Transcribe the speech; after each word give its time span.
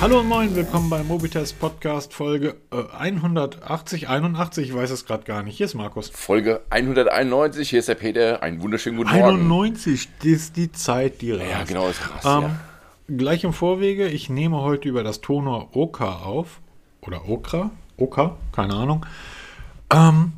Hallo 0.00 0.20
und 0.20 0.28
moin, 0.28 0.54
willkommen 0.54 0.88
beim 0.90 1.08
Mobitest 1.08 1.58
Podcast 1.58 2.14
Folge 2.14 2.54
äh, 2.70 2.84
180, 2.96 4.08
81, 4.08 4.68
ich 4.68 4.74
weiß 4.74 4.90
es 4.90 5.04
gerade 5.06 5.24
gar 5.24 5.42
nicht. 5.42 5.56
Hier 5.56 5.66
ist 5.66 5.74
Markus. 5.74 6.08
Folge 6.10 6.60
191, 6.70 7.68
hier 7.68 7.80
ist 7.80 7.88
der 7.88 7.96
Peter. 7.96 8.42
Einen 8.42 8.62
wunderschönen 8.62 8.96
guten 8.96 9.10
Morgen. 9.10 9.40
91, 9.50 10.08
das 10.18 10.26
ist 10.26 10.56
die 10.56 10.70
Zeit, 10.70 11.20
die 11.20 11.28
Ja, 11.28 11.36
rast. 11.58 11.68
genau, 11.68 11.88
ist 11.88 12.00
krass. 12.00 12.24
Ähm, 12.24 12.42
ja. 12.42 13.16
Gleich 13.16 13.42
im 13.42 13.52
Vorwege, 13.52 14.06
ich 14.06 14.30
nehme 14.30 14.60
heute 14.62 14.88
über 14.88 15.02
das 15.02 15.20
Tonor 15.20 15.74
Oka 15.74 16.16
auf. 16.22 16.60
Oder 17.00 17.28
Okra? 17.28 17.70
Oka? 17.96 18.36
Keine 18.52 18.74
Ahnung. 18.74 19.04
Ähm, 19.92 20.32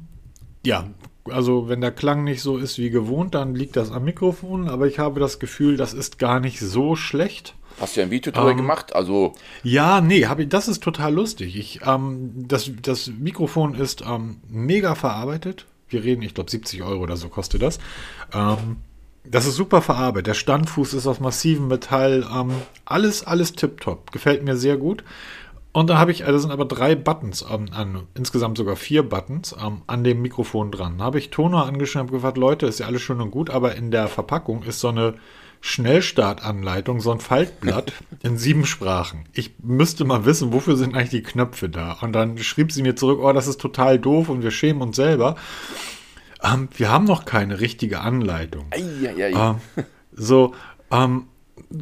ja, 0.64 0.84
also 1.28 1.68
wenn 1.68 1.82
der 1.82 1.92
Klang 1.92 2.24
nicht 2.24 2.40
so 2.40 2.56
ist 2.56 2.78
wie 2.78 2.90
gewohnt, 2.90 3.34
dann 3.34 3.54
liegt 3.54 3.76
das 3.76 3.90
am 3.92 4.04
Mikrofon, 4.04 4.68
aber 4.68 4.86
ich 4.86 4.98
habe 4.98 5.20
das 5.20 5.38
Gefühl, 5.38 5.76
das 5.76 5.92
ist 5.92 6.18
gar 6.18 6.40
nicht 6.40 6.60
so 6.60 6.96
schlecht. 6.96 7.56
Hast 7.78 7.96
du 7.96 8.00
ja 8.00 8.06
ein 8.06 8.10
Video 8.10 8.32
drüber 8.32 8.50
ähm, 8.50 8.56
gemacht? 8.56 8.94
Also, 8.94 9.34
Ja, 9.62 10.00
nee, 10.00 10.26
hab 10.26 10.38
ich, 10.38 10.48
das 10.48 10.68
ist 10.68 10.82
total 10.82 11.14
lustig. 11.14 11.56
Ich, 11.56 11.80
ähm, 11.86 12.32
das, 12.48 12.70
das 12.82 13.08
Mikrofon 13.08 13.74
ist 13.74 14.02
ähm, 14.02 14.38
mega 14.48 14.94
verarbeitet. 14.94 15.66
Wir 15.88 16.04
reden, 16.04 16.22
ich 16.22 16.34
glaube, 16.34 16.50
70 16.50 16.82
Euro 16.82 17.02
oder 17.02 17.16
so 17.16 17.28
kostet 17.28 17.62
das. 17.62 17.78
Ähm, 18.32 18.78
das 19.24 19.46
ist 19.46 19.56
super 19.56 19.82
verarbeitet. 19.82 20.28
Der 20.28 20.34
Standfuß 20.34 20.94
ist 20.94 21.06
aus 21.06 21.20
massivem 21.20 21.68
Metall. 21.68 22.26
Ähm, 22.34 22.52
alles, 22.84 23.24
alles 23.26 23.52
tipptopp. 23.52 24.12
Gefällt 24.12 24.44
mir 24.44 24.56
sehr 24.56 24.76
gut. 24.76 25.04
Und 25.72 25.88
da 25.88 25.98
habe 25.98 26.10
ich, 26.10 26.24
also 26.24 26.38
sind 26.38 26.50
aber 26.50 26.64
drei 26.64 26.96
Buttons, 26.96 27.44
ähm, 27.48 27.66
an, 27.72 28.06
insgesamt 28.14 28.58
sogar 28.58 28.74
vier 28.74 29.08
Buttons 29.08 29.54
an 29.54 30.04
dem 30.04 30.20
Mikrofon 30.20 30.72
dran. 30.72 30.98
Da 30.98 31.04
habe 31.04 31.18
ich 31.18 31.30
Toner 31.30 31.64
angeschrieben 31.64 32.08
und 32.08 32.14
gefragt, 32.14 32.38
Leute, 32.38 32.66
ist 32.66 32.80
ja 32.80 32.86
alles 32.86 33.02
schön 33.02 33.20
und 33.20 33.30
gut, 33.30 33.50
aber 33.50 33.76
in 33.76 33.92
der 33.92 34.08
Verpackung 34.08 34.64
ist 34.64 34.80
so 34.80 34.88
eine 34.88 35.14
Schnellstartanleitung, 35.60 37.00
so 37.00 37.12
ein 37.12 37.20
Faltblatt 37.20 37.92
in 38.22 38.38
sieben 38.38 38.64
Sprachen. 38.64 39.24
Ich 39.32 39.54
müsste 39.62 40.04
mal 40.04 40.24
wissen, 40.24 40.52
wofür 40.52 40.76
sind 40.76 40.94
eigentlich 40.94 41.10
die 41.10 41.22
Knöpfe 41.22 41.68
da? 41.68 41.98
Und 42.00 42.12
dann 42.12 42.38
schrieb 42.38 42.72
sie 42.72 42.82
mir 42.82 42.96
zurück, 42.96 43.20
oh, 43.22 43.32
das 43.32 43.46
ist 43.46 43.60
total 43.60 43.98
doof 43.98 44.28
und 44.28 44.42
wir 44.42 44.50
schämen 44.50 44.82
uns 44.82 44.96
selber. 44.96 45.36
Ähm, 46.42 46.68
wir 46.76 46.90
haben 46.90 47.04
noch 47.04 47.24
keine 47.24 47.60
richtige 47.60 48.00
Anleitung. 48.00 48.66
eieiei. 48.70 49.32
Ähm, 49.32 49.84
so, 50.12 50.54
ähm, 50.90 51.26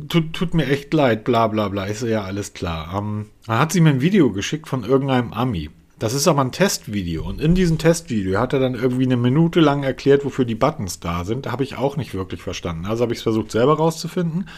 tut, 0.08 0.33
tut 0.33 0.55
mir 0.55 0.67
echt 0.67 0.92
leid, 0.92 1.24
bla 1.24 1.47
bla 1.47 1.69
bla, 1.69 1.84
ist 1.84 2.02
ja 2.02 2.24
alles 2.24 2.52
klar. 2.55 2.95
Ähm, 2.97 3.27
dann 3.47 3.58
hat 3.58 3.72
sie 3.72 3.80
mir 3.80 3.91
ein 3.91 4.00
Video 4.00 4.33
geschickt 4.33 4.69
von 4.69 4.84
irgendeinem 4.84 5.33
Ami. 5.33 5.70
Das 5.98 6.14
ist 6.14 6.28
aber 6.28 6.42
ein 6.42 6.52
Testvideo. 6.52 7.24
Und 7.27 7.41
in 7.41 7.54
diesem 7.54 7.78
Testvideo 7.78 8.38
hat 8.38 8.52
er 8.52 8.60
dann 8.60 8.74
irgendwie 8.74 9.04
eine 9.04 9.16
Minute 9.16 9.60
lang 9.60 9.82
erklärt, 9.82 10.24
wofür 10.24 10.44
die 10.44 10.55
Buttons 10.55 11.00
da 11.00 11.24
sind. 11.24 11.50
Habe 11.50 11.64
ich 11.64 11.77
auch 11.77 11.96
nicht 11.96 12.14
wirklich 12.14 12.40
verstanden. 12.40 12.86
Also 12.86 13.02
habe 13.02 13.12
ich 13.12 13.18
es 13.18 13.24
versucht 13.24 13.50
selber 13.50 13.77
rauszufinden. 13.77 14.48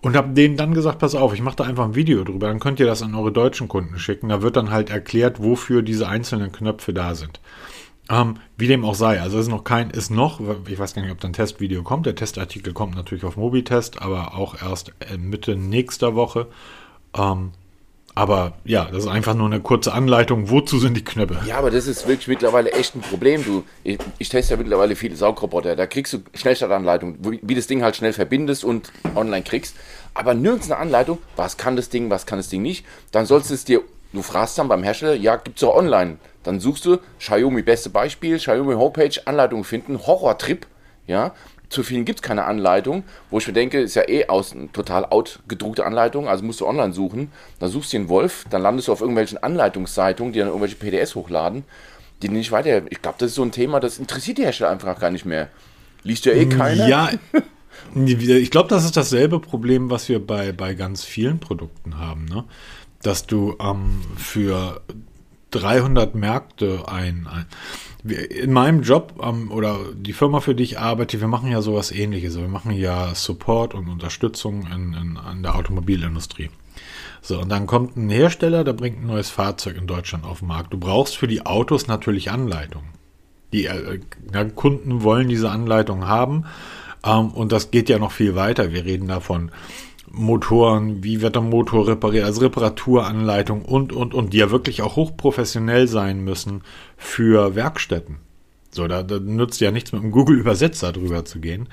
Und 0.00 0.16
habe 0.16 0.32
denen 0.32 0.56
dann 0.56 0.72
gesagt, 0.72 0.98
pass 0.98 1.14
auf, 1.14 1.34
ich 1.34 1.42
mache 1.42 1.56
da 1.56 1.64
einfach 1.64 1.84
ein 1.84 1.94
Video 1.94 2.24
drüber. 2.24 2.46
Dann 2.46 2.60
könnt 2.60 2.80
ihr 2.80 2.86
das 2.86 3.02
an 3.02 3.14
eure 3.14 3.32
deutschen 3.32 3.68
Kunden 3.68 3.98
schicken. 3.98 4.30
Da 4.30 4.40
wird 4.40 4.56
dann 4.56 4.70
halt 4.70 4.88
erklärt, 4.88 5.42
wofür 5.42 5.82
diese 5.82 6.08
einzelnen 6.08 6.52
Knöpfe 6.52 6.94
da 6.94 7.14
sind. 7.14 7.40
Ähm, 8.08 8.36
wie 8.56 8.66
dem 8.66 8.84
auch 8.86 8.94
sei. 8.94 9.20
Also 9.20 9.38
ist 9.38 9.48
noch 9.48 9.64
kein, 9.64 9.90
ist 9.90 10.10
noch, 10.10 10.40
ich 10.66 10.78
weiß 10.78 10.94
gar 10.94 11.02
nicht, 11.02 11.12
ob 11.12 11.20
da 11.20 11.28
ein 11.28 11.34
Testvideo 11.34 11.82
kommt. 11.82 12.06
Der 12.06 12.14
Testartikel 12.14 12.72
kommt 12.72 12.94
natürlich 12.94 13.24
auf 13.24 13.36
Mobitest, 13.36 14.00
aber 14.00 14.34
auch 14.34 14.60
erst 14.60 14.94
äh, 15.00 15.18
Mitte 15.18 15.54
nächster 15.54 16.14
Woche. 16.14 16.46
Ähm, 17.14 17.52
aber 18.20 18.52
ja, 18.66 18.84
das 18.84 19.04
ist 19.04 19.08
einfach 19.08 19.34
nur 19.34 19.46
eine 19.46 19.60
kurze 19.60 19.94
Anleitung. 19.94 20.50
Wozu 20.50 20.78
sind 20.78 20.94
die 20.94 21.02
Knöpfe? 21.02 21.40
Ja, 21.46 21.56
aber 21.56 21.70
das 21.70 21.86
ist 21.86 22.06
wirklich 22.06 22.28
mittlerweile 22.28 22.70
echt 22.72 22.94
ein 22.94 23.00
Problem. 23.00 23.42
Du, 23.42 23.64
ich, 23.82 23.98
ich 24.18 24.28
teste 24.28 24.52
ja 24.52 24.58
mittlerweile 24.58 24.94
viele 24.94 25.16
Saugroboter. 25.16 25.74
Da 25.74 25.86
kriegst 25.86 26.12
du 26.12 26.18
Schnellstartanleitung, 26.34 27.16
wie, 27.20 27.40
wie 27.42 27.54
das 27.54 27.66
Ding 27.66 27.82
halt 27.82 27.96
schnell 27.96 28.12
verbindest 28.12 28.62
und 28.62 28.92
online 29.16 29.42
kriegst. 29.42 29.74
Aber 30.12 30.34
nirgends 30.34 30.70
eine 30.70 30.78
Anleitung, 30.78 31.16
was 31.36 31.56
kann 31.56 31.76
das 31.76 31.88
Ding, 31.88 32.10
was 32.10 32.26
kann 32.26 32.38
das 32.38 32.50
Ding 32.50 32.60
nicht. 32.60 32.84
Dann 33.10 33.24
sollst 33.24 33.48
du 33.48 33.54
es 33.54 33.64
dir, 33.64 33.80
du 34.12 34.20
fragst 34.20 34.58
dann 34.58 34.68
beim 34.68 34.82
Hersteller, 34.82 35.14
ja, 35.14 35.36
gibt's 35.36 35.64
auch 35.64 35.74
online. 35.74 36.18
Dann 36.42 36.60
suchst 36.60 36.84
du 36.84 36.98
Xiaomi, 37.20 37.62
beste 37.62 37.88
Beispiel, 37.88 38.36
Xiaomi 38.36 38.74
Homepage, 38.74 39.18
Anleitung 39.24 39.64
finden, 39.64 39.98
Horrortrip, 40.06 40.66
ja. 41.06 41.32
Zu 41.70 41.84
vielen 41.84 42.04
gibt 42.04 42.18
es 42.18 42.22
keine 42.22 42.44
Anleitung, 42.46 43.04
wo 43.30 43.38
ich 43.38 43.46
mir 43.46 43.52
denke, 43.52 43.80
ist 43.80 43.94
ja 43.94 44.06
eh 44.08 44.26
aus 44.26 44.54
total 44.72 45.04
out 45.06 45.38
gedruckte 45.46 45.86
Anleitung, 45.86 46.28
also 46.28 46.44
musst 46.44 46.60
du 46.60 46.66
online 46.66 46.92
suchen. 46.92 47.30
Dann 47.60 47.70
suchst 47.70 47.92
du 47.92 47.98
den 47.98 48.08
Wolf, 48.08 48.44
dann 48.50 48.60
landest 48.60 48.88
du 48.88 48.92
auf 48.92 49.00
irgendwelchen 49.00 49.38
Anleitungsseitungen, 49.38 50.32
die 50.32 50.40
dann 50.40 50.48
irgendwelche 50.48 50.74
PDS 50.74 51.14
hochladen, 51.14 51.64
die 52.22 52.28
nicht 52.28 52.50
weiter. 52.50 52.82
Ich 52.90 53.00
glaube, 53.00 53.18
das 53.20 53.30
ist 53.30 53.36
so 53.36 53.42
ein 53.42 53.52
Thema, 53.52 53.78
das 53.78 54.00
interessiert 54.00 54.38
die 54.38 54.42
Hersteller 54.42 54.70
einfach 54.70 54.98
gar 54.98 55.12
nicht 55.12 55.24
mehr. 55.24 55.48
Liest 56.02 56.24
ja 56.24 56.32
eh 56.32 56.46
keiner. 56.46 56.88
Ja, 56.88 57.10
ich 57.94 58.50
glaube, 58.50 58.68
das 58.68 58.84
ist 58.84 58.96
dasselbe 58.96 59.38
Problem, 59.38 59.90
was 59.90 60.08
wir 60.08 60.18
bei, 60.18 60.50
bei 60.50 60.74
ganz 60.74 61.04
vielen 61.04 61.38
Produkten 61.38 61.98
haben. 61.98 62.24
Ne? 62.24 62.44
Dass 63.00 63.26
du 63.26 63.56
ähm, 63.60 64.02
für 64.16 64.80
300 65.50 66.14
Märkte 66.14 66.84
ein, 66.86 67.28
in 68.04 68.52
meinem 68.52 68.82
Job 68.82 69.14
oder 69.50 69.78
die 69.94 70.12
Firma, 70.12 70.40
für 70.40 70.54
die 70.54 70.62
ich 70.62 70.78
arbeite, 70.78 71.20
wir 71.20 71.28
machen 71.28 71.50
ja 71.50 71.60
sowas 71.60 71.92
ähnliches. 71.92 72.38
Wir 72.38 72.48
machen 72.48 72.72
ja 72.72 73.14
Support 73.14 73.74
und 73.74 73.88
Unterstützung 73.88 74.66
in, 74.66 74.94
in, 74.94 75.16
an 75.16 75.42
der 75.42 75.56
Automobilindustrie. 75.56 76.50
So, 77.22 77.38
und 77.40 77.50
dann 77.50 77.66
kommt 77.66 77.96
ein 77.96 78.08
Hersteller, 78.08 78.64
der 78.64 78.72
bringt 78.72 79.02
ein 79.02 79.06
neues 79.06 79.28
Fahrzeug 79.28 79.76
in 79.76 79.86
Deutschland 79.86 80.24
auf 80.24 80.38
den 80.38 80.48
Markt. 80.48 80.72
Du 80.72 80.78
brauchst 80.78 81.16
für 81.16 81.28
die 81.28 81.44
Autos 81.44 81.86
natürlich 81.86 82.30
Anleitungen. 82.30 82.88
Die 83.52 83.66
äh, 83.66 84.00
ja, 84.32 84.44
Kunden 84.44 85.02
wollen 85.02 85.28
diese 85.28 85.50
Anleitung 85.50 86.06
haben. 86.06 86.46
Ähm, 87.04 87.28
und 87.28 87.52
das 87.52 87.70
geht 87.70 87.88
ja 87.88 87.98
noch 87.98 88.12
viel 88.12 88.34
weiter. 88.36 88.72
Wir 88.72 88.84
reden 88.84 89.08
davon 89.08 89.50
Motoren, 90.12 91.04
wie 91.04 91.20
wird 91.20 91.36
der 91.36 91.42
Motor 91.42 91.86
repariert, 91.88 92.24
also 92.24 92.40
Reparaturanleitung 92.42 93.64
und, 93.64 93.92
und, 93.92 94.12
und, 94.12 94.32
die 94.32 94.38
ja 94.38 94.50
wirklich 94.50 94.82
auch 94.82 94.96
hochprofessionell 94.96 95.86
sein 95.86 96.24
müssen 96.24 96.62
für 96.96 97.54
Werkstätten. 97.54 98.16
So, 98.72 98.86
da, 98.86 99.02
da 99.02 99.18
nützt 99.18 99.60
ja 99.60 99.72
nichts 99.72 99.92
mit 99.92 100.02
einem 100.02 100.12
Google-Übersetzer 100.12 100.92
drüber 100.92 101.24
zu 101.24 101.40
gehen. 101.40 101.68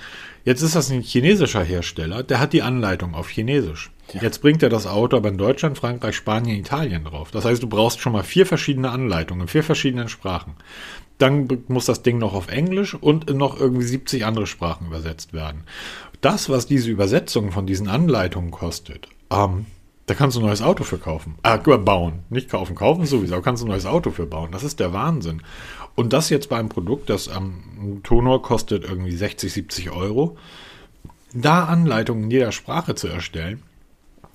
Jetzt 0.46 0.62
ist 0.62 0.76
das 0.76 0.90
ein 0.90 1.02
chinesischer 1.02 1.64
Hersteller, 1.64 2.24
der 2.24 2.40
hat 2.40 2.54
die 2.54 2.64
Anleitung 2.64 3.14
auf 3.14 3.30
Chinesisch. 3.30 3.92
Jetzt 4.14 4.42
bringt 4.42 4.64
er 4.64 4.70
das 4.70 4.88
Auto 4.88 5.18
aber 5.18 5.30
in 5.30 5.38
Deutschland, 5.38 5.78
Frankreich, 5.78 6.16
Spanien, 6.16 6.58
Italien 6.58 7.04
drauf. 7.04 7.30
Das 7.32 7.46
heißt, 7.46 7.62
du 7.62 7.68
brauchst 7.68 8.00
schon 8.00 8.14
mal 8.14 8.24
vier 8.24 8.46
verschiedene 8.46 8.90
Anleitungen 8.90 9.42
in 9.42 9.48
vier 9.48 9.64
verschiedenen 9.64 10.08
Sprachen. 10.08 10.56
Dann 11.18 11.48
muss 11.68 11.86
das 11.86 12.04
Ding 12.04 12.20
noch 12.20 12.34
auf 12.34 12.48
Englisch 12.50 12.94
und 12.94 13.30
in 13.30 13.38
noch 13.38 13.60
irgendwie 13.60 13.86
70 13.86 14.26
andere 14.26 14.46
Sprachen 14.46 14.88
übersetzt 14.88 15.34
werden. 15.34 15.64
Das, 16.22 16.50
was 16.50 16.68
diese 16.68 16.92
Übersetzung 16.92 17.52
von 17.52 17.66
diesen 17.66 17.88
Anleitungen 17.88 18.52
kostet, 18.52 19.08
ähm, 19.32 19.66
da 20.08 20.14
kannst 20.14 20.38
du 20.38 20.42
ein 20.42 20.46
neues 20.46 20.62
Auto 20.62 20.84
für 20.84 20.98
kaufen. 20.98 21.36
Äh, 21.44 21.58
bauen. 21.58 22.20
Nicht 22.30 22.50
kaufen. 22.50 22.76
Kaufen 22.76 23.06
sowieso. 23.06 23.36
aber 23.36 23.44
kannst 23.44 23.62
du 23.62 23.68
ein 23.68 23.70
neues 23.70 23.86
Auto 23.86 24.12
für 24.12 24.26
bauen. 24.26 24.52
Das 24.52 24.64
ist 24.64 24.80
der 24.80 24.94
Wahnsinn. 24.94 25.42
Und 25.96 26.14
das 26.14 26.30
jetzt 26.30 26.50
bei 26.50 26.58
einem 26.58 26.70
Produkt, 26.70 27.10
das 27.10 27.28
am 27.28 28.02
Tonor 28.04 28.42
kostet 28.42 28.86
irgendwie 28.86 29.16
60, 29.16 29.52
70 29.52 29.92
Euro, 29.92 30.38
da 31.34 31.66
Anleitungen 31.66 32.26
in 32.26 32.32
jeder 32.32 32.52
Sprache 32.52 32.96
zu 32.96 33.08
erstellen, 33.08 33.64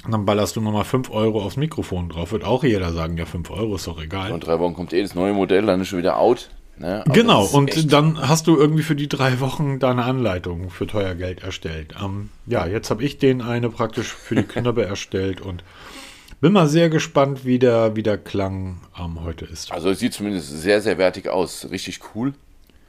und 0.04 0.10
dann 0.10 0.24
ballerst 0.24 0.56
du 0.56 0.60
nochmal 0.60 0.84
5 0.84 1.10
Euro 1.10 1.42
aufs 1.42 1.56
Mikrofon 1.56 2.08
drauf. 2.08 2.32
Wird 2.32 2.44
auch 2.44 2.64
jeder 2.64 2.92
sagen, 2.92 3.16
ja, 3.16 3.24
5 3.24 3.50
Euro 3.50 3.76
ist 3.76 3.86
doch 3.86 4.02
egal. 4.02 4.32
In 4.32 4.40
drei 4.40 4.58
Wochen 4.58 4.74
kommt 4.74 4.92
eh 4.92 5.00
das 5.00 5.14
neue 5.14 5.32
Modell, 5.32 5.64
dann 5.66 5.80
ist 5.80 5.88
schon 5.88 6.00
wieder 6.00 6.18
out. 6.18 6.50
Ne? 6.82 7.04
Genau, 7.12 7.44
und 7.44 7.92
dann 7.92 8.28
hast 8.28 8.48
du 8.48 8.56
irgendwie 8.56 8.82
für 8.82 8.96
die 8.96 9.08
drei 9.08 9.38
Wochen 9.38 9.78
deine 9.78 10.02
Anleitung 10.02 10.68
für 10.68 10.88
teuer 10.88 11.14
Geld 11.14 11.44
erstellt. 11.44 11.94
Ähm, 12.02 12.30
ja, 12.46 12.66
jetzt 12.66 12.90
habe 12.90 13.04
ich 13.04 13.18
den 13.18 13.40
eine 13.40 13.70
praktisch 13.70 14.12
für 14.12 14.34
die 14.34 14.42
Knöpfe 14.42 14.84
erstellt 14.86 15.40
und 15.40 15.62
bin 16.40 16.52
mal 16.52 16.66
sehr 16.66 16.90
gespannt, 16.90 17.44
wie 17.44 17.60
der, 17.60 17.94
wie 17.94 18.02
der 18.02 18.18
Klang 18.18 18.80
ähm, 18.98 19.22
heute 19.22 19.44
ist. 19.44 19.70
Also 19.70 19.90
es 19.90 20.00
sieht 20.00 20.12
zumindest 20.12 20.48
sehr, 20.48 20.80
sehr 20.80 20.98
wertig 20.98 21.28
aus. 21.28 21.68
Richtig 21.70 22.00
cool. 22.14 22.34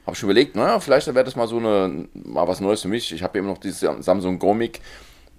Habe 0.04 0.16
schon 0.16 0.28
überlegt, 0.28 0.56
naja, 0.56 0.80
vielleicht 0.80 1.06
wäre 1.06 1.24
das 1.24 1.36
mal 1.36 1.46
so 1.46 1.58
eine, 1.58 2.08
mal 2.14 2.48
was 2.48 2.60
Neues 2.60 2.82
für 2.82 2.88
mich. 2.88 3.12
Ich 3.12 3.22
habe 3.22 3.38
immer 3.38 3.48
noch 3.48 3.58
dieses 3.58 3.78
Samsung 4.04 4.40
Gomic, 4.40 4.80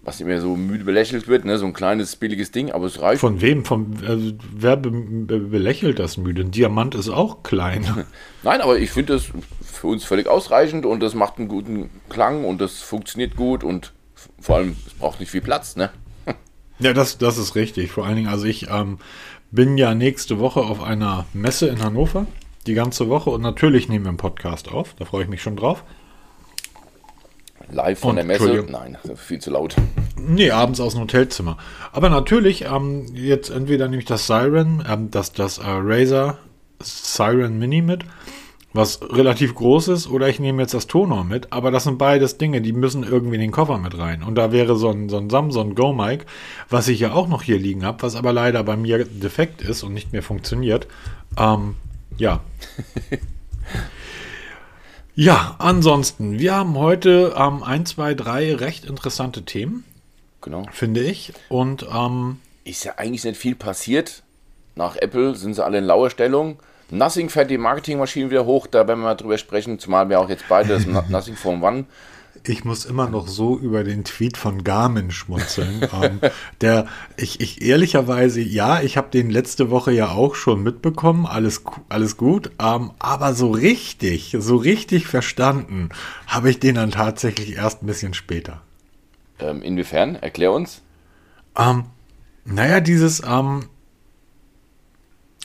was 0.06 0.22
immer 0.22 0.40
so 0.40 0.56
müde 0.56 0.84
belächelt 0.84 1.28
wird, 1.28 1.46
ne? 1.46 1.58
so 1.58 1.66
ein 1.66 1.74
kleines, 1.74 2.16
billiges 2.16 2.52
Ding, 2.52 2.72
aber 2.72 2.86
es 2.86 3.02
reicht. 3.02 3.20
Von 3.20 3.42
wem? 3.42 3.66
Von, 3.66 3.98
also, 4.08 4.34
wer 4.56 4.78
be 4.78 4.92
be 4.92 5.40
belächelt 5.40 5.98
das 5.98 6.18
müde? 6.18 6.44
Ein 6.44 6.52
Diamant 6.52 6.94
ist 6.94 7.10
auch 7.10 7.42
klein. 7.42 8.06
Nein, 8.44 8.62
aber 8.62 8.78
ich 8.78 8.92
finde 8.92 9.14
das 9.14 9.26
für 9.64 9.88
uns 9.88 10.06
völlig 10.06 10.28
ausreichend 10.28 10.86
und 10.86 11.02
das 11.02 11.16
macht 11.16 11.40
einen 11.40 11.48
guten 11.48 11.90
Klang 12.08 12.46
und 12.46 12.62
das 12.62 12.82
funktioniert 12.82 13.36
gut 13.36 13.64
und 13.64 13.94
vor 14.40 14.58
allem, 14.58 14.76
es 14.86 14.94
braucht 14.94 15.20
nicht 15.20 15.32
viel 15.32 15.42
Platz, 15.42 15.76
ne? 15.76 15.90
Ja, 16.80 16.94
das, 16.94 17.18
das 17.18 17.38
ist 17.38 17.56
richtig. 17.56 17.92
Vor 17.92 18.06
allen 18.06 18.18
Dingen, 18.18 18.28
also 18.28 18.46
ich 18.46 18.68
ähm, 18.70 19.00
bin 19.50 19.78
ja 19.78 19.96
nächste 19.96 20.40
Woche 20.40 20.60
auf 20.60 20.84
einer 20.84 21.26
Messe 21.34 21.68
in 21.68 21.82
Hannover, 21.82 22.28
die 22.68 22.74
ganze 22.74 23.08
Woche 23.10 23.30
und 23.30 23.42
natürlich 23.42 23.90
nehmen 23.90 24.06
wir 24.06 24.10
einen 24.10 24.18
Podcast 24.18 24.70
auf. 24.70 24.94
Da 24.96 25.06
freue 25.06 25.24
ich 25.24 25.30
mich 25.30 25.42
schon 25.42 25.56
drauf. 25.56 25.84
Live 27.72 28.00
von 28.00 28.12
Und, 28.12 28.16
der 28.18 28.26
Messe, 28.26 28.66
nein, 28.70 28.98
viel 29.16 29.40
zu 29.40 29.52
laut. 29.52 29.76
Nee, 30.18 30.52
abends 30.52 30.80
aus 30.80 30.94
dem 30.94 31.02
Hotelzimmer. 31.02 31.58
Aber 31.92 32.10
natürlich, 32.10 32.66
ähm, 32.66 33.06
jetzt 33.14 33.50
entweder 33.50 33.88
nehme 33.88 34.02
ich 34.02 34.08
das 34.08 34.28
Siren, 34.28 34.84
ähm, 34.90 35.12
das, 35.12 35.34
das 35.34 35.58
äh, 35.58 35.64
Razer 35.66 36.38
Siren 36.82 37.58
Mini 37.58 37.82
mit, 37.82 38.06
was 38.74 39.00
relativ 39.02 39.56
groß 39.56 39.88
ist, 39.90 40.08
oder 40.08 40.28
ich 40.28 40.40
nehme 40.40 40.62
jetzt 40.62 40.74
das 40.74 40.88
Tonor 40.88 41.24
mit. 41.24 41.54
Aber 41.54 41.72
das 41.72 41.86
sind 41.86 41.98
beides 41.98 42.38
Dinge, 42.38 42.62
die 42.62 42.74
müssen 42.74 43.04
irgendwie 43.04 43.36
in 43.36 43.42
den 43.42 43.52
Koffer 43.52 43.78
mit 43.78 43.98
rein. 43.98 44.24
Und 44.24 44.36
da 44.36 44.52
wäre 44.52 44.76
so 44.76 44.90
ein, 44.90 45.10
so 45.10 45.18
ein 45.18 45.30
Samsung 45.30 45.76
Go 45.76 45.94
Mic, 45.94 46.26
was 46.70 46.88
ich 46.88 47.00
ja 47.00 47.14
auch 47.14 47.28
noch 47.28 47.44
hier 47.44 47.58
liegen 47.58 47.86
habe, 47.86 48.02
was 48.02 48.16
aber 48.16 48.34
leider 48.34 48.64
bei 48.64 48.76
mir 48.76 49.06
defekt 49.06 49.62
ist 49.62 49.84
und 49.84 49.94
nicht 49.94 50.12
mehr 50.12 50.24
funktioniert. 50.24 50.88
Ähm, 51.38 51.76
ja. 52.18 52.42
ja, 55.16 55.56
ansonsten, 55.60 56.40
wir 56.40 56.56
haben 56.56 56.78
heute 56.78 57.34
ähm, 57.38 57.64
1, 57.64 57.92
2, 57.92 58.14
3 58.14 58.56
recht 58.56 58.86
interessante 58.86 59.44
Themen. 59.44 59.84
Genau. 60.42 60.64
Finde 60.72 61.02
ich. 61.02 61.34
Und 61.50 61.88
ähm, 61.92 62.40
ist 62.64 62.84
ja 62.84 62.94
eigentlich 62.98 63.24
nicht 63.24 63.38
viel 63.38 63.56
passiert. 63.56 64.24
Nach 64.76 64.96
Apple 64.96 65.36
sind 65.36 65.54
sie 65.54 65.64
alle 65.64 65.78
in 65.78 65.86
lauer 65.86 66.10
Stellung. 66.10 66.60
Nothing 66.92 67.30
fährt 67.30 67.50
die 67.50 67.58
Marketingmaschine 67.58 68.30
wieder 68.30 68.46
hoch, 68.46 68.68
da 68.68 68.88
werden 68.88 69.00
wir 69.00 69.08
mal 69.08 69.16
drüber 69.16 69.38
sprechen, 69.38 69.80
zumal 69.80 70.10
wir 70.10 70.20
auch 70.20 70.30
jetzt 70.30 70.46
beide 70.48 70.70
das 70.70 70.86
Nothing 71.10 71.36
Form 71.36 71.64
One. 71.64 71.86
Ich 72.48 72.64
muss 72.64 72.86
immer 72.86 73.10
noch 73.10 73.28
so 73.28 73.58
über 73.58 73.84
den 73.84 74.04
Tweet 74.04 74.38
von 74.38 74.64
Garmin 74.64 75.12
schmunzeln. 75.12 75.88
ähm, 76.02 76.20
der, 76.62 76.88
ich, 77.18 77.40
ich 77.42 77.62
ehrlicherweise, 77.62 78.42
ja, 78.42 78.82
ich 78.82 78.98
habe 78.98 79.10
den 79.10 79.30
letzte 79.30 79.70
Woche 79.70 79.92
ja 79.92 80.10
auch 80.10 80.36
schon 80.36 80.64
mitbekommen, 80.64 81.26
alles, 81.26 81.64
alles 81.90 82.18
gut, 82.18 82.52
ähm, 82.60 82.92
aber 83.00 83.34
so 83.34 83.52
richtig, 83.52 84.36
so 84.40 84.56
richtig 84.56 85.08
verstanden 85.08 85.90
habe 86.28 86.50
ich 86.50 86.60
den 86.60 86.76
dann 86.76 86.92
tatsächlich 86.92 87.56
erst 87.56 87.84
ein 87.84 87.88
bisschen 87.88 88.14
später. 88.14 88.62
Ähm, 89.40 89.62
inwiefern? 89.62 90.16
Erklär 90.16 90.52
uns. 90.52 90.82
Ähm, 91.58 91.86
naja, 92.46 92.80
dieses, 92.80 93.22
ähm, 93.26 93.66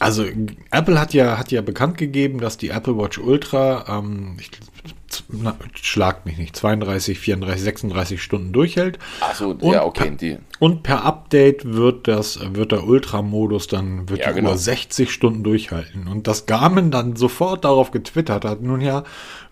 also 0.00 0.24
Apple 0.70 0.98
hat 0.98 1.12
ja, 1.12 1.38
hat 1.38 1.52
ja 1.52 1.60
bekannt 1.60 1.98
gegeben, 1.98 2.40
dass 2.40 2.56
die 2.56 2.70
Apple 2.70 2.96
Watch 2.96 3.18
Ultra, 3.18 3.98
ähm, 3.98 4.36
ich, 4.40 4.50
na, 5.28 5.56
schlagt 5.74 6.26
mich 6.26 6.38
nicht, 6.38 6.56
32, 6.56 7.18
34, 7.18 7.62
36 7.62 8.22
Stunden 8.22 8.52
durchhält. 8.52 8.98
Achso, 9.20 9.56
ja, 9.62 9.84
okay. 9.84 10.10
Per, 10.10 10.38
und 10.58 10.82
per 10.82 11.04
Update 11.04 11.64
wird 11.64 12.08
das, 12.08 12.38
wird 12.54 12.72
der 12.72 12.84
Ultra-Modus 12.84 13.66
dann, 13.66 14.08
wird 14.08 14.20
ja, 14.20 14.28
die 14.28 14.36
genau. 14.36 14.50
Uhr 14.50 14.58
60 14.58 15.10
Stunden 15.10 15.42
durchhalten. 15.42 16.06
Und 16.06 16.26
das 16.26 16.46
Garmin 16.46 16.90
dann 16.90 17.16
sofort 17.16 17.64
darauf 17.64 17.90
getwittert 17.90 18.44
hat, 18.44 18.62
nun 18.62 18.80
ja, 18.80 19.04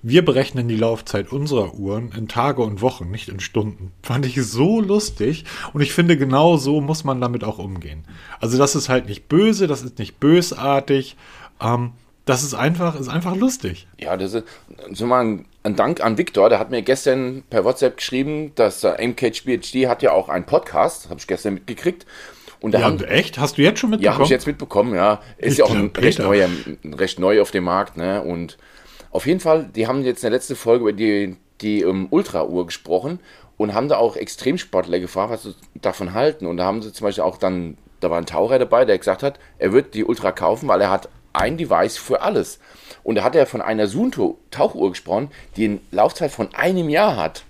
wir 0.02 0.25
berechnen 0.25 0.69
die 0.69 0.76
Laufzeit 0.76 1.32
unserer 1.32 1.75
Uhren 1.75 2.12
in 2.12 2.28
Tage 2.28 2.62
und 2.62 2.81
Wochen, 2.81 3.10
nicht 3.10 3.28
in 3.28 3.40
Stunden. 3.40 3.93
Fand 4.02 4.26
ich 4.26 4.40
so 4.43 4.81
lustig 4.81 5.44
und 5.72 5.81
ich 5.81 5.93
finde, 5.93 6.16
genau 6.16 6.56
so 6.56 6.81
muss 6.81 7.05
man 7.05 7.20
damit 7.20 7.44
auch 7.44 7.58
umgehen. 7.58 8.05
Also 8.40 8.58
das 8.58 8.75
ist 8.75 8.88
halt 8.88 9.08
nicht 9.08 9.28
böse, 9.28 9.66
das 9.66 9.82
ist 9.82 9.99
nicht 9.99 10.20
bösartig. 10.20 11.16
Ähm, 11.60 11.93
das 12.29 12.43
ist 12.43 12.55
einfach, 12.55 12.99
ist 13.01 13.09
einfach 13.09 13.35
lustig. 13.35 13.87
Ja, 13.99 14.17
das 14.17 14.35
ist 14.35 14.45
so 14.93 15.07
mal 15.07 15.25
ein, 15.25 15.45
ein 15.63 15.77
Dank 15.77 16.05
an 16.05 16.19
Viktor. 16.19 16.51
Der 16.51 16.59
hat 16.59 16.71
mir 16.71 16.83
gestern 16.83 17.43
per 17.49 17.65
WhatsApp 17.65 17.97
geschrieben, 17.97 18.53
dass 18.55 18.85
äh, 18.85 19.07
MKHBHD 19.07 19.89
hat 19.89 20.03
ja 20.03 20.13
auch 20.13 20.29
einen 20.29 20.45
Podcast, 20.45 21.09
habe 21.09 21.19
ich 21.19 21.27
gestern 21.27 21.55
mitgekriegt. 21.55 22.05
Und 22.61 22.73
da 22.73 22.81
ja, 22.81 22.85
haben, 22.87 23.03
echt? 23.05 23.39
Hast 23.39 23.57
du 23.57 23.63
jetzt 23.63 23.79
schon 23.79 23.91
mitbekommen? 23.91 24.13
Ja, 24.13 24.15
habe 24.15 24.25
ich 24.25 24.31
jetzt 24.31 24.47
mitbekommen, 24.47 24.95
ja. 24.95 25.21
Ist 25.39 25.53
ich 25.53 25.59
ja 25.59 25.65
auch 25.65 25.71
ein 25.71 25.91
recht, 25.97 26.19
neuer, 26.19 26.49
recht 26.85 27.19
neu 27.19 27.41
auf 27.41 27.51
dem 27.51 27.65
Markt, 27.65 27.97
ne? 27.97 28.23
Und 28.23 28.59
auf 29.11 29.27
jeden 29.27 29.41
Fall, 29.41 29.71
die 29.75 29.87
haben 29.87 30.03
jetzt 30.03 30.19
in 30.19 30.31
der 30.31 30.39
letzten 30.39 30.57
Folge 30.57 30.83
über 30.83 30.93
die, 30.93 31.37
die 31.63 31.85
um, 31.85 31.97
ähm, 31.97 32.07
Ultra-Uhr 32.11 32.67
gesprochen 32.67 33.21
und 33.57 33.73
haben 33.73 33.89
da 33.89 33.97
auch 33.97 34.17
Extremsportler 34.17 35.01
gefragt, 35.01 35.33
was 35.33 35.45
sie 35.45 35.55
davon 35.75 36.13
halten. 36.13 36.47
Und 36.47 36.59
da 36.59 36.65
haben 36.65 36.83
sie 36.83 36.93
zum 36.93 37.07
Beispiel 37.07 37.25
auch 37.25 37.39
dann, 37.39 37.79
da 38.01 38.11
war 38.11 38.19
ein 38.19 38.27
Taucher 38.27 38.59
dabei, 38.59 38.85
der 38.85 38.99
gesagt 38.99 39.23
hat, 39.23 39.39
er 39.59 39.73
wird 39.73 39.95
die 39.95 40.05
Ultra 40.05 40.33
kaufen, 40.33 40.69
weil 40.69 40.81
er 40.81 40.91
hat 40.91 41.09
ein 41.33 41.57
Device 41.57 41.97
für 41.97 42.23
alles. 42.23 42.59
Und 43.03 43.17
da 43.17 43.25
hat 43.25 43.35
er 43.35 43.47
von 43.47 43.61
einer 43.61 43.87
Sunto-Tauchuhr 43.87 44.91
gesprochen, 44.91 45.31
die 45.57 45.65
eine 45.65 45.81
Laufzeit 45.91 46.31
von 46.31 46.55
einem 46.55 46.89
Jahr 46.89 47.17
hat. 47.17 47.45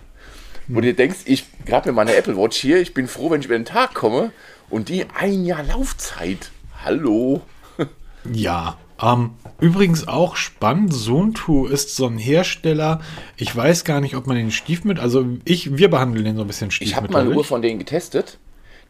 Hm. 0.67 0.77
Wo 0.77 0.81
du 0.81 0.95
denkst, 0.95 1.21
ich 1.25 1.47
gerade 1.65 1.89
mit 1.89 1.97
meiner 1.97 2.15
Apple 2.17 2.37
Watch 2.37 2.59
hier, 2.59 2.81
ich 2.81 2.95
bin 2.95 3.09
froh, 3.09 3.31
wenn 3.31 3.41
ich 3.41 3.47
über 3.47 3.59
den 3.59 3.65
Tag 3.65 3.95
komme 3.95 4.33
und 4.71 4.89
die 4.89 5.07
ein 5.15 5.45
Jahr 5.45 5.63
Laufzeit. 5.63 6.51
Hallo. 6.85 7.43
Ja, 8.33 8.77
ähm, 9.01 9.31
übrigens 9.61 10.09
auch 10.09 10.37
spannend, 10.37 10.93
Suntu 10.93 11.67
ist 11.67 11.95
so 11.95 12.07
ein 12.07 12.19
Hersteller, 12.19 13.01
ich 13.37 13.55
weiß 13.55 13.85
gar 13.85 14.01
nicht, 14.01 14.17
ob 14.17 14.27
man 14.27 14.37
den 14.37 14.51
Stiefmütter, 14.51 15.01
also 15.01 15.25
ich, 15.45 15.79
wir 15.79 15.89
behandeln 15.89 16.25
den 16.25 16.37
so 16.37 16.43
ein 16.43 16.47
bisschen 16.47 16.71
Stiefmütter. 16.71 16.91
Ich 16.91 16.97
habe 16.97 17.13
mal 17.13 17.23
eine 17.25 17.37
Uhr 17.37 17.45
von 17.45 17.63
denen 17.63 17.79
getestet, 17.79 18.39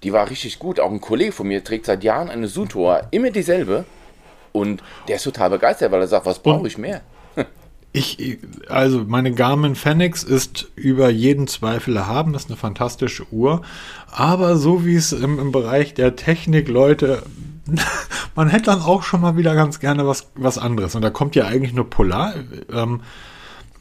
die 0.03 0.13
war 0.13 0.31
richtig 0.31 0.59
gut. 0.59 0.81
Auch 0.81 0.91
ein 0.91 1.01
Kollege 1.01 1.33
von 1.33 1.47
mir 1.47 1.63
trägt 1.63 1.87
seit 1.87 2.05
Jahren 2.05 2.31
eine 2.31 2.49
Suntu, 2.49 2.91
immer 3.11 3.31
dieselbe. 3.31 3.85
Und 4.53 4.83
der 5.09 5.17
ist 5.17 5.25
total 5.25 5.51
begeistert, 5.51 5.93
weil 5.93 6.01
er 6.01 6.09
sagt, 6.09 6.27
was 6.27 6.41
brauche 6.41 6.67
ich 6.67 6.79
mehr? 6.79 7.03
Ich, 7.91 8.39
also 8.69 9.05
meine 9.07 9.33
Garmin 9.33 9.75
Fenix 9.75 10.23
ist 10.23 10.69
über 10.77 11.09
jeden 11.09 11.47
Zweifel 11.47 11.97
erhaben, 11.97 12.35
ist 12.35 12.51
eine 12.51 12.59
fantastische 12.59 13.27
Uhr. 13.33 13.63
Aber 14.11 14.57
so 14.57 14.85
wie 14.85 14.95
es 14.95 15.13
im, 15.13 15.39
im 15.39 15.53
Bereich 15.53 15.95
der 15.95 16.15
Technik 16.15 16.69
Leute 16.69 17.23
man 18.35 18.49
hätte 18.49 18.65
dann 18.65 18.83
auch 18.83 19.03
schon 19.03 19.21
mal 19.21 19.37
wieder 19.37 19.55
ganz 19.55 19.81
gerne 19.81 20.07
was, 20.07 20.31
was 20.35 20.59
anderes. 20.59 20.95
Und 20.95 21.03
da 21.03 21.11
kommt 21.11 21.35
ja 21.35 21.47
eigentlich 21.47 21.73
nur 21.73 21.89
Polar. 21.89 22.35
Ähm, 22.73 23.03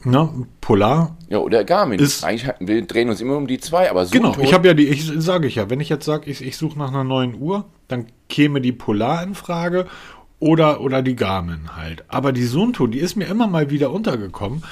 ne, 0.04 0.46
Polar. 0.60 1.16
Ja, 1.28 1.38
oder 1.38 1.64
Garmin. 1.64 1.98
Ist, 1.98 2.24
eigentlich, 2.24 2.52
wir 2.60 2.86
drehen 2.86 3.08
uns 3.08 3.20
immer 3.20 3.36
um 3.36 3.46
die 3.46 3.58
zwei, 3.58 3.90
aber 3.90 4.06
so. 4.06 4.12
Genau, 4.12 4.36
ich 4.40 4.52
habe 4.52 4.68
ja 4.68 4.74
die, 4.74 4.88
ich 4.88 5.10
sage 5.16 5.46
ich 5.46 5.56
ja, 5.56 5.70
wenn 5.70 5.80
ich 5.80 5.88
jetzt 5.88 6.04
sage, 6.04 6.30
ich, 6.30 6.42
ich 6.42 6.56
suche 6.56 6.78
nach 6.78 6.88
einer 6.88 7.04
neuen 7.04 7.40
Uhr, 7.40 7.64
dann 7.88 8.06
käme 8.28 8.60
die 8.60 8.72
Polar 8.72 9.22
in 9.22 9.34
Frage 9.34 9.86
oder, 10.40 10.80
oder 10.80 11.02
die 11.02 11.16
Garmin 11.16 11.76
halt. 11.76 12.04
Aber 12.08 12.32
die 12.32 12.44
Sunto, 12.44 12.86
die 12.86 13.00
ist 13.00 13.16
mir 13.16 13.26
immer 13.26 13.46
mal 13.46 13.70
wieder 13.70 13.90
untergekommen. 13.90 14.62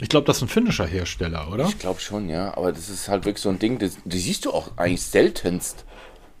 Ich 0.00 0.08
glaube, 0.08 0.26
das 0.26 0.36
ist 0.36 0.42
ein 0.42 0.48
finnischer 0.48 0.86
Hersteller, 0.86 1.52
oder? 1.52 1.66
Ich 1.66 1.78
glaube 1.78 2.00
schon, 2.00 2.28
ja. 2.28 2.56
Aber 2.56 2.72
das 2.72 2.88
ist 2.88 3.08
halt 3.08 3.24
wirklich 3.24 3.42
so 3.42 3.48
ein 3.48 3.58
Ding, 3.58 3.78
das, 3.78 3.98
das 4.04 4.20
siehst 4.20 4.44
du 4.44 4.52
auch 4.52 4.70
eigentlich 4.76 5.02
seltenst. 5.02 5.84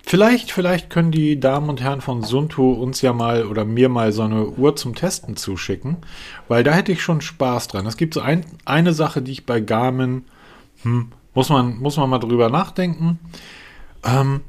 Vielleicht, 0.04 0.52
vielleicht 0.52 0.90
können 0.90 1.10
die 1.10 1.38
Damen 1.38 1.68
und 1.68 1.82
Herren 1.82 2.00
von 2.00 2.22
Sunto 2.22 2.72
uns 2.72 3.02
ja 3.02 3.12
mal 3.12 3.44
oder 3.44 3.64
mir 3.64 3.88
mal 3.88 4.12
so 4.12 4.22
eine 4.22 4.48
Uhr 4.48 4.74
zum 4.76 4.94
Testen 4.94 5.36
zuschicken, 5.36 5.98
weil 6.46 6.64
da 6.64 6.72
hätte 6.72 6.92
ich 6.92 7.02
schon 7.02 7.20
Spaß 7.20 7.68
dran. 7.68 7.84
Es 7.84 7.96
gibt 7.96 8.14
so 8.14 8.20
ein, 8.20 8.46
eine 8.64 8.94
Sache, 8.94 9.20
die 9.20 9.32
ich 9.32 9.44
bei 9.44 9.60
Garmin, 9.60 10.24
hm, 10.82 11.12
muss 11.34 11.50
man, 11.50 11.78
muss 11.78 11.96
man 11.96 12.08
mal 12.08 12.20
drüber 12.20 12.48
nachdenken. 12.48 13.18
Ähm, 14.04 14.40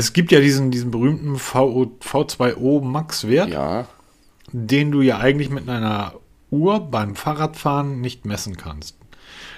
es 0.00 0.14
gibt 0.14 0.32
ja 0.32 0.40
diesen, 0.40 0.70
diesen 0.70 0.90
berühmten 0.90 1.36
v, 1.36 1.92
V2O 2.02 2.82
Max-Wert, 2.82 3.50
ja. 3.50 3.86
den 4.50 4.90
du 4.90 5.02
ja 5.02 5.18
eigentlich 5.18 5.50
mit 5.50 5.68
einer 5.68 6.14
Uhr 6.50 6.80
beim 6.80 7.14
Fahrradfahren 7.16 8.00
nicht 8.00 8.24
messen 8.24 8.56
kannst. 8.56 8.96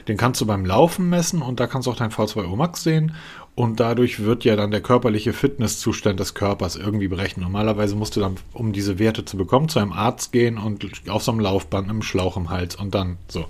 Den 0.08 0.16
kannst 0.16 0.40
du 0.40 0.46
beim 0.46 0.66
Laufen 0.66 1.08
messen 1.08 1.42
und 1.42 1.60
da 1.60 1.68
kannst 1.68 1.86
du 1.86 1.92
auch 1.92 1.96
dein 1.96 2.10
V2O 2.10 2.56
Max 2.56 2.82
sehen 2.82 3.14
und 3.54 3.78
dadurch 3.78 4.24
wird 4.24 4.42
ja 4.44 4.56
dann 4.56 4.72
der 4.72 4.80
körperliche 4.80 5.32
Fitnesszustand 5.32 6.18
des 6.18 6.34
Körpers 6.34 6.74
irgendwie 6.74 7.06
berechnet. 7.06 7.44
Normalerweise 7.44 7.94
musst 7.94 8.16
du 8.16 8.20
dann, 8.20 8.36
um 8.52 8.72
diese 8.72 8.98
Werte 8.98 9.24
zu 9.24 9.36
bekommen, 9.36 9.68
zu 9.68 9.78
einem 9.78 9.92
Arzt 9.92 10.32
gehen 10.32 10.58
und 10.58 10.84
auf 11.08 11.22
so 11.22 11.30
einem 11.30 11.40
Laufband, 11.40 11.88
einem 11.88 12.02
Schlauch 12.02 12.36
im 12.36 12.50
Hals 12.50 12.74
und 12.74 12.96
dann 12.96 13.16
so. 13.28 13.46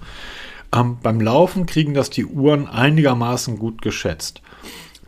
Ähm, 0.75 0.99
beim 1.03 1.23
Laufen 1.23 1.65
kriegen 1.65 1.95
das 1.95 2.11
die 2.11 2.27
Uhren 2.27 2.69
einigermaßen 2.69 3.59
gut 3.59 3.81
geschätzt. 3.81 4.43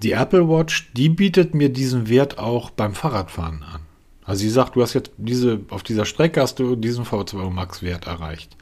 Die 0.04 0.12
Apple 0.12 0.50
Watch, 0.50 0.92
die 0.92 1.08
bietet 1.08 1.54
mir 1.54 1.70
diesen 1.70 2.11
Wert 2.11 2.38
auch 2.38 2.68
beim 2.68 2.94
Fahrradfahren 2.94 3.62
an. 3.62 3.80
Also 4.23 4.40
sie 4.40 4.50
sagt, 4.50 4.76
du 4.76 4.82
hast 4.82 4.92
jetzt 4.92 5.12
diese, 5.16 5.61
auf 5.70 5.82
dieser 5.82 6.04
Strecke 6.04 6.42
hast 6.42 6.58
du 6.58 6.76
diesen 6.76 7.06
V2 7.06 7.49
Max 7.49 7.82
Wert 7.82 8.06
erreicht. 8.06 8.54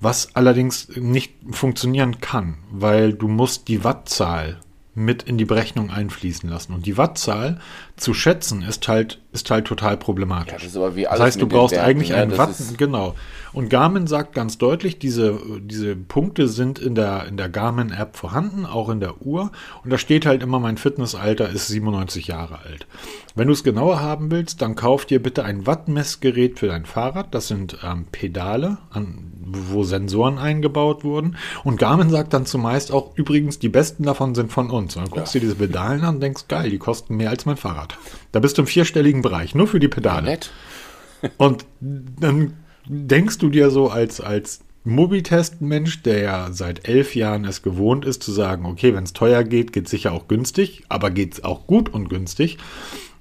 Was 0.00 0.36
allerdings 0.36 0.88
nicht 0.94 1.34
funktionieren 1.50 2.20
kann, 2.20 2.58
weil 2.70 3.12
du 3.12 3.26
musst 3.26 3.66
die 3.66 3.82
Wattzahl 3.82 4.60
mit 4.94 5.24
in 5.24 5.36
die 5.36 5.44
Berechnung 5.44 5.90
einfließen 5.90 6.48
lassen. 6.48 6.72
Und 6.72 6.86
die 6.86 6.96
Wattzahl 6.96 7.58
zu 7.96 8.12
schätzen 8.12 8.62
ist 8.62 8.88
halt, 8.88 9.20
ist 9.32 9.50
halt 9.50 9.66
total 9.66 9.96
problematisch. 9.96 10.52
Ja, 10.74 10.80
das, 10.82 11.02
das 11.10 11.20
heißt, 11.20 11.40
du 11.40 11.46
brauchst 11.46 11.74
Werten, 11.74 11.88
eigentlich 11.88 12.08
ja, 12.08 12.16
einen 12.16 12.36
Watt, 12.36 12.56
genau. 12.76 13.14
Und 13.52 13.70
Garmin 13.70 14.08
sagt 14.08 14.34
ganz 14.34 14.58
deutlich, 14.58 14.98
diese, 14.98 15.38
diese 15.60 15.94
Punkte 15.94 16.48
sind 16.48 16.80
in 16.80 16.96
der, 16.96 17.26
in 17.26 17.36
der 17.36 17.48
Garmin-App 17.48 18.16
vorhanden, 18.16 18.66
auch 18.66 18.88
in 18.88 18.98
der 18.98 19.22
Uhr. 19.22 19.52
Und 19.84 19.92
da 19.92 19.98
steht 19.98 20.26
halt 20.26 20.42
immer, 20.42 20.58
mein 20.58 20.76
Fitnessalter 20.76 21.48
ist 21.48 21.68
97 21.68 22.26
Jahre 22.26 22.58
alt. 22.64 22.88
Wenn 23.36 23.46
du 23.46 23.52
es 23.52 23.62
genauer 23.62 24.00
haben 24.00 24.32
willst, 24.32 24.60
dann 24.60 24.74
kauf 24.74 25.06
dir 25.06 25.22
bitte 25.22 25.44
ein 25.44 25.68
Wattmessgerät 25.68 26.58
für 26.58 26.66
dein 26.66 26.84
Fahrrad. 26.84 27.32
Das 27.32 27.46
sind 27.46 27.78
ähm, 27.84 28.06
Pedale, 28.10 28.78
an, 28.90 29.32
wo 29.44 29.84
Sensoren 29.84 30.38
eingebaut 30.38 31.04
wurden. 31.04 31.36
Und 31.62 31.78
Garmin 31.78 32.10
sagt 32.10 32.32
dann 32.32 32.46
zumeist 32.46 32.90
auch, 32.90 33.16
übrigens, 33.16 33.60
die 33.60 33.68
besten 33.68 34.02
davon 34.02 34.34
sind 34.34 34.52
von 34.52 34.68
uns. 34.70 34.96
Und 34.96 35.04
dann 35.04 35.10
guckst 35.12 35.32
du 35.32 35.38
ja. 35.38 35.42
dir 35.42 35.46
diese 35.46 35.66
Pedalen 35.66 36.02
an 36.02 36.16
und 36.16 36.20
denkst, 36.20 36.48
geil, 36.48 36.70
die 36.70 36.78
kosten 36.78 37.16
mehr 37.16 37.30
als 37.30 37.46
mein 37.46 37.56
Fahrrad. 37.56 37.83
Da 38.32 38.40
bist 38.40 38.58
du 38.58 38.62
im 38.62 38.66
vierstelligen 38.66 39.22
Bereich, 39.22 39.54
nur 39.54 39.66
für 39.66 39.80
die 39.80 39.88
Pedale. 39.88 40.26
Ja, 40.26 40.32
nett. 40.32 40.50
und 41.38 41.64
dann 41.80 42.54
denkst 42.86 43.38
du 43.38 43.48
dir 43.48 43.70
so 43.70 43.88
als, 43.88 44.20
als 44.20 44.60
Mobitest-Mensch, 44.84 46.02
der 46.02 46.20
ja 46.20 46.48
seit 46.52 46.86
elf 46.86 47.14
Jahren 47.14 47.44
es 47.46 47.62
gewohnt 47.62 48.04
ist, 48.04 48.22
zu 48.22 48.32
sagen, 48.32 48.66
okay, 48.66 48.94
wenn 48.94 49.04
es 49.04 49.14
teuer 49.14 49.42
geht, 49.42 49.72
geht 49.72 49.86
es 49.86 49.90
sicher 49.90 50.12
auch 50.12 50.28
günstig, 50.28 50.84
aber 50.88 51.10
geht 51.10 51.34
es 51.34 51.44
auch 51.44 51.66
gut 51.66 51.88
und 51.88 52.08
günstig. 52.08 52.58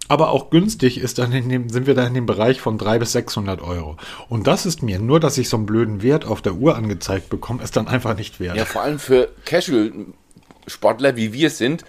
aber 0.10 0.32
auch 0.32 0.50
günstig 0.50 1.00
ist 1.00 1.18
dann 1.20 1.32
in 1.32 1.48
dem, 1.48 1.70
sind 1.70 1.88
wir 1.88 1.96
da 1.96 2.06
in 2.06 2.14
dem 2.14 2.26
Bereich 2.26 2.60
von 2.60 2.78
300 2.78 3.00
bis 3.00 3.14
600 3.14 3.62
Euro. 3.62 3.96
Und 4.28 4.48
das 4.48 4.66
ist 4.66 4.84
mir, 4.84 5.00
nur 5.00 5.22
dass 5.22 5.38
ich 5.38 5.48
so 5.48 5.56
einen 5.56 5.66
blöden 5.66 6.04
Wert 6.04 6.26
auf 6.26 6.42
der 6.42 6.56
Uhr 6.56 6.76
angezeigt 6.76 7.30
bekomme, 7.30 7.64
ist 7.64 7.78
dann 7.78 7.88
einfach 7.88 8.18
nicht 8.18 8.42
wert. 8.42 8.58
Ja, 8.58 8.66
vor 8.66 8.82
allem 8.82 9.00
für 9.00 9.30
Casual-Sportler, 9.46 11.16
wie 11.16 11.32
wir 11.32 11.48
es 11.48 11.58
sind, 11.58 11.86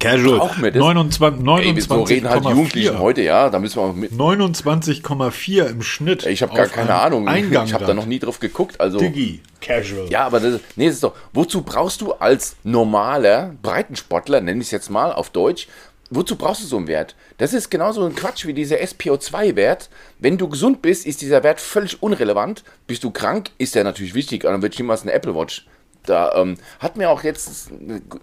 Casual. 0.00 0.40
Auch 0.40 0.54
das. 0.56 0.74
29, 0.74 1.44
29, 1.44 1.76
ey, 1.76 1.80
so 1.80 2.02
reden 2.02 2.28
halt 2.28 2.44
Jugendlichen 2.44 2.98
heute, 2.98 3.22
ja, 3.22 3.50
da 3.50 3.58
müssen 3.58 3.80
wir 3.80 3.92
mit. 3.92 4.12
29,4 4.12 5.66
im 5.66 5.82
Schnitt. 5.82 6.26
Ich 6.26 6.42
habe 6.42 6.54
gar 6.54 6.66
keine 6.66 6.94
Ahnung. 6.94 7.28
Eingang 7.28 7.66
ich 7.66 7.74
habe 7.74 7.84
da 7.84 7.94
noch 7.94 8.06
nie 8.06 8.18
drauf 8.18 8.40
geguckt. 8.40 8.80
Also, 8.80 8.98
Diggi, 8.98 9.40
Casual. 9.60 10.08
Ja, 10.08 10.24
aber 10.26 10.40
das, 10.40 10.60
nee, 10.76 10.86
das 10.86 10.96
ist 10.96 11.04
doch, 11.04 11.14
wozu 11.32 11.62
brauchst 11.62 12.00
du 12.00 12.12
als 12.14 12.56
normaler 12.64 13.54
Breitensportler, 13.62 14.40
nenne 14.40 14.60
ich 14.60 14.68
es 14.68 14.70
jetzt 14.70 14.90
mal 14.90 15.12
auf 15.12 15.30
Deutsch, 15.30 15.68
wozu 16.10 16.36
brauchst 16.36 16.62
du 16.62 16.66
so 16.66 16.78
einen 16.78 16.88
Wert? 16.88 17.14
Das 17.36 17.52
ist 17.52 17.70
genauso 17.70 18.04
ein 18.04 18.14
Quatsch 18.14 18.46
wie 18.46 18.54
dieser 18.54 18.76
SPO2-Wert. 18.76 19.90
Wenn 20.18 20.38
du 20.38 20.48
gesund 20.48 20.80
bist, 20.80 21.06
ist 21.06 21.20
dieser 21.20 21.42
Wert 21.42 21.60
völlig 21.60 22.02
unrelevant. 22.02 22.64
Bist 22.86 23.04
du 23.04 23.10
krank, 23.10 23.50
ist 23.58 23.74
der 23.74 23.84
natürlich 23.84 24.14
wichtig, 24.14 24.44
und 24.44 24.52
dann 24.52 24.62
wird 24.62 24.78
niemals 24.78 25.02
eine 25.02 25.12
Apple 25.12 25.34
Watch 25.34 25.66
da 26.08 26.34
ähm, 26.34 26.56
hatten 26.78 27.00
wir 27.00 27.10
auch 27.10 27.22
jetzt 27.22 27.70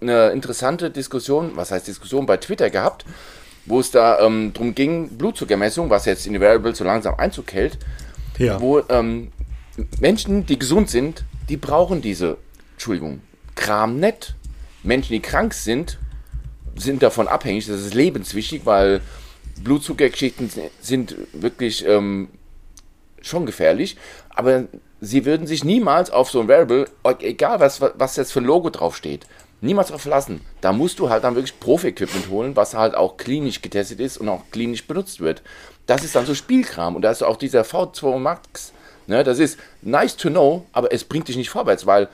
eine 0.00 0.30
interessante 0.30 0.90
Diskussion, 0.90 1.52
was 1.54 1.70
heißt 1.70 1.86
Diskussion, 1.86 2.26
bei 2.26 2.36
Twitter 2.36 2.70
gehabt, 2.70 3.04
wo 3.66 3.80
es 3.80 3.90
da 3.90 4.20
ähm, 4.20 4.52
darum 4.52 4.74
ging, 4.74 5.08
Blutzuckermessung, 5.16 5.90
was 5.90 6.04
jetzt 6.04 6.26
in 6.26 6.32
die 6.32 6.40
Variable 6.40 6.74
so 6.74 6.84
langsam 6.84 7.14
Einzug 7.16 7.52
hält, 7.52 7.78
ja. 8.38 8.60
wo 8.60 8.80
ähm, 8.88 9.32
Menschen, 10.00 10.46
die 10.46 10.58
gesund 10.58 10.90
sind, 10.90 11.24
die 11.48 11.56
brauchen 11.56 12.00
diese, 12.00 12.38
Entschuldigung, 12.72 13.20
Kram 13.54 13.98
nicht. 13.98 14.34
Menschen, 14.82 15.14
die 15.14 15.20
krank 15.20 15.52
sind, 15.52 15.98
sind 16.76 17.02
davon 17.02 17.26
abhängig, 17.26 17.66
das 17.66 17.80
ist 17.80 17.94
lebenswichtig, 17.94 18.64
weil 18.64 19.00
Blutzuckergeschichten 19.64 20.50
sind 20.80 21.16
wirklich 21.32 21.84
ähm, 21.86 22.28
schon 23.20 23.46
gefährlich, 23.46 23.96
aber 24.28 24.64
sie 25.00 25.24
würden 25.24 25.46
sich 25.46 25.64
niemals 25.64 26.10
auf 26.10 26.30
so 26.30 26.40
ein 26.40 26.48
Variable, 26.48 26.86
egal 27.20 27.60
was, 27.60 27.80
was 27.80 28.16
jetzt 28.16 28.32
für 28.32 28.40
ein 28.40 28.46
Logo 28.46 28.70
draufsteht, 28.70 29.26
niemals 29.60 29.88
darauf 29.88 30.02
verlassen. 30.02 30.40
Da 30.60 30.72
musst 30.72 30.98
du 30.98 31.10
halt 31.10 31.24
dann 31.24 31.34
wirklich 31.34 31.58
Profi-Equipment 31.60 32.28
holen, 32.28 32.56
was 32.56 32.74
halt 32.74 32.94
auch 32.94 33.16
klinisch 33.16 33.62
getestet 33.62 34.00
ist 34.00 34.18
und 34.18 34.28
auch 34.28 34.42
klinisch 34.50 34.86
benutzt 34.86 35.20
wird. 35.20 35.42
Das 35.86 36.04
ist 36.04 36.14
dann 36.14 36.26
so 36.26 36.34
Spielkram 36.34 36.96
und 36.96 37.02
da 37.02 37.10
ist 37.10 37.22
auch 37.22 37.36
dieser 37.36 37.62
V2 37.62 38.18
Max. 38.18 38.72
Ne, 39.08 39.22
das 39.22 39.38
ist 39.38 39.58
nice 39.82 40.16
to 40.16 40.30
know, 40.30 40.66
aber 40.72 40.92
es 40.92 41.04
bringt 41.04 41.28
dich 41.28 41.36
nicht 41.36 41.50
vorwärts, 41.50 41.86
weil 41.86 42.08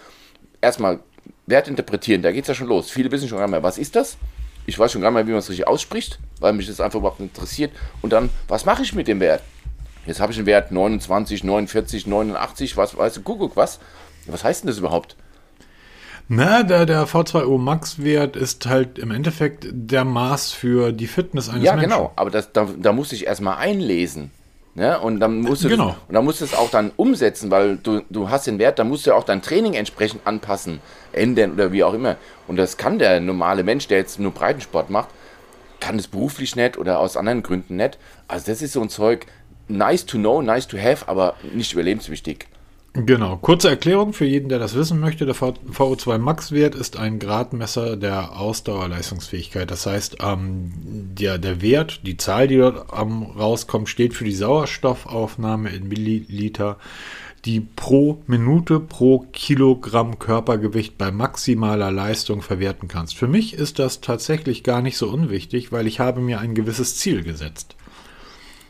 erstmal 0.61 1.01
Wert 1.47 1.67
interpretieren, 1.67 2.21
da 2.21 2.33
geht 2.33 2.45
es 2.45 2.49
ja 2.49 2.55
schon 2.55 2.69
los. 2.69 2.91
Viele 2.91 3.11
wissen 3.11 3.29
schon 3.29 3.39
gar 3.39 3.47
nicht 3.47 3.53
mehr, 3.53 3.63
was 3.63 3.79
ist 3.79 3.97
das? 3.97 4.19
Ich 4.67 4.79
weiß 4.79 4.93
schon 4.93 5.01
gar 5.01 5.11
nicht 5.11 5.17
mehr, 5.17 5.27
wie 5.27 5.31
man 5.31 5.39
es 5.39 5.49
richtig 5.49 5.67
ausspricht, 5.67 6.19
weil 6.39 6.53
mich 6.53 6.67
das 6.67 6.81
einfach 6.81 6.99
überhaupt 6.99 7.21
interessiert. 7.21 7.73
Und 8.03 8.13
dann, 8.13 8.29
was 8.47 8.67
mache 8.67 8.83
ich 8.83 8.95
mit 8.95 9.09
dem 9.09 9.21
Wert? 9.21 9.43
Jetzt 10.07 10.21
habe 10.21 10.33
ich 10.33 10.39
einen 10.39 10.47
Wert 10.47 10.73
29, 10.73 11.45
49, 11.45 12.07
89, 12.07 12.77
was 12.77 12.97
weißt 12.97 13.19
du, 13.19 13.23
Kuckuck, 13.23 13.57
was? 13.57 13.79
Was 14.27 14.45
heißt 14.45 14.63
denn 14.63 14.69
das 14.69 14.79
überhaupt? 14.79 15.17
Na, 16.29 16.63
der, 16.63 16.87
der 16.87 17.07
V2O 17.07 17.59
Max-Wert 17.59 18.37
ist 18.37 18.67
halt 18.67 18.99
im 18.99 19.11
Endeffekt 19.11 19.67
der 19.71 20.05
Maß 20.05 20.53
für 20.53 20.93
die 20.93 21.07
Fitness 21.07 21.49
eines 21.49 21.65
ja, 21.65 21.73
Menschen. 21.75 21.91
Ja, 21.91 21.97
genau, 21.97 22.13
aber 22.17 22.31
das, 22.31 22.53
da, 22.53 22.69
da 22.77 22.93
muss 22.93 23.13
ich 23.13 23.27
erstmal 23.27 23.59
einlesen. 23.59 24.31
Ne? 24.75 24.99
Und 24.99 25.21
dann 25.21 25.41
musst 25.41 25.65
du 25.65 25.69
genau. 25.69 25.89
das, 25.89 25.97
und 26.09 26.15
dann 26.15 26.25
musst 26.25 26.41
du 26.41 26.47
es 26.47 26.55
auch 26.55 26.71
dann 26.71 26.93
umsetzen, 26.97 27.51
weil 27.51 27.77
du, 27.77 28.01
du 28.09 28.31
hast 28.31 28.47
den 28.47 28.59
Wert, 28.59 28.79
da 28.79 28.85
musst 28.85 29.07
du 29.07 29.15
auch 29.15 29.25
dein 29.25 29.43
Training 29.43 29.75
entsprechend 29.75 30.27
anpassen, 30.27 30.81
ändern 31.13 31.53
oder 31.53 31.73
wie 31.73 31.85
auch 31.85 31.93
immer. 31.93 32.17
Und 32.49 32.57
das 32.57 32.79
kann 32.79 32.99
der 32.99 33.21
normale 33.21 33.65
Mensch, 33.65 33.87
der 33.89 33.99
jetzt 33.99 34.19
nur 34.19 34.33
Breitensport 34.33 34.89
macht, 34.89 35.09
kann 35.81 35.99
es 35.99 36.09
beruflich 36.09 36.57
nicht 36.57 36.79
oder 36.79 37.01
aus 37.01 37.17
anderen 37.19 37.43
Gründen 37.43 37.77
nicht. 37.77 37.99
Also 38.29 38.51
das 38.51 38.63
ist 38.63 38.73
so 38.73 38.81
ein 38.81 38.89
Zeug, 38.89 39.27
nice 39.69 40.05
to 40.05 40.19
know, 40.19 40.43
nice 40.43 40.67
to 40.69 40.79
have, 40.79 41.09
aber 41.09 41.35
nicht 41.55 41.73
überlebenswichtig. 41.73 42.47
Genau. 42.95 43.39
Kurze 43.39 43.71
Erklärung 43.71 44.13
für 44.13 44.27
jeden, 44.27 44.51
der 44.51 44.59
das 44.59 44.75
wissen 44.75 45.01
möchte. 45.01 45.25
Der 45.25 45.35
VO2 45.35 46.19
Max-Wert 46.19 46.75
ist 46.75 46.99
ein 46.99 47.19
Gradmesser 47.19 47.97
der 47.97 48.39
Ausdauerleistungsfähigkeit. 48.39 49.71
Das 49.71 49.87
heißt, 49.87 50.19
ähm, 50.21 50.73
der, 50.77 51.39
der 51.39 51.63
Wert, 51.63 52.07
die 52.07 52.19
Zahl, 52.19 52.49
die 52.49 52.59
dort 52.59 52.93
ähm, 52.95 53.23
rauskommt, 53.23 53.89
steht 53.89 54.13
für 54.13 54.25
die 54.25 54.35
Sauerstoffaufnahme 54.35 55.71
in 55.71 55.89
Milliliter, 55.89 56.77
die 57.47 57.61
pro 57.61 58.23
Minute 58.27 58.79
pro 58.79 59.21
Kilogramm 59.33 60.19
Körpergewicht 60.19 60.99
bei 60.99 61.11
maximaler 61.11 61.91
Leistung 61.91 62.43
verwerten 62.43 62.89
kannst. 62.89 63.17
Für 63.17 63.27
mich 63.27 63.55
ist 63.55 63.79
das 63.79 64.03
tatsächlich 64.03 64.65
gar 64.65 64.83
nicht 64.83 64.99
so 64.99 65.09
unwichtig, 65.09 65.73
weil 65.73 65.87
ich 65.87 65.99
habe 65.99 66.21
mir 66.21 66.41
ein 66.41 66.55
gewisses 66.55 66.99
Ziel 66.99 67.23
gesetzt. 67.23 67.75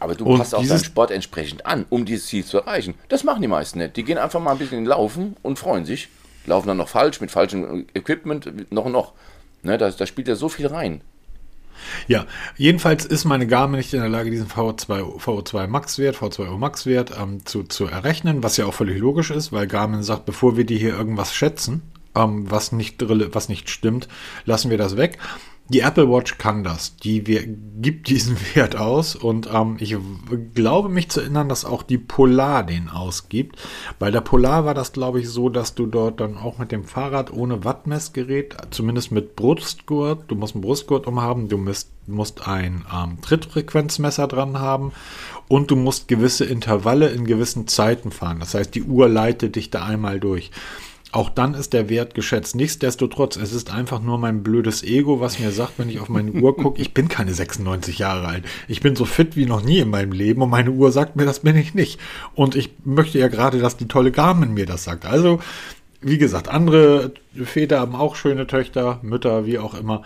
Aber 0.02 0.14
du 0.14 0.24
und 0.24 0.38
passt 0.38 0.54
auch 0.54 0.66
deinen 0.66 0.82
Sport 0.82 1.10
entsprechend 1.12 1.64
an, 1.64 1.86
um 1.88 2.04
dieses 2.04 2.26
Ziel 2.26 2.44
zu 2.44 2.58
erreichen. 2.58 2.94
Das 3.08 3.22
machen 3.22 3.40
die 3.40 3.48
meisten 3.48 3.78
nicht. 3.78 3.96
Die 3.96 4.02
gehen 4.02 4.18
einfach 4.18 4.40
mal 4.40 4.52
ein 4.52 4.58
bisschen 4.58 4.84
laufen 4.84 5.36
und 5.42 5.58
freuen 5.58 5.84
sich. 5.84 6.08
Laufen 6.44 6.66
dann 6.66 6.76
noch 6.76 6.88
falsch, 6.88 7.20
mit 7.20 7.30
falschem 7.30 7.86
Equipment, 7.94 8.72
noch 8.72 8.86
und 8.86 8.92
noch. 8.92 9.12
Ne, 9.62 9.78
da, 9.78 9.90
da 9.90 10.06
spielt 10.06 10.26
ja 10.26 10.34
so 10.34 10.48
viel 10.48 10.66
rein. 10.66 11.02
Ja, 12.06 12.26
jedenfalls 12.56 13.04
ist 13.04 13.24
meine 13.24 13.46
Garmin 13.46 13.78
nicht 13.78 13.94
in 13.94 14.00
der 14.00 14.08
Lage, 14.08 14.30
diesen 14.30 14.48
VO2, 14.48 15.20
VO2 15.20 15.66
Max-Wert, 15.68 16.16
V2O 16.16 16.58
Max-Wert 16.58 17.12
ähm, 17.20 17.44
zu, 17.46 17.62
zu 17.64 17.86
errechnen, 17.86 18.42
was 18.42 18.56
ja 18.56 18.66
auch 18.66 18.74
völlig 18.74 18.98
logisch 18.98 19.30
ist, 19.30 19.52
weil 19.52 19.66
Garmin 19.66 20.02
sagt, 20.02 20.24
bevor 20.24 20.56
wir 20.56 20.64
dir 20.64 20.78
hier 20.78 20.96
irgendwas 20.96 21.34
schätzen, 21.34 21.82
ähm, 22.14 22.50
was, 22.50 22.72
nicht, 22.72 23.02
was 23.06 23.48
nicht 23.48 23.70
stimmt, 23.70 24.08
lassen 24.44 24.70
wir 24.70 24.78
das 24.78 24.96
weg. 24.96 25.18
Die 25.72 25.80
Apple 25.80 26.10
Watch 26.10 26.36
kann 26.36 26.64
das. 26.64 26.96
Die 26.96 27.22
gibt 27.22 28.08
diesen 28.08 28.36
Wert 28.54 28.76
aus 28.76 29.16
und 29.16 29.48
ähm, 29.52 29.76
ich 29.80 29.96
glaube 30.52 30.90
mich 30.90 31.08
zu 31.08 31.20
erinnern, 31.20 31.48
dass 31.48 31.64
auch 31.64 31.82
die 31.82 31.96
Polar 31.96 32.62
den 32.62 32.90
ausgibt. 32.90 33.56
Bei 33.98 34.10
der 34.10 34.20
Polar 34.20 34.66
war 34.66 34.74
das, 34.74 34.92
glaube 34.92 35.20
ich, 35.20 35.30
so, 35.30 35.48
dass 35.48 35.74
du 35.74 35.86
dort 35.86 36.20
dann 36.20 36.36
auch 36.36 36.58
mit 36.58 36.72
dem 36.72 36.84
Fahrrad 36.84 37.32
ohne 37.32 37.64
Wattmessgerät, 37.64 38.54
zumindest 38.70 39.12
mit 39.12 39.34
Brustgurt, 39.34 40.24
du 40.28 40.34
musst 40.34 40.54
einen 40.54 40.62
Brustgurt 40.62 41.06
umhaben, 41.06 41.48
du 41.48 41.56
musst, 41.56 41.90
musst 42.06 42.46
ein 42.46 42.84
ähm, 42.92 43.22
Trittfrequenzmesser 43.22 44.26
dran 44.26 44.58
haben 44.58 44.92
und 45.48 45.70
du 45.70 45.76
musst 45.76 46.06
gewisse 46.06 46.44
Intervalle 46.44 47.08
in 47.08 47.24
gewissen 47.24 47.66
Zeiten 47.66 48.10
fahren. 48.10 48.40
Das 48.40 48.52
heißt, 48.52 48.74
die 48.74 48.82
Uhr 48.82 49.08
leitet 49.08 49.56
dich 49.56 49.70
da 49.70 49.84
einmal 49.84 50.20
durch. 50.20 50.50
Auch 51.12 51.28
dann 51.28 51.54
ist 51.54 51.74
der 51.74 51.88
Wert 51.88 52.14
geschätzt. 52.14 52.56
Nichtsdestotrotz, 52.56 53.36
es 53.36 53.52
ist 53.52 53.70
einfach 53.70 54.00
nur 54.00 54.18
mein 54.18 54.42
blödes 54.42 54.82
Ego, 54.82 55.20
was 55.20 55.38
mir 55.38 55.50
sagt, 55.50 55.78
wenn 55.78 55.90
ich 55.90 56.00
auf 56.00 56.08
meine 56.08 56.32
Uhr 56.32 56.56
gucke, 56.56 56.80
ich 56.80 56.94
bin 56.94 57.08
keine 57.08 57.34
96 57.34 57.98
Jahre 57.98 58.26
alt. 58.26 58.44
Ich 58.66 58.80
bin 58.80 58.96
so 58.96 59.04
fit 59.04 59.36
wie 59.36 59.46
noch 59.46 59.62
nie 59.62 59.78
in 59.78 59.90
meinem 59.90 60.12
Leben 60.12 60.42
und 60.42 60.50
meine 60.50 60.70
Uhr 60.70 60.90
sagt 60.90 61.16
mir, 61.16 61.26
das 61.26 61.40
bin 61.40 61.56
ich 61.56 61.74
nicht. 61.74 62.00
Und 62.34 62.56
ich 62.56 62.70
möchte 62.84 63.18
ja 63.18 63.28
gerade, 63.28 63.58
dass 63.58 63.76
die 63.76 63.88
tolle 63.88 64.10
Garmin 64.10 64.54
mir 64.54 64.66
das 64.66 64.84
sagt. 64.84 65.04
Also, 65.04 65.40
wie 66.00 66.18
gesagt, 66.18 66.48
andere 66.48 67.12
Väter 67.34 67.80
haben 67.80 67.94
auch 67.94 68.16
schöne 68.16 68.46
Töchter, 68.46 68.98
Mütter, 69.02 69.44
wie 69.44 69.58
auch 69.58 69.74
immer. 69.74 70.02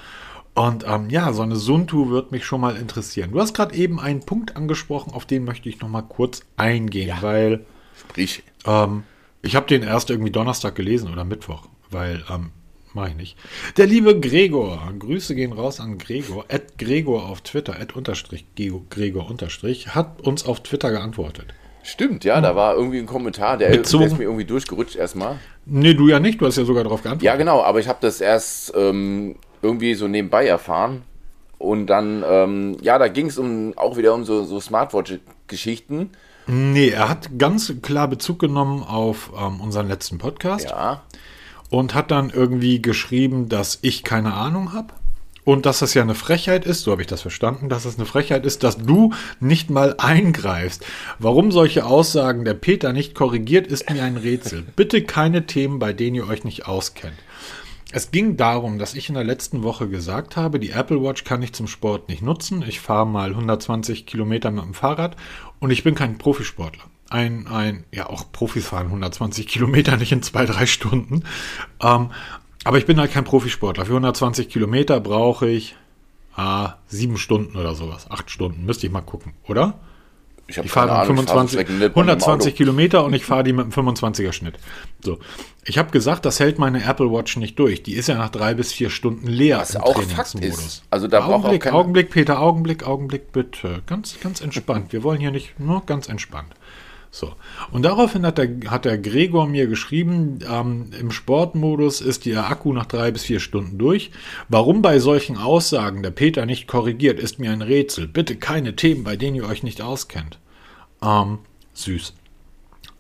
Und 0.55 0.85
ähm, 0.89 1.09
ja, 1.11 1.33
so 1.33 1.43
eine 1.43 1.57
Suntu 1.57 2.11
wird 2.11 2.33
mich 2.33 2.45
schon 2.45 2.61
mal 2.61 2.77
interessieren. 2.77 3.31
Du 3.31 3.41
hast 3.41 3.55
gerade 3.55 3.75
eben 3.75 4.01
einen 4.01 4.21
Punkt 4.21 4.57
angesprochen, 4.57 5.13
auf 5.13 5.25
den 5.25 5.45
möchte 5.45 5.69
ich 5.69 5.81
noch 5.81 5.89
mal 5.89 6.03
kurz 6.03 6.41
eingehen, 6.57 7.09
ja. 7.09 7.23
weil 7.23 7.65
Sprich. 7.97 8.43
Ähm, 8.65 9.05
ich 9.43 9.57
habe 9.57 9.67
den 9.67 9.83
erst 9.83 10.11
irgendwie 10.11 10.31
Donnerstag 10.31 10.75
gelesen 10.75 11.13
oder 11.13 11.25
Mittwoch, 11.25 11.69
weil, 11.91 12.25
ähm, 12.31 12.51
mache 12.95 13.11
ich 13.11 13.17
nicht. 13.17 13.37
Der 13.77 13.87
liebe 13.87 14.19
Gregor, 14.19 14.93
Grüße 14.99 15.35
gehen 15.35 15.53
raus 15.53 15.81
an 15.81 15.99
Gregor, 15.99 16.47
at 16.49 16.79
Gregor 16.79 17.29
auf 17.29 17.43
Twitter, 17.43 17.79
at 17.79 17.95
unterstrich 17.95 18.47
Gregor 18.55 19.31
unterstrich, 19.31 19.95
hat 19.95 20.21
uns 20.23 20.45
auf 20.47 20.63
Twitter 20.63 20.91
geantwortet. 20.91 21.47
Stimmt, 21.83 22.25
ja, 22.25 22.41
da 22.41 22.57
war 22.57 22.75
irgendwie 22.75 22.99
ein 22.99 23.07
Kommentar, 23.07 23.57
der, 23.59 23.71
der 23.71 23.81
ist 23.83 23.93
mir 23.95 24.25
irgendwie 24.25 24.45
durchgerutscht 24.45 24.97
erstmal. 24.97 25.39
Nee, 25.67 25.95
du 25.95 26.09
ja 26.09 26.19
nicht, 26.19 26.41
du 26.41 26.47
hast 26.47 26.57
ja 26.57 26.65
sogar 26.65 26.83
darauf 26.83 27.03
geantwortet. 27.03 27.27
Ja, 27.27 27.37
genau, 27.37 27.63
aber 27.63 27.79
ich 27.79 27.87
habe 27.87 27.99
das 28.01 28.21
erst 28.21 28.73
ähm, 28.77 29.37
irgendwie 29.63 29.95
so 29.95 30.09
nebenbei 30.09 30.47
erfahren. 30.47 31.03
Und 31.59 31.87
dann, 31.87 32.25
ähm, 32.29 32.77
ja, 32.83 32.99
da 32.99 33.09
ging 33.09 33.27
es 33.27 33.39
um, 33.39 33.73
auch 33.77 33.97
wieder 33.97 34.15
um 34.15 34.25
so, 34.25 34.45
so 34.45 34.61
Smartwatch-Geschichten. 35.47 36.11
Nee, 36.47 36.91
er 36.91 37.09
hat 37.09 37.39
ganz 37.39 37.73
klar 37.83 38.09
Bezug 38.09 38.39
genommen 38.39 38.83
auf 38.83 39.33
ähm, 39.39 39.61
unseren 39.61 39.89
letzten 39.89 40.19
Podcast. 40.19 40.71
Ja. 40.71 41.03
Und 41.71 41.95
hat 41.95 42.11
dann 42.11 42.31
irgendwie 42.31 42.81
geschrieben, 42.81 43.49
dass 43.49 43.79
ich 43.83 44.05
keine 44.05 44.35
Ahnung 44.35 44.73
habe. 44.73 44.95
Und 45.45 45.65
dass 45.65 45.79
das 45.79 45.95
ja 45.95 46.03
eine 46.03 46.17
Frechheit 46.17 46.65
ist, 46.65 46.83
so 46.83 46.91
habe 46.91 47.03
ich 47.03 47.07
das 47.07 47.23
verstanden, 47.23 47.69
dass 47.69 47.85
es 47.85 47.97
eine 47.97 48.07
Frechheit 48.07 48.45
ist, 48.45 48.65
dass 48.65 48.79
du 48.79 49.13
nicht 49.39 49.71
mal 49.71 49.95
eingreifst. 49.99 50.85
Warum 51.21 51.53
solche 51.53 51.85
Aussagen 51.85 52.45
der 52.45 52.55
Peter 52.55 52.93
nicht 52.93 53.15
korrigiert, 53.15 53.69
ist 53.69 53.89
mir 53.89 54.03
ein 54.03 54.17
Rätsel. 54.17 54.65
Bitte 54.75 55.03
keine 55.03 55.47
Themen, 55.47 55.79
bei 55.79 55.93
denen 55.93 56.17
ihr 56.17 56.29
euch 56.29 56.43
nicht 56.43 56.67
auskennt. 56.67 57.15
Es 57.97 58.11
ging 58.11 58.37
darum, 58.37 58.79
dass 58.79 58.93
ich 58.93 59.09
in 59.09 59.15
der 59.15 59.25
letzten 59.25 59.63
Woche 59.63 59.89
gesagt 59.89 60.37
habe, 60.37 60.61
die 60.61 60.69
Apple 60.69 61.03
Watch 61.03 61.25
kann 61.25 61.41
ich 61.41 61.55
zum 61.55 61.67
Sport 61.67 62.11
nicht 62.11 62.21
nutzen. 62.21 62.63
Ich 62.69 62.79
fahre 62.79 63.07
mal 63.07 63.31
120 63.31 64.05
Kilometer 64.05 64.51
mit 64.51 64.65
dem 64.65 64.75
Fahrrad 64.75 65.17
und 65.61 65.71
ich 65.71 65.83
bin 65.83 65.95
kein 65.95 66.19
Profisportler. 66.19 66.83
Ein, 67.09 67.47
ein, 67.47 67.85
ja, 67.95 68.11
auch 68.11 68.31
Profis 68.33 68.67
fahren 68.67 68.89
120 68.89 69.49
Kilometer 69.49 69.97
nicht 69.97 70.13
in 70.13 70.23
zwei, 70.23 70.45
drei 70.45 70.67
Stunden. 70.67 71.25
Ähm, 71.81 72.11
aber 72.65 72.77
ich 72.77 72.85
bin 72.85 73.01
halt 73.01 73.13
kein 73.13 73.25
Profisportler. 73.25 73.87
Für 73.87 73.93
120 73.93 74.51
Kilometer 74.51 75.01
brauche 75.01 75.49
ich 75.49 75.75
ah, 76.35 76.75
sieben 76.89 77.17
Stunden 77.17 77.57
oder 77.57 77.75
sowas. 77.75 78.11
Acht 78.11 78.31
Stunden, 78.31 78.67
müsste 78.67 78.87
ich 78.87 78.93
mal 78.93 79.01
gucken, 79.01 79.33
oder? 79.49 79.73
Ich, 80.49 80.59
hab 80.59 80.65
Ich 80.65 80.71
fahre 80.71 80.89
keine 80.89 81.01
Ahnung, 81.01 81.17
25, 81.27 81.61
ich 81.61 81.67
fahr 81.67 81.67
so 81.67 81.73
nicht 81.73 81.81
mit 81.81 81.97
meinem 81.97 82.09
120 82.09 82.53
Auto. 82.53 82.57
Kilometer 82.57 83.05
und 83.05 83.15
ich 83.15 83.25
fahre 83.25 83.43
die 83.45 83.53
mit 83.53 83.65
einem 83.77 83.89
25er 83.89 84.33
Schnitt. 84.33 84.55
So. 85.03 85.19
Ich 85.65 85.79
habe 85.79 85.91
gesagt, 85.91 86.25
das 86.25 86.39
hält 86.39 86.61
meine 86.61 86.85
Apple 86.85 87.11
Watch 87.11 87.37
nicht 87.37 87.59
durch. 87.59 87.83
Die 87.83 87.95
ist 87.95 88.07
ja 88.07 88.15
nach 88.17 88.29
drei 88.31 88.55
bis 88.55 88.73
vier 88.73 88.89
Stunden 88.89 89.27
leer 89.27 89.59
Was 89.59 89.75
auch 89.75 90.01
Fakt 90.01 90.35
ist. 90.37 90.85
Also 90.91 91.09
da 91.09 91.19
braucht 91.21 91.31
auch 91.31 91.39
Augenblick, 91.39 91.63
keiner- 91.63 91.77
Augenblick, 91.77 92.11
Peter, 92.11 92.39
Augenblick, 92.41 92.87
Augenblick, 92.87 93.33
bitte. 93.33 93.83
Ganz, 93.87 94.21
ganz 94.21 94.41
entspannt. 94.41 94.93
Wir 94.93 95.03
wollen 95.03 95.19
hier 95.19 95.33
nicht, 95.33 95.59
nur 95.59 95.85
ganz 95.85 96.09
entspannt. 96.09 96.53
So. 97.17 97.33
Und 97.71 97.83
daraufhin 97.87 98.27
hat 98.27 98.37
der, 98.37 98.51
hat 98.67 98.85
der 98.85 98.99
Gregor 98.99 99.47
mir 99.47 99.69
geschrieben, 99.69 100.41
ähm, 100.47 100.91
im 101.01 101.11
Sportmodus 101.11 102.03
ist 102.03 102.27
der 102.27 102.51
Akku 102.51 102.75
nach 102.75 102.85
drei 102.85 103.11
bis 103.11 103.23
vier 103.23 103.41
Stunden 103.41 103.79
durch. 103.79 104.11
Warum 104.51 104.83
bei 104.83 104.99
solchen 104.99 105.39
Aussagen 105.39 106.03
der 106.03 106.11
Peter 106.11 106.45
nicht 106.45 106.67
korrigiert, 106.67 107.19
ist 107.19 107.39
mir 107.39 107.53
ein 107.53 107.63
Rätsel. 107.63 108.07
Bitte 108.07 108.37
keine 108.37 108.77
Themen, 108.77 109.03
bei 109.03 109.17
denen 109.17 109.35
ihr 109.35 109.49
euch 109.49 109.63
nicht 109.63 109.81
auskennt. 109.81 110.39
Ähm, 111.03 111.39
süß. 111.73 112.13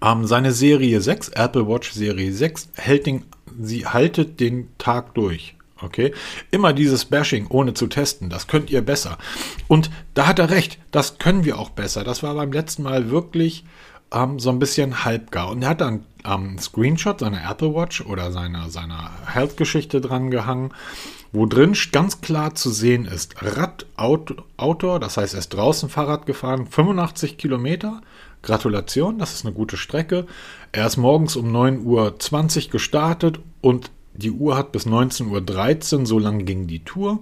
Ähm, 0.00 0.26
seine 0.26 0.52
Serie 0.52 1.02
6, 1.02 1.28
Apple 1.34 1.68
Watch 1.68 1.92
Serie 1.92 2.32
6, 2.32 2.70
hält 2.76 3.04
den, 3.04 3.26
sie 3.60 3.84
haltet 3.84 4.40
den 4.40 4.70
Tag 4.78 5.14
durch. 5.14 5.56
Okay? 5.82 6.14
Immer 6.50 6.72
dieses 6.72 7.04
Bashing 7.04 7.48
ohne 7.48 7.74
zu 7.74 7.86
testen, 7.86 8.30
das 8.30 8.46
könnt 8.46 8.70
ihr 8.70 8.80
besser. 8.80 9.18
Und 9.68 9.90
da 10.14 10.26
hat 10.26 10.38
er 10.38 10.48
recht, 10.48 10.78
das 10.90 11.18
können 11.18 11.44
wir 11.44 11.58
auch 11.58 11.68
besser. 11.68 12.02
Das 12.02 12.22
war 12.22 12.34
beim 12.34 12.50
letzten 12.50 12.82
Mal 12.82 13.10
wirklich 13.10 13.64
ähm, 14.12 14.38
so 14.38 14.50
ein 14.50 14.58
bisschen 14.58 15.04
halbgar. 15.04 15.50
Und 15.50 15.62
er 15.62 15.70
hat 15.70 15.80
dann 15.80 16.04
ähm, 16.24 16.48
einen 16.48 16.58
Screenshot 16.58 17.20
seiner 17.20 17.48
Apple 17.48 17.74
Watch 17.74 18.00
oder 18.02 18.32
seiner, 18.32 18.70
seiner 18.70 19.10
Health-Geschichte 19.26 20.00
dran 20.00 20.30
gehangen, 20.30 20.72
wo 21.32 21.46
drin 21.46 21.76
ganz 21.92 22.20
klar 22.20 22.54
zu 22.54 22.70
sehen 22.70 23.04
ist, 23.04 23.34
Rad-Outdoor, 23.42 25.00
das 25.00 25.16
heißt, 25.16 25.34
er 25.34 25.40
ist 25.40 25.50
draußen 25.50 25.88
Fahrrad 25.88 26.26
gefahren, 26.26 26.66
85 26.66 27.36
Kilometer. 27.36 28.00
Gratulation, 28.42 29.18
das 29.18 29.34
ist 29.34 29.44
eine 29.44 29.54
gute 29.54 29.76
Strecke. 29.76 30.26
Er 30.70 30.86
ist 30.86 30.96
morgens 30.96 31.36
um 31.36 31.54
9.20 31.54 32.66
Uhr 32.66 32.70
gestartet 32.70 33.40
und 33.60 33.90
die 34.14 34.30
Uhr 34.30 34.56
hat 34.56 34.72
bis 34.72 34.86
19.13 34.86 36.00
Uhr, 36.00 36.06
so 36.06 36.18
lang 36.18 36.44
ging 36.44 36.66
die 36.66 36.84
Tour. 36.84 37.18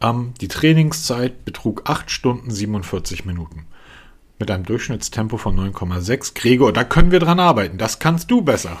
Ähm, 0.00 0.34
die 0.40 0.48
Trainingszeit 0.48 1.44
betrug 1.44 1.82
8 1.88 2.10
Stunden 2.10 2.50
47 2.50 3.24
Minuten. 3.24 3.66
Mit 4.38 4.50
einem 4.50 4.64
Durchschnittstempo 4.64 5.36
von 5.36 5.56
9,6. 5.56 6.34
Gregor, 6.34 6.72
da 6.72 6.84
können 6.84 7.10
wir 7.10 7.18
dran 7.18 7.40
arbeiten. 7.40 7.76
Das 7.76 7.98
kannst 7.98 8.30
du 8.30 8.42
besser. 8.42 8.76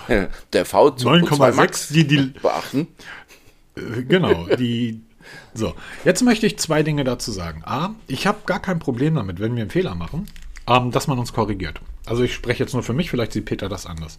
Der 0.52 0.64
V2 0.64 1.02
9,6, 1.22 1.56
Max 1.56 1.88
die- 1.88 2.06
die- 2.06 2.26
beachten. 2.40 2.86
Äh, 3.76 4.02
Genau, 4.02 4.46
die. 4.56 5.00
So, 5.52 5.74
jetzt 6.04 6.22
möchte 6.22 6.46
ich 6.46 6.58
zwei 6.58 6.82
Dinge 6.82 7.04
dazu 7.04 7.32
sagen. 7.32 7.62
A, 7.64 7.90
ich 8.06 8.26
habe 8.26 8.38
gar 8.46 8.60
kein 8.60 8.78
Problem 8.78 9.16
damit, 9.16 9.40
wenn 9.40 9.56
wir 9.56 9.62
einen 9.62 9.70
Fehler 9.70 9.94
machen, 9.94 10.26
ähm, 10.66 10.90
dass 10.90 11.06
man 11.06 11.18
uns 11.18 11.32
korrigiert. 11.32 11.80
Also 12.06 12.22
ich 12.22 12.32
spreche 12.34 12.62
jetzt 12.62 12.72
nur 12.72 12.82
für 12.82 12.94
mich, 12.94 13.10
vielleicht 13.10 13.32
sieht 13.32 13.44
Peter 13.44 13.68
das 13.68 13.84
anders. 13.84 14.18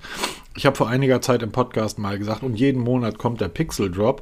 Ich 0.56 0.66
habe 0.68 0.76
vor 0.76 0.88
einiger 0.90 1.22
Zeit 1.22 1.42
im 1.42 1.52
Podcast 1.52 1.98
mal 1.98 2.20
gesagt, 2.20 2.44
und 2.44 2.56
jeden 2.56 2.82
Monat 2.84 3.18
kommt 3.18 3.42
der 3.42 3.48
Pixel 3.48 3.90
Drop. 3.90 4.22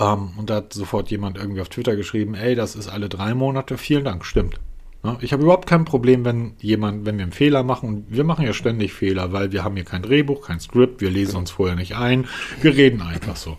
Ähm, 0.00 0.30
und 0.36 0.50
da 0.50 0.56
hat 0.56 0.72
sofort 0.74 1.10
jemand 1.10 1.38
irgendwie 1.38 1.60
auf 1.60 1.68
Twitter 1.70 1.96
geschrieben, 1.96 2.34
ey, 2.34 2.54
das 2.54 2.74
ist 2.76 2.88
alle 2.88 3.08
drei 3.08 3.32
Monate. 3.34 3.78
Vielen 3.78 4.04
Dank, 4.04 4.24
stimmt. 4.24 4.60
Ja, 5.04 5.16
ich 5.20 5.32
habe 5.32 5.44
überhaupt 5.44 5.68
kein 5.68 5.84
Problem, 5.84 6.24
wenn 6.24 6.54
jemand, 6.60 7.06
wenn 7.06 7.18
wir 7.18 7.22
einen 7.22 7.32
Fehler 7.32 7.62
machen, 7.62 7.88
und 7.88 8.04
wir 8.08 8.24
machen 8.24 8.44
ja 8.44 8.52
ständig 8.52 8.92
Fehler, 8.92 9.32
weil 9.32 9.52
wir 9.52 9.62
haben 9.62 9.76
hier 9.76 9.84
kein 9.84 10.02
Drehbuch, 10.02 10.46
kein 10.46 10.58
Skript, 10.58 11.00
wir 11.00 11.10
lesen 11.10 11.36
uns 11.36 11.52
vorher 11.52 11.76
nicht 11.76 11.94
ein, 11.94 12.26
wir 12.60 12.74
reden 12.74 13.00
einfach 13.00 13.36
so. 13.36 13.56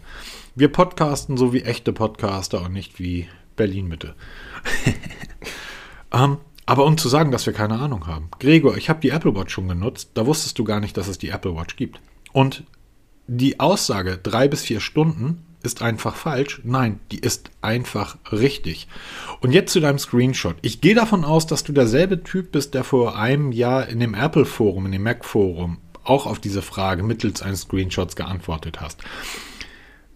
Wir 0.55 0.69
podcasten 0.69 1.37
so 1.37 1.53
wie 1.53 1.61
echte 1.61 1.93
Podcaster 1.93 2.61
und 2.61 2.73
nicht 2.73 2.99
wie 2.99 3.27
Berlin-Mitte. 3.55 4.15
ähm, 6.11 6.37
aber 6.65 6.85
um 6.85 6.97
zu 6.97 7.07
sagen, 7.07 7.31
dass 7.31 7.45
wir 7.45 7.53
keine 7.53 7.79
Ahnung 7.79 8.05
haben. 8.05 8.29
Gregor, 8.39 8.75
ich 8.75 8.89
habe 8.89 8.99
die 8.99 9.09
Apple 9.09 9.33
Watch 9.35 9.53
schon 9.53 9.69
genutzt, 9.69 10.11
da 10.15 10.25
wusstest 10.25 10.59
du 10.59 10.65
gar 10.65 10.81
nicht, 10.81 10.97
dass 10.97 11.07
es 11.07 11.17
die 11.17 11.29
Apple 11.29 11.55
Watch 11.55 11.77
gibt. 11.77 12.01
Und 12.33 12.63
die 13.27 13.59
Aussage 13.59 14.19
drei 14.21 14.47
bis 14.47 14.61
vier 14.61 14.79
Stunden 14.81 15.45
ist 15.61 15.81
einfach 15.81 16.15
falsch. 16.15 16.61
Nein, 16.63 16.99
die 17.11 17.19
ist 17.19 17.51
einfach 17.61 18.17
richtig. 18.31 18.87
Und 19.41 19.51
jetzt 19.51 19.73
zu 19.73 19.79
deinem 19.79 19.99
Screenshot. 19.99 20.55
Ich 20.61 20.81
gehe 20.81 20.95
davon 20.95 21.25
aus, 21.25 21.47
dass 21.47 21.63
du 21.63 21.73
derselbe 21.73 22.23
Typ 22.23 22.51
bist, 22.51 22.73
der 22.73 22.83
vor 22.83 23.17
einem 23.17 23.51
Jahr 23.51 23.87
in 23.87 23.99
dem 23.99 24.13
Apple 24.13 24.45
Forum, 24.45 24.85
in 24.85 24.91
dem 24.93 25.03
Mac 25.03 25.25
Forum 25.25 25.77
auch 26.03 26.25
auf 26.25 26.39
diese 26.39 26.61
Frage 26.61 27.03
mittels 27.03 27.41
eines 27.41 27.61
Screenshots 27.61 28.15
geantwortet 28.15 28.81
hast. 28.81 29.01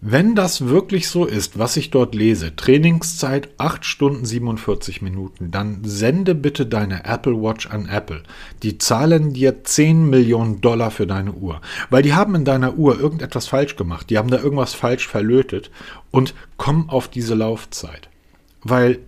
Wenn 0.06 0.34
das 0.34 0.68
wirklich 0.68 1.08
so 1.08 1.24
ist, 1.24 1.58
was 1.58 1.78
ich 1.78 1.88
dort 1.88 2.14
lese, 2.14 2.54
Trainingszeit 2.54 3.48
8 3.56 3.86
Stunden 3.86 4.26
47 4.26 5.00
Minuten, 5.00 5.50
dann 5.50 5.80
sende 5.82 6.34
bitte 6.34 6.66
deine 6.66 7.06
Apple 7.06 7.40
Watch 7.40 7.68
an 7.68 7.88
Apple. 7.88 8.22
Die 8.62 8.76
zahlen 8.76 9.32
dir 9.32 9.64
10 9.64 10.10
Millionen 10.10 10.60
Dollar 10.60 10.90
für 10.90 11.06
deine 11.06 11.32
Uhr. 11.32 11.62
Weil 11.88 12.02
die 12.02 12.12
haben 12.12 12.34
in 12.34 12.44
deiner 12.44 12.74
Uhr 12.74 13.00
irgendetwas 13.00 13.48
falsch 13.48 13.76
gemacht. 13.76 14.10
Die 14.10 14.18
haben 14.18 14.28
da 14.28 14.36
irgendwas 14.36 14.74
falsch 14.74 15.08
verlötet 15.08 15.70
und 16.10 16.34
kommen 16.58 16.90
auf 16.90 17.08
diese 17.08 17.34
Laufzeit. 17.34 18.10
Weil 18.62 18.98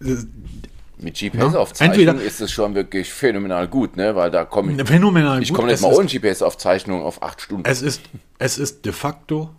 Mit 0.00 1.20
Ja, 1.20 1.30
GPS-Aufzeichnung 1.30 2.18
ist 2.18 2.40
es 2.40 2.50
schon 2.50 2.74
wirklich 2.74 3.12
phänomenal 3.12 3.68
gut, 3.68 3.96
ne? 3.96 4.16
Weil 4.16 4.32
da 4.32 4.44
komme 4.44 4.72
ich, 4.72 4.88
phänomenal 4.88 5.40
ich 5.40 5.50
gut, 5.50 5.58
komme 5.58 5.68
nicht 5.68 5.76
es 5.76 5.82
mal 5.82 5.92
ohne 5.92 6.08
GPS-Aufzeichnung 6.08 7.00
auf 7.00 7.22
acht 7.22 7.42
Stunden. 7.42 7.62
Es 7.64 7.80
ist, 7.80 8.00
es 8.40 8.58
ist 8.58 8.84
de 8.84 8.92
facto 8.92 9.50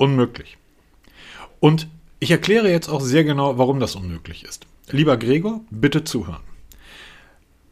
unmöglich. 0.00 0.56
Und 1.60 1.88
ich 2.18 2.30
erkläre 2.30 2.70
jetzt 2.70 2.88
auch 2.88 3.00
sehr 3.00 3.24
genau, 3.24 3.58
warum 3.58 3.80
das 3.80 3.94
unmöglich 3.94 4.44
ist. 4.44 4.66
Lieber 4.90 5.16
Gregor, 5.16 5.60
bitte 5.70 6.04
zuhören. 6.04 6.42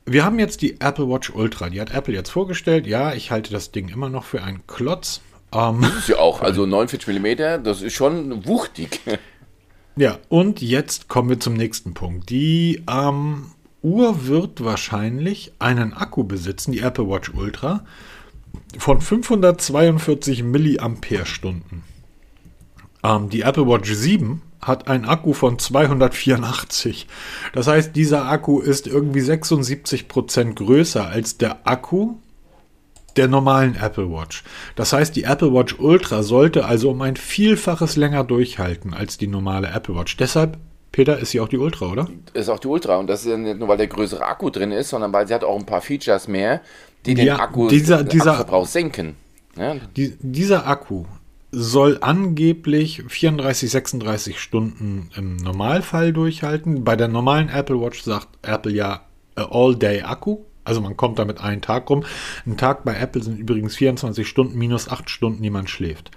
Wir 0.04 0.24
haben 0.24 0.38
jetzt 0.38 0.62
die 0.62 0.80
Apple 0.80 1.08
Watch 1.08 1.30
Ultra. 1.30 1.68
Die 1.68 1.80
hat 1.80 1.92
Apple 1.92 2.14
jetzt 2.14 2.30
vorgestellt. 2.30 2.86
Ja, 2.86 3.12
ich 3.12 3.30
halte 3.30 3.52
das 3.52 3.72
Ding 3.72 3.88
immer 3.88 4.08
noch 4.08 4.24
für 4.24 4.42
einen 4.42 4.66
Klotz. 4.66 5.20
Ähm, 5.52 5.80
Das 5.82 5.96
ist 5.96 6.08
ja 6.08 6.18
auch, 6.18 6.40
also 6.42 6.66
49 6.66 7.06
mm, 7.08 7.64
das 7.64 7.82
ist 7.82 7.94
schon 7.94 8.46
wuchtig. 8.46 9.00
ja, 9.96 10.18
und 10.28 10.62
jetzt 10.62 11.08
kommen 11.08 11.30
wir 11.30 11.40
zum 11.40 11.54
nächsten 11.54 11.94
Punkt. 11.94 12.30
Die 12.30 12.82
ähm, 12.88 13.52
Uhr 13.82 14.26
wird 14.26 14.64
wahrscheinlich 14.64 15.52
einen 15.58 15.92
Akku 15.92 16.24
besitzen, 16.24 16.72
die 16.72 16.80
Apple 16.80 17.08
Watch 17.08 17.32
Ultra, 17.34 17.84
von 18.78 19.00
542 19.00 20.42
Milliampere-Stunden. 20.42 21.84
Ähm, 23.04 23.28
die 23.30 23.42
Apple 23.42 23.66
Watch 23.66 23.92
7 23.92 24.42
hat 24.60 24.88
einen 24.88 25.04
Akku 25.04 25.32
von 25.32 25.58
284. 25.58 27.06
Das 27.52 27.66
heißt, 27.66 27.94
dieser 27.94 28.26
Akku 28.26 28.60
ist 28.60 28.86
irgendwie 28.86 29.20
76% 29.20 30.54
größer 30.54 31.06
als 31.06 31.38
der 31.38 31.58
Akku 31.66 32.14
der 33.16 33.28
normalen 33.28 33.74
Apple 33.76 34.10
Watch. 34.10 34.44
Das 34.76 34.92
heißt, 34.92 35.16
die 35.16 35.24
Apple 35.24 35.52
Watch 35.52 35.76
Ultra 35.78 36.22
sollte 36.22 36.64
also 36.66 36.90
um 36.90 37.02
ein 37.02 37.16
Vielfaches 37.16 37.96
länger 37.96 38.22
durchhalten 38.24 38.94
als 38.94 39.18
die 39.18 39.26
normale 39.26 39.68
Apple 39.68 39.94
Watch. 39.96 40.16
Deshalb, 40.16 40.56
Peter, 40.92 41.18
ist 41.18 41.30
sie 41.32 41.40
auch 41.40 41.48
die 41.48 41.58
Ultra, 41.58 41.86
oder? 41.86 42.08
Ist 42.34 42.48
auch 42.48 42.58
die 42.60 42.68
Ultra. 42.68 42.96
Und 42.96 43.08
das 43.08 43.22
ist 43.22 43.30
ja 43.30 43.36
nicht 43.36 43.58
nur, 43.58 43.68
weil 43.68 43.76
der 43.78 43.88
größere 43.88 44.24
Akku 44.24 44.50
drin 44.50 44.70
ist, 44.72 44.90
sondern 44.90 45.12
weil 45.12 45.26
sie 45.26 45.34
hat 45.34 45.42
auch 45.44 45.58
ein 45.58 45.66
paar 45.66 45.80
Features 45.80 46.28
mehr, 46.28 46.60
die 47.06 47.14
den 47.14 47.26
Ja, 47.26 47.38
Akku, 47.40 47.68
dieser- 47.68 47.98
den 48.04 48.08
dieser- 48.10 48.32
Akkuverbrauch 48.32 48.66
senken. 48.66 49.16
Ja, 49.56 49.74
Die, 49.96 50.16
dieser 50.20 50.66
Akku 50.68 51.04
soll 51.50 51.98
angeblich 52.00 53.02
34, 53.08 53.70
36 53.70 54.40
Stunden 54.40 55.10
im 55.16 55.36
Normalfall 55.36 56.12
durchhalten. 56.12 56.84
Bei 56.84 56.96
der 56.96 57.08
normalen 57.08 57.48
Apple 57.48 57.80
Watch 57.80 58.02
sagt 58.02 58.28
Apple 58.42 58.72
ja 58.72 59.06
äh, 59.36 59.42
All-Day-Akku. 59.48 60.44
Also 60.64 60.82
man 60.82 60.98
kommt 60.98 61.18
damit 61.18 61.40
einen 61.40 61.62
Tag 61.62 61.88
rum. 61.88 62.04
Ein 62.46 62.58
Tag 62.58 62.84
bei 62.84 62.94
Apple 62.94 63.22
sind 63.22 63.38
übrigens 63.38 63.76
24 63.76 64.28
Stunden 64.28 64.58
minus 64.58 64.88
8 64.88 65.08
Stunden, 65.08 65.42
die 65.42 65.50
man 65.50 65.66
schläft. 65.66 66.10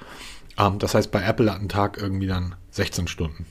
Ähm, 0.57 0.79
das 0.79 0.93
heißt, 0.93 1.11
bei 1.11 1.23
Apple 1.23 1.51
hat 1.51 1.61
ein 1.61 1.69
Tag 1.69 1.97
irgendwie 1.97 2.27
dann 2.27 2.55
16 2.71 3.07
Stunden. 3.07 3.45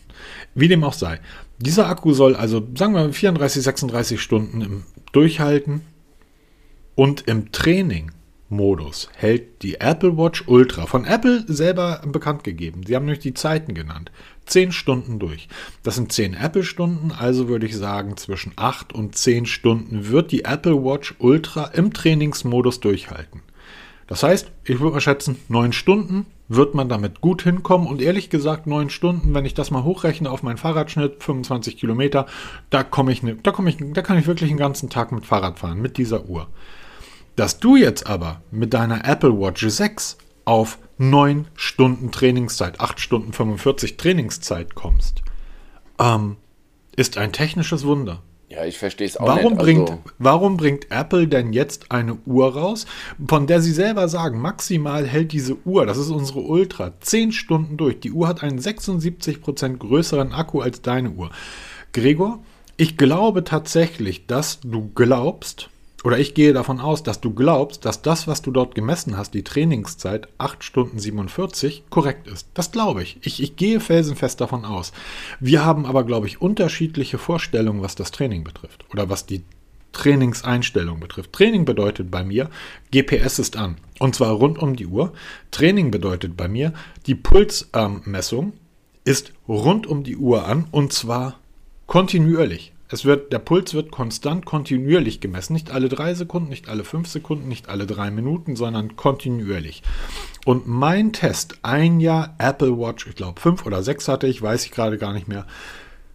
Wie 0.55 0.69
dem 0.69 0.85
auch 0.85 0.93
sei. 0.93 1.21
Dieser 1.59 1.89
Akku 1.89 2.13
soll 2.13 2.37
also, 2.37 2.67
sagen 2.77 2.95
wir, 2.95 3.13
34, 3.13 3.63
36 3.63 4.21
Stunden 4.21 4.61
im 4.61 4.85
Durchhalten. 5.13 5.81
Und 6.95 7.27
im 7.29 7.51
Training-Modus 8.51 9.09
hält 9.17 9.63
die 9.63 9.81
Apple 9.81 10.17
Watch 10.17 10.45
Ultra 10.47 10.87
von 10.87 11.05
Apple 11.05 11.45
selber 11.47 12.03
bekannt 12.07 12.45
gegeben. 12.45 12.83
Sie 12.87 12.95
haben 12.95 13.05
nämlich 13.05 13.23
die 13.23 13.35
Zeiten 13.35 13.75
genannt. 13.75 14.11
10 14.47 14.73
Stunden 14.73 15.19
durch. 15.19 15.49
Das 15.83 15.95
sind 15.95 16.13
10 16.13 16.35
Apple-Stunden, 16.35 17.13
also 17.13 17.49
würde 17.49 17.67
ich 17.67 17.77
sagen, 17.77 18.17
zwischen 18.17 18.53
8 18.57 18.93
und 18.93 19.17
10 19.17 19.47
Stunden 19.47 20.09
wird 20.09 20.33
die 20.33 20.45
Apple 20.45 20.85
Watch 20.85 21.15
Ultra 21.19 21.67
im 21.67 21.93
Trainingsmodus 21.93 22.81
durchhalten. 22.81 23.43
Das 24.09 24.25
heißt, 24.25 24.51
ich 24.65 24.81
würde 24.81 24.95
mal 24.95 25.01
schätzen, 25.01 25.37
9 25.49 25.73
Stunden 25.73 26.27
wird 26.49 26.75
man 26.75 26.89
damit 26.89 27.21
gut 27.21 27.43
hinkommen. 27.43 27.87
Und 27.87 28.03
ehrlich 28.03 28.29
gesagt, 28.29 28.67
9 28.67 28.91
Stunden, 28.91 29.33
wenn 29.35 29.45
ich 29.45 29.55
das 29.55 29.71
mal 29.71 29.85
hochrechne 29.85 30.29
auf 30.29 30.43
meinen 30.43 30.57
Fahrradschnitt, 30.57 31.23
25 31.23 31.77
Kilometer, 31.77 32.27
da 32.71 32.83
komme 32.83 33.13
ich, 33.13 33.23
ne, 33.23 33.37
da 33.41 33.53
komme 33.53 33.71
ich, 33.71 33.77
da 33.93 34.03
kann 34.03 34.19
ich 34.19 34.27
wirklich 34.27 34.51
einen 34.51 34.59
ganzen 34.59 34.91
Tag 34.91 35.13
mit 35.13 35.27
Fahrrad 35.27 35.61
fahren, 35.61 35.81
mit 35.81 35.97
dieser 35.97 36.29
Uhr. 36.29 36.49
Dass 37.41 37.59
du 37.59 37.75
jetzt 37.75 38.07
aber 38.07 38.43
mit 38.51 38.75
deiner 38.75 39.09
Apple 39.09 39.41
Watch 39.41 39.67
6 39.67 40.19
auf 40.45 40.77
9 40.99 41.47
Stunden 41.55 42.11
Trainingszeit, 42.11 42.79
8 42.81 43.01
Stunden 43.01 43.33
45 43.33 43.97
Trainingszeit 43.97 44.75
kommst, 44.75 45.23
ähm, 45.99 46.37
ist 46.97 47.17
ein 47.17 47.33
technisches 47.33 47.87
Wunder. 47.87 48.21
Ja, 48.51 48.67
ich 48.67 48.77
verstehe 48.77 49.07
es 49.07 49.17
auch 49.17 49.27
Warum 49.27 49.55
nicht. 49.55 49.63
bringt, 49.63 49.89
Also, 49.89 50.03
warum 50.19 50.59
bringt 50.59 50.91
Apple 50.91 51.29
denn 51.29 51.55
jetzt 51.55 51.91
eine 51.91 52.19
Uhr 52.27 52.53
raus, 52.53 52.85
von 53.27 53.47
der 53.47 53.63
sie 53.63 53.73
selber 53.73 54.11
sagen, 54.11 54.39
maximal 54.39 55.07
hält 55.07 55.33
diese 55.33 55.57
Uhr, 55.65 55.87
das 55.87 55.97
ist 55.97 56.11
unsere 56.11 56.41
Ultra, 56.41 56.93
10 57.01 57.33
Stunden 57.33 57.79
durch. 57.79 58.01
Die 58.01 58.13
Uhr 58.13 58.29
hat 58.29 58.43
einen 58.43 58.61
76% 58.61 59.79
größeren 59.79 60.35
Akku 60.35 60.61
als 60.61 60.83
deine 60.83 61.13
Uhr. 61.13 61.31
Gregor, 61.95 62.41
ich 62.77 62.99
glaube 62.99 63.45
tatsächlich, 63.45 64.27
dass 64.27 64.61
du 64.61 64.91
glaubst, 64.95 65.70
oder 66.03 66.19
ich 66.19 66.35
gehe 66.35 66.53
davon 66.53 66.81
aus, 66.81 67.03
dass 67.03 67.21
du 67.21 67.33
glaubst, 67.33 67.85
dass 67.85 68.01
das, 68.01 68.27
was 68.27 68.41
du 68.41 68.51
dort 68.51 68.75
gemessen 68.75 69.17
hast, 69.17 69.35
die 69.35 69.45
Trainingszeit 69.45 70.29
8 70.39 70.65
Stunden 70.65 70.99
47, 70.99 71.85
korrekt 71.91 72.27
ist. 72.27 72.49
Das 72.55 72.73
glaube 72.73 73.03
ich. 73.03 73.19
ich. 73.23 73.43
Ich 73.43 73.57
gehe 73.57 73.81
felsenfest 73.81 74.41
davon 74.41 74.65
aus. 74.65 74.93
Wir 75.41 75.65
haben 75.65 75.85
aber, 75.85 76.05
glaube 76.05 76.27
ich, 76.27 76.41
unterschiedliche 76.41 77.19
Vorstellungen, 77.19 77.83
was 77.83 77.97
das 77.97 78.13
Training 78.13 78.45
betrifft 78.45 78.85
oder 78.91 79.11
was 79.11 79.27
die 79.27 79.43
Trainingseinstellung 79.93 81.01
betrifft. 81.01 81.33
Training 81.33 81.65
bedeutet 81.65 82.11
bei 82.11 82.23
mir, 82.25 82.49
GPS 82.93 83.39
ist 83.39 83.57
an. 83.57 83.77
Und 83.99 84.15
zwar 84.15 84.31
rund 84.31 84.59
um 84.59 84.77
die 84.77 84.87
Uhr. 84.87 85.13
Training 85.51 85.91
bedeutet 85.91 86.37
bei 86.37 86.49
mir, 86.49 86.73
die 87.07 87.15
Pulsmessung 87.15 88.55
ist 89.05 89.33
rund 89.49 89.87
um 89.87 90.05
die 90.05 90.17
Uhr 90.17 90.47
an 90.47 90.67
und 90.71 90.93
zwar 90.93 91.39
kontinuierlich. 91.87 92.73
Es 92.93 93.05
wird, 93.05 93.33
der 93.33 93.39
Puls 93.39 93.73
wird 93.73 93.93
konstant 93.93 94.45
kontinuierlich 94.45 95.21
gemessen. 95.21 95.53
Nicht 95.53 95.71
alle 95.71 95.89
drei 95.89 96.15
Sekunden, 96.15 96.49
nicht 96.49 96.69
alle 96.69 96.85
fünf 96.85 97.07
Sekunden, 97.07 97.49
nicht 97.49 97.69
alle 97.69 97.87
drei 97.87 98.11
Minuten, 98.11 98.57
sondern 98.57 98.97
kontinuierlich. 98.97 99.83
Und 100.45 100.67
mein 100.67 101.13
Test, 101.13 101.59
ein 101.63 102.01
Jahr 102.01 102.35
Apple 102.39 102.79
Watch, 102.79 103.07
ich 103.07 103.15
glaube 103.15 103.41
fünf 103.41 103.65
oder 103.65 103.83
sechs 103.85 104.09
hatte 104.09 104.27
ich, 104.27 104.43
weiß 104.43 104.65
ich 104.65 104.73
gerade 104.73 104.99
gar 104.99 105.13
nicht 105.13 105.29
mehr. 105.29 105.47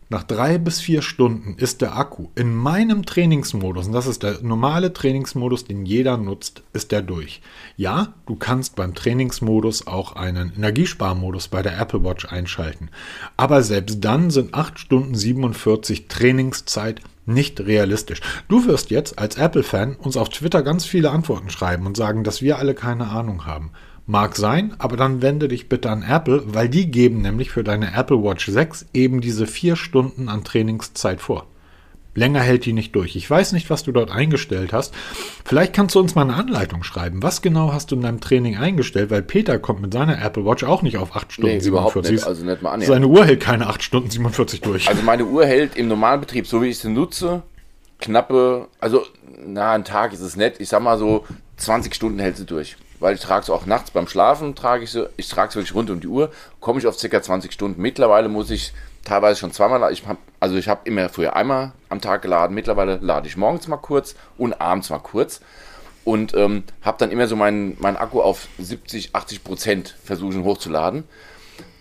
Nach 0.07 0.21
drei 0.21 0.59
bis 0.59 0.81
vier 0.81 1.01
Stunden 1.01 1.55
ist 1.57 1.81
der 1.81 1.97
Akku 1.97 2.27
in 2.35 2.53
meinem 2.53 3.07
Trainingsmodus, 3.07 3.87
und 3.87 3.93
das 3.93 4.05
ist 4.05 4.21
der 4.21 4.43
normale 4.43 4.93
Trainingsmodus, 4.93 5.65
den 5.65 5.83
jeder 5.83 6.17
nutzt, 6.17 6.61
ist 6.73 6.91
der 6.91 7.01
durch. 7.01 7.41
Ja, 7.75 8.13
du 8.27 8.35
kannst 8.35 8.75
beim 8.75 8.93
Trainingsmodus 8.93 9.87
auch 9.87 10.15
einen 10.15 10.53
Energiesparmodus 10.55 11.47
bei 11.47 11.63
der 11.63 11.79
Apple 11.79 12.03
Watch 12.03 12.25
einschalten. 12.25 12.89
Aber 13.35 13.63
selbst 13.63 13.99
dann 14.01 14.29
sind 14.29 14.53
8 14.53 14.77
Stunden 14.77 15.15
47 15.15 16.07
Trainingszeit 16.07 17.01
nicht 17.25 17.59
realistisch. 17.61 18.21
Du 18.47 18.65
wirst 18.67 18.89
jetzt 18.89 19.19
als 19.19 19.37
Apple-Fan 19.37 19.95
uns 19.95 20.17
auf 20.17 20.29
Twitter 20.29 20.63
ganz 20.63 20.85
viele 20.85 21.11
Antworten 21.11 21.49
schreiben 21.49 21.85
und 21.85 21.97
sagen, 21.97 22.23
dass 22.23 22.41
wir 22.41 22.57
alle 22.59 22.73
keine 22.73 23.07
Ahnung 23.07 23.45
haben. 23.45 23.71
Mag 24.07 24.35
sein, 24.35 24.75
aber 24.77 24.97
dann 24.97 25.23
wende 25.23 25.47
dich 25.47 25.67
bitte 25.67 25.89
an 25.89 26.03
Apple, 26.03 26.43
weil 26.45 26.69
die 26.69 26.91
geben 26.91 27.21
nämlich 27.21 27.49
für 27.49 27.63
deine 27.63 27.95
Apple 27.95 28.23
Watch 28.23 28.45
6 28.47 28.87
eben 28.93 29.19
diese 29.19 29.47
vier 29.47 29.75
Stunden 29.75 30.29
an 30.29 30.43
Trainingszeit 30.43 31.21
vor. 31.21 31.47
Länger 32.15 32.39
hält 32.39 32.65
die 32.65 32.73
nicht 32.73 32.95
durch. 32.95 33.15
Ich 33.17 33.29
weiß 33.29 33.51
nicht, 33.51 33.69
was 33.69 33.83
du 33.83 33.91
dort 33.91 34.09
eingestellt 34.09 34.71
hast. 34.71 34.93
Vielleicht 35.43 35.73
kannst 35.73 35.95
du 35.95 35.99
uns 35.99 36.15
mal 36.15 36.21
eine 36.21 36.35
Anleitung 36.35 36.83
schreiben. 36.83 37.21
Was 37.21 37.41
genau 37.41 37.73
hast 37.73 37.91
du 37.91 37.95
in 37.95 38.01
deinem 38.01 38.21
Training 38.21 38.57
eingestellt? 38.57 39.11
Weil 39.11 39.21
Peter 39.21 39.59
kommt 39.59 39.81
mit 39.81 39.93
seiner 39.93 40.23
Apple 40.23 40.45
Watch 40.45 40.63
auch 40.63 40.81
nicht 40.81 40.97
auf 40.97 41.13
8 41.13 41.33
Stunden 41.33 41.57
nee, 41.57 41.63
überhaupt 41.63 41.93
47. 41.93 42.11
nicht. 42.13 42.27
Also 42.27 42.45
nicht 42.45 42.61
mal 42.61 42.71
annähernd. 42.71 42.93
Seine 42.93 43.07
Uhr 43.07 43.25
hält 43.25 43.41
keine 43.41 43.67
8 43.67 43.83
Stunden 43.83 44.09
47 44.09 44.61
durch. 44.61 44.87
Also 44.87 45.01
meine 45.03 45.25
Uhr 45.25 45.45
hält 45.45 45.75
im 45.75 45.89
Normalbetrieb, 45.89 46.47
so 46.47 46.61
wie 46.61 46.69
ich 46.69 46.79
sie 46.79 46.89
nutze, 46.89 47.43
knappe, 47.99 48.69
also 48.79 49.05
na, 49.45 49.73
ein 49.73 49.83
Tag 49.83 50.13
ist 50.13 50.21
es 50.21 50.37
nett. 50.37 50.55
Ich 50.59 50.69
sag 50.69 50.81
mal 50.81 50.97
so, 50.97 51.25
20 51.57 51.93
Stunden 51.93 52.19
hält 52.19 52.37
sie 52.37 52.45
durch. 52.45 52.77
Weil 53.01 53.15
ich 53.15 53.21
trage 53.21 53.45
sie 53.45 53.53
auch 53.53 53.65
nachts 53.65 53.91
beim 53.91 54.07
Schlafen, 54.07 54.55
trage 54.55 54.85
ich 54.85 54.91
sie, 54.91 55.09
ich 55.17 55.27
trage 55.27 55.51
sie 55.51 55.57
wirklich 55.57 55.75
rund 55.75 55.89
um 55.89 55.99
die 55.99 56.07
Uhr, 56.07 56.31
komme 56.61 56.79
ich 56.79 56.87
auf 56.87 56.97
ca. 56.97 57.21
20 57.21 57.51
Stunden. 57.51 57.81
Mittlerweile 57.81 58.29
muss 58.29 58.49
ich 58.49 58.71
teilweise 59.05 59.39
schon 59.39 59.51
zweimal, 59.51 59.93
ich 59.93 60.05
hab, 60.05 60.17
also 60.41 60.55
ich 60.55 60.67
habe 60.67 60.81
immer 60.83 61.07
früher 61.07 61.35
einmal 61.35 61.71
am 61.89 62.01
Tag 62.01 62.21
geladen, 62.21 62.53
mittlerweile 62.53 62.97
lade 62.97 63.27
ich 63.27 63.37
morgens 63.37 63.67
mal 63.67 63.77
kurz 63.77 64.15
und 64.37 64.59
abends 64.59 64.89
mal 64.89 64.99
kurz 64.99 65.39
und 66.03 66.35
ähm, 66.35 66.63
habe 66.81 66.97
dann 66.99 67.11
immer 67.11 67.27
so 67.27 67.35
meinen 67.35 67.77
mein 67.79 67.97
Akku 67.97 68.21
auf 68.21 68.47
70, 68.59 69.15
80 69.15 69.43
Prozent 69.43 69.95
versuchen 70.03 70.43
hochzuladen. 70.43 71.03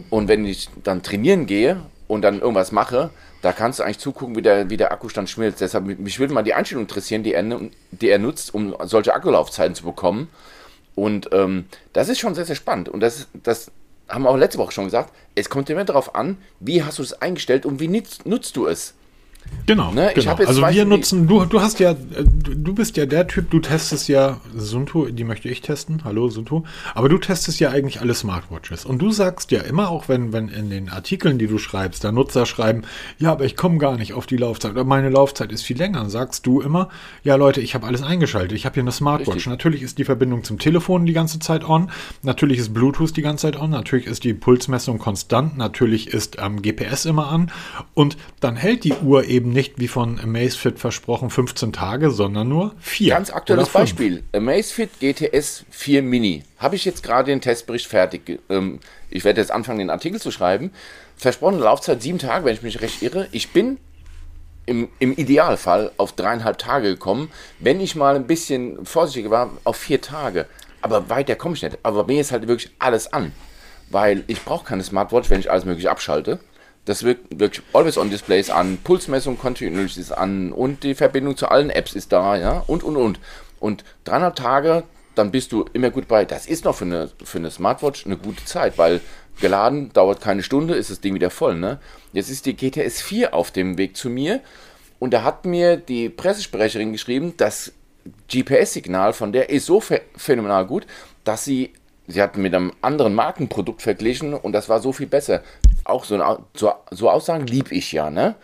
Und 0.08 0.28
wenn 0.28 0.44
ich 0.44 0.70
dann 0.82 1.02
trainieren 1.02 1.46
gehe 1.46 1.80
und 2.06 2.22
dann 2.22 2.40
irgendwas 2.40 2.72
mache, 2.72 3.10
da 3.42 3.52
kannst 3.52 3.78
du 3.78 3.82
eigentlich 3.82 3.98
zugucken, 3.98 4.36
wie 4.36 4.42
der, 4.42 4.70
wie 4.70 4.78
der 4.78 4.92
Akkustand 4.92 5.28
schmilzt. 5.28 5.60
Deshalb, 5.60 5.84
mich 5.84 6.18
würde 6.18 6.32
mal 6.32 6.42
die 6.42 6.54
Einstellung 6.54 6.84
interessieren, 6.84 7.22
die 7.22 7.34
er, 7.34 7.44
die 7.90 8.08
er 8.08 8.18
nutzt, 8.18 8.54
um 8.54 8.74
solche 8.84 9.14
Akkulaufzeiten 9.14 9.74
zu 9.74 9.84
bekommen. 9.84 10.30
Und 10.94 11.28
ähm, 11.32 11.66
das 11.92 12.08
ist 12.08 12.20
schon 12.20 12.34
sehr, 12.34 12.46
sehr 12.46 12.56
spannend. 12.56 12.88
Und 12.88 13.00
das, 13.00 13.28
das 13.34 13.70
haben 14.08 14.24
wir 14.24 14.30
auch 14.30 14.36
letzte 14.36 14.58
Woche 14.58 14.72
schon 14.72 14.84
gesagt. 14.84 15.12
Es 15.34 15.48
kommt 15.48 15.70
immer 15.70 15.84
darauf 15.84 16.14
an, 16.14 16.38
wie 16.60 16.82
hast 16.82 16.98
du 16.98 17.02
es 17.02 17.14
eingestellt 17.14 17.66
und 17.66 17.80
wie 17.80 17.88
nutzt, 17.88 18.26
nutzt 18.26 18.56
du 18.56 18.66
es. 18.66 18.94
Genau, 19.66 19.92
Ne, 19.92 20.12
genau. 20.14 20.34
also 20.34 20.56
wir 20.56 20.66
Beispiel- 20.66 20.84
nutzen, 20.84 21.26
du, 21.26 21.44
du 21.46 21.60
hast 21.62 21.80
ja, 21.80 21.94
du 21.94 22.54
du 22.54 22.74
bist 22.74 22.96
ja 22.98 23.06
der 23.06 23.26
Typ, 23.26 23.50
du 23.50 23.60
testest 23.60 24.08
ja 24.08 24.38
Sunto, 24.54 25.06
die 25.06 25.24
möchte 25.24 25.48
ich 25.48 25.62
testen, 25.62 26.02
hallo 26.04 26.28
Sunto, 26.28 26.64
aber 26.94 27.08
du 27.08 27.16
testest 27.18 27.60
ja 27.60 27.70
eigentlich 27.70 28.00
alle 28.02 28.12
Smartwatches. 28.14 28.84
Und 28.84 29.00
du 29.00 29.10
sagst 29.10 29.50
ja 29.52 29.62
immer, 29.62 29.88
auch 29.90 30.08
wenn, 30.08 30.32
wenn 30.34 30.48
in 30.48 30.68
den 30.68 30.88
Artikeln, 30.90 31.38
die 31.38 31.46
du 31.46 31.56
schreibst, 31.58 32.04
da 32.04 32.12
Nutzer 32.12 32.44
schreiben, 32.46 32.82
ja, 33.18 33.32
aber 33.32 33.44
ich 33.46 33.56
komme 33.56 33.78
gar 33.78 33.96
nicht 33.96 34.12
auf 34.12 34.26
die 34.26 34.36
Laufzeit 34.36 34.72
oder 34.72 34.84
meine 34.84 35.08
Laufzeit 35.08 35.50
ist 35.52 35.62
viel 35.62 35.78
länger, 35.78 36.10
sagst 36.10 36.46
du 36.46 36.60
immer, 36.60 36.90
ja 37.22 37.36
Leute, 37.36 37.60
ich 37.62 37.74
habe 37.74 37.86
alles 37.86 38.02
eingeschaltet, 38.02 38.52
ich 38.52 38.66
habe 38.66 38.74
hier 38.74 38.82
eine 38.82 38.92
Smartwatch, 38.92 39.28
Richtig. 39.36 39.46
natürlich 39.46 39.82
ist 39.82 39.96
die 39.98 40.04
Verbindung 40.04 40.44
zum 40.44 40.58
Telefon 40.58 41.06
die 41.06 41.12
ganze 41.14 41.38
Zeit 41.38 41.66
on, 41.66 41.90
natürlich 42.22 42.58
ist 42.58 42.74
Bluetooth 42.74 43.16
die 43.16 43.22
ganze 43.22 43.42
Zeit 43.50 43.60
on, 43.60 43.70
natürlich 43.70 44.06
ist 44.06 44.24
die 44.24 44.34
Pulsmessung 44.34 44.98
konstant, 44.98 45.56
natürlich 45.56 46.08
ist 46.08 46.36
ähm, 46.40 46.60
GPS 46.60 47.06
immer 47.06 47.28
an. 47.28 47.50
Und 47.94 48.16
dann 48.40 48.56
hält 48.56 48.84
die 48.84 48.92
Uhr 48.94 49.24
eben 49.24 49.33
nicht 49.40 49.78
wie 49.78 49.88
von 49.88 50.18
Amazfit 50.20 50.78
versprochen 50.78 51.30
15 51.30 51.72
Tage, 51.72 52.10
sondern 52.10 52.48
nur 52.48 52.74
4. 52.80 53.10
Ganz 53.14 53.30
aktuelles 53.30 53.68
Beispiel. 53.68 54.22
Amazfit 54.32 54.90
GTS 55.00 55.64
4 55.70 56.02
Mini. 56.02 56.42
Habe 56.58 56.76
ich 56.76 56.84
jetzt 56.84 57.02
gerade 57.02 57.30
den 57.30 57.40
Testbericht 57.40 57.86
fertig. 57.86 58.40
Ähm, 58.48 58.80
Ich 59.10 59.24
werde 59.24 59.40
jetzt 59.40 59.50
anfangen, 59.50 59.78
den 59.78 59.90
Artikel 59.90 60.20
zu 60.20 60.30
schreiben. 60.30 60.70
Versprochene 61.16 61.60
Laufzeit 61.60 62.02
sieben 62.02 62.18
Tage, 62.18 62.44
wenn 62.44 62.54
ich 62.54 62.62
mich 62.62 62.80
recht 62.80 63.02
irre. 63.02 63.28
Ich 63.32 63.50
bin 63.50 63.78
im, 64.66 64.88
im 64.98 65.12
Idealfall 65.14 65.92
auf 65.98 66.12
dreieinhalb 66.12 66.58
Tage 66.58 66.88
gekommen. 66.88 67.30
Wenn 67.60 67.80
ich 67.80 67.94
mal 67.96 68.16
ein 68.16 68.26
bisschen 68.26 68.84
vorsichtiger 68.84 69.30
war, 69.30 69.50
auf 69.64 69.76
vier 69.76 70.00
Tage. 70.00 70.46
Aber 70.80 71.08
weiter 71.10 71.36
komme 71.36 71.54
ich 71.54 71.62
nicht. 71.62 71.78
Aber 71.82 72.06
mir 72.06 72.20
ist 72.20 72.32
halt 72.32 72.48
wirklich 72.48 72.72
alles 72.78 73.12
an. 73.12 73.32
Weil 73.90 74.24
ich 74.26 74.42
brauche 74.42 74.64
keine 74.64 74.82
Smartwatch, 74.82 75.30
wenn 75.30 75.40
ich 75.40 75.50
alles 75.50 75.64
mögliche 75.64 75.90
abschalte. 75.90 76.40
Das 76.84 77.02
wirkt 77.02 77.38
wirklich 77.38 77.64
Always-on-Displays 77.72 78.50
an, 78.50 78.78
Pulsmessung 78.84 79.38
kontinuierlich 79.38 79.96
ist 79.96 80.12
an 80.12 80.52
und 80.52 80.82
die 80.82 80.94
Verbindung 80.94 81.36
zu 81.36 81.48
allen 81.48 81.70
Apps 81.70 81.94
ist 81.94 82.12
da, 82.12 82.36
ja, 82.36 82.62
und, 82.66 82.82
und, 82.82 82.96
und. 82.96 83.20
Und 83.58 83.84
dreieinhalb 84.04 84.36
Tage, 84.36 84.82
dann 85.14 85.30
bist 85.30 85.52
du 85.52 85.64
immer 85.72 85.90
gut 85.90 86.08
bei. 86.08 86.24
Das 86.26 86.44
ist 86.46 86.64
noch 86.64 86.74
für 86.74 86.84
eine, 86.84 87.10
für 87.24 87.38
eine 87.38 87.50
Smartwatch 87.50 88.04
eine 88.04 88.18
gute 88.18 88.44
Zeit, 88.44 88.76
weil 88.76 89.00
geladen 89.40 89.92
dauert 89.94 90.20
keine 90.20 90.42
Stunde, 90.42 90.74
ist 90.74 90.90
das 90.90 91.00
Ding 91.00 91.14
wieder 91.14 91.30
voll, 91.30 91.54
ne? 91.54 91.80
Jetzt 92.12 92.30
ist 92.30 92.44
die 92.46 92.54
GTS 92.54 93.00
4 93.00 93.32
auf 93.32 93.50
dem 93.50 93.78
Weg 93.78 93.96
zu 93.96 94.10
mir 94.10 94.40
und 94.98 95.12
da 95.14 95.22
hat 95.22 95.46
mir 95.46 95.76
die 95.78 96.08
Pressesprecherin 96.10 96.92
geschrieben, 96.92 97.32
das 97.38 97.72
GPS-Signal 98.30 99.12
von 99.12 99.32
der 99.32 99.50
ist 99.50 99.66
so 99.66 99.78
ph- 99.78 100.02
phänomenal 100.16 100.66
gut, 100.66 100.86
dass 101.24 101.44
sie, 101.44 101.72
sie 102.06 102.20
hat 102.20 102.36
mit 102.36 102.54
einem 102.54 102.72
anderen 102.82 103.14
Markenprodukt 103.14 103.82
verglichen 103.82 104.34
und 104.34 104.52
das 104.52 104.68
war 104.68 104.80
so 104.80 104.92
viel 104.92 105.06
besser. 105.06 105.42
Auch 105.84 106.04
so, 106.04 106.14
eine, 106.14 106.38
so, 106.54 106.72
so 106.90 107.10
Aussagen 107.10 107.46
lieb 107.46 107.70
ich 107.72 107.92
ja, 107.92 108.10
ne? 108.10 108.34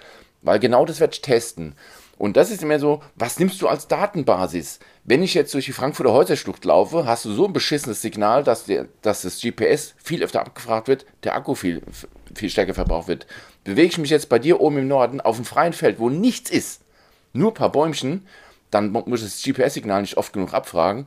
Weil 0.43 0.59
genau 0.59 0.85
das 0.85 1.01
werde 1.01 1.15
ich 1.15 1.23
testen. 1.23 1.75
Und 2.19 2.37
das 2.37 2.51
ist 2.51 2.63
immer 2.63 2.79
so, 2.79 3.03
was 3.15 3.39
nimmst 3.39 3.61
du 3.63 3.69
als 3.69 3.89
Datenbasis? 3.89 4.79
Wenn 5.05 5.23
ich 5.23 5.33
jetzt 5.33 5.55
durch 5.55 5.65
die 5.65 5.73
Frankfurter 5.73 6.13
Häuserschlucht 6.13 6.65
laufe, 6.67 7.07
hast 7.07 7.25
du 7.25 7.33
so 7.33 7.47
ein 7.47 7.55
beschissenes 7.55 8.03
Signal, 8.03 8.45
dass, 8.45 8.65
der, 8.65 8.89
dass 9.01 9.23
das 9.23 9.41
GPS 9.41 9.95
viel 10.03 10.23
öfter 10.23 10.41
abgefragt 10.41 10.89
wird, 10.89 11.07
der 11.25 11.35
Akku 11.35 11.55
viel, 11.55 11.83
viel 12.35 12.51
stärker 12.51 12.75
verbraucht 12.75 13.09
wird. 13.09 13.27
Bewege 13.65 13.89
ich 13.89 13.99
mich 13.99 14.11
jetzt 14.11 14.29
bei 14.29 14.39
dir 14.39 14.61
oben 14.61 14.79
im 14.79 14.89
Norden 14.89 15.21
auf 15.23 15.37
einem 15.37 15.47
freien 15.47 15.73
Feld, 15.73 15.99
wo 15.99 16.11
nichts 16.11 16.51
ist, 16.51 16.83
nur 17.33 17.53
ein 17.53 17.55
paar 17.55 17.73
Bäumchen, 17.73 18.27
dann 18.71 18.91
mu- 18.93 19.03
muss 19.07 19.23
das 19.23 19.43
GPS-Signal 19.43 20.03
nicht 20.03 20.19
oft 20.19 20.33
genug 20.35 20.53
abfragen. 20.53 21.07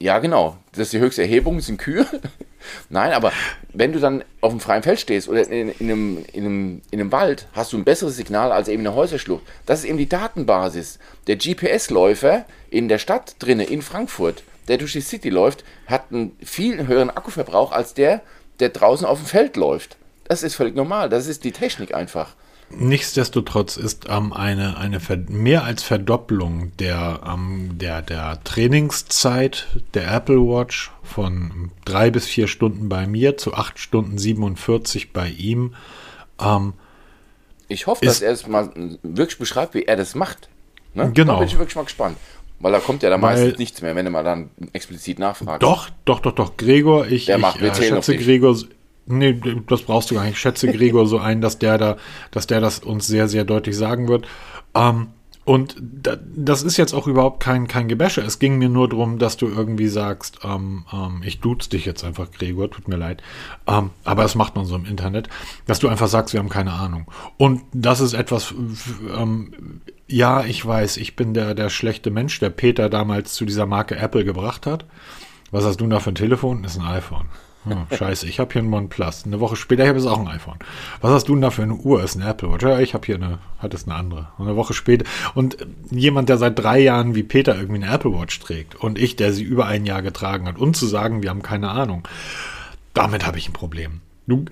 Ja, 0.00 0.20
genau. 0.20 0.56
Das 0.72 0.82
ist 0.82 0.92
die 0.92 1.00
höchste 1.00 1.22
Erhebung, 1.22 1.56
das 1.56 1.66
sind 1.66 1.78
Kühe. 1.78 2.06
Nein, 2.88 3.12
aber 3.12 3.32
wenn 3.72 3.92
du 3.92 4.00
dann 4.00 4.24
auf 4.40 4.52
dem 4.52 4.60
freien 4.60 4.82
Feld 4.82 5.00
stehst 5.00 5.28
oder 5.28 5.46
in, 5.48 5.68
in, 5.68 5.90
einem, 5.90 6.24
in, 6.32 6.44
einem, 6.44 6.82
in 6.90 7.00
einem 7.00 7.12
Wald, 7.12 7.46
hast 7.52 7.72
du 7.72 7.78
ein 7.78 7.84
besseres 7.84 8.16
Signal 8.16 8.52
als 8.52 8.68
eben 8.68 8.86
eine 8.86 8.94
Häuserschlucht. 8.94 9.44
Das 9.66 9.80
ist 9.80 9.86
eben 9.86 9.98
die 9.98 10.08
Datenbasis. 10.08 10.98
Der 11.26 11.36
GPS-Läufer 11.36 12.44
in 12.70 12.88
der 12.88 12.98
Stadt 12.98 13.36
drinne, 13.38 13.64
in 13.64 13.82
Frankfurt, 13.82 14.42
der 14.68 14.78
durch 14.78 14.92
die 14.92 15.00
City 15.00 15.30
läuft, 15.30 15.64
hat 15.86 16.04
einen 16.10 16.36
viel 16.42 16.86
höheren 16.86 17.10
Akkuverbrauch 17.10 17.72
als 17.72 17.94
der, 17.94 18.22
der 18.60 18.70
draußen 18.70 19.06
auf 19.06 19.18
dem 19.18 19.26
Feld 19.26 19.56
läuft. 19.56 19.96
Das 20.24 20.42
ist 20.42 20.54
völlig 20.54 20.74
normal. 20.74 21.08
Das 21.08 21.26
ist 21.26 21.44
die 21.44 21.52
Technik 21.52 21.94
einfach. 21.94 22.34
Nichtsdestotrotz 22.70 23.76
ist 23.76 24.06
ähm, 24.08 24.32
eine, 24.32 24.76
eine 24.76 25.00
mehr 25.28 25.64
als 25.64 25.84
Verdopplung 25.84 26.72
der, 26.78 27.20
ähm, 27.26 27.78
der, 27.78 28.02
der 28.02 28.42
Trainingszeit 28.42 29.68
der 29.94 30.12
Apple 30.12 30.40
Watch 30.40 30.90
von 31.02 31.70
drei 31.84 32.10
bis 32.10 32.26
vier 32.26 32.48
Stunden 32.48 32.88
bei 32.88 33.06
mir 33.06 33.36
zu 33.36 33.54
acht 33.54 33.78
Stunden 33.78 34.18
47 34.18 35.12
bei 35.12 35.28
ihm 35.28 35.74
ähm, 36.40 36.72
Ich 37.68 37.86
hoffe, 37.86 38.04
dass 38.04 38.20
er 38.20 38.32
es 38.32 38.48
mal 38.48 38.70
wirklich 39.02 39.38
beschreibt, 39.38 39.74
wie 39.74 39.84
er 39.84 39.96
das 39.96 40.16
macht. 40.16 40.48
Ne? 40.94 41.12
Genau. 41.14 41.34
Da 41.34 41.38
bin 41.38 41.48
ich 41.48 41.58
wirklich 41.58 41.76
mal 41.76 41.84
gespannt. 41.84 42.16
Weil 42.58 42.72
da 42.72 42.80
kommt 42.80 43.02
ja 43.02 43.10
dann 43.10 43.22
Weil- 43.22 43.36
meistens 43.36 43.58
nichts 43.58 43.82
mehr, 43.82 43.94
wenn 43.94 44.06
du 44.06 44.10
mal 44.10 44.24
dann 44.24 44.50
explizit 44.72 45.18
nachfragst. 45.18 45.62
Doch, 45.62 45.90
doch, 46.04 46.20
doch, 46.20 46.32
doch. 46.32 46.56
Gregor, 46.56 47.06
ich, 47.06 47.26
Der 47.26 47.36
ich 47.36 47.42
macht, 47.42 47.60
äh, 47.60 47.74
schätze. 47.74 48.16
Gregor. 48.16 48.56
Nee, 49.06 49.40
das 49.68 49.82
brauchst 49.82 50.10
du 50.10 50.16
gar 50.16 50.24
nicht. 50.24 50.34
Ich 50.34 50.40
schätze 50.40 50.70
Gregor 50.70 51.06
so 51.06 51.18
ein, 51.18 51.40
dass 51.40 51.58
der 51.58 51.78
da, 51.78 51.96
dass 52.32 52.46
der 52.46 52.60
das 52.60 52.80
uns 52.80 53.06
sehr, 53.06 53.28
sehr 53.28 53.44
deutlich 53.44 53.76
sagen 53.76 54.08
wird. 54.08 54.26
Ähm, 54.74 55.08
und 55.46 55.76
da, 55.80 56.16
das 56.34 56.64
ist 56.64 56.76
jetzt 56.76 56.92
auch 56.92 57.06
überhaupt 57.06 57.38
kein, 57.38 57.68
kein 57.68 57.86
Gebäsche. 57.86 58.20
Es 58.20 58.40
ging 58.40 58.58
mir 58.58 58.68
nur 58.68 58.88
darum, 58.88 59.20
dass 59.20 59.36
du 59.36 59.46
irgendwie 59.46 59.86
sagst, 59.86 60.40
ähm, 60.42 60.86
ähm, 60.92 61.22
ich 61.24 61.38
duze 61.38 61.70
dich 61.70 61.84
jetzt 61.84 62.02
einfach, 62.02 62.32
Gregor, 62.32 62.68
tut 62.68 62.88
mir 62.88 62.96
leid. 62.96 63.22
Ähm, 63.68 63.90
aber 64.02 64.24
das 64.24 64.34
macht 64.34 64.56
man 64.56 64.64
so 64.64 64.74
im 64.74 64.86
Internet, 64.86 65.28
dass 65.66 65.78
du 65.78 65.86
einfach 65.86 66.08
sagst, 66.08 66.34
wir 66.34 66.40
haben 66.40 66.48
keine 66.48 66.72
Ahnung. 66.72 67.06
Und 67.36 67.62
das 67.72 68.00
ist 68.00 68.12
etwas, 68.12 68.52
ähm, 69.16 69.82
ja, 70.08 70.44
ich 70.44 70.66
weiß, 70.66 70.96
ich 70.96 71.14
bin 71.14 71.32
der, 71.32 71.54
der 71.54 71.70
schlechte 71.70 72.10
Mensch, 72.10 72.40
der 72.40 72.50
Peter 72.50 72.88
damals 72.88 73.34
zu 73.34 73.44
dieser 73.44 73.66
Marke 73.66 73.94
Apple 73.94 74.24
gebracht 74.24 74.66
hat. 74.66 74.84
Was 75.52 75.64
hast 75.64 75.80
du 75.80 75.86
da 75.86 76.00
für 76.00 76.10
ein 76.10 76.16
Telefon? 76.16 76.64
Ist 76.64 76.76
ein 76.76 76.84
iPhone. 76.84 77.28
Hm, 77.66 77.86
scheiße, 77.96 78.26
ich 78.26 78.38
habe 78.38 78.52
hier 78.52 78.62
ein 78.62 78.72
OnePlus. 78.72 79.26
Eine 79.26 79.40
Woche 79.40 79.56
später 79.56 79.86
habe 79.86 79.98
ich 79.98 80.06
auch 80.06 80.20
ein 80.20 80.28
iPhone. 80.28 80.58
Was 81.00 81.10
hast 81.10 81.28
du 81.28 81.32
denn 81.32 81.42
da 81.42 81.50
für 81.50 81.62
eine 81.62 81.74
Uhr? 81.74 82.02
Ist 82.02 82.16
eine 82.16 82.28
Apple 82.28 82.50
Watch. 82.50 82.64
Ja, 82.64 82.78
ich 82.78 82.94
habe 82.94 83.04
hier 83.04 83.16
eine, 83.16 83.38
hat 83.58 83.74
es 83.74 83.86
eine 83.86 83.96
andere. 83.96 84.28
Und 84.38 84.46
eine 84.46 84.56
Woche 84.56 84.72
später. 84.72 85.04
Und 85.34 85.56
jemand, 85.90 86.28
der 86.28 86.38
seit 86.38 86.58
drei 86.58 86.78
Jahren 86.78 87.14
wie 87.14 87.24
Peter 87.24 87.56
irgendwie 87.56 87.82
eine 87.82 87.92
Apple 87.92 88.12
Watch 88.12 88.38
trägt 88.38 88.76
und 88.76 88.98
ich, 88.98 89.16
der 89.16 89.32
sie 89.32 89.42
über 89.42 89.66
ein 89.66 89.84
Jahr 89.84 90.02
getragen 90.02 90.46
hat, 90.46 90.58
und 90.58 90.76
zu 90.76 90.86
sagen, 90.86 91.22
wir 91.22 91.30
haben 91.30 91.42
keine 91.42 91.70
Ahnung, 91.70 92.06
damit 92.94 93.26
habe 93.26 93.38
ich 93.38 93.48
ein 93.48 93.52
Problem. 93.52 94.00
Du 94.28 94.44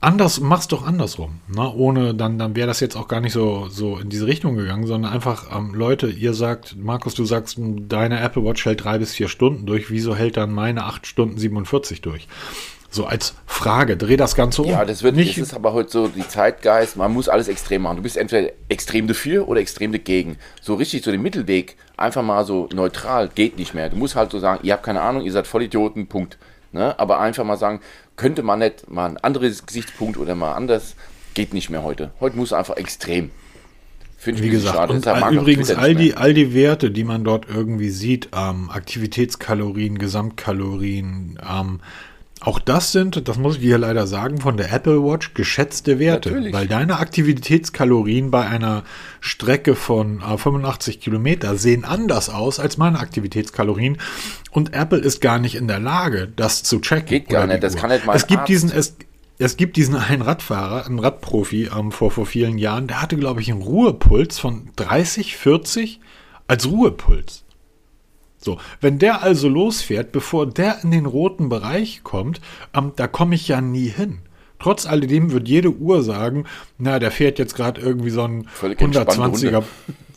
anders 0.00 0.40
machst 0.40 0.72
doch 0.72 0.84
andersrum, 0.84 1.40
ne? 1.48 1.72
Ohne 1.72 2.14
dann 2.14 2.36
dann 2.38 2.56
wäre 2.56 2.66
das 2.66 2.80
jetzt 2.80 2.96
auch 2.96 3.06
gar 3.06 3.20
nicht 3.20 3.32
so 3.32 3.68
so 3.68 3.98
in 3.98 4.08
diese 4.08 4.26
Richtung 4.26 4.56
gegangen, 4.56 4.86
sondern 4.86 5.12
einfach 5.12 5.56
ähm, 5.56 5.72
Leute, 5.72 6.08
ihr 6.08 6.34
sagt, 6.34 6.76
Markus, 6.76 7.14
du 7.14 7.24
sagst, 7.24 7.56
m, 7.56 7.88
deine 7.88 8.20
Apple 8.20 8.44
Watch 8.44 8.64
hält 8.66 8.82
drei 8.82 8.98
bis 8.98 9.14
vier 9.14 9.28
Stunden 9.28 9.66
durch. 9.66 9.90
Wieso 9.90 10.16
hält 10.16 10.36
dann 10.36 10.52
meine 10.52 10.84
acht 10.84 11.06
Stunden 11.06 11.38
47 11.38 12.00
durch? 12.00 12.26
So 12.90 13.06
als 13.06 13.34
Frage, 13.46 13.96
dreh 13.96 14.16
das 14.16 14.36
Ganze 14.36 14.62
um. 14.62 14.68
Ja, 14.68 14.84
das 14.84 15.02
wird 15.02 15.16
nicht. 15.16 15.36
das 15.38 15.48
ist 15.48 15.54
aber 15.54 15.72
heute 15.72 15.90
so 15.90 16.08
die 16.08 16.26
Zeitgeist, 16.26 16.96
man 16.96 17.12
muss 17.12 17.28
alles 17.28 17.48
extrem 17.48 17.82
machen. 17.82 17.96
Du 17.96 18.02
bist 18.02 18.16
entweder 18.16 18.52
extrem 18.68 19.08
dafür 19.08 19.48
oder 19.48 19.60
extrem 19.60 19.90
dagegen. 19.90 20.38
So 20.60 20.74
richtig 20.74 21.02
so 21.02 21.10
den 21.10 21.22
Mittelweg, 21.22 21.76
einfach 21.96 22.22
mal 22.22 22.44
so 22.44 22.68
neutral, 22.72 23.30
geht 23.34 23.58
nicht 23.58 23.74
mehr. 23.74 23.90
Du 23.90 23.96
musst 23.96 24.14
halt 24.14 24.30
so 24.30 24.38
sagen, 24.38 24.60
ihr 24.62 24.72
habt 24.72 24.84
keine 24.84 25.00
Ahnung, 25.00 25.22
ihr 25.22 25.32
seid 25.32 25.48
Vollidioten, 25.48 26.06
Punkt. 26.06 26.38
Ne? 26.70 26.98
Aber 26.98 27.20
einfach 27.20 27.44
mal 27.44 27.56
sagen, 27.56 27.80
könnte 28.16 28.42
man 28.42 28.60
nicht 28.60 28.90
mal 28.90 29.10
ein 29.10 29.16
anderes 29.18 29.66
Gesichtspunkt 29.66 30.16
oder 30.16 30.34
mal 30.34 30.52
anders, 30.52 30.94
geht 31.34 31.52
nicht 31.52 31.70
mehr 31.70 31.82
heute. 31.82 32.10
Heute 32.20 32.36
muss 32.36 32.52
einfach 32.52 32.76
extrem. 32.76 33.30
Finde 34.16 34.40
ich 34.40 34.46
Wie 34.46 34.50
gesagt, 34.50 34.76
schade. 34.76 34.92
und 34.94 35.06
all, 35.06 35.34
übrigens 35.34 35.70
all 35.70 35.94
die, 35.94 36.14
all 36.14 36.32
die 36.32 36.54
Werte, 36.54 36.90
die 36.90 37.04
man 37.04 37.24
dort 37.24 37.46
irgendwie 37.46 37.90
sieht, 37.90 38.30
ähm, 38.34 38.70
Aktivitätskalorien, 38.70 39.98
Gesamtkalorien, 39.98 41.38
ähm, 41.46 41.80
auch 42.46 42.58
das 42.58 42.92
sind, 42.92 43.26
das 43.26 43.38
muss 43.38 43.56
ich 43.56 43.62
dir 43.62 43.78
leider 43.78 44.06
sagen, 44.06 44.38
von 44.38 44.58
der 44.58 44.70
Apple 44.70 45.02
Watch 45.02 45.32
geschätzte 45.32 45.98
Werte. 45.98 46.30
Natürlich. 46.30 46.52
Weil 46.52 46.66
deine 46.66 46.98
Aktivitätskalorien 46.98 48.30
bei 48.30 48.46
einer 48.46 48.84
Strecke 49.20 49.74
von 49.74 50.20
äh, 50.20 50.36
85 50.36 51.00
Kilometer 51.00 51.56
sehen 51.56 51.86
anders 51.86 52.28
aus 52.28 52.60
als 52.60 52.76
meine 52.76 52.98
Aktivitätskalorien. 52.98 53.96
Und 54.50 54.74
Apple 54.74 54.98
ist 54.98 55.22
gar 55.22 55.38
nicht 55.38 55.54
in 55.54 55.68
der 55.68 55.80
Lage, 55.80 56.30
das 56.36 56.62
zu 56.62 56.80
checken. 56.80 57.06
Geht 57.08 57.30
gar 57.30 57.46
nicht, 57.46 57.62
das 57.62 57.76
Uhr. 57.76 57.80
kann 57.80 57.90
nicht 57.90 58.04
mal 58.04 58.14
Es 58.14 58.26
gibt 58.26 58.40
Arzt. 58.40 58.50
diesen, 58.50 58.70
es, 58.70 58.96
es 59.38 59.56
gibt 59.56 59.76
diesen 59.76 59.96
einen 59.96 60.20
Radfahrer, 60.20 60.84
einen 60.84 60.98
Radprofi 60.98 61.70
ähm, 61.74 61.92
vor, 61.92 62.10
vor 62.10 62.26
vielen 62.26 62.58
Jahren, 62.58 62.88
der 62.88 63.00
hatte, 63.00 63.16
glaube 63.16 63.40
ich, 63.40 63.50
einen 63.50 63.62
Ruhepuls 63.62 64.38
von 64.38 64.68
30, 64.76 65.36
40 65.38 66.00
als 66.46 66.66
Ruhepuls. 66.66 67.43
So, 68.44 68.58
wenn 68.82 68.98
der 68.98 69.22
also 69.22 69.48
losfährt, 69.48 70.12
bevor 70.12 70.46
der 70.46 70.84
in 70.84 70.90
den 70.90 71.06
roten 71.06 71.48
Bereich 71.48 72.02
kommt, 72.04 72.42
ähm, 72.74 72.92
da 72.94 73.06
komme 73.06 73.34
ich 73.34 73.48
ja 73.48 73.62
nie 73.62 73.88
hin. 73.88 74.18
Trotz 74.58 74.86
alledem 74.86 75.32
wird 75.32 75.48
jede 75.48 75.70
Uhr 75.70 76.02
sagen, 76.02 76.44
na, 76.78 76.98
der 76.98 77.10
fährt 77.10 77.38
jetzt 77.38 77.56
gerade 77.56 77.80
irgendwie 77.80 78.10
so 78.10 78.22
ein 78.22 78.44
Völlig 78.44 78.80
entspannte 78.80 79.12
120er, 79.20 79.54
Hunde. 79.54 79.64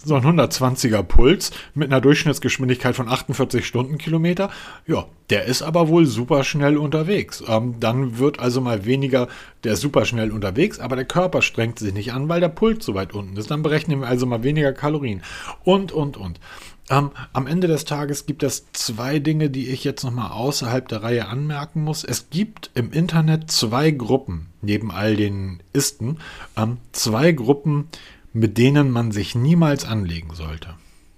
so 0.03 0.15
ein 0.15 0.23
120er 0.23 1.03
Puls 1.03 1.51
mit 1.73 1.89
einer 1.89 2.01
Durchschnittsgeschwindigkeit 2.01 2.95
von 2.95 3.07
48 3.09 3.65
Stundenkilometer. 3.65 4.49
Ja, 4.85 5.05
der 5.29 5.45
ist 5.45 5.61
aber 5.61 5.87
wohl 5.87 6.05
super 6.05 6.43
schnell 6.43 6.77
unterwegs. 6.77 7.43
Ähm, 7.47 7.75
dann 7.79 8.19
wird 8.19 8.39
also 8.39 8.61
mal 8.61 8.85
weniger 8.85 9.27
der 9.63 9.75
super 9.75 10.05
schnell 10.05 10.31
unterwegs, 10.31 10.79
aber 10.79 10.95
der 10.95 11.05
Körper 11.05 11.41
strengt 11.41 11.79
sich 11.79 11.93
nicht 11.93 12.13
an, 12.13 12.29
weil 12.29 12.39
der 12.39 12.49
Puls 12.49 12.85
so 12.85 12.93
weit 12.93 13.13
unten 13.13 13.35
ist. 13.37 13.51
Dann 13.51 13.63
berechnen 13.63 14.01
wir 14.01 14.07
also 14.07 14.25
mal 14.25 14.43
weniger 14.43 14.71
Kalorien. 14.71 15.23
Und, 15.63 15.91
und, 15.91 16.15
und. 16.15 16.39
Ähm, 16.89 17.11
am 17.33 17.47
Ende 17.47 17.67
des 17.67 17.85
Tages 17.85 18.25
gibt 18.25 18.43
es 18.43 18.71
zwei 18.71 19.19
Dinge, 19.19 19.49
die 19.49 19.69
ich 19.69 19.83
jetzt 19.83 20.03
nochmal 20.03 20.31
außerhalb 20.31 20.87
der 20.87 21.03
Reihe 21.03 21.27
anmerken 21.27 21.83
muss. 21.83 22.03
Es 22.03 22.29
gibt 22.29 22.71
im 22.75 22.91
Internet 22.91 23.51
zwei 23.51 23.91
Gruppen, 23.91 24.47
neben 24.61 24.91
all 24.91 25.15
den 25.15 25.61
Isten, 25.73 26.19
ähm, 26.55 26.77
zwei 26.93 27.33
Gruppen, 27.33 27.89
mit 28.31 28.57
denen 28.57 28.89
man 28.89 29.11
sich 29.11 29.35
niemals 29.35 29.83
anlegen 29.83 30.33
sollte. 30.33 30.75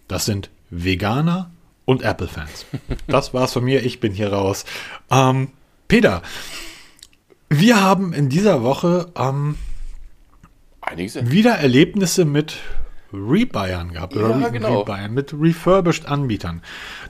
Das 0.08 0.26
sind 0.26 0.50
Veganer 0.70 1.52
und 1.86 2.02
Apple-Fans. 2.02 2.66
Das 3.08 3.34
war's 3.34 3.54
von 3.54 3.64
mir, 3.64 3.84
ich 3.84 4.00
bin 4.00 4.14
hier 4.14 4.32
raus. 4.32 4.66
Ähm, 5.12 5.50
Peter, 5.88 6.22
wir 7.50 7.82
haben 7.82 8.14
in 8.14 8.30
dieser 8.30 8.64
Woche 8.64 9.12
ähm, 9.16 9.56
wieder 11.22 11.56
Erlebnisse 11.56 12.26
mit 12.26 12.58
Rebuyern 13.14 13.94
gehabt 13.94 14.16
oder 14.16 14.38
Ja, 14.38 14.50
genau. 14.50 14.82
Rebuyern, 14.82 15.14
mit 15.14 15.34
refurbished 15.34 16.06
Anbietern. 16.06 16.62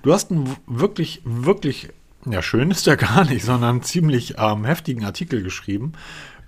Du 0.02 0.14
hast 0.14 0.32
einen 0.32 0.56
wirklich, 0.68 1.22
wirklich, 1.26 1.90
ja, 2.26 2.42
schön 2.42 2.72
ist 2.72 2.86
ja 2.86 2.96
gar 2.96 3.26
nicht, 3.26 3.44
sondern 3.44 3.70
einen 3.70 3.84
ziemlich 3.84 4.36
ähm, 4.38 4.66
heftigen 4.66 5.04
Artikel 5.06 5.44
geschrieben 5.44 5.94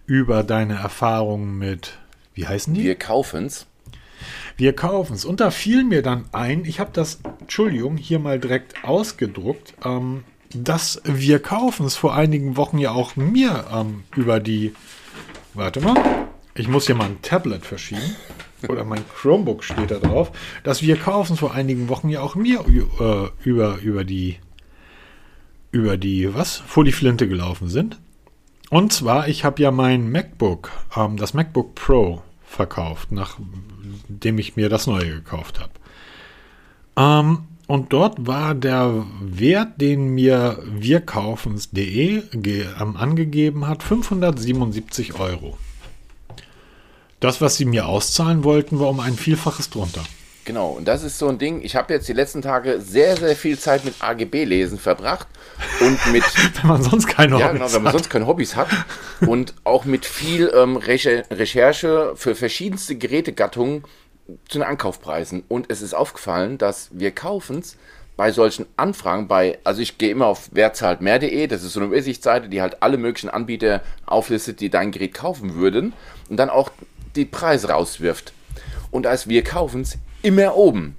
über 0.06 0.44
deine 0.44 0.76
Erfahrungen 0.76 1.58
mit, 1.58 1.98
wie 2.34 2.48
heißen 2.48 2.74
die? 2.74 2.84
Wir 2.84 2.96
kaufen's. 2.96 3.68
Wir 4.58 4.76
kaufen 4.76 5.16
es. 5.16 5.26
Und 5.26 5.40
da 5.40 5.52
fiel 5.52 5.84
mir 5.84 6.02
dann 6.02 6.26
ein, 6.32 6.66
ich 6.66 6.80
habe 6.80 6.92
das, 6.94 7.20
Entschuldigung, 7.40 7.98
hier 7.98 8.20
mal 8.20 8.40
direkt 8.40 8.84
ausgedruckt, 8.84 9.74
ähm, 9.84 10.24
dass 10.54 11.02
wir 11.06 11.40
kaufen 11.40 11.86
es 11.86 11.96
vor 11.96 12.14
einigen 12.14 12.58
Wochen 12.58 12.78
ja 12.78 12.92
auch 12.92 13.16
mir 13.16 13.66
ähm, 13.74 14.04
über 14.16 14.40
die, 14.40 14.74
warte 15.54 15.82
mal, 15.82 15.96
ich 16.54 16.68
muss 16.68 16.86
hier 16.86 16.96
mal 16.96 17.06
ein 17.06 17.22
Tablet 17.22 17.66
verschieben. 17.66 18.16
Oder 18.67 18.84
mein 18.84 19.04
Chromebook 19.08 19.63
steht 19.63 19.91
da 19.91 20.00
drauf, 20.00 20.32
dass 20.63 20.82
wir 20.82 20.95
kaufen 20.97 21.36
vor 21.36 21.54
einigen 21.54 21.89
Wochen 21.89 22.10
ja 22.10 22.21
auch 22.21 22.36
mir 22.36 22.60
äh, 22.60 23.47
über, 23.47 23.78
über 23.80 24.04
die, 24.04 24.38
über 25.71 25.97
die, 25.97 26.34
was, 26.34 26.58
vor 26.58 26.84
die 26.84 26.91
Flinte 26.91 27.28
gelaufen 27.28 27.69
sind. 27.69 28.00
Und 28.69 28.93
zwar, 28.93 29.28
ich 29.28 29.43
habe 29.43 29.62
ja 29.62 29.71
mein 29.71 30.12
MacBook, 30.12 30.71
ähm, 30.95 31.17
das 31.17 31.34
MacBook 31.34 31.76
Pro 31.76 32.21
verkauft, 32.45 33.12
nachdem 33.12 34.38
ich 34.38 34.56
mir 34.56 34.69
das 34.69 34.88
neue 34.88 35.10
gekauft 35.10 35.60
habe. 35.60 35.71
Ähm, 36.95 37.39
und 37.67 37.93
dort 37.93 38.28
war 38.28 38.54
der 38.54 39.06
Wert, 39.21 39.80
den 39.80 40.13
mir 40.13 40.62
wirkaufens.de 40.65 42.24
ähm, 42.34 42.97
angegeben 42.97 43.67
hat, 43.67 43.82
577 43.82 45.19
Euro. 45.19 45.58
Das, 47.21 47.39
was 47.39 47.55
sie 47.55 47.65
mir 47.65 47.86
auszahlen 47.86 48.43
wollten, 48.43 48.79
war 48.79 48.89
um 48.89 48.99
ein 48.99 49.13
Vielfaches 49.13 49.69
drunter. 49.69 50.03
Genau, 50.43 50.69
und 50.69 50.88
das 50.88 51.03
ist 51.03 51.19
so 51.19 51.27
ein 51.27 51.38
Ding. 51.38 51.62
Ich 51.62 51.75
habe 51.75 51.93
jetzt 51.93 52.10
die 52.10 52.13
letzten 52.13 52.41
Tage 52.41 52.81
sehr, 52.81 53.15
sehr 53.15 53.36
viel 53.36 53.60
Zeit 53.60 53.86
mit 53.86 53.93
AGB-Lesen 53.99 54.79
verbracht 54.79 55.27
und 55.81 56.12
mit, 56.12 56.23
Wenn 56.62 56.67
man 56.67 56.81
sonst 56.81 57.05
keine 57.05 57.38
ja, 57.38 57.49
Hobbys 57.49 57.60
genau, 57.60 57.73
wenn 57.73 57.84
man 57.84 57.93
hat. 57.93 57.99
sonst 57.99 58.10
keine 58.10 58.25
Hobbys 58.25 58.55
hat 58.55 58.69
und 59.27 59.53
auch 59.63 59.86
mit 59.86 60.05
viel 60.05 60.51
ähm, 60.55 60.77
Recher 60.77 61.23
Recherche 61.29 62.13
für 62.15 62.34
verschiedenste 62.34 62.95
Gerätegattungen 62.95 63.84
zu 64.49 64.57
den 64.57 64.63
Ankaufpreisen. 64.63 65.43
Und 65.47 65.69
es 65.69 65.84
ist 65.84 65.93
aufgefallen, 65.93 66.57
dass 66.57 66.89
wir 66.91 67.12
kaufen's 67.12 67.77
bei 68.17 68.31
solchen 68.31 68.65
Anfragen, 68.77 69.27
bei, 69.27 69.60
also 69.63 69.81
ich 69.81 69.97
gehe 69.97 70.10
immer 70.10 70.25
auf 70.25 70.49
wertzahltmehr.de, 70.53 71.47
das 71.47 71.63
ist 71.63 71.73
so 71.73 71.79
eine 71.79 71.88
Übersichtsseite, 71.88 72.49
die 72.49 72.62
halt 72.62 72.81
alle 72.81 72.97
möglichen 72.97 73.29
Anbieter 73.29 73.81
auflistet, 74.05 74.60
die 74.60 74.69
dein 74.69 74.91
Gerät 74.91 75.13
kaufen 75.13 75.55
würden 75.55 75.93
und 76.29 76.38
dann 76.38 76.49
auch 76.49 76.71
die 77.15 77.26
Preise 77.26 77.69
rauswirft. 77.69 78.34
Und 78.91 79.08
als 79.08 79.28
wir 79.28 79.43
kaufen's 79.43 79.97
immer 80.21 80.56
oben. 80.56 80.95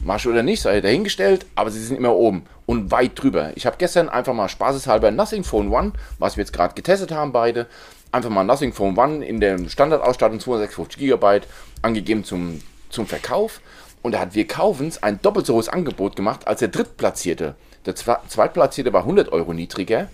Marsch 0.00 0.26
oder 0.26 0.42
nicht, 0.42 0.62
sei 0.62 0.80
dahingestellt, 0.80 1.46
aber 1.54 1.70
sie 1.70 1.82
sind 1.82 1.96
immer 1.96 2.14
oben 2.14 2.44
und 2.66 2.90
weit 2.90 3.12
drüber. 3.14 3.52
Ich 3.54 3.66
habe 3.66 3.76
gestern 3.78 4.08
einfach 4.08 4.34
mal 4.34 4.48
spaßeshalber 4.48 5.10
Nothing 5.10 5.44
Phone 5.44 5.70
One, 5.72 5.92
was 6.18 6.36
wir 6.36 6.42
jetzt 6.42 6.52
gerade 6.52 6.74
getestet 6.74 7.12
haben 7.12 7.32
beide, 7.32 7.66
einfach 8.10 8.30
mal 8.30 8.44
Nothing 8.44 8.72
Phone 8.72 8.98
One 8.98 9.24
in 9.24 9.40
der 9.40 9.68
Standardausstattung 9.68 10.40
256 10.40 10.98
GB 10.98 11.40
angegeben 11.82 12.24
zum, 12.24 12.60
zum 12.90 13.06
Verkauf 13.06 13.60
und 14.02 14.12
da 14.12 14.20
hat 14.20 14.34
wir 14.34 14.46
kaufens 14.46 15.02
ein 15.02 15.20
doppelt 15.22 15.46
so 15.46 15.54
hohes 15.54 15.68
Angebot 15.68 16.16
gemacht 16.16 16.46
als 16.48 16.60
der 16.60 16.68
drittplatzierte. 16.68 17.54
Der 17.86 17.94
Zwe 17.94 18.18
zweitplatzierte 18.28 18.92
war 18.92 19.02
100 19.02 19.30
Euro 19.32 19.52
niedriger 19.52 20.08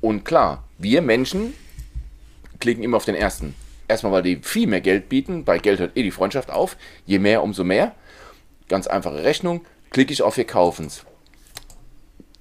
und 0.00 0.24
klar, 0.24 0.64
wir 0.78 1.02
Menschen 1.02 1.54
klicken 2.60 2.82
immer 2.82 2.96
auf 2.96 3.04
den 3.04 3.14
ersten. 3.14 3.54
Erstmal, 3.88 4.12
weil 4.12 4.22
die 4.22 4.36
viel 4.42 4.66
mehr 4.66 4.82
Geld 4.82 5.08
bieten. 5.08 5.44
Bei 5.44 5.58
Geld 5.58 5.80
hört 5.80 5.96
eh 5.96 6.02
die 6.02 6.10
Freundschaft 6.10 6.50
auf. 6.50 6.76
Je 7.06 7.18
mehr, 7.18 7.42
umso 7.42 7.64
mehr. 7.64 7.94
Ganz 8.68 8.86
einfache 8.86 9.24
Rechnung. 9.24 9.64
Klicke 9.90 10.12
ich 10.12 10.22
auf 10.22 10.36
Wir 10.36 10.46
kaufen's. 10.46 11.04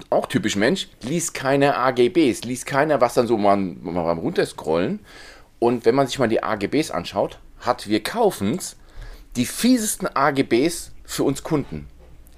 Auch 0.10 0.28
typisch 0.28 0.56
Mensch, 0.56 0.90
liest 1.02 1.34
keine 1.34 1.76
AGBs, 1.76 2.44
liest 2.44 2.66
keiner, 2.66 3.02
was 3.02 3.14
dann 3.14 3.28
so 3.28 3.38
mal, 3.38 3.58
mal 3.58 4.04
beim 4.04 4.20
Runterscrollen. 4.20 5.00
Und 5.60 5.86
wenn 5.86 5.96
man 5.96 6.08
sich 6.08 6.20
mal 6.20 6.30
die 6.30 6.44
AGBs 6.44 6.92
anschaut, 6.92 7.40
hat 7.60 7.88
Wir 7.88 8.04
kaufen's 8.04 8.78
die 9.36 9.46
fiesesten 9.46 10.08
AGBs 10.08 10.92
für 11.04 11.24
uns 11.24 11.44
Kunden. 11.44 11.88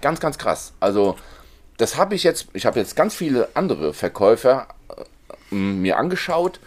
Ganz, 0.01 0.19
ganz 0.19 0.37
krass. 0.37 0.73
Also, 0.79 1.15
das 1.77 1.97
habe 1.97 2.15
ich 2.15 2.23
jetzt, 2.23 2.47
ich 2.53 2.65
habe 2.65 2.79
jetzt 2.79 2.95
ganz 2.95 3.15
viele 3.15 3.49
andere 3.53 3.93
Verkäufer 3.93 4.67
äh, 5.51 5.55
mir 5.55 5.97
angeschaut, 5.97 6.59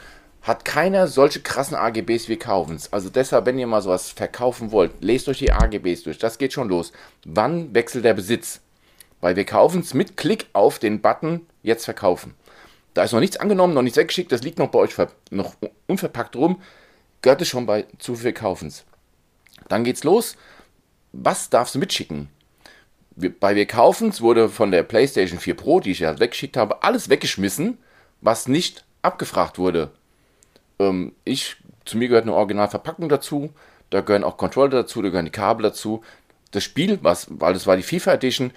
hat 0.43 0.65
keiner 0.65 1.07
solche 1.07 1.41
krassen 1.41 1.77
AGBs 1.77 2.29
wie 2.29 2.37
Kaufens. 2.37 2.93
Also 2.93 3.11
deshalb, 3.11 3.47
wenn 3.47 3.59
ihr 3.59 3.67
mal 3.67 3.81
sowas 3.81 4.11
verkaufen 4.11 4.73
wollt, 4.73 4.93
lest 5.01 5.29
euch 5.29 5.39
die 5.39 5.53
AGBs 5.53 6.03
durch. 6.03 6.19
Das 6.19 6.39
geht 6.39 6.53
schon 6.53 6.69
los. 6.69 6.93
Wann 7.25 7.73
wechselt 7.75 8.05
der 8.05 8.15
Besitz? 8.15 8.61
Weil 9.21 9.37
wir 9.37 9.45
kaufen 9.45 9.83
es 9.83 9.95
mit 9.95 10.17
Klick 10.17 10.47
auf 10.53 10.81
den 10.81 11.01
Button 11.01 11.47
jetzt 11.63 11.85
verkaufen. 11.85 12.35
Da 12.93 13.05
ist 13.05 13.13
noch 13.13 13.21
nichts 13.21 13.37
angenommen, 13.37 13.73
noch 13.73 13.83
nichts 13.83 13.97
weggeschickt, 13.97 14.33
das 14.33 14.43
liegt 14.43 14.59
noch 14.59 14.69
bei 14.69 14.81
euch 14.81 14.95
noch 15.31 15.55
unverpackt 15.87 16.37
rum. 16.37 16.61
Gehört 17.23 17.41
es 17.41 17.49
schon 17.49 17.65
bei 17.65 17.87
zu 17.99 18.17
viel 18.17 18.33
Kaufens. 18.33 18.85
Dann 19.69 19.85
geht's 19.85 20.03
los. 20.03 20.37
Was 21.13 21.51
darfst 21.51 21.75
du 21.75 21.79
mitschicken? 21.79 22.29
Bei 23.15 23.55
Wir 23.55 23.67
kaufen's 23.67 24.21
wurde 24.21 24.49
von 24.49 24.73
der 24.73 24.83
PlayStation 24.83 25.39
4 25.39 25.55
Pro, 25.55 25.81
die 25.81 25.93
ich 25.93 26.01
ja 26.01 26.19
weggeschickt 26.19 26.57
habe, 26.57 26.83
alles 26.83 27.09
weggeschmissen, 27.09 27.79
was 28.21 28.49
nicht 28.49 28.85
abgefragt 29.03 29.59
wurde. 29.59 29.93
Ähm, 30.89 31.13
ich, 31.25 31.57
zu 31.85 31.97
mir 31.97 32.09
gehört 32.09 32.25
eine 32.25 32.35
Originalverpackung 32.35 33.09
dazu, 33.09 33.51
da 33.91 34.01
gehören 34.01 34.25
auch 34.25 34.37
Controller 34.37 34.71
dazu, 34.71 35.03
da 35.03 35.09
gehören 35.09 35.27
die 35.27 35.31
Kabel 35.31 35.65
dazu. 35.65 36.03
Das 36.51 36.65
Spiel, 36.65 36.99
was, 37.03 37.27
weil 37.31 37.55
das 37.55 37.67
war 37.67 37.77
die 37.77 37.83
FIFA 37.83 38.15
Edition, 38.15 38.53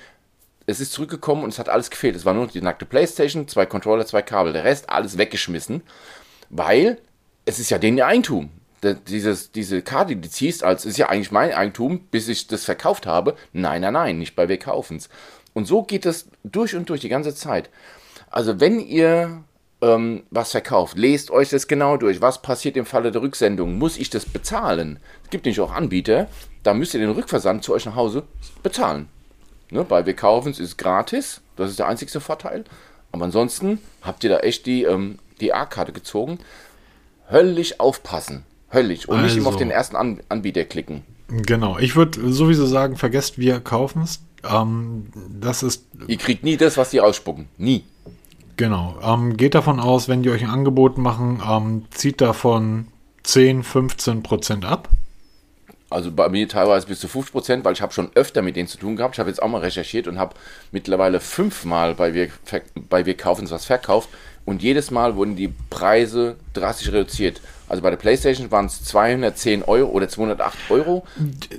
es 0.65 0.79
ist 0.79 0.93
zurückgekommen 0.93 1.43
und 1.43 1.49
es 1.49 1.59
hat 1.59 1.69
alles 1.69 1.89
gefehlt. 1.89 2.15
Es 2.15 2.25
war 2.25 2.33
nur 2.33 2.47
die 2.47 2.61
nackte 2.61 2.85
Playstation, 2.85 3.47
zwei 3.47 3.65
Controller, 3.65 4.05
zwei 4.05 4.21
Kabel. 4.21 4.53
Der 4.53 4.63
Rest 4.63 4.89
alles 4.89 5.17
weggeschmissen, 5.17 5.83
weil 6.49 6.97
es 7.45 7.59
ist 7.59 7.69
ja 7.69 7.77
denen 7.77 7.97
ihr 7.97 8.07
Eigentum. 8.07 8.49
Dieses, 9.07 9.51
diese 9.51 9.81
Karte, 9.81 10.15
die 10.15 10.21
du 10.21 10.29
ziehst, 10.29 10.63
als 10.63 10.85
ist 10.85 10.97
ja 10.97 11.09
eigentlich 11.09 11.31
mein 11.31 11.53
Eigentum, 11.53 12.01
bis 12.11 12.27
ich 12.27 12.47
das 12.47 12.65
verkauft 12.65 13.07
habe. 13.07 13.35
Nein, 13.51 13.81
nein, 13.81 13.93
nein, 13.93 14.19
nicht 14.19 14.35
bei 14.35 14.47
Wir 14.47 14.59
kaufen's. 14.59 15.09
Und 15.53 15.65
so 15.65 15.83
geht 15.83 16.05
es 16.05 16.27
durch 16.43 16.75
und 16.75 16.89
durch 16.89 17.01
die 17.01 17.09
ganze 17.09 17.33
Zeit. 17.33 17.69
Also 18.29 18.59
wenn 18.59 18.79
ihr 18.79 19.43
ähm, 19.85 20.23
was 20.31 20.51
verkauft, 20.51 20.97
lest 20.97 21.29
euch 21.29 21.49
das 21.49 21.67
genau 21.67 21.97
durch. 21.97 22.19
Was 22.19 22.41
passiert 22.41 22.75
im 22.75 22.85
Falle 22.85 23.11
der 23.11 23.21
Rücksendung? 23.21 23.77
Muss 23.77 23.97
ich 23.97 24.09
das 24.09 24.25
bezahlen? 24.25 24.99
Es 25.23 25.29
gibt 25.29 25.45
nämlich 25.45 25.61
auch 25.61 25.71
Anbieter, 25.71 26.27
da 26.63 26.73
müsst 26.73 26.93
ihr 26.95 26.99
den 26.99 27.11
Rückversand 27.11 27.63
zu 27.63 27.73
euch 27.73 27.85
nach 27.85 27.95
Hause 27.95 28.23
bezahlen. 28.63 29.07
Ne, 29.69 29.83
bei 29.83 30.05
Wir 30.05 30.15
kaufen 30.15 30.51
es 30.51 30.59
ist 30.59 30.77
gratis, 30.77 31.41
das 31.55 31.69
ist 31.69 31.79
der 31.79 31.87
einzigste 31.87 32.19
Vorteil. 32.19 32.63
Aber 33.11 33.25
ansonsten 33.25 33.79
habt 34.01 34.23
ihr 34.23 34.29
da 34.29 34.39
echt 34.39 34.65
die, 34.65 34.83
ähm, 34.83 35.19
die 35.39 35.53
A-Karte 35.53 35.91
gezogen. 35.91 36.39
Höllisch 37.31 37.79
aufpassen. 37.79 38.43
Höllisch. 38.73 39.07
Und 39.07 39.17
also. 39.17 39.27
nicht 39.27 39.37
immer 39.37 39.49
auf 39.49 39.55
den 39.55 39.71
ersten 39.71 39.95
An 39.95 40.21
Anbieter 40.29 40.65
klicken. 40.65 41.03
Genau. 41.27 41.77
Ich 41.79 41.95
würde 41.95 42.31
sowieso 42.31 42.65
sagen, 42.65 42.97
vergesst, 42.97 43.37
wir 43.37 43.59
kaufen 43.59 44.03
es. 44.03 44.19
Ähm, 44.43 45.07
das 45.39 45.63
ist. 45.63 45.85
Ihr 46.07 46.17
kriegt 46.17 46.43
nie 46.43 46.57
das, 46.57 46.77
was 46.77 46.89
die 46.89 47.01
ausspucken. 47.01 47.47
Nie. 47.57 47.83
Genau. 48.57 48.97
Ähm, 49.03 49.37
geht 49.37 49.55
davon 49.55 49.79
aus, 49.79 50.07
wenn 50.07 50.23
die 50.23 50.29
euch 50.29 50.43
ein 50.43 50.49
Angebot 50.49 50.97
machen, 50.97 51.41
ähm, 51.47 51.85
zieht 51.91 52.21
davon 52.21 52.87
10, 53.23 53.63
15 53.63 54.23
Prozent 54.23 54.65
ab. 54.65 54.89
Also 55.89 56.11
bei 56.11 56.29
mir 56.29 56.47
teilweise 56.47 56.87
bis 56.87 56.99
zu 56.99 57.07
50 57.07 57.31
Prozent, 57.31 57.65
weil 57.65 57.73
ich 57.73 57.81
habe 57.81 57.93
schon 57.93 58.09
öfter 58.15 58.41
mit 58.41 58.55
denen 58.55 58.67
zu 58.67 58.77
tun 58.77 58.95
gehabt. 58.95 59.15
Ich 59.15 59.19
habe 59.19 59.29
jetzt 59.29 59.41
auch 59.41 59.47
mal 59.47 59.61
recherchiert 59.61 60.07
und 60.07 60.17
habe 60.17 60.35
mittlerweile 60.71 61.19
fünfmal 61.19 61.95
bei 61.95 62.13
wir, 62.13 62.29
bei 62.89 63.05
wir 63.05 63.15
kaufen 63.15 63.49
was 63.49 63.65
verkauft 63.65 64.09
und 64.45 64.63
jedes 64.63 64.91
Mal 64.91 65.15
wurden 65.15 65.35
die 65.35 65.53
Preise 65.69 66.37
drastisch 66.53 66.89
reduziert. 66.89 67.41
Also 67.67 67.81
bei 67.81 67.89
der 67.89 67.97
PlayStation 67.97 68.51
waren 68.51 68.67
es 68.67 68.83
210 68.83 69.63
Euro 69.63 69.89
oder 69.89 70.07
208 70.07 70.57
Euro. 70.69 71.03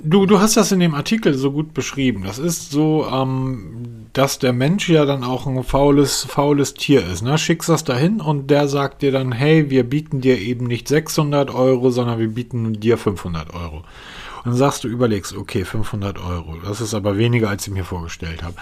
Du, 0.03 0.25
du 0.25 0.39
hast 0.39 0.55
das 0.55 0.71
in 0.71 0.79
dem 0.79 0.95
Artikel 0.95 1.33
so 1.33 1.51
gut 1.51 1.73
beschrieben. 1.73 2.23
Das 2.25 2.39
ist 2.39 2.71
so, 2.71 3.07
ähm, 3.11 4.07
dass 4.13 4.39
der 4.39 4.53
Mensch 4.53 4.87
ja 4.87 5.05
dann 5.05 5.23
auch 5.23 5.47
ein 5.47 5.63
faules, 5.63 6.23
faules 6.23 6.73
Tier 6.73 7.05
ist. 7.05 7.23
Ne? 7.23 7.37
Schickst 7.37 7.67
das 7.67 7.83
dahin 7.83 8.21
und 8.21 8.49
der 8.49 8.67
sagt 8.67 9.01
dir 9.01 9.11
dann, 9.11 9.33
hey, 9.33 9.69
wir 9.69 9.83
bieten 9.83 10.21
dir 10.21 10.39
eben 10.39 10.65
nicht 10.65 10.87
600 10.87 11.53
Euro, 11.53 11.91
sondern 11.91 12.19
wir 12.19 12.29
bieten 12.29 12.79
dir 12.79 12.97
500 12.97 13.53
Euro. 13.53 13.83
Dann 14.47 14.55
sagst 14.55 14.85
du, 14.85 14.87
überlegst, 14.87 15.35
okay, 15.35 15.65
500 15.65 16.17
Euro. 16.19 16.55
Das 16.63 16.79
ist 16.79 16.93
aber 16.93 17.17
weniger, 17.17 17.49
als 17.49 17.67
ich 17.67 17.73
mir 17.73 17.83
vorgestellt 17.83 18.43
habe. 18.43 18.53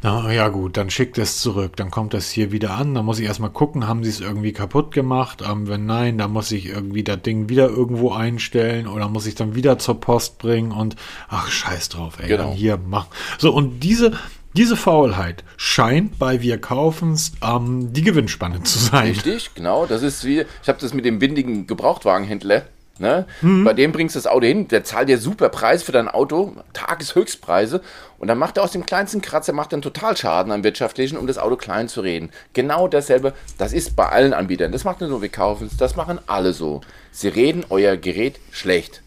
Na 0.00 0.32
ja 0.32 0.46
gut, 0.46 0.76
dann 0.76 0.88
schickt 0.88 1.18
es 1.18 1.40
zurück. 1.40 1.74
Dann 1.74 1.90
kommt 1.90 2.14
das 2.14 2.30
hier 2.30 2.52
wieder 2.52 2.74
an. 2.74 2.94
Dann 2.94 3.04
muss 3.04 3.18
ich 3.18 3.26
erstmal 3.26 3.50
gucken, 3.50 3.88
haben 3.88 4.04
sie 4.04 4.10
es 4.10 4.20
irgendwie 4.20 4.52
kaputt 4.52 4.94
gemacht? 4.94 5.42
Ähm, 5.44 5.66
wenn 5.66 5.84
nein, 5.84 6.16
dann 6.16 6.30
muss 6.30 6.52
ich 6.52 6.66
irgendwie 6.66 7.02
das 7.02 7.22
Ding 7.22 7.48
wieder 7.48 7.68
irgendwo 7.68 8.12
einstellen 8.12 8.86
oder 8.86 9.08
muss 9.08 9.26
ich 9.26 9.34
dann 9.34 9.56
wieder 9.56 9.80
zur 9.80 9.98
Post 10.00 10.38
bringen 10.38 10.70
und 10.70 10.94
ach, 11.28 11.50
scheiß 11.50 11.88
drauf, 11.88 12.20
ey. 12.20 12.28
Genau. 12.28 12.52
Hier, 12.52 12.78
mach. 12.78 13.06
So, 13.38 13.52
und 13.52 13.80
diese, 13.80 14.12
diese 14.52 14.76
Faulheit 14.76 15.42
scheint 15.56 16.20
bei 16.20 16.40
Wir 16.40 16.60
kaufen's 16.60 17.32
ähm, 17.42 17.92
die 17.92 18.02
Gewinnspanne 18.02 18.62
zu 18.62 18.78
sein. 18.78 19.08
Richtig, 19.08 19.56
genau. 19.56 19.86
Das 19.86 20.02
ist 20.02 20.24
wie, 20.24 20.44
ich 20.62 20.68
habe 20.68 20.78
das 20.80 20.94
mit 20.94 21.04
dem 21.04 21.20
windigen 21.20 21.66
Gebrauchtwagenhändler 21.66 22.62
Ne? 23.02 23.26
Mhm. 23.40 23.64
Bei 23.64 23.74
dem 23.74 23.90
bringst 23.90 24.14
du 24.14 24.20
das 24.20 24.28
Auto 24.28 24.46
hin, 24.46 24.68
der 24.68 24.84
zahlt 24.84 25.08
dir 25.08 25.18
super 25.18 25.48
Preis 25.48 25.82
für 25.82 25.90
dein 25.90 26.06
Auto, 26.06 26.54
Tageshöchstpreise, 26.72 27.80
und 28.18 28.28
dann 28.28 28.38
macht 28.38 28.58
er 28.58 28.62
aus 28.62 28.70
dem 28.70 28.86
kleinsten 28.86 29.20
Kratzer 29.20 29.52
macht 29.52 29.72
einen 29.72 29.82
Totalschaden 29.82 30.52
am 30.52 30.62
wirtschaftlichen, 30.62 31.16
um 31.16 31.26
das 31.26 31.36
Auto 31.36 31.56
klein 31.56 31.88
zu 31.88 32.00
reden. 32.00 32.30
Genau 32.52 32.86
dasselbe, 32.86 33.32
das 33.58 33.72
ist 33.72 33.96
bei 33.96 34.06
allen 34.06 34.32
Anbietern. 34.32 34.70
Das 34.70 34.84
macht 34.84 35.00
nicht 35.00 35.10
nur 35.10 35.20
wir 35.20 35.30
kaufen 35.30 35.66
es, 35.66 35.76
das 35.76 35.96
machen 35.96 36.20
alle 36.28 36.52
so. 36.52 36.80
Sie 37.10 37.26
reden 37.26 37.64
euer 37.70 37.96
Gerät 37.96 38.38
schlecht. 38.52 39.02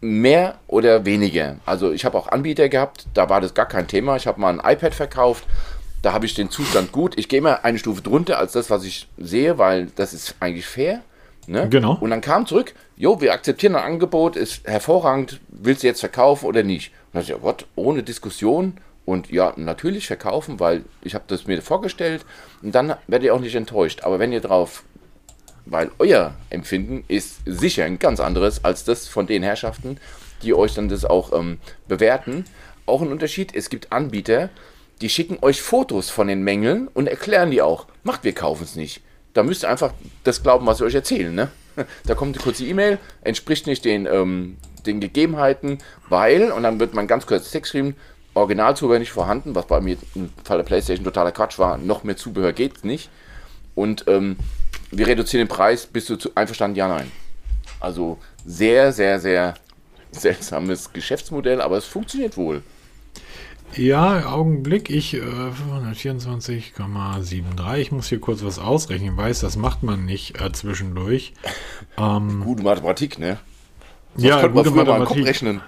Mehr 0.00 0.54
oder 0.66 1.04
weniger. 1.04 1.56
Also 1.66 1.92
ich 1.92 2.06
habe 2.06 2.16
auch 2.16 2.28
Anbieter 2.28 2.70
gehabt, 2.70 3.04
da 3.12 3.28
war 3.28 3.42
das 3.42 3.52
gar 3.52 3.66
kein 3.66 3.86
Thema. 3.86 4.16
Ich 4.16 4.26
habe 4.26 4.40
mal 4.40 4.58
ein 4.58 4.72
iPad 4.76 4.94
verkauft, 4.94 5.44
da 6.00 6.14
habe 6.14 6.24
ich 6.24 6.32
den 6.32 6.48
Zustand 6.48 6.90
gut. 6.90 7.18
Ich 7.18 7.28
gehe 7.28 7.42
mal 7.42 7.60
eine 7.64 7.78
Stufe 7.78 8.00
drunter 8.00 8.38
als 8.38 8.52
das, 8.52 8.70
was 8.70 8.84
ich 8.84 9.08
sehe, 9.18 9.58
weil 9.58 9.88
das 9.96 10.14
ist 10.14 10.36
eigentlich 10.40 10.64
fair. 10.64 11.02
Ne? 11.46 11.68
Genau. 11.68 11.96
Und 12.00 12.10
dann 12.10 12.20
kam 12.20 12.46
zurück, 12.46 12.74
jo, 12.96 13.20
wir 13.20 13.32
akzeptieren 13.32 13.74
ein 13.74 13.84
Angebot, 13.84 14.36
ist 14.36 14.66
hervorragend, 14.66 15.40
willst 15.48 15.82
du 15.82 15.86
jetzt 15.86 16.00
verkaufen 16.00 16.46
oder 16.46 16.62
nicht? 16.62 16.92
Und 17.06 17.14
dann 17.14 17.22
ich, 17.22 17.28
ja, 17.28 17.42
what, 17.42 17.66
ohne 17.76 18.02
Diskussion 18.02 18.74
und 19.04 19.30
ja, 19.30 19.52
natürlich 19.56 20.06
verkaufen, 20.06 20.60
weil 20.60 20.84
ich 21.02 21.14
habe 21.14 21.24
das 21.26 21.46
mir 21.46 21.60
vorgestellt 21.62 22.24
und 22.62 22.74
dann 22.74 22.94
werdet 23.06 23.26
ihr 23.26 23.34
auch 23.34 23.40
nicht 23.40 23.54
enttäuscht. 23.54 24.02
Aber 24.02 24.18
wenn 24.18 24.32
ihr 24.32 24.40
drauf, 24.40 24.84
weil 25.66 25.90
euer 25.98 26.34
Empfinden 26.50 27.04
ist 27.08 27.40
sicher 27.46 27.84
ein 27.84 27.98
ganz 27.98 28.20
anderes 28.20 28.64
als 28.64 28.84
das 28.84 29.08
von 29.08 29.26
den 29.26 29.42
Herrschaften, 29.42 29.98
die 30.42 30.54
euch 30.54 30.74
dann 30.74 30.88
das 30.88 31.04
auch 31.04 31.32
ähm, 31.32 31.58
bewerten. 31.88 32.44
Auch 32.86 33.02
ein 33.02 33.12
Unterschied, 33.12 33.54
es 33.54 33.70
gibt 33.70 33.92
Anbieter, 33.92 34.50
die 35.00 35.08
schicken 35.08 35.38
euch 35.42 35.62
Fotos 35.62 36.10
von 36.10 36.28
den 36.28 36.42
Mängeln 36.42 36.88
und 36.88 37.08
erklären 37.08 37.50
die 37.50 37.62
auch. 37.62 37.86
Macht, 38.02 38.24
wir 38.24 38.34
kaufen 38.34 38.64
es 38.64 38.76
nicht. 38.76 39.02
Da 39.32 39.42
müsst 39.42 39.62
ihr 39.62 39.70
einfach 39.70 39.92
das 40.24 40.42
glauben, 40.42 40.66
was 40.66 40.78
sie 40.78 40.84
euch 40.84 40.94
erzählen. 40.94 41.34
Ne? 41.34 41.48
Da 42.04 42.14
kommt 42.14 42.36
eine 42.36 42.42
kurze 42.42 42.64
E-Mail, 42.64 42.98
entspricht 43.22 43.66
nicht 43.66 43.84
den, 43.84 44.06
ähm, 44.06 44.56
den 44.84 45.00
Gegebenheiten, 45.00 45.78
weil, 46.08 46.50
und 46.50 46.62
dann 46.64 46.80
wird 46.80 46.94
man 46.94 47.06
ganz 47.06 47.26
kurz 47.26 47.50
Text 47.50 47.72
geschrieben, 47.72 47.94
Originalzubehör 48.34 48.98
nicht 48.98 49.12
vorhanden, 49.12 49.54
was 49.54 49.66
bei 49.66 49.80
mir 49.80 49.96
im 50.14 50.30
Fall 50.44 50.58
der 50.58 50.64
Playstation 50.64 51.04
totaler 51.04 51.32
Quatsch 51.32 51.58
war. 51.58 51.78
Noch 51.78 52.04
mehr 52.04 52.16
Zubehör 52.16 52.52
geht 52.52 52.84
nicht. 52.84 53.10
Und 53.74 54.04
ähm, 54.08 54.36
wir 54.90 55.06
reduzieren 55.06 55.46
den 55.46 55.48
Preis. 55.48 55.86
Bist 55.86 56.08
du 56.10 56.16
zu 56.16 56.30
einverstanden? 56.34 56.76
Ja, 56.76 56.88
nein. 56.88 57.10
Also 57.80 58.18
sehr, 58.44 58.92
sehr, 58.92 59.20
sehr 59.20 59.54
seltsames 60.12 60.92
Geschäftsmodell, 60.92 61.60
aber 61.60 61.76
es 61.76 61.86
funktioniert 61.86 62.36
wohl. 62.36 62.62
Ja, 63.76 64.26
Augenblick, 64.26 64.90
ich 64.90 65.14
äh, 65.14 65.20
524,73. 65.20 67.76
Ich 67.76 67.92
muss 67.92 68.08
hier 68.08 68.20
kurz 68.20 68.42
was 68.42 68.58
ausrechnen. 68.58 69.12
Ich 69.12 69.16
weiß, 69.16 69.40
das 69.40 69.56
macht 69.56 69.82
man 69.82 70.04
nicht 70.04 70.38
äh, 70.40 70.52
zwischendurch. 70.52 71.32
Ähm, 71.96 72.40
gute 72.44 72.62
Mathematik, 72.62 73.18
ne? 73.18 73.38
Sonst 74.14 74.26
ja, 74.26 74.46
gute 74.48 74.70
Mathematik. 74.72 75.24
rechnen. 75.24 75.62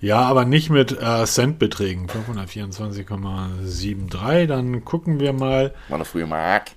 Ja, 0.00 0.22
aber 0.22 0.44
nicht 0.44 0.70
mit 0.70 0.90
äh, 0.92 1.24
Centbeträgen. 1.26 2.08
524,73. 2.08 4.46
Dann 4.46 4.84
gucken 4.84 5.20
wir 5.20 5.32
mal. 5.32 5.72
War 5.88 5.96
eine 5.96 6.04
frühe 6.04 6.26
Mark. 6.26 6.72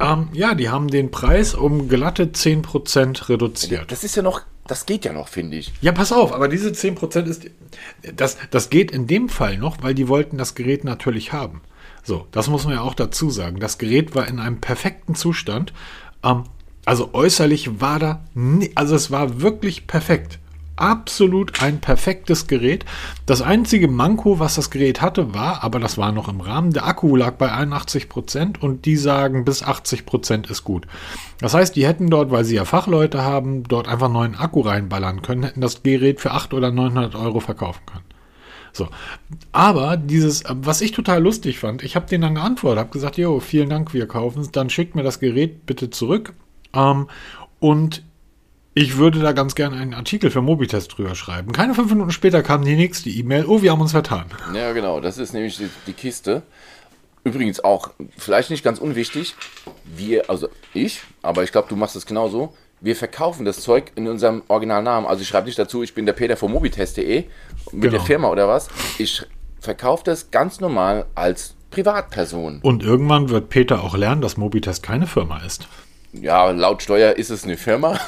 Ähm, 0.00 0.28
ja, 0.32 0.54
die 0.54 0.70
haben 0.70 0.88
den 0.88 1.10
Preis 1.10 1.54
um 1.54 1.88
glatte 1.88 2.26
10% 2.26 3.28
reduziert. 3.28 3.92
Das 3.92 4.04
ist 4.04 4.16
ja 4.16 4.22
noch 4.22 4.40
das 4.66 4.86
geht 4.86 5.04
ja 5.04 5.12
noch, 5.12 5.28
finde 5.28 5.56
ich. 5.56 5.72
Ja, 5.80 5.92
pass 5.92 6.12
auf, 6.12 6.32
aber 6.32 6.48
diese 6.48 6.70
10% 6.70 7.24
ist. 7.26 7.50
Das, 8.16 8.36
das 8.50 8.70
geht 8.70 8.90
in 8.90 9.06
dem 9.06 9.28
Fall 9.28 9.58
noch, 9.58 9.82
weil 9.82 9.94
die 9.94 10.08
wollten 10.08 10.38
das 10.38 10.54
Gerät 10.54 10.84
natürlich 10.84 11.32
haben. 11.32 11.60
So, 12.02 12.26
das 12.32 12.48
muss 12.48 12.64
man 12.64 12.74
ja 12.74 12.80
auch 12.82 12.94
dazu 12.94 13.30
sagen. 13.30 13.60
Das 13.60 13.78
Gerät 13.78 14.14
war 14.14 14.26
in 14.28 14.38
einem 14.38 14.60
perfekten 14.60 15.14
Zustand. 15.14 15.72
Ähm, 16.22 16.44
Also 16.86 17.10
äußerlich 17.14 17.80
war 17.80 17.98
da, 17.98 18.24
nie, 18.34 18.70
also 18.74 18.94
es 18.94 19.10
war 19.10 19.40
wirklich 19.40 19.86
perfekt. 19.86 20.38
Absolut 20.76 21.62
ein 21.62 21.80
perfektes 21.80 22.48
Gerät. 22.48 22.84
Das 23.26 23.42
einzige 23.42 23.86
Manko, 23.86 24.40
was 24.40 24.56
das 24.56 24.70
Gerät 24.70 25.00
hatte, 25.00 25.32
war, 25.32 25.62
aber 25.62 25.78
das 25.78 25.98
war 25.98 26.10
noch 26.10 26.28
im 26.28 26.40
Rahmen, 26.40 26.72
der 26.72 26.86
Akku 26.86 27.14
lag 27.14 27.34
bei 27.34 27.52
81% 27.52 28.58
und 28.58 28.84
die 28.84 28.96
sagen, 28.96 29.44
bis 29.44 29.62
80% 29.62 30.50
ist 30.50 30.64
gut. 30.64 30.86
Das 31.38 31.54
heißt, 31.54 31.76
die 31.76 31.86
hätten 31.86 32.10
dort, 32.10 32.32
weil 32.32 32.44
sie 32.44 32.56
ja 32.56 32.64
Fachleute 32.64 33.22
haben, 33.22 33.62
dort 33.62 33.86
einfach 33.86 34.08
neuen 34.08 34.34
Akku 34.34 34.62
reinballern 34.62 35.22
können, 35.22 35.44
hätten 35.44 35.60
das 35.60 35.84
Gerät 35.84 36.20
für 36.20 36.32
800 36.32 36.52
oder 36.54 36.70
900 36.72 37.14
Euro 37.14 37.38
verkaufen 37.38 37.86
können. 37.86 38.04
So. 38.72 38.88
Aber 39.52 39.96
dieses, 39.96 40.42
was 40.48 40.80
ich 40.80 40.90
total 40.90 41.22
lustig 41.22 41.60
fand, 41.60 41.84
ich 41.84 41.94
habe 41.94 42.06
denen 42.06 42.22
dann 42.22 42.34
geantwortet, 42.34 42.80
habe 42.80 42.90
gesagt, 42.90 43.16
jo, 43.16 43.38
vielen 43.38 43.70
Dank, 43.70 43.94
wir 43.94 44.08
kaufen 44.08 44.40
es, 44.40 44.50
dann 44.50 44.68
schickt 44.70 44.96
mir 44.96 45.04
das 45.04 45.20
Gerät 45.20 45.66
bitte 45.66 45.90
zurück. 45.90 46.34
Ähm, 46.74 47.06
und 47.60 48.02
ich 48.74 48.96
würde 48.96 49.20
da 49.20 49.32
ganz 49.32 49.54
gerne 49.54 49.76
einen 49.76 49.94
Artikel 49.94 50.30
für 50.30 50.42
Mobitest 50.42 50.96
drüber 50.96 51.14
schreiben. 51.14 51.52
Keine 51.52 51.74
fünf 51.74 51.90
Minuten 51.90 52.10
später 52.10 52.42
kam 52.42 52.64
die 52.64 52.74
nächste 52.74 53.08
E-Mail. 53.08 53.46
Oh, 53.46 53.62
wir 53.62 53.70
haben 53.70 53.80
uns 53.80 53.92
vertan. 53.92 54.26
Ja, 54.52 54.72
genau. 54.72 55.00
Das 55.00 55.16
ist 55.16 55.32
nämlich 55.32 55.56
die, 55.56 55.70
die, 55.86 55.92
Kiste. 55.92 56.42
Übrigens 57.22 57.62
auch, 57.62 57.90
vielleicht 58.18 58.50
nicht 58.50 58.64
ganz 58.64 58.80
unwichtig, 58.80 59.34
wir, 59.84 60.28
also 60.28 60.48
ich, 60.74 61.00
aber 61.22 61.44
ich 61.44 61.52
glaube, 61.52 61.68
du 61.68 61.76
machst 61.76 61.94
es 61.96 62.04
genauso. 62.04 62.54
Wir 62.80 62.96
verkaufen 62.96 63.46
das 63.46 63.60
Zeug 63.60 63.92
in 63.94 64.08
unserem 64.08 64.42
Originalnamen. 64.48 65.08
Also 65.08 65.22
ich 65.22 65.28
schreibe 65.28 65.46
nicht 65.46 65.58
dazu, 65.58 65.82
ich 65.82 65.94
bin 65.94 66.04
der 66.04 66.12
Peter 66.12 66.36
von 66.36 66.52
mobitest.de 66.52 67.24
mit 67.72 67.80
genau. 67.80 67.90
der 67.92 68.00
Firma 68.00 68.28
oder 68.28 68.48
was. 68.48 68.68
Ich 68.98 69.24
verkaufe 69.60 70.02
das 70.04 70.32
ganz 70.32 70.60
normal 70.60 71.06
als 71.14 71.54
Privatperson. 71.70 72.58
Und 72.62 72.82
irgendwann 72.82 73.30
wird 73.30 73.48
Peter 73.48 73.82
auch 73.82 73.96
lernen, 73.96 74.20
dass 74.20 74.36
Mobitest 74.36 74.82
keine 74.82 75.06
Firma 75.06 75.38
ist. 75.38 75.66
Ja, 76.20 76.50
laut 76.50 76.82
Steuer 76.82 77.14
ist 77.14 77.30
es 77.30 77.44
eine 77.44 77.56
Firma. 77.56 77.98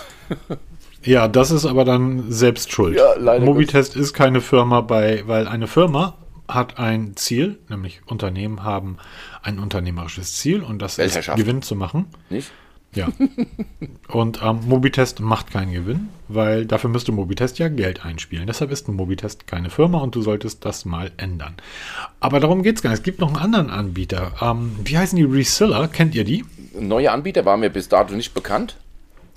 ja, 1.04 1.28
das 1.28 1.50
ist 1.50 1.64
aber 1.64 1.84
dann 1.84 2.30
selbst 2.30 2.72
schuld. 2.72 2.96
Ja, 2.98 3.38
Mobitest 3.40 3.94
Gott. 3.94 4.02
ist 4.02 4.12
keine 4.12 4.40
Firma 4.40 4.80
bei, 4.80 5.22
weil 5.26 5.48
eine 5.48 5.66
Firma 5.66 6.14
hat 6.48 6.78
ein 6.78 7.16
Ziel, 7.16 7.58
nämlich 7.68 8.00
Unternehmen 8.06 8.62
haben 8.62 8.98
ein 9.42 9.58
unternehmerisches 9.58 10.36
Ziel 10.36 10.62
und 10.62 10.80
das 10.80 10.98
ist 10.98 11.34
Gewinn 11.34 11.62
zu 11.62 11.74
machen. 11.74 12.06
Nicht? 12.30 12.50
Ja. 12.94 13.08
Und 14.08 14.40
ähm, 14.42 14.60
Mobitest 14.66 15.20
macht 15.20 15.50
keinen 15.50 15.72
Gewinn, 15.72 16.08
weil 16.28 16.64
dafür 16.64 16.88
müsste 16.88 17.12
Mobitest 17.12 17.58
ja 17.58 17.68
Geld 17.68 18.04
einspielen. 18.04 18.46
Deshalb 18.46 18.70
ist 18.70 18.88
Mobitest 18.88 19.46
keine 19.46 19.68
Firma 19.68 19.98
und 19.98 20.14
du 20.14 20.22
solltest 20.22 20.64
das 20.64 20.86
mal 20.86 21.10
ändern. 21.18 21.56
Aber 22.20 22.40
darum 22.40 22.62
geht 22.62 22.76
es 22.76 22.82
gar 22.82 22.90
nicht. 22.90 23.00
Es 23.00 23.04
gibt 23.04 23.20
noch 23.20 23.28
einen 23.28 23.36
anderen 23.36 23.70
Anbieter. 23.70 24.32
Ähm, 24.40 24.72
wie 24.82 24.96
heißen 24.96 25.16
die 25.16 25.24
Resilla? 25.24 25.88
Kennt 25.88 26.14
ihr 26.14 26.24
die? 26.24 26.44
Neue 26.78 27.10
Anbieter 27.10 27.44
war 27.44 27.56
mir 27.56 27.70
bis 27.70 27.88
dato 27.88 28.14
nicht 28.14 28.34
bekannt. 28.34 28.76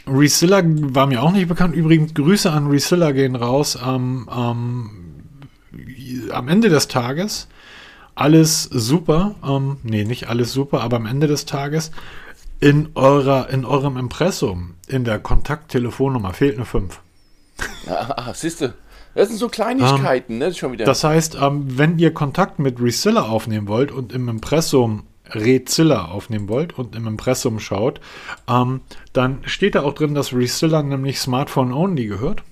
Resilla 0.08 0.62
war 0.64 1.08
mir 1.08 1.22
auch 1.22 1.32
nicht 1.32 1.48
bekannt. 1.48 1.76
Übrigens, 1.76 2.14
Grüße 2.14 2.52
an 2.52 2.68
Resilla 2.68 3.12
gehen 3.12 3.36
raus. 3.36 3.78
Ähm, 3.86 4.28
ähm, 4.36 4.90
am 6.32 6.48
Ende 6.48 6.70
des 6.70 6.88
Tages 6.88 7.48
alles 8.16 8.64
super. 8.64 9.36
Ähm, 9.44 9.78
nee, 9.84 10.04
nicht 10.04 10.28
alles 10.28 10.52
super, 10.52 10.82
aber 10.82 10.98
am 10.98 11.06
Ende 11.06 11.28
des 11.28 11.46
Tages 11.46 11.92
in, 12.60 12.90
eurer, 12.96 13.50
in 13.50 13.66
eurem 13.66 13.98
Impressum, 13.98 14.76
in 14.88 15.06
der 15.06 15.20
Kontakttelefonnummer, 15.20 16.34
fehlt 16.34 16.56
eine 16.56 16.66
5. 16.66 17.00
Ah, 17.88 18.34
siehst 18.34 18.62
du. 18.62 18.74
Das 19.16 19.30
sind 19.30 19.38
so 19.38 19.50
Kleinigkeiten, 19.50 20.34
ähm, 20.34 20.50
ne? 20.50 20.72
Wieder. 20.72 20.86
Das 20.86 21.04
heißt, 21.04 21.38
ähm, 21.42 21.78
wenn 21.78 21.98
ihr 21.98 22.14
Kontakt 22.14 22.60
mit 22.60 22.80
Resilla 22.80 23.24
aufnehmen 23.24 23.68
wollt 23.68 23.92
und 23.92 24.14
im 24.14 24.30
Impressum 24.30 25.04
Rezilla 25.32 26.06
aufnehmen 26.06 26.50
wollt 26.50 26.78
und 26.78 26.96
im 26.96 27.08
Impressum 27.08 27.60
schaut, 27.60 28.02
ähm, 28.48 28.82
dann 29.14 29.40
steht 29.46 29.76
da 29.76 29.84
auch 29.84 29.94
drin, 29.94 30.14
dass 30.14 30.34
Resilla 30.34 30.82
nämlich 30.84 31.20
Smartphone 31.20 31.74
Only 31.74 32.08
gehört. 32.08 32.44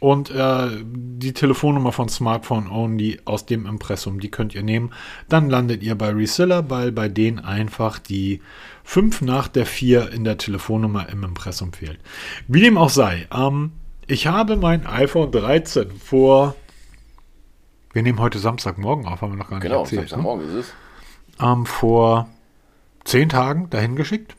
Und 0.00 0.30
äh, 0.30 0.68
die 0.84 1.32
Telefonnummer 1.32 1.90
von 1.90 2.08
Smartphone 2.08 2.70
Only 2.70 3.18
aus 3.24 3.46
dem 3.46 3.66
Impressum, 3.66 4.20
die 4.20 4.30
könnt 4.30 4.54
ihr 4.54 4.62
nehmen. 4.62 4.92
Dann 5.28 5.50
landet 5.50 5.82
ihr 5.82 5.96
bei 5.96 6.10
Resilla, 6.10 6.70
weil 6.70 6.92
bei 6.92 7.08
denen 7.08 7.40
einfach 7.40 7.98
die 7.98 8.40
5 8.84 9.22
nach 9.22 9.48
der 9.48 9.66
4 9.66 10.12
in 10.12 10.22
der 10.22 10.38
Telefonnummer 10.38 11.08
im 11.08 11.24
Impressum 11.24 11.72
fehlt. 11.72 11.98
Wie 12.46 12.60
dem 12.60 12.78
auch 12.78 12.90
sei, 12.90 13.26
ähm, 13.34 13.72
ich 14.06 14.26
habe 14.26 14.56
mein 14.56 14.86
iPhone 14.86 15.32
13 15.32 15.90
vor. 15.90 16.54
Wir 17.92 18.02
nehmen 18.02 18.20
heute 18.20 18.38
Samstagmorgen 18.38 19.06
auf, 19.06 19.20
haben 19.20 19.32
wir 19.32 19.36
noch 19.36 19.50
gar 19.50 19.56
nicht 19.56 19.64
genau, 19.64 19.80
erzählt. 19.80 20.02
Genau, 20.02 20.10
Samstagmorgen 20.10 20.46
ne? 20.46 20.58
ist 20.60 20.66
es. 20.66 20.74
Ähm, 21.40 21.66
vor 21.66 22.28
10 23.04 23.28
Tagen 23.28 23.70
dahin 23.70 23.96
geschickt. 23.96 24.36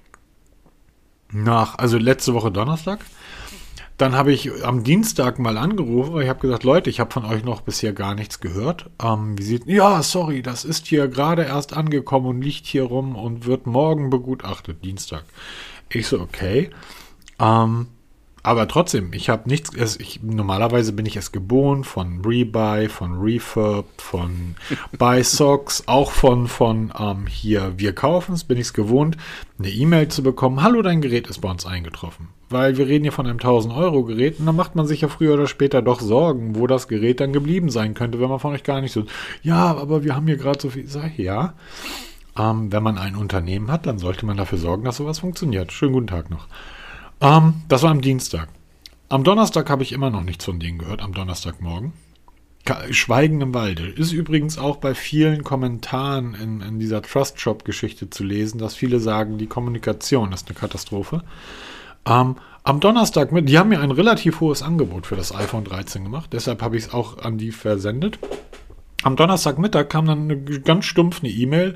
Nach, 1.31 1.77
also 1.77 1.97
letzte 1.97 2.33
Woche 2.33 2.51
Donnerstag. 2.51 2.99
Dann 3.97 4.15
habe 4.15 4.31
ich 4.31 4.63
am 4.63 4.85
Dienstag 4.85 5.39
mal 5.39 5.57
angerufen, 5.57 6.13
weil 6.13 6.23
ich 6.23 6.29
habe 6.29 6.39
gesagt, 6.39 6.63
Leute, 6.63 6.89
ich 6.89 7.01
habe 7.01 7.11
von 7.11 7.25
euch 7.25 7.43
noch 7.43 7.61
bisher 7.61 7.91
gar 7.91 8.15
nichts 8.15 8.39
gehört. 8.39 8.89
Ähm, 9.03 9.37
wie 9.37 9.43
sieht, 9.43 9.65
ja, 9.67 10.01
sorry, 10.01 10.41
das 10.41 10.63
ist 10.63 10.87
hier 10.87 11.09
gerade 11.09 11.43
erst 11.43 11.73
angekommen 11.75 12.27
und 12.27 12.41
liegt 12.41 12.65
hier 12.65 12.83
rum 12.83 13.17
und 13.17 13.45
wird 13.45 13.67
morgen 13.67 14.09
begutachtet, 14.09 14.85
Dienstag. 14.85 15.25
Ich 15.89 16.07
so, 16.07 16.21
okay. 16.21 16.69
Ähm, 17.39 17.87
aber 18.41 18.67
trotzdem, 18.67 19.11
ich 19.13 19.29
habe 19.29 19.49
nichts, 19.49 19.71
ich, 19.97 20.21
normalerweise 20.23 20.93
bin 20.93 21.05
ich 21.05 21.17
es 21.17 21.31
gewohnt 21.31 21.85
von 21.85 22.21
Rebuy, 22.25 22.87
von 22.87 23.19
Refurb, 23.19 23.85
von 23.97 24.55
Buy 24.97 25.23
Socks, 25.23 25.83
auch 25.87 26.11
von, 26.11 26.47
von 26.47 26.93
ähm, 26.97 27.27
hier, 27.27 27.73
wir 27.77 27.93
kaufen 27.93 28.33
es, 28.33 28.43
bin 28.43 28.57
ich 28.57 28.67
es 28.67 28.73
gewohnt, 28.73 29.17
eine 29.57 29.69
E-Mail 29.69 30.07
zu 30.07 30.23
bekommen, 30.23 30.63
hallo, 30.63 30.81
dein 30.81 31.01
Gerät 31.01 31.27
ist 31.27 31.39
bei 31.39 31.49
uns 31.49 31.65
eingetroffen. 31.65 32.29
Weil 32.49 32.77
wir 32.77 32.87
reden 32.87 33.03
hier 33.03 33.11
von 33.11 33.27
einem 33.27 33.37
1000 33.37 33.73
Euro 33.73 34.03
Gerät 34.03 34.39
und 34.39 34.45
dann 34.45 34.55
macht 34.55 34.75
man 34.75 34.87
sich 34.87 35.01
ja 35.01 35.07
früher 35.07 35.33
oder 35.35 35.47
später 35.47 35.81
doch 35.81 35.99
Sorgen, 35.99 36.55
wo 36.55 36.65
das 36.65 36.87
Gerät 36.87 37.19
dann 37.19 37.33
geblieben 37.33 37.69
sein 37.69 37.93
könnte, 37.93 38.19
wenn 38.19 38.29
man 38.29 38.39
von 38.39 38.53
euch 38.53 38.63
gar 38.63 38.81
nicht 38.81 38.93
so, 38.93 39.03
ja, 39.43 39.75
aber 39.75 40.03
wir 40.03 40.15
haben 40.15 40.27
hier 40.27 40.37
gerade 40.37 40.61
so 40.61 40.69
viel, 40.69 40.87
sag 40.87 41.19
ja. 41.19 41.53
Ähm, 42.37 42.71
wenn 42.71 42.83
man 42.83 42.97
ein 42.97 43.15
Unternehmen 43.15 43.69
hat, 43.69 43.85
dann 43.85 43.97
sollte 43.97 44.25
man 44.25 44.37
dafür 44.37 44.59
sorgen, 44.59 44.85
dass 44.85 44.97
sowas 44.97 45.19
funktioniert. 45.19 45.73
Schönen 45.73 45.93
guten 45.93 46.07
Tag 46.07 46.29
noch. 46.29 46.47
Ähm, 47.21 47.61
das 47.67 47.83
war 47.83 47.91
am 47.91 48.01
Dienstag. 48.01 48.49
Am 49.09 49.23
Donnerstag 49.23 49.69
habe 49.69 49.83
ich 49.83 49.91
immer 49.91 50.09
noch 50.09 50.23
nichts 50.23 50.45
von 50.45 50.59
denen 50.59 50.77
gehört, 50.77 51.01
am 51.01 51.13
Donnerstagmorgen. 51.13 51.93
Schweigen 52.91 53.41
im 53.41 53.53
Walde. 53.53 53.87
Ist 53.87 54.11
übrigens 54.11 54.59
auch 54.59 54.77
bei 54.77 54.93
vielen 54.93 55.43
Kommentaren 55.43 56.35
in, 56.35 56.61
in 56.61 56.79
dieser 56.79 57.01
Trust 57.01 57.39
Shop-Geschichte 57.39 58.11
zu 58.11 58.23
lesen, 58.23 58.59
dass 58.59 58.75
viele 58.75 58.99
sagen, 58.99 59.39
die 59.39 59.47
Kommunikation 59.47 60.31
ist 60.33 60.47
eine 60.47 60.55
Katastrophe. 60.55 61.23
Ähm, 62.05 62.35
am 62.63 62.79
Donnerstag, 62.79 63.29
die 63.33 63.57
haben 63.57 63.69
mir 63.69 63.79
ein 63.79 63.91
relativ 63.91 64.39
hohes 64.39 64.61
Angebot 64.61 65.07
für 65.07 65.15
das 65.15 65.33
iPhone 65.33 65.63
13 65.63 66.03
gemacht, 66.03 66.29
deshalb 66.31 66.61
habe 66.61 66.77
ich 66.77 66.85
es 66.85 66.93
auch 66.93 67.17
an 67.17 67.39
die 67.39 67.51
versendet. 67.51 68.19
Am 69.01 69.15
Donnerstagmittag 69.15 69.89
kam 69.89 70.05
dann 70.05 70.29
eine 70.29 70.37
ganz 70.61 70.85
stumpf 70.85 71.21
eine 71.21 71.31
E-Mail. 71.31 71.75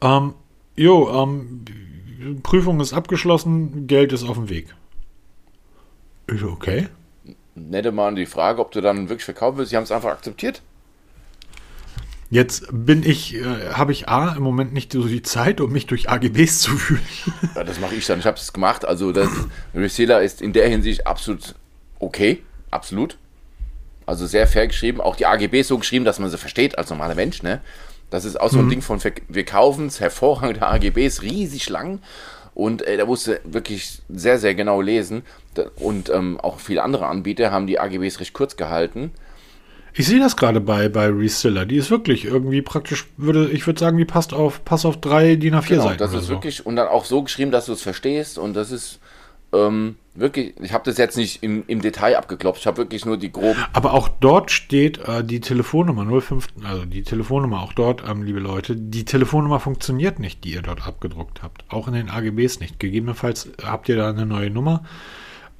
Ähm, 0.00 0.34
jo, 0.74 1.10
ähm, 1.22 1.64
Prüfung 2.42 2.80
ist 2.80 2.92
abgeschlossen, 2.92 3.86
Geld 3.86 4.12
ist 4.12 4.24
auf 4.24 4.36
dem 4.36 4.48
Weg. 4.48 4.74
So, 6.28 6.48
okay. 6.48 6.88
Nette 7.54 7.92
mal 7.92 8.14
die 8.14 8.26
Frage, 8.26 8.60
ob 8.60 8.72
du 8.72 8.80
dann 8.80 9.08
wirklich 9.08 9.24
verkaufen 9.24 9.58
willst. 9.58 9.70
Sie 9.70 9.76
haben 9.76 9.84
es 9.84 9.92
einfach 9.92 10.10
akzeptiert. 10.10 10.62
Jetzt 12.30 12.66
bin 12.72 13.04
ich, 13.04 13.36
äh, 13.36 13.44
habe 13.74 13.92
ich 13.92 14.08
A 14.08 14.34
im 14.34 14.42
Moment 14.42 14.72
nicht 14.72 14.92
so 14.92 15.06
die 15.06 15.22
Zeit, 15.22 15.60
um 15.60 15.70
mich 15.70 15.86
durch 15.86 16.08
AGBs 16.08 16.60
zu 16.60 16.76
fühlen. 16.76 17.06
Ja, 17.54 17.62
das 17.62 17.78
mache 17.78 17.94
ich 17.94 18.06
dann. 18.06 18.18
Ich 18.18 18.26
habe 18.26 18.36
es 18.36 18.52
gemacht. 18.52 18.84
Also 18.84 19.12
das 19.12 19.28
Reseller 19.74 20.22
ist 20.22 20.42
in 20.42 20.52
der 20.52 20.68
Hinsicht 20.68 21.06
absolut 21.06 21.54
okay, 22.00 22.42
absolut. 22.70 23.18
Also 24.06 24.26
sehr 24.26 24.46
fair 24.46 24.66
geschrieben. 24.66 25.00
Auch 25.00 25.16
die 25.16 25.26
AGBs 25.26 25.68
so 25.68 25.78
geschrieben, 25.78 26.04
dass 26.04 26.18
man 26.18 26.30
sie 26.30 26.38
versteht 26.38 26.76
als 26.76 26.90
normaler 26.90 27.14
Mensch. 27.14 27.42
Ne? 27.42 27.60
Das 28.10 28.24
ist 28.24 28.40
auch 28.40 28.50
so 28.50 28.58
ein 28.58 28.66
mhm. 28.66 28.70
Ding 28.70 28.82
von, 28.82 29.00
wir 29.28 29.44
kaufen 29.44 29.86
es, 29.86 30.00
hervorragende 30.00 30.62
AGBs, 30.62 31.22
riesig 31.22 31.68
lang. 31.68 32.00
Und 32.54 32.82
äh, 32.82 32.96
da 32.96 33.06
musste 33.06 33.40
wirklich 33.44 34.02
sehr, 34.08 34.38
sehr 34.38 34.54
genau 34.54 34.80
lesen. 34.80 35.22
Und 35.76 36.08
ähm, 36.10 36.38
auch 36.40 36.60
viele 36.60 36.82
andere 36.82 37.06
Anbieter 37.06 37.50
haben 37.50 37.66
die 37.66 37.80
AGBs 37.80 38.20
recht 38.20 38.32
kurz 38.32 38.56
gehalten. 38.56 39.12
Ich 39.96 40.06
sehe 40.06 40.18
das 40.18 40.36
gerade 40.36 40.60
bei, 40.60 40.88
bei 40.88 41.08
Restiller. 41.08 41.66
Die 41.66 41.76
ist 41.76 41.90
wirklich 41.90 42.24
irgendwie 42.24 42.62
praktisch, 42.62 43.06
würde, 43.16 43.48
ich 43.50 43.66
würde 43.66 43.78
sagen, 43.78 43.96
die 43.96 44.04
passt 44.04 44.32
auf, 44.32 44.64
passt 44.64 44.86
auf 44.86 45.00
drei 45.00 45.36
DIN 45.36 45.54
A4 45.54 45.68
genau, 45.68 45.84
Seiten. 45.84 45.98
Das 45.98 46.12
ist 46.12 46.24
so. 46.24 46.30
wirklich, 46.30 46.66
und 46.66 46.74
dann 46.76 46.88
auch 46.88 47.04
so 47.04 47.22
geschrieben, 47.22 47.52
dass 47.52 47.66
du 47.66 47.72
es 47.72 47.82
verstehst. 47.82 48.38
Und 48.38 48.54
das 48.54 48.72
ist, 48.72 48.98
ähm, 49.54 49.96
wirklich, 50.14 50.54
ich 50.60 50.72
habe 50.72 50.84
das 50.84 50.98
jetzt 50.98 51.16
nicht 51.16 51.42
im, 51.42 51.64
im 51.66 51.80
Detail 51.80 52.16
abgeklopft, 52.16 52.60
ich 52.60 52.66
habe 52.66 52.78
wirklich 52.78 53.04
nur 53.04 53.16
die 53.16 53.32
groben. 53.32 53.62
Aber 53.72 53.94
auch 53.94 54.08
dort 54.08 54.50
steht 54.50 54.98
äh, 54.98 55.24
die 55.24 55.40
Telefonnummer 55.40 56.20
05, 56.20 56.48
also 56.64 56.84
die 56.84 57.02
Telefonnummer 57.02 57.62
auch 57.62 57.72
dort, 57.72 58.04
ähm, 58.08 58.22
liebe 58.22 58.40
Leute, 58.40 58.76
die 58.76 59.04
Telefonnummer 59.04 59.60
funktioniert 59.60 60.18
nicht, 60.18 60.44
die 60.44 60.52
ihr 60.52 60.62
dort 60.62 60.86
abgedruckt 60.86 61.42
habt. 61.42 61.64
Auch 61.68 61.88
in 61.88 61.94
den 61.94 62.10
AGBs 62.10 62.60
nicht. 62.60 62.78
Gegebenenfalls 62.80 63.48
habt 63.62 63.88
ihr 63.88 63.96
da 63.96 64.10
eine 64.10 64.26
neue 64.26 64.50
Nummer. 64.50 64.84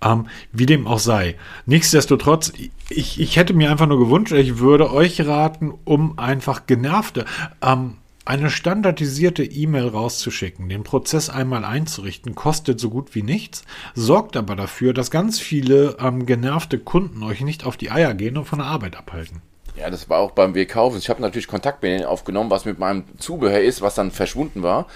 Ähm, 0.03 0.26
wie 0.53 0.66
dem 0.66 0.86
auch 0.86 0.99
sei. 0.99 1.36
Nichtsdestotrotz, 1.66 2.53
ich, 2.90 3.20
ich 3.20 3.36
hätte 3.36 3.55
mir 3.55 3.70
einfach 3.70 3.86
nur 3.86 3.99
gewünscht, 3.99 4.32
ich 4.32 4.59
würde 4.59 4.92
euch 4.92 5.24
raten, 5.26 5.72
um 5.84 6.18
einfach 6.18 6.66
genervte. 6.66 7.24
Ähm, 7.62 7.95
eine 8.25 8.51
standardisierte 8.51 9.45
E-Mail 9.45 9.89
rauszuschicken, 9.89 10.68
den 10.68 10.83
Prozess 10.83 11.29
einmal 11.29 11.64
einzurichten, 11.64 12.35
kostet 12.35 12.81
so 12.81 12.91
gut 12.91 13.14
wie 13.14 13.22
nichts, 13.22 13.64
sorgt 13.95 14.37
aber 14.37 14.57
dafür, 14.57 14.95
dass 14.95 15.11
ganz 15.11 15.39
viele 15.39 15.97
ähm, 16.01 16.25
genervte 16.25 16.79
Kunden 16.79 17.22
euch 17.22 17.43
nicht 17.43 17.66
auf 17.66 17.77
die 17.77 17.91
Eier 17.91 18.14
gehen 18.14 18.39
und 18.39 18.47
von 18.47 18.61
der 18.61 18.68
Arbeit 18.68 18.97
abhalten. 18.97 19.43
Ja, 19.77 19.91
das 19.91 20.09
war 20.09 20.20
auch 20.20 20.31
beim 20.31 20.55
WK. 20.55 20.93
Ich 20.97 21.11
habe 21.11 21.20
natürlich 21.20 21.49
Kontakt 21.49 21.83
mit 21.83 21.91
denen 21.91 22.05
aufgenommen, 22.05 22.49
was 22.49 22.64
mit 22.64 22.79
meinem 22.79 23.05
Zubehör 23.18 23.61
ist, 23.61 23.83
was 23.83 23.97
dann 23.97 24.12
verschwunden 24.12 24.62
war. 24.62 24.87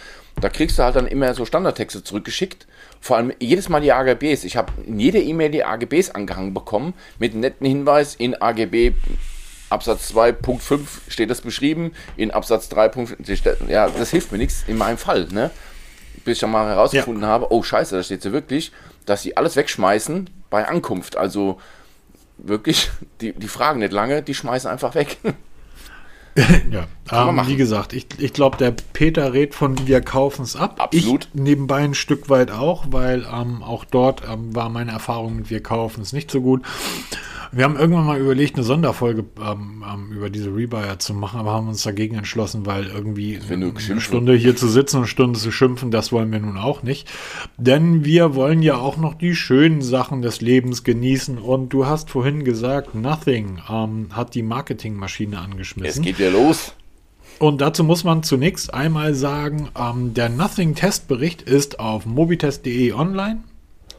Da 0.40 0.48
kriegst 0.48 0.78
du 0.78 0.84
halt 0.84 0.94
dann 0.94 1.08
immer 1.08 1.34
so 1.34 1.44
Standardtexte 1.44 2.04
zurückgeschickt. 2.04 2.68
Vor 3.00 3.16
allem 3.16 3.32
jedes 3.40 3.68
Mal 3.68 3.80
die 3.80 3.92
AGBs. 3.92 4.44
Ich 4.44 4.56
habe 4.56 4.72
in 4.86 5.00
jeder 5.00 5.18
E-Mail 5.18 5.50
die 5.50 5.64
AGBs 5.64 6.10
angehangen 6.10 6.54
bekommen 6.54 6.94
mit 7.18 7.34
netten 7.34 7.66
Hinweis 7.66 8.14
in 8.14 8.40
AGB 8.40 8.92
Absatz 9.70 10.08
2, 10.08 10.32
Punkt 10.32 10.62
5 10.62 11.02
steht 11.08 11.30
das 11.30 11.40
beschrieben, 11.40 11.92
in 12.16 12.30
Absatz 12.30 12.68
3, 12.68 12.88
Punkt 12.88 13.16
5, 13.16 13.68
ja, 13.68 13.88
das 13.88 14.10
hilft 14.10 14.32
mir 14.32 14.38
nichts 14.38 14.64
in 14.66 14.78
meinem 14.78 14.98
Fall, 14.98 15.28
ne? 15.30 15.50
Bis 16.24 16.36
ich 16.36 16.40
dann 16.40 16.50
mal 16.50 16.68
herausgefunden 16.68 17.22
ja. 17.22 17.28
habe, 17.28 17.52
oh 17.52 17.62
scheiße, 17.62 17.96
da 17.96 18.02
steht 18.02 18.22
so 18.22 18.32
wirklich, 18.32 18.72
dass 19.06 19.22
sie 19.22 19.36
alles 19.36 19.56
wegschmeißen 19.56 20.30
bei 20.50 20.66
Ankunft. 20.66 21.16
Also 21.16 21.60
wirklich, 22.38 22.90
die, 23.20 23.32
die 23.32 23.48
fragen 23.48 23.80
nicht 23.80 23.92
lange, 23.92 24.22
die 24.22 24.34
schmeißen 24.34 24.70
einfach 24.70 24.94
weg. 24.94 25.18
ja, 26.70 26.86
ähm, 27.10 27.40
wie 27.46 27.56
gesagt, 27.56 27.92
ich, 27.92 28.06
ich 28.18 28.32
glaube, 28.32 28.56
der 28.56 28.72
Peter 28.92 29.32
rät 29.32 29.54
von 29.54 29.86
wir 29.86 30.00
kaufen 30.00 30.42
es 30.42 30.56
ab. 30.56 30.80
Absolut. 30.80 31.28
Ich 31.32 31.40
nebenbei 31.40 31.78
ein 31.78 31.94
Stück 31.94 32.28
weit 32.28 32.50
auch, 32.50 32.86
weil 32.90 33.26
ähm, 33.32 33.62
auch 33.62 33.84
dort 33.84 34.22
ähm, 34.30 34.54
war 34.54 34.68
meine 34.68 34.92
Erfahrung 34.92 35.36
mit 35.36 35.50
wir 35.50 35.62
kaufen 35.62 36.02
es 36.02 36.12
nicht 36.12 36.30
so 36.30 36.40
gut. 36.40 36.62
Wir 37.50 37.64
haben 37.64 37.76
irgendwann 37.76 38.04
mal 38.04 38.20
überlegt, 38.20 38.56
eine 38.56 38.64
Sonderfolge 38.64 39.24
ähm, 39.40 39.84
ähm, 39.90 40.12
über 40.12 40.28
diese 40.28 40.54
Rebuyer 40.54 40.98
zu 40.98 41.14
machen, 41.14 41.40
aber 41.40 41.52
haben 41.52 41.68
uns 41.68 41.82
dagegen 41.82 42.16
entschlossen, 42.16 42.66
weil 42.66 42.86
irgendwie 42.86 43.38
eine 43.50 44.00
Stunde 44.00 44.34
hier 44.34 44.54
zu 44.54 44.68
sitzen 44.68 44.96
und 44.96 45.02
eine 45.02 45.08
Stunde 45.08 45.38
zu 45.38 45.50
schimpfen, 45.50 45.90
das 45.90 46.12
wollen 46.12 46.30
wir 46.30 46.40
nun 46.40 46.58
auch 46.58 46.82
nicht. 46.82 47.08
Denn 47.56 48.04
wir 48.04 48.34
wollen 48.34 48.62
ja 48.62 48.76
auch 48.76 48.96
noch 48.98 49.14
die 49.14 49.34
schönen 49.34 49.80
Sachen 49.80 50.20
des 50.20 50.40
Lebens 50.40 50.84
genießen. 50.84 51.38
Und 51.38 51.70
du 51.70 51.86
hast 51.86 52.10
vorhin 52.10 52.44
gesagt, 52.44 52.94
Nothing 52.94 53.60
ähm, 53.70 54.08
hat 54.12 54.34
die 54.34 54.42
Marketingmaschine 54.42 55.38
angeschmissen. 55.38 56.02
Es 56.02 56.06
geht 56.06 56.18
ja 56.18 56.27
los. 56.30 56.74
Und 57.38 57.60
dazu 57.60 57.84
muss 57.84 58.02
man 58.02 58.22
zunächst 58.22 58.74
einmal 58.74 59.14
sagen, 59.14 59.68
ähm, 59.78 60.12
der 60.14 60.28
Nothing-Testbericht 60.28 61.42
ist 61.42 61.78
auf 61.78 62.04
mobitest.de 62.04 62.92
online. 62.92 63.44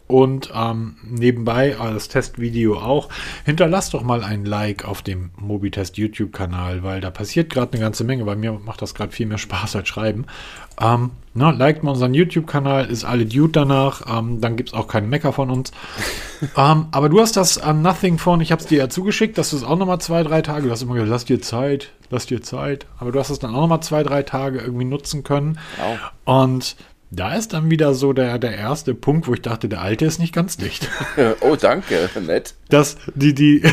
Und 0.09 0.51
ähm, 0.55 0.95
nebenbei 1.03 1.75
das 1.79 2.07
Testvideo 2.07 2.79
auch. 2.79 3.09
Hinterlasst 3.45 3.93
doch 3.93 4.01
mal 4.01 4.23
ein 4.23 4.43
Like 4.43 4.83
auf 4.83 5.03
dem 5.03 5.29
Mobitest 5.37 5.99
YouTube-Kanal, 5.99 6.81
weil 6.81 6.99
da 6.99 7.11
passiert 7.11 7.51
gerade 7.51 7.73
eine 7.73 7.81
ganze 7.81 8.03
Menge. 8.03 8.25
Bei 8.25 8.35
mir 8.35 8.53
macht 8.53 8.81
das 8.81 8.95
gerade 8.95 9.11
viel 9.11 9.27
mehr 9.27 9.37
Spaß 9.37 9.75
als 9.75 9.87
Schreiben. 9.87 10.25
Ähm, 10.81 11.11
na, 11.35 11.51
liked 11.51 11.83
mal 11.83 11.91
unseren 11.91 12.15
YouTube-Kanal, 12.15 12.87
ist 12.87 13.05
alle 13.05 13.27
Dude 13.27 13.51
danach. 13.51 14.01
Ähm, 14.17 14.41
dann 14.41 14.55
gibt 14.55 14.69
es 14.69 14.73
auch 14.73 14.87
keinen 14.87 15.09
Mecker 15.09 15.31
von 15.31 15.51
uns. 15.51 15.71
ähm, 16.57 16.87
aber 16.89 17.09
du 17.09 17.21
hast 17.21 17.37
das 17.37 17.59
an 17.59 17.83
Nothing 17.83 18.17
von, 18.17 18.41
ich 18.41 18.51
habe 18.51 18.61
es 18.63 18.67
dir 18.67 18.79
ja 18.79 18.89
zugeschickt, 18.89 19.37
dass 19.37 19.51
du 19.51 19.57
es 19.57 19.63
auch 19.63 19.77
nochmal 19.77 20.01
zwei, 20.01 20.23
drei 20.23 20.41
Tage, 20.41 20.65
du 20.65 20.71
hast 20.71 20.81
immer 20.81 20.95
gesagt, 20.95 21.11
lass 21.11 21.25
dir 21.25 21.39
Zeit, 21.39 21.91
lass 22.09 22.25
dir 22.25 22.41
Zeit. 22.41 22.87
Aber 22.97 23.11
du 23.11 23.19
hast 23.19 23.29
es 23.29 23.37
dann 23.37 23.53
auch 23.53 23.61
nochmal 23.61 23.81
zwei, 23.81 24.01
drei 24.01 24.23
Tage 24.23 24.59
irgendwie 24.59 24.85
nutzen 24.85 25.23
können. 25.23 25.59
Wow. 25.77 25.99
Und 26.25 26.75
da 27.11 27.33
ist 27.33 27.53
dann 27.53 27.71
wieder 27.71 27.93
so 27.95 28.13
der, 28.13 28.37
der 28.37 28.55
erste 28.55 28.93
Punkt, 28.93 29.27
wo 29.27 29.33
ich 29.33 29.41
dachte, 29.41 29.67
der 29.67 29.81
alte 29.81 30.05
ist 30.05 30.19
nicht 30.19 30.33
ganz 30.33 30.57
dicht. 30.57 30.87
oh, 31.41 31.55
danke, 31.55 32.09
nett. 32.21 32.53
Das, 32.69 32.97
die, 33.15 33.33
die, 33.33 33.63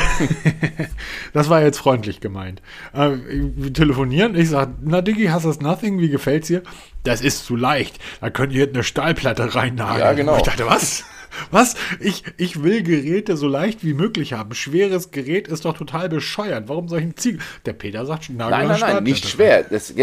das 1.35 1.51
war 1.51 1.63
jetzt 1.63 1.79
freundlich 1.79 2.21
gemeint. 2.21 2.63
Äh, 2.95 3.11
wir 3.29 3.73
telefonieren, 3.73 4.35
ich 4.37 4.49
sage, 4.49 4.73
na 4.83 5.03
Diggi, 5.03 5.27
hast 5.27 5.45
du 5.45 5.49
das 5.49 5.61
Nothing? 5.61 6.01
Wie 6.01 6.09
gefällt's 6.09 6.49
dir? 6.49 6.63
Das 7.05 7.21
ist 7.21 7.45
zu 7.45 7.57
leicht. 7.57 7.99
Da 8.21 8.31
könnt 8.31 8.53
ihr 8.53 8.69
eine 8.69 8.83
Stahlplatte 8.83 9.55
reinnageln. 9.55 10.01
Ja, 10.01 10.13
genau. 10.15 10.33
Und 10.33 10.39
ich 10.39 10.45
dachte, 10.45 10.67
was? 10.67 11.05
Was? 11.51 11.75
Ich, 12.01 12.25
ich 12.37 12.63
will 12.63 12.83
Geräte 12.83 13.37
so 13.37 13.49
leicht 13.49 13.85
wie 13.85 13.95
möglich 13.95 14.33
haben. 14.33 14.55
Schweres 14.55 15.11
Gerät 15.11 15.49
ist 15.49 15.65
doch 15.65 15.77
total 15.77 16.09
bescheuert. 16.09 16.69
Warum 16.69 16.89
soll 16.89 16.99
ich 16.99 17.05
einen 17.05 17.17
Ziegel? 17.17 17.41
Der 17.65 17.73
Peter 17.73 18.07
sagt, 18.07 18.31
Nagel 18.31 18.59
Nein, 18.59 18.69
nein, 18.69 18.81
nein, 18.81 19.05
nicht 19.05 19.29
schwer. 19.29 19.65
Das, 19.65 19.95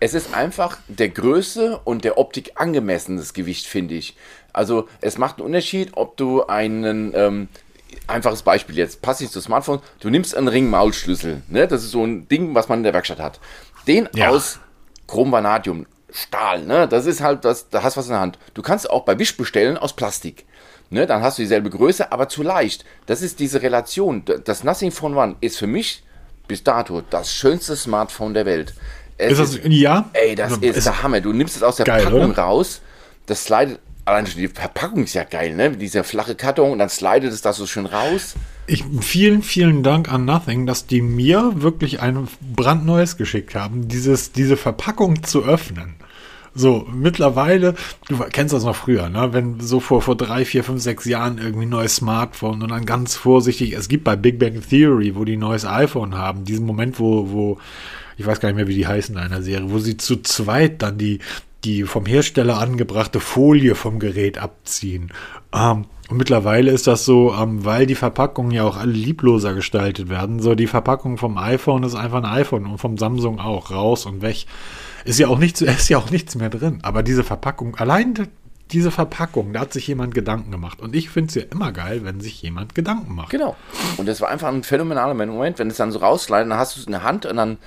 es 0.00 0.14
ist 0.14 0.34
einfach 0.34 0.78
der 0.88 1.08
Größe 1.08 1.80
und 1.84 2.04
der 2.04 2.18
Optik 2.18 2.52
angemessenes 2.56 3.34
Gewicht, 3.34 3.66
finde 3.66 3.94
ich. 3.94 4.16
Also 4.52 4.88
es 5.00 5.18
macht 5.18 5.38
einen 5.38 5.46
Unterschied, 5.46 5.90
ob 5.94 6.16
du 6.16 6.44
einen, 6.46 7.12
ähm, 7.14 7.48
einfaches 8.06 8.42
Beispiel 8.42 8.76
jetzt, 8.76 9.02
passig 9.02 9.30
zu 9.30 9.40
Smartphone, 9.40 9.80
du 10.00 10.10
nimmst 10.10 10.36
einen 10.36 10.48
Ring-Maulschlüssel, 10.48 11.42
ne? 11.48 11.66
das 11.66 11.84
ist 11.84 11.90
so 11.90 12.04
ein 12.04 12.28
Ding, 12.28 12.54
was 12.54 12.68
man 12.68 12.80
in 12.80 12.84
der 12.84 12.94
Werkstatt 12.94 13.20
hat. 13.20 13.40
Den 13.86 14.08
ja. 14.14 14.28
aus 14.28 14.60
Chrom-Vanadium, 15.06 15.86
Stahl, 16.10 16.64
ne? 16.64 16.88
das 16.88 17.06
ist 17.06 17.20
halt, 17.20 17.44
das, 17.44 17.68
da 17.70 17.82
hast 17.82 17.96
du 17.96 18.00
was 18.00 18.06
in 18.06 18.12
der 18.12 18.20
Hand. 18.20 18.38
Du 18.54 18.62
kannst 18.62 18.88
auch 18.90 19.04
bei 19.04 19.18
Wisch 19.18 19.36
bestellen 19.36 19.78
aus 19.78 19.94
Plastik. 19.94 20.44
Ne, 20.92 21.06
dann 21.06 21.22
hast 21.22 21.38
du 21.38 21.42
dieselbe 21.42 21.70
Größe, 21.70 22.12
aber 22.12 22.28
zu 22.28 22.42
leicht. 22.42 22.84
Das 23.06 23.22
ist 23.22 23.40
diese 23.40 23.62
Relation. 23.62 24.24
Das 24.44 24.62
Nothing 24.62 24.90
Phone 24.90 25.16
One 25.16 25.36
ist 25.40 25.56
für 25.56 25.66
mich 25.66 26.02
bis 26.46 26.62
dato 26.64 27.02
das 27.08 27.32
schönste 27.32 27.76
Smartphone 27.76 28.34
der 28.34 28.44
Welt. 28.44 28.74
Es 29.16 29.32
ist 29.32 29.38
das, 29.40 29.54
ist, 29.54 29.66
ja? 29.68 30.10
Ey, 30.12 30.34
das 30.34 30.52
ist, 30.52 30.76
ist 30.76 30.86
der 30.86 31.02
Hammer. 31.02 31.22
Du 31.22 31.32
nimmst 31.32 31.56
es 31.56 31.62
aus 31.62 31.76
der 31.76 31.86
geil, 31.86 32.04
Packung 32.04 32.32
oder? 32.32 32.42
raus, 32.42 32.82
das 33.24 33.44
slidet, 33.44 33.78
allein 34.04 34.26
schon 34.26 34.42
die 34.42 34.48
Verpackung 34.48 35.04
ist 35.04 35.14
ja 35.14 35.24
geil, 35.24 35.54
ne? 35.54 35.70
Dieser 35.70 36.04
flache 36.04 36.34
Karton 36.34 36.72
und 36.72 36.78
dann 36.78 36.90
slidet 36.90 37.32
es 37.32 37.40
da 37.40 37.54
so 37.54 37.66
schön 37.66 37.86
raus. 37.86 38.34
Ich, 38.66 38.84
vielen, 39.00 39.42
vielen 39.42 39.82
Dank 39.82 40.12
an 40.12 40.26
Nothing, 40.26 40.66
dass 40.66 40.86
die 40.86 41.00
mir 41.00 41.52
wirklich 41.62 42.00
ein 42.00 42.28
brandneues 42.54 43.16
geschickt 43.16 43.54
haben, 43.54 43.88
dieses, 43.88 44.32
diese 44.32 44.58
Verpackung 44.58 45.22
zu 45.22 45.42
öffnen. 45.42 45.94
So, 46.54 46.86
mittlerweile, 46.92 47.74
du 48.08 48.18
kennst 48.30 48.52
das 48.52 48.64
noch 48.64 48.76
früher, 48.76 49.08
ne? 49.08 49.32
Wenn 49.32 49.60
so 49.60 49.80
vor, 49.80 50.02
vor 50.02 50.16
drei, 50.16 50.44
vier, 50.44 50.62
fünf, 50.62 50.82
sechs 50.82 51.06
Jahren 51.06 51.38
irgendwie 51.38 51.64
ein 51.64 51.70
neues 51.70 51.96
Smartphone 51.96 52.62
und 52.62 52.70
dann 52.70 52.84
ganz 52.84 53.16
vorsichtig, 53.16 53.72
es 53.72 53.88
gibt 53.88 54.04
bei 54.04 54.16
Big 54.16 54.38
Bang 54.38 54.60
Theory, 54.60 55.16
wo 55.16 55.24
die 55.24 55.36
ein 55.36 55.40
neues 55.40 55.64
iPhone 55.64 56.16
haben, 56.16 56.44
diesen 56.44 56.66
Moment, 56.66 57.00
wo, 57.00 57.30
wo, 57.30 57.58
ich 58.18 58.26
weiß 58.26 58.40
gar 58.40 58.50
nicht 58.50 58.56
mehr, 58.56 58.68
wie 58.68 58.74
die 58.74 58.86
heißen 58.86 59.14
in 59.16 59.20
einer 59.20 59.42
Serie, 59.42 59.70
wo 59.70 59.78
sie 59.78 59.96
zu 59.96 60.16
zweit 60.16 60.82
dann 60.82 60.98
die, 60.98 61.20
die 61.64 61.84
vom 61.84 62.04
Hersteller 62.04 62.58
angebrachte 62.58 63.20
Folie 63.20 63.74
vom 63.74 63.98
Gerät 63.98 64.36
abziehen. 64.36 65.10
Ähm, 65.54 65.86
und 66.10 66.18
mittlerweile 66.18 66.70
ist 66.70 66.86
das 66.86 67.06
so, 67.06 67.32
ähm, 67.32 67.64
weil 67.64 67.86
die 67.86 67.94
Verpackungen 67.94 68.52
ja 68.52 68.64
auch 68.64 68.76
alle 68.76 68.92
liebloser 68.92 69.54
gestaltet 69.54 70.10
werden. 70.10 70.40
So, 70.40 70.54
die 70.54 70.66
Verpackung 70.66 71.16
vom 71.16 71.38
iPhone 71.38 71.84
ist 71.84 71.94
einfach 71.94 72.18
ein 72.18 72.26
iPhone 72.26 72.66
und 72.66 72.76
vom 72.76 72.98
Samsung 72.98 73.40
auch 73.40 73.70
raus 73.70 74.04
und 74.04 74.20
weg. 74.20 74.44
Ist 75.04 75.18
ja 75.18 75.28
auch 75.28 75.38
nichts, 75.38 75.60
ist 75.60 75.88
ja 75.88 75.98
auch 75.98 76.10
nichts 76.10 76.34
mehr 76.34 76.50
drin. 76.50 76.80
Aber 76.82 77.02
diese 77.02 77.24
Verpackung, 77.24 77.76
allein 77.76 78.28
diese 78.70 78.90
Verpackung, 78.90 79.52
da 79.52 79.60
hat 79.60 79.72
sich 79.72 79.86
jemand 79.86 80.14
Gedanken 80.14 80.50
gemacht. 80.50 80.80
Und 80.80 80.96
ich 80.96 81.10
finde 81.10 81.28
es 81.28 81.34
ja 81.34 81.42
immer 81.50 81.72
geil, 81.72 82.04
wenn 82.04 82.20
sich 82.20 82.40
jemand 82.42 82.74
Gedanken 82.74 83.14
macht. 83.14 83.30
Genau. 83.30 83.56
Und 83.98 84.06
das 84.06 84.20
war 84.20 84.28
einfach 84.28 84.48
ein 84.48 84.62
phänomenaler 84.62 85.14
Moment, 85.14 85.58
wenn 85.58 85.68
es 85.68 85.76
dann 85.76 85.92
so 85.92 85.98
rausleitet, 85.98 86.50
dann 86.50 86.58
hast 86.58 86.76
du 86.76 86.80
es 86.80 86.86
in 86.86 86.92
der 86.92 87.02
Hand 87.02 87.26
und 87.26 87.36
dann 87.36 87.58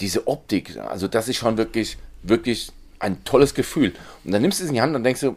diese 0.00 0.26
Optik. 0.28 0.76
Also, 0.88 1.08
das 1.08 1.28
ist 1.28 1.36
schon 1.36 1.56
wirklich, 1.56 1.98
wirklich 2.22 2.70
ein 3.00 3.24
tolles 3.24 3.54
Gefühl. 3.54 3.94
Und 4.24 4.32
dann 4.32 4.42
nimmst 4.42 4.60
du 4.60 4.64
es 4.64 4.68
in 4.68 4.74
die 4.74 4.80
Hand 4.80 4.94
und 4.94 5.02
denkst 5.02 5.20
du, 5.20 5.36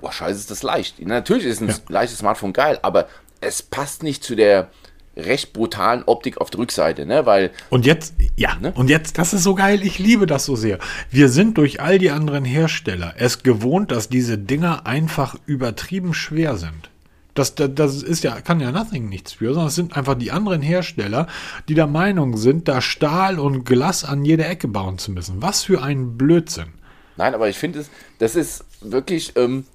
boah, 0.00 0.12
scheiße, 0.12 0.38
ist 0.38 0.50
das 0.50 0.62
leicht. 0.62 1.00
Natürlich 1.00 1.46
ist 1.46 1.62
ein 1.62 1.68
ja. 1.68 1.74
leichtes 1.88 2.18
Smartphone 2.18 2.52
geil, 2.52 2.78
aber 2.82 3.08
es 3.40 3.62
passt 3.62 4.02
nicht 4.02 4.22
zu 4.22 4.34
der 4.34 4.70
recht 5.18 5.52
brutalen 5.52 6.04
Optik 6.06 6.40
auf 6.40 6.50
der 6.50 6.60
Rückseite, 6.60 7.06
ne? 7.06 7.26
Weil. 7.26 7.50
Und 7.70 7.84
jetzt, 7.86 8.14
ja, 8.36 8.56
ne? 8.60 8.72
und 8.74 8.88
jetzt, 8.88 9.18
das 9.18 9.34
ist 9.34 9.42
so 9.42 9.54
geil, 9.54 9.82
ich 9.82 9.98
liebe 9.98 10.26
das 10.26 10.44
so 10.44 10.56
sehr. 10.56 10.78
Wir 11.10 11.28
sind 11.28 11.58
durch 11.58 11.80
all 11.80 11.98
die 11.98 12.10
anderen 12.10 12.44
Hersteller 12.44 13.14
es 13.16 13.42
gewohnt, 13.42 13.90
dass 13.90 14.08
diese 14.08 14.38
Dinger 14.38 14.86
einfach 14.86 15.36
übertrieben 15.46 16.14
schwer 16.14 16.56
sind. 16.56 16.90
Das, 17.34 17.54
das, 17.54 17.70
das 17.74 18.02
ist 18.02 18.24
ja, 18.24 18.40
kann 18.40 18.60
ja 18.60 18.72
Nothing 18.72 19.08
nichts 19.08 19.34
für, 19.34 19.52
sondern 19.52 19.68
es 19.68 19.76
sind 19.76 19.96
einfach 19.96 20.14
die 20.14 20.32
anderen 20.32 20.62
Hersteller, 20.62 21.28
die 21.68 21.74
der 21.74 21.86
Meinung 21.86 22.36
sind, 22.36 22.66
da 22.66 22.80
Stahl 22.80 23.38
und 23.38 23.64
Glas 23.64 24.04
an 24.04 24.24
jeder 24.24 24.48
Ecke 24.48 24.66
bauen 24.66 24.98
zu 24.98 25.12
müssen. 25.12 25.40
Was 25.40 25.62
für 25.62 25.82
ein 25.82 26.16
Blödsinn. 26.16 26.68
Nein, 27.16 27.34
aber 27.34 27.48
ich 27.48 27.58
finde 27.58 27.80
es, 27.80 27.90
das 28.18 28.34
ist 28.34 28.64
wirklich, 28.80 29.34
ähm, 29.36 29.66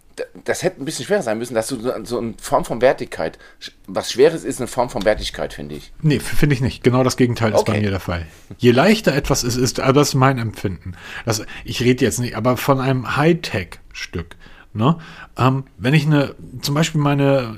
das 0.43 0.63
hätte 0.63 0.81
ein 0.81 0.85
bisschen 0.85 1.05
schwerer 1.05 1.21
sein 1.21 1.37
müssen, 1.37 1.53
dass 1.55 1.67
du 1.67 1.79
so 2.05 2.19
eine 2.19 2.33
Form 2.39 2.65
von 2.65 2.81
Wertigkeit, 2.81 3.39
was 3.87 4.11
Schweres 4.11 4.43
ist 4.43 4.59
eine 4.59 4.67
Form 4.67 4.89
von 4.89 5.05
Wertigkeit, 5.05 5.53
finde 5.53 5.75
ich. 5.75 5.91
Nee, 6.01 6.19
finde 6.19 6.55
ich 6.55 6.61
nicht. 6.61 6.83
Genau 6.83 7.03
das 7.03 7.17
Gegenteil 7.17 7.53
ist 7.53 7.65
bei 7.65 7.79
mir 7.79 7.89
der 7.89 7.99
Fall. 7.99 8.27
Je 8.57 8.71
leichter 8.71 9.13
etwas 9.13 9.43
ist, 9.43 9.55
ist, 9.55 9.79
aber 9.79 9.93
das 9.93 10.09
ist 10.09 10.15
mein 10.15 10.37
Empfinden. 10.37 10.93
Das, 11.25 11.43
ich 11.63 11.81
rede 11.81 12.05
jetzt 12.05 12.19
nicht, 12.19 12.35
aber 12.35 12.57
von 12.57 12.79
einem 12.79 13.15
Hightech-Stück. 13.17 14.35
Ne? 14.73 14.97
Ähm, 15.37 15.65
wenn 15.77 15.93
ich 15.93 16.05
eine, 16.05 16.35
zum 16.61 16.75
Beispiel 16.75 16.99
meine, 17.01 17.57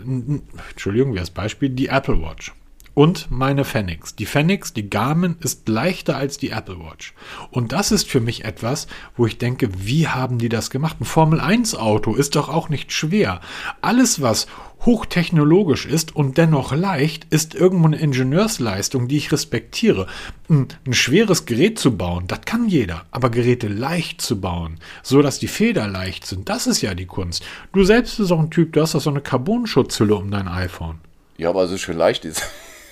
Entschuldigung, 0.71 1.13
wie 1.13 1.19
das 1.19 1.29
Beispiel, 1.29 1.69
die 1.69 1.87
Apple 1.87 2.21
Watch 2.21 2.53
und 2.95 3.29
meine 3.29 3.65
Fenix. 3.65 4.15
Die 4.15 4.25
Fenix, 4.25 4.73
die 4.73 4.89
Garmin, 4.89 5.35
ist 5.41 5.69
leichter 5.69 6.17
als 6.17 6.39
die 6.39 6.49
Apple 6.49 6.79
Watch. 6.79 7.13
Und 7.51 7.73
das 7.73 7.91
ist 7.91 8.09
für 8.09 8.21
mich 8.21 8.45
etwas, 8.45 8.87
wo 9.15 9.27
ich 9.27 9.37
denke, 9.37 9.69
wie 9.77 10.07
haben 10.07 10.39
die 10.39 10.49
das 10.49 10.71
gemacht? 10.71 10.97
Ein 10.99 11.05
Formel 11.05 11.39
1 11.39 11.75
Auto 11.75 12.15
ist 12.15 12.35
doch 12.35 12.49
auch 12.49 12.69
nicht 12.69 12.91
schwer. 12.93 13.41
Alles, 13.81 14.21
was 14.21 14.47
hochtechnologisch 14.85 15.85
ist 15.85 16.15
und 16.15 16.37
dennoch 16.37 16.73
leicht, 16.73 17.25
ist 17.31 17.53
irgendwo 17.53 17.87
eine 17.87 17.97
Ingenieursleistung, 17.97 19.07
die 19.07 19.17
ich 19.17 19.31
respektiere. 19.31 20.07
Ein, 20.49 20.67
schweres 20.91 21.45
Gerät 21.45 21.79
zu 21.79 21.97
bauen, 21.97 22.27
das 22.27 22.41
kann 22.41 22.69
jeder, 22.69 23.05
aber 23.11 23.29
Geräte 23.29 23.67
leicht 23.67 24.21
zu 24.21 24.39
bauen, 24.39 24.79
so 25.03 25.21
dass 25.21 25.39
die 25.39 25.47
Feder 25.47 25.87
leicht 25.87 26.25
sind, 26.25 26.49
das 26.49 26.67
ist 26.67 26.81
ja 26.81 26.93
die 26.93 27.07
Kunst. 27.07 27.43
Du 27.73 27.83
selbst 27.83 28.17
bist 28.17 28.31
auch 28.31 28.39
ein 28.39 28.51
Typ, 28.51 28.73
du 28.73 28.81
hast 28.81 28.95
doch 28.95 29.01
so 29.01 29.09
eine 29.09 29.21
Carbon-Schutzhülle 29.21 30.15
um 30.15 30.29
dein 30.31 30.47
iPhone. 30.47 30.99
Ja, 31.37 31.49
aber 31.49 31.67
so 31.67 31.77
schön 31.77 31.97
leicht 31.97 32.23
ist. 32.23 32.43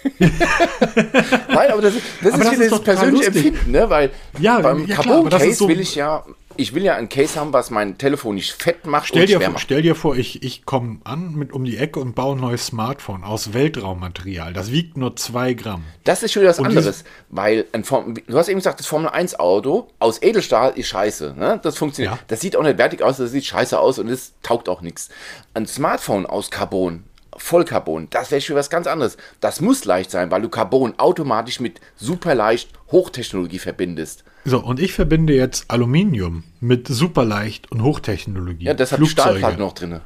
Nein, 0.20 1.72
aber 1.72 1.82
das, 1.82 1.94
das 2.22 2.34
aber 2.34 2.52
ist 2.52 2.62
das 2.62 2.70
das 2.70 2.82
persönliche 2.82 3.28
Empfinden, 3.28 3.72
ne? 3.72 3.90
weil 3.90 4.12
ja, 4.40 4.60
beim 4.60 4.86
ja, 4.86 4.96
Carbon-Case 4.96 5.54
so 5.54 5.68
will 5.68 5.80
ich 5.80 5.96
ja 5.96 6.24
ich 6.58 6.74
will 6.74 6.84
ja 6.84 6.96
ein 6.96 7.10
Case 7.10 7.40
haben, 7.40 7.54
was 7.54 7.70
mein 7.70 7.98
Telefon 7.98 8.36
nicht 8.36 8.52
fett 8.52 8.86
macht 8.86 9.08
stell 9.08 9.22
und 9.22 9.30
dir, 9.30 9.38
schwer 9.38 9.50
macht. 9.50 9.64
Stell 9.64 9.82
dir 9.82 9.96
vor, 9.96 10.16
ich, 10.16 10.44
ich 10.44 10.66
komme 10.66 11.00
an 11.04 11.34
mit 11.36 11.52
um 11.52 11.66
die 11.66 11.78
Ecke 11.78 12.00
und 12.00 12.16
baue 12.16 12.36
ein 12.36 12.42
neues 12.42 12.68
Smartphone 12.68 13.24
aus 13.24 13.54
Weltraummaterial. 13.54 14.54
Das 14.54 14.72
wiegt 14.72 14.98
nur 14.98 15.16
zwei 15.16 15.54
Gramm. 15.54 15.84
Das 16.04 16.24
ist 16.24 16.32
schon 16.32 16.42
wieder 16.42 16.52
was 16.52 16.60
und 16.60 16.68
anderes, 16.68 17.04
weil 17.30 17.66
ein 17.72 17.84
Form, 17.84 18.16
du 18.16 18.38
hast 18.38 18.50
eben 18.50 18.60
gesagt, 18.60 18.80
das 18.80 18.88
Formel 18.88 19.10
1 19.10 19.40
Auto 19.40 19.88
aus 20.00 20.22
Edelstahl 20.22 20.74
ist 20.76 20.88
scheiße. 20.88 21.36
Ne? 21.38 21.60
Das 21.64 21.78
funktioniert. 21.78 22.16
Ja. 22.16 22.20
Das 22.28 22.42
sieht 22.42 22.56
auch 22.56 22.64
nicht 22.64 22.78
wertig 22.78 23.02
aus, 23.02 23.18
das 23.18 23.32
sieht 23.32 23.46
scheiße 23.46 23.80
aus 23.80 24.00
und 24.00 24.10
es 24.10 24.34
taugt 24.44 24.70
auch 24.70 24.82
nichts. 24.82 25.10
Ein 25.54 25.66
Smartphone 25.66 26.26
aus 26.26 26.52
Carbon 26.52 27.04
Vollcarbon, 27.38 28.08
das 28.10 28.32
wäre 28.32 28.42
schon 28.42 28.56
was 28.56 28.70
ganz 28.70 28.88
anderes. 28.88 29.18
Das 29.40 29.62
muss 29.62 29.86
leicht 29.86 30.12
sein, 30.12 30.32
weil 30.32 30.42
du 30.42 30.50
Carbon 30.50 30.94
automatisch 30.98 31.60
mit 31.60 31.80
super 31.96 32.36
leicht 32.36 32.70
Hochtechnologie 32.92 33.60
verbindest. 33.60 34.24
So, 34.46 34.60
und 34.60 34.80
ich 34.80 34.94
verbinde 34.94 35.34
jetzt 35.34 35.72
Aluminium 35.72 36.44
mit 36.60 36.88
superleicht 36.88 37.72
und 37.72 37.82
Hochtechnologie. 37.82 38.66
Ja, 38.66 38.74
das 38.74 38.92
hat 38.92 39.06
Stahlplatten 39.08 39.60
noch 39.60 39.74
drin. 39.74 40.02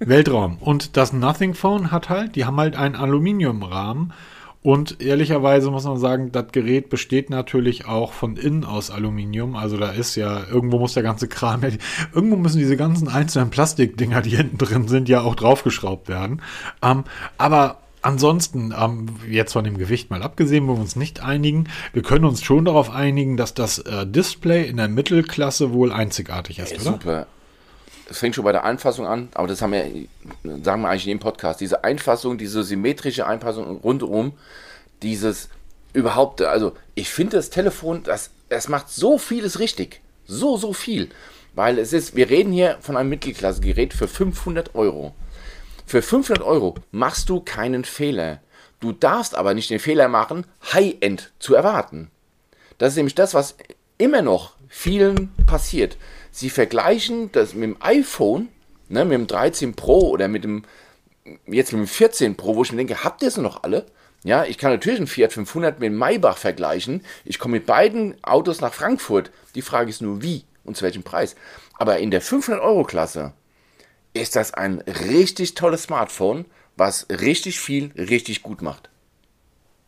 Weltraum. 0.00 0.58
Und 0.58 0.98
das 0.98 1.14
Nothing 1.14 1.54
Phone 1.54 1.90
hat 1.90 2.10
halt, 2.10 2.36
die 2.36 2.44
haben 2.44 2.58
halt 2.58 2.76
einen 2.76 2.94
Aluminiumrahmen. 2.94 4.12
Und 4.64 5.02
ehrlicherweise 5.02 5.70
muss 5.70 5.84
man 5.84 5.98
sagen, 5.98 6.32
das 6.32 6.46
Gerät 6.50 6.88
besteht 6.88 7.28
natürlich 7.28 7.84
auch 7.84 8.14
von 8.14 8.38
innen 8.38 8.64
aus 8.64 8.90
Aluminium. 8.90 9.56
Also 9.56 9.76
da 9.76 9.90
ist 9.90 10.16
ja, 10.16 10.42
irgendwo 10.50 10.78
muss 10.78 10.94
der 10.94 11.02
ganze 11.02 11.28
Kram, 11.28 11.60
irgendwo 12.14 12.36
müssen 12.36 12.56
diese 12.56 12.78
ganzen 12.78 13.08
einzelnen 13.08 13.50
Plastikdinger, 13.50 14.22
die 14.22 14.34
hinten 14.34 14.56
drin 14.56 14.88
sind, 14.88 15.10
ja 15.10 15.20
auch 15.20 15.34
draufgeschraubt 15.34 16.08
werden. 16.08 16.40
Ähm, 16.82 17.04
aber 17.36 17.80
Ansonsten, 18.04 18.74
ähm, 18.78 19.06
jetzt 19.30 19.54
von 19.54 19.64
dem 19.64 19.78
Gewicht 19.78 20.10
mal 20.10 20.22
abgesehen, 20.22 20.68
wo 20.68 20.74
wir 20.74 20.80
uns 20.82 20.94
nicht 20.94 21.24
einigen, 21.24 21.68
wir 21.94 22.02
können 22.02 22.26
uns 22.26 22.42
schon 22.42 22.66
darauf 22.66 22.90
einigen, 22.90 23.38
dass 23.38 23.54
das 23.54 23.78
äh, 23.78 24.06
Display 24.06 24.68
in 24.68 24.76
der 24.76 24.88
Mittelklasse 24.88 25.72
wohl 25.72 25.90
einzigartig 25.90 26.58
ist, 26.58 26.72
ja, 26.72 26.80
oder? 26.82 26.92
Super. 26.92 27.26
Es 28.08 28.18
fängt 28.18 28.34
schon 28.34 28.44
bei 28.44 28.52
der 28.52 28.64
Einfassung 28.64 29.06
an, 29.06 29.28
aber 29.34 29.48
das 29.48 29.62
haben 29.62 29.72
wir, 29.72 29.84
sagen 30.62 30.82
wir 30.82 30.88
eigentlich 30.88 31.06
in 31.06 31.18
dem 31.18 31.20
Podcast, 31.20 31.60
diese 31.60 31.84
Einfassung, 31.84 32.36
diese 32.36 32.62
symmetrische 32.62 33.26
Einfassung 33.26 33.78
rundum, 33.78 34.34
dieses 35.02 35.48
überhaupt, 35.94 36.42
also 36.42 36.72
ich 36.94 37.08
finde 37.08 37.36
das 37.36 37.50
Telefon, 37.50 38.02
das, 38.02 38.30
das 38.50 38.68
macht 38.68 38.90
so 38.90 39.16
vieles 39.16 39.58
richtig. 39.58 40.00
So, 40.26 40.56
so 40.56 40.72
viel. 40.72 41.08
Weil 41.54 41.78
es 41.78 41.92
ist, 41.92 42.16
wir 42.16 42.28
reden 42.28 42.52
hier 42.52 42.78
von 42.80 42.96
einem 42.96 43.10
Mittelklasse-Gerät 43.10 43.94
für 43.94 44.08
500 44.08 44.74
Euro. 44.74 45.14
Für 45.86 46.02
500 46.02 46.44
Euro 46.44 46.74
machst 46.90 47.28
du 47.28 47.40
keinen 47.40 47.84
Fehler. 47.84 48.40
Du 48.80 48.92
darfst 48.92 49.34
aber 49.34 49.54
nicht 49.54 49.70
den 49.70 49.78
Fehler 49.78 50.08
machen, 50.08 50.46
High-End 50.72 51.32
zu 51.38 51.54
erwarten. 51.54 52.10
Das 52.78 52.90
ist 52.90 52.96
nämlich 52.96 53.14
das, 53.14 53.34
was 53.34 53.56
immer 53.98 54.22
noch 54.22 54.54
vielen 54.68 55.32
passiert. 55.46 55.96
Sie 56.36 56.50
vergleichen 56.50 57.30
das 57.30 57.54
mit 57.54 57.62
dem 57.62 57.76
iPhone, 57.78 58.48
ne, 58.88 59.04
mit 59.04 59.12
dem 59.12 59.28
13 59.28 59.74
Pro 59.74 60.08
oder 60.08 60.26
mit 60.26 60.42
dem, 60.42 60.64
jetzt 61.46 61.72
mit 61.72 61.80
dem 61.80 61.86
14 61.86 62.36
Pro, 62.36 62.56
wo 62.56 62.64
ich 62.64 62.72
mir 62.72 62.78
denke, 62.78 63.04
habt 63.04 63.22
ihr 63.22 63.28
es 63.28 63.36
noch 63.36 63.62
alle? 63.62 63.86
Ja, 64.24 64.44
ich 64.44 64.58
kann 64.58 64.72
natürlich 64.72 64.98
einen 64.98 65.06
Fiat 65.06 65.32
500 65.32 65.78
mit 65.78 65.92
dem 65.92 65.96
Maybach 65.96 66.36
vergleichen. 66.36 67.04
Ich 67.24 67.38
komme 67.38 67.52
mit 67.52 67.66
beiden 67.66 68.16
Autos 68.24 68.60
nach 68.60 68.74
Frankfurt. 68.74 69.30
Die 69.54 69.62
Frage 69.62 69.90
ist 69.90 70.02
nur, 70.02 70.22
wie 70.22 70.44
und 70.64 70.76
zu 70.76 70.82
welchem 70.82 71.04
Preis. 71.04 71.36
Aber 71.78 71.98
in 71.98 72.10
der 72.10 72.20
500-Euro-Klasse 72.20 73.32
ist 74.12 74.34
das 74.34 74.52
ein 74.54 74.80
richtig 74.80 75.54
tolles 75.54 75.84
Smartphone, 75.84 76.46
was 76.76 77.06
richtig 77.10 77.60
viel, 77.60 77.92
richtig 77.96 78.42
gut 78.42 78.60
macht. 78.60 78.90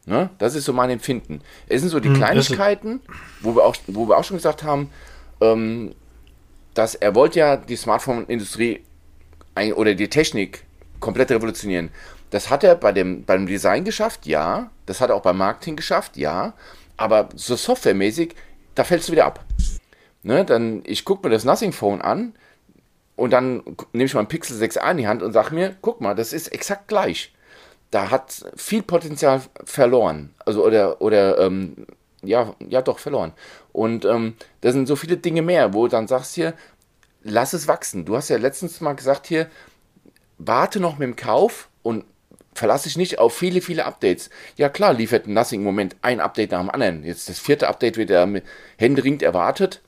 Ne? 0.04 0.30
Das 0.38 0.54
ist 0.54 0.66
so 0.66 0.72
mein 0.72 0.90
Empfinden. 0.90 1.40
Es 1.66 1.80
sind 1.80 1.90
so 1.90 1.98
die 1.98 2.10
hm, 2.10 2.14
Kleinigkeiten, 2.14 3.00
wo 3.40 3.56
wir, 3.56 3.64
auch, 3.64 3.74
wo 3.88 4.06
wir 4.08 4.16
auch 4.16 4.22
schon 4.22 4.36
gesagt 4.36 4.62
haben, 4.62 4.92
ähm, 5.40 5.96
dass 6.76 6.94
er 6.94 7.14
wollte 7.14 7.38
ja 7.38 7.56
die 7.56 7.76
Smartphone-Industrie 7.76 8.82
oder 9.74 9.94
die 9.94 10.08
Technik 10.08 10.64
komplett 11.00 11.30
revolutionieren. 11.30 11.90
Das 12.30 12.50
hat 12.50 12.64
er 12.64 12.74
bei 12.74 12.92
dem, 12.92 13.24
beim 13.24 13.46
Design 13.46 13.84
geschafft, 13.84 14.26
ja. 14.26 14.70
Das 14.84 15.00
hat 15.00 15.10
er 15.10 15.16
auch 15.16 15.22
beim 15.22 15.38
Marketing 15.38 15.76
geschafft, 15.76 16.16
ja. 16.16 16.54
Aber 16.96 17.28
so 17.34 17.56
softwaremäßig, 17.56 18.34
da 18.74 18.84
fällst 18.84 19.08
du 19.08 19.12
wieder 19.12 19.24
ab. 19.26 19.44
Ne, 20.22 20.44
dann, 20.44 20.82
ich 20.84 21.04
gucke 21.04 21.26
mir 21.26 21.32
das 21.32 21.44
Nothing 21.44 21.72
Phone 21.72 22.02
an, 22.02 22.34
und 23.16 23.30
dann 23.30 23.62
nehme 23.92 24.04
ich 24.04 24.14
mein 24.14 24.28
Pixel 24.28 24.62
6a 24.62 24.90
in 24.90 24.98
die 24.98 25.08
Hand 25.08 25.22
und 25.22 25.32
sage 25.32 25.54
mir, 25.54 25.74
guck 25.80 26.00
mal, 26.00 26.14
das 26.14 26.32
ist 26.32 26.48
exakt 26.48 26.86
gleich. 26.86 27.32
Da 27.90 28.10
hat 28.10 28.44
viel 28.56 28.82
Potenzial 28.82 29.40
verloren. 29.64 30.34
Also 30.44 30.64
oder, 30.64 31.00
oder 31.00 31.38
ähm, 31.38 31.86
ja, 32.26 32.54
ja 32.68 32.82
doch, 32.82 32.98
verloren. 32.98 33.32
Und 33.72 34.04
ähm, 34.04 34.34
da 34.60 34.72
sind 34.72 34.86
so 34.86 34.96
viele 34.96 35.16
Dinge 35.16 35.42
mehr, 35.42 35.74
wo 35.74 35.84
du 35.84 35.90
dann 35.90 36.08
sagst 36.08 36.34
hier, 36.34 36.54
lass 37.22 37.52
es 37.52 37.68
wachsen. 37.68 38.04
Du 38.04 38.16
hast 38.16 38.28
ja 38.28 38.36
letztens 38.36 38.80
mal 38.80 38.94
gesagt 38.94 39.26
hier, 39.26 39.48
warte 40.38 40.80
noch 40.80 40.98
mit 40.98 41.06
dem 41.06 41.16
Kauf 41.16 41.68
und 41.82 42.04
verlasse 42.54 42.84
dich 42.84 42.96
nicht 42.96 43.18
auf 43.18 43.36
viele, 43.36 43.60
viele 43.60 43.84
Updates. 43.84 44.30
Ja 44.56 44.68
klar, 44.68 44.94
liefert 44.94 45.26
Nothing 45.26 45.60
im 45.60 45.66
Moment 45.66 45.96
ein 46.02 46.20
Update 46.20 46.52
nach 46.52 46.60
dem 46.60 46.70
anderen. 46.70 47.04
Jetzt 47.04 47.28
das 47.28 47.38
vierte 47.38 47.68
Update 47.68 47.96
wird 47.96 48.10
ja 48.10 48.26
händeringend 48.78 49.22
erwartet. 49.22 49.82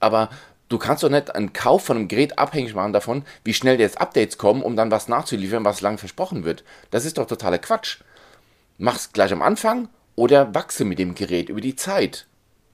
Aber 0.00 0.30
du 0.68 0.78
kannst 0.78 1.02
doch 1.02 1.08
nicht 1.08 1.34
einen 1.34 1.52
Kauf 1.52 1.84
von 1.84 1.96
einem 1.96 2.08
Gerät 2.08 2.38
abhängig 2.38 2.74
machen 2.74 2.92
davon, 2.92 3.24
wie 3.44 3.54
schnell 3.54 3.78
jetzt 3.78 4.00
Updates 4.00 4.36
kommen, 4.36 4.62
um 4.62 4.76
dann 4.76 4.90
was 4.90 5.08
nachzuliefern, 5.08 5.64
was 5.64 5.80
lang 5.80 5.98
versprochen 5.98 6.44
wird. 6.44 6.64
Das 6.90 7.04
ist 7.04 7.18
doch 7.18 7.26
totaler 7.26 7.58
Quatsch. 7.58 7.98
Mach's 8.78 9.12
gleich 9.12 9.32
am 9.32 9.42
Anfang 9.42 9.88
oder 10.16 10.54
wachse 10.54 10.84
mit 10.84 10.98
dem 10.98 11.14
Gerät 11.14 11.48
über 11.48 11.60
die 11.60 11.76
Zeit. 11.76 12.26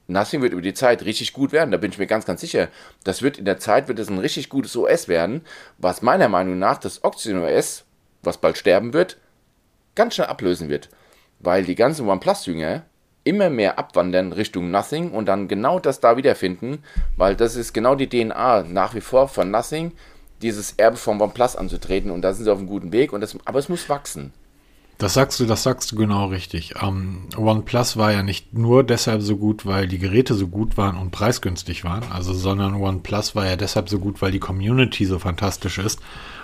Nothing 0.09 0.43
wird 0.43 0.53
über 0.53 0.62
die 0.62 0.74
Zeit 0.74 1.05
richtig 1.05 1.32
gut 1.32 1.53
werden, 1.53 1.70
da 1.70 1.76
bin 1.76 1.90
ich 1.90 1.99
mir 1.99 2.07
ganz, 2.07 2.24
ganz 2.24 2.40
sicher. 2.40 2.68
Das 3.05 3.22
wird 3.22 3.38
in 3.38 3.45
der 3.45 3.59
Zeit 3.59 3.88
wird 3.88 3.99
es 3.99 4.09
ein 4.09 4.18
richtig 4.18 4.49
gutes 4.49 4.76
OS 4.76 5.09
werden, 5.09 5.43
was 5.78 6.03
meiner 6.03 6.28
Meinung 6.28 6.59
nach 6.59 6.78
das 6.78 7.05
Oxygen 7.05 7.43
OS, 7.43 7.84
was 8.22 8.38
bald 8.38 8.59
sterben 8.59 8.93
wird, 8.93 9.18
ganz 9.95 10.14
schnell 10.14 10.28
ablösen 10.28 10.68
wird. 10.68 10.88
Weil 11.38 11.64
die 11.64 11.74
ganzen 11.74 12.09
OnePlus-Jünger 12.09 12.82
immer 13.24 13.51
mehr 13.51 13.78
abwandern 13.78 14.32
Richtung 14.32 14.70
Nothing 14.70 15.12
und 15.12 15.26
dann 15.26 15.49
genau 15.49 15.78
das 15.78 16.01
da 16.01 16.16
wiederfinden, 16.16 16.82
weil 17.16 17.36
das 17.36 17.57
ist 17.57 17.72
genau 17.72 17.95
die 17.95 18.09
DNA 18.09 18.64
nach 18.64 18.95
wie 18.95 19.01
vor 19.01 19.28
von 19.28 19.51
Nothing, 19.51 19.93
dieses 20.43 20.72
Erbe 20.72 20.97
von 20.97 21.20
OnePlus 21.20 21.57
anzutreten 21.57 22.11
und 22.11 22.22
da 22.22 22.32
sind 22.32 22.45
sie 22.45 22.53
auf 22.53 22.59
einem 22.59 22.66
guten 22.66 22.93
Weg 22.93 23.12
und 23.12 23.20
das, 23.20 23.36
aber 23.45 23.61
es 23.61 23.68
muss 23.68 23.88
wachsen. 23.88 24.32
Das 24.99 25.14
sagst 25.14 25.40
du, 25.40 25.47
das 25.47 25.64
sagst 25.64 25.90
du 25.90 25.97
genau 25.97 26.26
richtig. 26.26 26.74
Ähm, 26.80 27.28
OnePlus 27.36 27.97
war 27.97 28.12
ja 28.12 28.22
nicht 28.22 28.55
nur 28.55 28.84
deshalb 28.84 29.22
so 29.22 29.36
gut, 29.36 29.66
weil 29.66 29.88
die 29.88 29.99
Geräte 29.99 30.34
so 30.34 30.47
gut 30.47 30.76
waren 30.76 30.97
und 30.97 31.11
preisgünstig 31.11 31.82
waren, 31.82 32.05
also 32.12 32.32
sondern 32.32 32.74
OnePlus 32.74 33.34
war 33.34 33.47
ja 33.47 33.57
deshalb 33.57 33.88
so 33.88 33.99
gut, 33.99 34.22
weil 34.22 34.30
die 34.30 34.38
Community 34.38 35.05
so 35.07 35.18
fantastisch 35.18 35.78
ist 35.78 36.01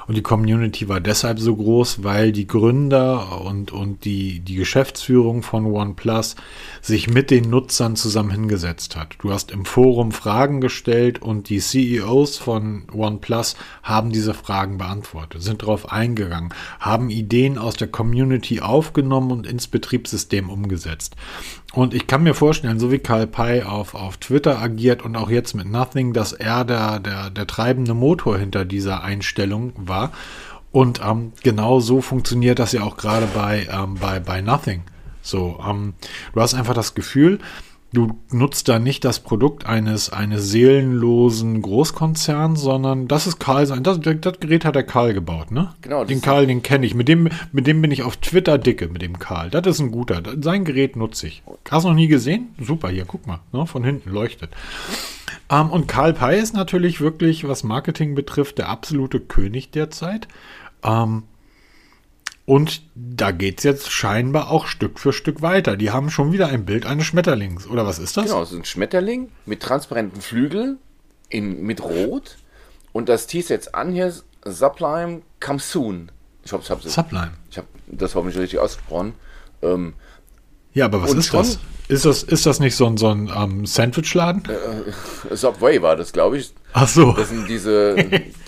und 0.08 0.16
die 0.16 0.22
Community 0.22 0.88
war 0.88 1.00
deshalb 1.00 1.38
so 1.38 1.54
groß, 1.54 2.02
weil 2.02 2.32
die 2.32 2.46
Gründer 2.46 3.42
und, 3.42 3.72
und 3.72 4.06
die, 4.06 4.40
die 4.40 4.54
Geschäftsführung 4.54 5.42
von 5.42 5.66
OnePlus 5.66 6.34
sich 6.80 7.10
mit 7.10 7.30
den 7.30 7.50
Nutzern 7.50 7.94
zusammen 7.94 8.30
hingesetzt 8.30 8.96
hat. 8.96 9.16
Du 9.18 9.30
hast 9.30 9.50
im 9.50 9.66
Forum 9.66 10.12
Fragen 10.12 10.62
gestellt 10.62 11.20
und 11.20 11.50
die 11.50 11.58
CEOs 11.58 12.38
von 12.38 12.84
OnePlus 12.90 13.56
haben 13.82 14.10
diese 14.10 14.32
Fragen 14.32 14.78
beantwortet, 14.78 15.42
sind 15.42 15.60
darauf 15.60 15.92
eingegangen, 15.92 16.54
haben 16.80 17.10
Ideen 17.10 17.58
aus 17.58 17.74
der 17.74 17.88
Community 17.88 18.60
aufgenommen 18.62 19.30
und 19.30 19.46
ins 19.46 19.68
Betriebssystem 19.68 20.48
umgesetzt. 20.48 21.16
Und 21.74 21.92
ich 21.92 22.06
kann 22.06 22.22
mir 22.22 22.32
vorstellen, 22.32 22.78
so 22.78 22.90
wie 22.90 22.98
Karl 22.98 23.26
Pei 23.26 23.66
auf, 23.66 23.94
auf 23.94 24.16
Twitter 24.16 24.58
agiert 24.58 25.04
und 25.04 25.16
auch 25.16 25.28
jetzt 25.28 25.54
mit 25.54 25.70
Nothing, 25.70 26.14
dass 26.14 26.32
er 26.32 26.64
der, 26.64 26.98
der, 26.98 27.28
der 27.28 27.46
treibende 27.46 27.92
Motor 27.92 28.38
hinter 28.38 28.64
dieser 28.64 29.04
Einstellung 29.04 29.74
war. 29.76 29.97
Und 30.70 31.00
ähm, 31.04 31.32
genau 31.42 31.80
so 31.80 32.00
funktioniert 32.00 32.58
das 32.58 32.72
ja 32.72 32.82
auch 32.82 32.96
gerade 32.96 33.26
bei, 33.26 33.66
ähm, 33.70 33.96
bei, 34.00 34.20
bei 34.20 34.40
Nothing. 34.40 34.82
So, 35.22 35.58
ähm, 35.66 35.94
du 36.34 36.40
hast 36.40 36.54
einfach 36.54 36.74
das 36.74 36.94
Gefühl, 36.94 37.38
Du 37.90 38.18
nutzt 38.30 38.68
da 38.68 38.78
nicht 38.78 39.02
das 39.06 39.20
Produkt 39.20 39.64
eines, 39.64 40.10
eines 40.12 40.50
seelenlosen 40.50 41.62
Großkonzerns, 41.62 42.60
sondern 42.60 43.08
das 43.08 43.26
ist 43.26 43.40
Karl 43.40 43.64
sein. 43.64 43.82
Das, 43.82 43.98
das 43.98 44.40
Gerät 44.40 44.66
hat 44.66 44.74
der 44.74 44.82
Karl 44.82 45.14
gebaut, 45.14 45.50
ne? 45.50 45.74
Genau, 45.80 46.04
Den 46.04 46.20
Karl, 46.20 46.46
den 46.46 46.62
kenne 46.62 46.84
ich. 46.84 46.94
Mit 46.94 47.08
dem, 47.08 47.30
mit 47.50 47.66
dem 47.66 47.80
bin 47.80 47.90
ich 47.90 48.02
auf 48.02 48.18
Twitter 48.18 48.58
dicke, 48.58 48.88
mit 48.88 49.00
dem 49.00 49.18
Karl. 49.18 49.48
Das 49.48 49.66
ist 49.66 49.80
ein 49.80 49.90
guter. 49.90 50.22
Sein 50.38 50.66
Gerät 50.66 50.96
nutze 50.96 51.28
ich. 51.28 51.42
Hast 51.70 51.84
du 51.84 51.88
noch 51.88 51.96
nie 51.96 52.08
gesehen? 52.08 52.48
Super, 52.60 52.90
hier, 52.90 53.06
guck 53.06 53.26
mal. 53.26 53.40
Ne? 53.52 53.66
Von 53.66 53.84
hinten 53.84 54.10
leuchtet. 54.10 54.50
Ähm, 55.50 55.70
und 55.70 55.86
Karl 55.86 56.12
Pei 56.12 56.36
ist 56.38 56.54
natürlich 56.54 57.00
wirklich, 57.00 57.46
was 57.46 57.64
Marketing 57.64 58.14
betrifft, 58.14 58.58
der 58.58 58.68
absolute 58.68 59.20
König 59.20 59.70
derzeit. 59.70 60.28
Ähm, 60.82 61.24
und 62.44 62.82
da 62.94 63.30
geht's 63.30 63.62
jetzt 63.62 63.90
scheinbar 63.92 64.50
auch 64.50 64.66
Stück 64.66 64.98
für 64.98 65.12
Stück 65.12 65.42
weiter. 65.42 65.76
Die 65.76 65.90
haben 65.90 66.08
schon 66.08 66.32
wieder 66.32 66.48
ein 66.48 66.64
Bild 66.64 66.86
eines 66.86 67.04
Schmetterlings. 67.04 67.66
Oder 67.66 67.84
was 67.84 67.98
ist 67.98 68.16
das? 68.16 68.24
Genau, 68.24 68.42
es 68.42 68.52
ist 68.52 68.58
ein 68.58 68.64
Schmetterling 68.64 69.30
mit 69.44 69.60
transparenten 69.60 70.22
Flügeln 70.22 70.78
in, 71.28 71.62
mit 71.62 71.82
Rot. 71.82 72.38
Und 72.92 73.10
das 73.10 73.26
teast 73.26 73.50
jetzt 73.50 73.74
an 73.74 73.92
hier, 73.92 74.14
Sublime 74.46 75.20
Come 75.40 75.58
Soon. 75.58 76.10
Ich 76.42 76.52
hoffe, 76.52 76.62
ich 76.64 76.70
habe 76.70 76.88
Sublime. 76.88 77.32
ich 77.50 77.58
hab 77.58 77.66
das 77.86 78.14
hoffentlich 78.14 78.40
richtig 78.40 78.60
ausgesprochen. 78.60 79.12
Ähm, 79.60 79.92
Ja, 80.74 80.86
aber 80.86 81.02
was 81.02 81.12
Und 81.12 81.18
ist 81.18 81.34
das? 81.34 81.58
Ist 81.88 82.04
das? 82.04 82.22
ist 82.22 82.44
das 82.44 82.60
nicht 82.60 82.76
so 82.76 82.86
ein, 82.86 82.98
so 82.98 83.08
ein 83.08 83.32
ähm, 83.34 83.64
Sandwichladen? 83.64 84.42
Subway 85.30 85.80
war 85.80 85.96
das, 85.96 86.12
glaube 86.12 86.38
ich. 86.38 86.52
Ach 86.74 86.86
so. 86.86 87.12
Das 87.12 87.30
sind 87.30 87.48
diese, 87.48 87.96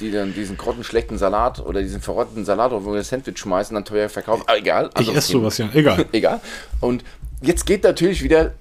die 0.00 0.12
dann 0.12 0.34
diesen 0.34 0.58
grottenschlechten 0.58 1.16
Salat 1.16 1.58
oder 1.58 1.80
diesen 1.80 2.02
verrotteten 2.02 2.44
Salat, 2.44 2.70
wo 2.72 2.84
wir 2.92 2.98
ein 2.98 3.04
Sandwich 3.04 3.38
schmeißen, 3.38 3.74
dann 3.74 3.86
teuer 3.86 4.10
verkaufen. 4.10 4.44
Ah, 4.46 4.56
egal. 4.56 4.90
Ich 4.92 5.08
anderes 5.08 5.24
esse 5.24 5.32
sowas 5.32 5.56
ja. 5.56 5.70
Egal. 5.74 6.04
Egal. 6.12 6.40
Und 6.80 7.02
jetzt 7.40 7.64
geht 7.64 7.82
natürlich 7.82 8.22
wieder 8.22 8.52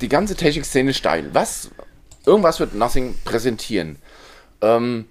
die 0.00 0.08
ganze 0.08 0.36
Technik-Szene 0.36 0.94
steil. 0.94 1.30
Was? 1.32 1.70
Irgendwas 2.24 2.60
wird 2.60 2.74
Nothing 2.74 3.16
präsentieren. 3.24 3.96
Ähm, 4.60 5.06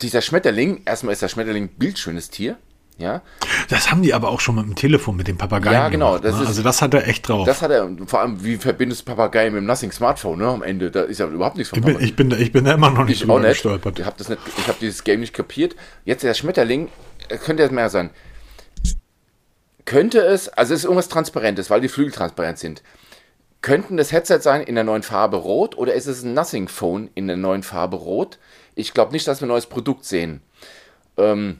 dieser 0.00 0.22
Schmetterling, 0.22 0.80
erstmal 0.86 1.12
ist 1.12 1.20
der 1.20 1.28
Schmetterling 1.28 1.64
ein 1.64 1.68
bildschönes 1.68 2.30
Tier. 2.30 2.56
Ja, 3.00 3.22
Das 3.70 3.90
haben 3.90 4.02
die 4.02 4.12
aber 4.12 4.28
auch 4.28 4.40
schon 4.40 4.56
mit 4.56 4.66
dem 4.66 4.74
Telefon, 4.74 5.16
mit 5.16 5.26
dem 5.26 5.38
Papageien. 5.38 5.72
Ja, 5.72 5.88
genau, 5.88 6.08
Gemacht, 6.18 6.24
das 6.26 6.34
ne? 6.36 6.42
ist- 6.42 6.48
also 6.48 6.62
das 6.62 6.82
hat 6.82 6.92
er 6.92 7.08
echt 7.08 7.26
drauf. 7.26 7.46
das 7.46 7.62
hat 7.62 7.70
er, 7.70 7.88
vor 8.06 8.20
allem, 8.20 8.44
wie 8.44 8.56
verbindest 8.58 9.00
du 9.02 9.04
Papagei 9.06 9.48
mit 9.48 9.62
dem 9.62 9.66
Nothing 9.66 9.90
Smartphone, 9.90 10.38
ne? 10.38 10.46
Am 10.48 10.62
Ende, 10.62 10.90
da 10.90 11.02
ist 11.04 11.18
ja 11.18 11.26
überhaupt 11.26 11.56
nichts 11.56 11.70
von 11.70 11.78
ich, 11.78 11.84
bin, 11.84 11.94
Papagei. 11.94 12.06
ich, 12.10 12.16
bin, 12.16 12.28
da- 12.30 12.36
ich 12.36 12.52
bin 12.52 12.64
da 12.66 12.74
immer 12.74 12.90
noch 12.90 13.06
nicht 13.06 13.22
Ich 13.22 13.26
nicht. 13.26 13.42
gestolpert. 13.42 13.98
Ich 13.98 14.04
habe 14.04 14.16
das 14.18 14.28
nicht, 14.28 14.40
ich 14.58 14.68
habe 14.68 14.76
dieses 14.80 15.02
Game 15.02 15.20
nicht 15.20 15.32
kapiert. 15.32 15.76
Jetzt 16.04 16.22
der 16.24 16.34
Schmetterling, 16.34 16.88
äh, 17.30 17.38
könnte 17.38 17.62
es 17.62 17.70
mehr 17.70 17.88
sein. 17.88 18.10
Könnte 19.86 20.20
es, 20.20 20.48
also 20.48 20.74
es 20.74 20.80
ist 20.80 20.84
irgendwas 20.84 21.08
Transparentes, 21.08 21.70
weil 21.70 21.80
die 21.80 21.88
Flügel 21.88 22.12
transparent 22.12 22.58
sind. 22.58 22.82
Könnten 23.62 23.96
das 23.96 24.12
Headset 24.12 24.40
sein 24.40 24.62
in 24.62 24.74
der 24.74 24.84
neuen 24.84 25.02
Farbe 25.02 25.36
Rot 25.38 25.76
oder 25.76 25.94
ist 25.94 26.06
es 26.06 26.22
ein 26.22 26.34
Nothing 26.34 26.68
Phone 26.68 27.10
in 27.14 27.26
der 27.26 27.36
neuen 27.36 27.62
Farbe 27.62 27.96
Rot? 27.96 28.38
Ich 28.74 28.94
glaube 28.94 29.12
nicht, 29.12 29.26
dass 29.26 29.40
wir 29.40 29.46
ein 29.46 29.48
neues 29.48 29.66
Produkt 29.66 30.04
sehen. 30.04 30.42
Ähm, 31.16 31.58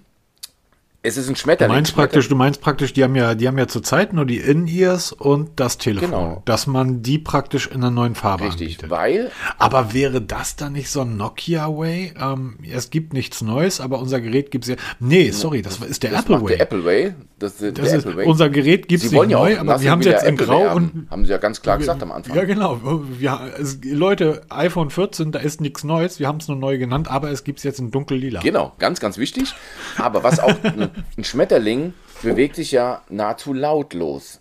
es 1.02 1.16
ist 1.16 1.28
ein 1.28 1.34
Du 1.34 1.40
Schmetterling. 1.40 1.74
meinst 1.76 1.94
praktisch, 1.94 2.28
du 2.28 2.36
meinst 2.36 2.60
praktisch, 2.60 2.92
die 2.92 3.02
haben 3.04 3.16
ja, 3.16 3.34
die 3.34 3.48
haben 3.48 3.56
ja 3.56 3.66
zurzeit 3.66 4.12
nur 4.12 4.26
die 4.26 4.36
In-Ears 4.36 5.12
und 5.12 5.58
das 5.58 5.78
Telefon, 5.78 6.10
Genau. 6.10 6.42
dass 6.44 6.66
man 6.66 7.02
die 7.02 7.18
praktisch 7.18 7.68
in 7.68 7.76
einer 7.76 7.90
neuen 7.90 8.14
Farbe 8.14 8.44
Richtig, 8.44 8.68
anbietet. 8.76 8.90
weil 8.90 9.30
Aber 9.58 9.94
wäre 9.94 10.20
das 10.20 10.56
dann 10.56 10.74
nicht 10.74 10.90
so 10.90 11.00
ein 11.00 11.16
Nokia-Way? 11.16 12.14
Ähm, 12.20 12.58
es 12.70 12.90
gibt 12.90 13.12
nichts 13.14 13.40
Neues, 13.40 13.80
aber 13.80 13.98
unser 13.98 14.20
Gerät 14.20 14.50
gibt 14.50 14.64
es 14.64 14.70
ja. 14.70 14.76
Nee, 14.98 15.30
sorry, 15.30 15.62
das 15.62 15.78
ist 15.78 16.02
der 16.02 16.10
das 16.10 16.20
Apple 16.22 16.42
Way. 16.42 16.48
der 16.48 16.60
Apple 16.60 16.84
Way. 16.84 17.14
Das, 17.38 17.52
ist 17.52 17.62
der 17.62 17.72
Das 17.72 17.86
ist, 17.94 18.04
Apple 18.04 18.16
Way. 18.18 18.26
unser 18.26 18.50
Gerät 18.50 18.86
gibt 18.86 19.02
es 19.02 19.08
Sie 19.08 19.18
nicht 19.18 19.30
ja 19.30 19.38
neu, 19.38 19.58
aber 19.58 19.80
wir 19.80 19.90
haben 19.90 20.00
es 20.00 20.06
jetzt 20.06 20.24
in 20.24 20.36
Grau 20.36 20.64
Way 20.66 20.74
und 20.74 20.82
haben, 20.92 21.06
haben 21.10 21.24
sie 21.24 21.30
ja 21.32 21.38
ganz 21.38 21.62
klar 21.62 21.78
gesagt 21.78 22.02
am 22.02 22.12
Anfang. 22.12 22.36
Ja, 22.36 22.44
genau. 22.44 22.78
Wir, 23.18 23.52
es, 23.58 23.78
Leute, 23.82 24.42
iPhone 24.50 24.90
14, 24.90 25.32
da 25.32 25.38
ist 25.38 25.62
nichts 25.62 25.82
Neues. 25.82 26.18
Wir 26.18 26.28
haben 26.28 26.36
es 26.40 26.48
nur 26.48 26.58
neu 26.58 26.76
genannt, 26.76 27.08
aber 27.10 27.30
es 27.30 27.42
gibt 27.44 27.60
es 27.60 27.64
jetzt 27.64 27.78
in 27.80 27.90
dunkellila. 27.90 28.40
Genau, 28.40 28.72
ganz, 28.78 29.00
ganz 29.00 29.16
wichtig. 29.16 29.54
Aber 29.96 30.22
was 30.22 30.38
auch, 30.38 30.52
ein 31.16 31.24
Schmetterling 31.24 31.94
bewegt 32.22 32.56
sich 32.56 32.72
ja 32.72 33.02
nahezu 33.08 33.52
lautlos. 33.52 34.40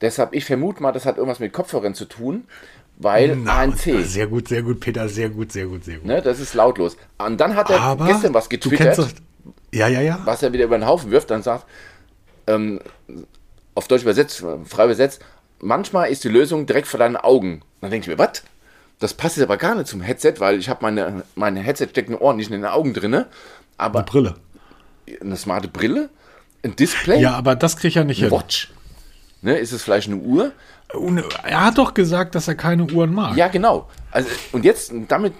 Deshalb, 0.00 0.34
ich 0.34 0.44
vermute 0.44 0.82
mal, 0.82 0.92
das 0.92 1.06
hat 1.06 1.16
irgendwas 1.16 1.40
mit 1.40 1.52
Kopfhörern 1.52 1.94
zu 1.94 2.04
tun, 2.04 2.44
weil 2.96 3.36
Na, 3.36 3.58
ANC, 3.60 4.04
Sehr 4.04 4.26
gut, 4.26 4.48
sehr 4.48 4.62
gut, 4.62 4.80
Peter, 4.80 5.08
sehr 5.08 5.30
gut, 5.30 5.52
sehr 5.52 5.66
gut, 5.66 5.84
sehr 5.84 5.96
gut. 5.98 6.06
ne, 6.06 6.20
das 6.22 6.40
ist 6.40 6.54
lautlos. 6.54 6.96
Und 7.18 7.40
dann 7.40 7.56
hat 7.56 7.70
er 7.70 7.80
aber 7.80 8.06
gestern 8.06 8.34
was 8.34 8.48
getwittert, 8.48 8.98
das, 8.98 9.14
Ja, 9.72 9.88
ja, 9.88 10.00
ja. 10.00 10.20
was 10.24 10.42
er 10.42 10.52
wieder 10.52 10.64
über 10.64 10.78
den 10.78 10.86
Haufen 10.86 11.10
wirft, 11.10 11.30
dann 11.30 11.42
sagt, 11.42 11.66
ähm, 12.46 12.80
auf 13.74 13.88
Deutsch 13.88 14.02
übersetzt, 14.02 14.44
frei 14.66 14.84
übersetzt, 14.84 15.20
manchmal 15.60 16.10
ist 16.10 16.22
die 16.24 16.28
Lösung 16.28 16.66
direkt 16.66 16.86
vor 16.86 16.98
deinen 16.98 17.16
Augen. 17.16 17.62
Dann 17.80 17.90
denke 17.90 18.04
ich 18.04 18.16
mir, 18.16 18.22
was? 18.22 18.42
Das 19.00 19.14
passt 19.14 19.36
jetzt 19.36 19.44
aber 19.44 19.56
gar 19.56 19.74
nicht 19.74 19.88
zum 19.88 20.00
Headset, 20.00 20.34
weil 20.38 20.58
ich 20.58 20.68
habe 20.68 20.80
meine, 20.82 21.24
meine 21.34 21.60
Headset 21.60 21.88
steckende 21.90 22.20
Ohren 22.22 22.36
nicht 22.36 22.50
in 22.50 22.60
den 22.62 22.66
Augen 22.70 22.94
drinne, 22.94 23.26
aber 23.76 24.00
Eine 24.00 24.06
Brille. 24.06 24.34
Eine 25.20 25.36
smarte 25.36 25.68
Brille, 25.68 26.10
ein 26.62 26.76
Display, 26.76 27.20
Ja, 27.20 27.34
aber 27.34 27.56
das 27.56 27.76
krieg 27.76 27.88
ich 27.88 27.94
ja 27.96 28.04
nicht 28.04 28.22
eine 28.22 28.30
hin. 28.30 28.38
Watch. 28.38 28.70
Ne, 29.42 29.58
ist 29.58 29.72
es 29.72 29.82
vielleicht 29.82 30.08
eine 30.08 30.16
Uhr? 30.16 30.52
Er 31.42 31.64
hat 31.64 31.78
doch 31.78 31.92
gesagt, 31.92 32.34
dass 32.34 32.48
er 32.48 32.54
keine 32.54 32.84
Uhren 32.84 33.12
mag. 33.12 33.36
Ja, 33.36 33.48
genau. 33.48 33.88
Also, 34.10 34.28
und 34.52 34.64
jetzt, 34.64 34.92
damit 35.08 35.32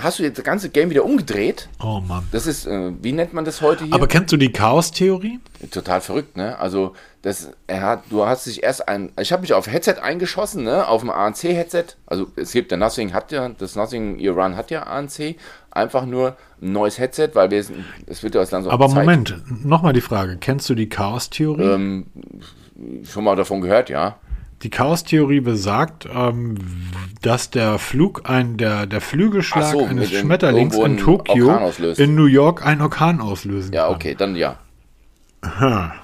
hast 0.00 0.18
du 0.18 0.22
jetzt 0.22 0.36
das 0.36 0.44
ganze 0.44 0.68
Game 0.68 0.90
wieder 0.90 1.04
umgedreht. 1.04 1.68
Oh 1.82 2.00
Mann. 2.00 2.26
Das 2.30 2.46
ist, 2.46 2.66
äh, 2.66 2.92
wie 3.00 3.12
nennt 3.12 3.32
man 3.32 3.44
das 3.44 3.62
heute 3.62 3.84
hier? 3.84 3.94
Aber 3.94 4.06
kennst 4.06 4.30
du 4.32 4.36
die 4.36 4.52
Chaos-Theorie? 4.52 5.40
Total 5.70 6.00
verrückt, 6.02 6.36
ne? 6.36 6.58
Also, 6.58 6.94
das, 7.22 7.50
er 7.66 7.82
hat, 7.82 8.02
du 8.10 8.26
hast 8.26 8.46
dich 8.46 8.62
erst 8.62 8.86
ein, 8.86 9.10
ich 9.18 9.32
habe 9.32 9.42
mich 9.42 9.54
auf 9.54 9.66
Headset 9.66 9.94
eingeschossen, 10.02 10.64
ne? 10.64 10.86
Auf 10.86 11.00
dem 11.00 11.10
ANC-Headset. 11.10 11.96
Also, 12.06 12.26
es 12.36 12.52
gibt 12.52 12.70
der 12.70 12.78
Nothing, 12.78 13.14
hat 13.14 13.32
ja, 13.32 13.48
das 13.48 13.76
Nothing 13.76 14.18
Iran 14.18 14.56
hat 14.56 14.70
ja 14.70 14.82
ANC. 14.82 15.36
Einfach 15.78 16.06
nur 16.06 16.36
ein 16.60 16.72
neues 16.72 16.98
Headset, 16.98 17.30
weil 17.34 17.50
wir, 17.52 17.64
es 18.06 18.22
wird 18.22 18.34
ja 18.34 18.40
aus 18.40 18.50
langsam 18.50 18.72
Aber 18.72 18.88
Zeit. 18.88 18.96
Moment, 18.96 19.42
nochmal 19.64 19.92
die 19.92 20.00
Frage. 20.00 20.36
Kennst 20.38 20.68
du 20.68 20.74
die 20.74 20.88
Chaos-Theorie? 20.88 21.62
Ähm, 21.62 22.06
schon 23.04 23.22
mal 23.24 23.36
davon 23.36 23.60
gehört, 23.60 23.88
ja. 23.88 24.16
Die 24.62 24.70
Chaos-Theorie 24.70 25.38
besagt, 25.38 26.08
ähm, 26.12 26.56
dass 27.22 27.50
der 27.50 27.78
Flug, 27.78 28.28
ein, 28.28 28.56
der, 28.56 28.86
der 28.86 29.00
Flügelschlag 29.00 29.70
so, 29.70 29.84
eines 29.84 30.10
Schmetterlings 30.10 30.76
in 30.76 30.96
Tokio 30.96 31.70
in 31.96 32.16
New 32.16 32.24
York 32.26 32.66
einen 32.66 32.80
Orkan 32.80 33.20
auslösen 33.20 33.72
Ja, 33.72 33.86
kann. 33.86 33.94
okay, 33.94 34.14
dann 34.16 34.34
ja. 34.34 34.58
Ha. 35.44 35.94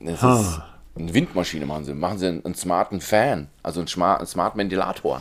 Das 0.00 0.22
ist 0.22 0.60
eine 0.96 1.12
Windmaschine 1.12 1.66
machen 1.66 1.84
sie. 1.84 1.92
Machen 1.94 2.18
sie 2.18 2.28
einen, 2.28 2.44
einen 2.46 2.54
smarten 2.54 3.02
Fan, 3.02 3.48
also 3.62 3.80
einen, 3.80 4.02
einen 4.02 4.26
smarten 4.26 4.58
Ventilator. 4.58 5.20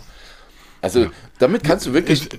Also 0.81 1.07
damit 1.39 1.63
kannst 1.65 1.85
du 1.87 1.93
wirklich 1.93 2.29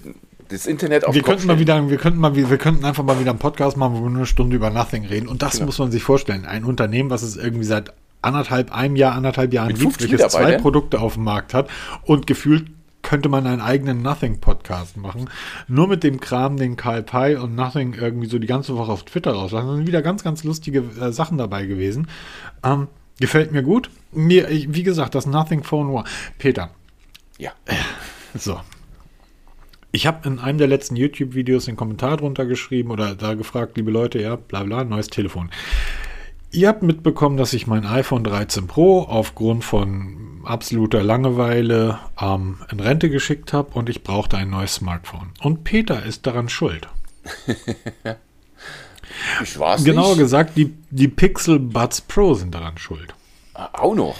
das 0.48 0.66
Internet 0.66 1.04
auf 1.04 1.14
Wir 1.14 1.22
Kopf 1.22 1.32
könnten 1.32 1.46
mal 1.46 1.58
wieder, 1.58 1.88
wir 1.90 1.96
könnten 1.98 2.18
mal, 2.20 2.34
wir 2.34 2.58
könnten 2.58 2.84
einfach 2.84 3.04
mal 3.04 3.20
wieder 3.20 3.30
einen 3.30 3.38
Podcast 3.38 3.76
machen, 3.76 3.94
wo 3.94 4.02
wir 4.02 4.08
nur 4.10 4.18
eine 4.18 4.26
Stunde 4.26 4.56
über 4.56 4.70
Nothing 4.70 5.04
reden. 5.06 5.28
Und 5.28 5.42
das 5.42 5.54
Genau. 5.54 5.66
muss 5.66 5.78
man 5.78 5.90
sich 5.90 6.02
vorstellen. 6.02 6.44
Ein 6.46 6.64
Unternehmen, 6.64 7.10
was 7.10 7.22
es 7.22 7.36
irgendwie 7.36 7.64
seit 7.64 7.92
anderthalb, 8.22 8.72
einem 8.74 8.96
Jahr, 8.96 9.14
anderthalb 9.14 9.52
Jahren 9.52 9.68
Mit 9.68 9.78
gibt, 9.78 9.92
50 9.92 10.10
welches 10.12 10.32
zwei? 10.32 10.56
Produkte 10.58 11.00
auf 11.00 11.14
dem 11.14 11.24
Markt 11.24 11.54
hat 11.54 11.68
und 12.02 12.26
gefühlt 12.26 12.66
könnte 13.02 13.28
man 13.28 13.46
einen 13.46 13.60
eigenen 13.60 14.02
Nothing-Podcast 14.02 14.96
machen. 14.96 15.30
Nur 15.68 15.86
mit 15.86 16.02
dem 16.02 16.18
Kram, 16.20 16.56
den 16.56 16.76
Karl 16.76 17.02
Pei 17.04 17.38
und 17.38 17.54
Nothing 17.54 17.94
irgendwie 17.94 18.26
so 18.28 18.38
die 18.38 18.48
ganze 18.48 18.76
Woche 18.76 18.90
auf 18.90 19.04
Twitter 19.04 19.32
rauslassen. 19.32 19.68
Da 19.68 19.76
sind 19.76 19.86
wieder 19.86 20.02
ganz, 20.02 20.24
ganz 20.24 20.42
lustige 20.44 20.82
äh, 21.00 21.12
Sachen 21.12 21.38
dabei 21.38 21.66
gewesen. 21.66 22.08
Ähm, 22.64 22.88
gefällt 23.20 23.52
mir 23.52 23.62
gut. 23.62 23.88
Mir, 24.12 24.50
ich, 24.50 24.74
wie 24.74 24.82
gesagt, 24.82 25.14
das 25.14 25.26
Nothing 25.26 25.62
Phone 25.62 25.88
One. 25.90 26.04
Peter, 26.38 26.70
Ja. 27.38 27.52
so. 28.34 28.60
Ich 29.90 30.06
habe 30.06 30.28
in 30.28 30.38
einem 30.38 30.58
der 30.58 30.66
letzten 30.68 30.96
YouTube-Videos 30.96 31.64
den 31.64 31.76
Kommentar 31.76 32.18
drunter 32.18 32.44
geschrieben 32.46 32.90
oder 32.90 33.14
da 33.14 33.34
gefragt, 33.34 33.76
liebe 33.76 33.90
Leute, 33.90 34.20
ja, 34.20 34.36
bla 34.36 34.62
bla, 34.64 34.84
neues 34.84 35.08
Telefon. 35.08 35.50
Ihr 36.50 36.68
habt 36.68 36.82
mitbekommen, 36.82 37.36
dass 37.36 37.52
ich 37.52 37.66
mein 37.66 37.86
iPhone 37.86 38.24
13 38.24 38.66
Pro 38.66 39.02
aufgrund 39.02 39.64
von 39.64 40.40
absoluter 40.44 41.02
Langeweile 41.02 41.98
ähm, 42.20 42.58
in 42.70 42.80
Rente 42.80 43.10
geschickt 43.10 43.52
habe 43.52 43.70
und 43.74 43.88
ich 43.88 44.02
brauchte 44.02 44.36
ein 44.36 44.50
neues 44.50 44.74
Smartphone. 44.74 45.30
Und 45.40 45.64
Peter 45.64 46.04
ist 46.04 46.26
daran 46.26 46.48
schuld. 46.48 46.88
Ich 49.42 49.58
weiß 49.58 49.84
Genauer 49.84 50.10
nicht. 50.10 50.18
gesagt, 50.18 50.56
die, 50.56 50.74
die 50.90 51.08
Pixel 51.08 51.58
Buds 51.58 52.02
Pro 52.02 52.34
sind 52.34 52.54
daran 52.54 52.76
schuld. 52.78 53.14
Ah, 53.54 53.68
Auch 53.72 53.94
noch. 53.94 54.16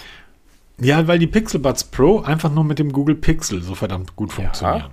Ja, 0.80 1.06
weil 1.06 1.18
die 1.18 1.26
Pixel 1.26 1.60
Buds 1.60 1.84
Pro 1.84 2.20
einfach 2.20 2.50
nur 2.50 2.64
mit 2.64 2.78
dem 2.78 2.90
Google 2.92 3.14
Pixel 3.14 3.62
so 3.62 3.74
verdammt 3.74 4.16
gut 4.16 4.32
funktionieren. 4.32 4.90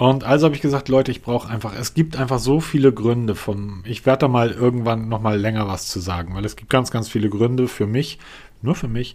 Und 0.00 0.24
also 0.24 0.46
habe 0.46 0.54
ich 0.54 0.62
gesagt, 0.62 0.88
Leute, 0.88 1.10
ich 1.10 1.20
brauche 1.20 1.50
einfach, 1.50 1.74
es 1.78 1.92
gibt 1.92 2.16
einfach 2.16 2.38
so 2.38 2.60
viele 2.60 2.90
Gründe 2.90 3.34
von, 3.34 3.82
ich 3.84 4.06
werde 4.06 4.20
da 4.20 4.28
mal 4.28 4.50
irgendwann 4.50 5.10
noch 5.10 5.20
mal 5.20 5.38
länger 5.38 5.68
was 5.68 5.88
zu 5.88 6.00
sagen, 6.00 6.34
weil 6.34 6.46
es 6.46 6.56
gibt 6.56 6.70
ganz, 6.70 6.90
ganz 6.90 7.10
viele 7.10 7.28
Gründe 7.28 7.68
für 7.68 7.86
mich, 7.86 8.18
nur 8.62 8.74
für 8.74 8.88
mich, 8.88 9.14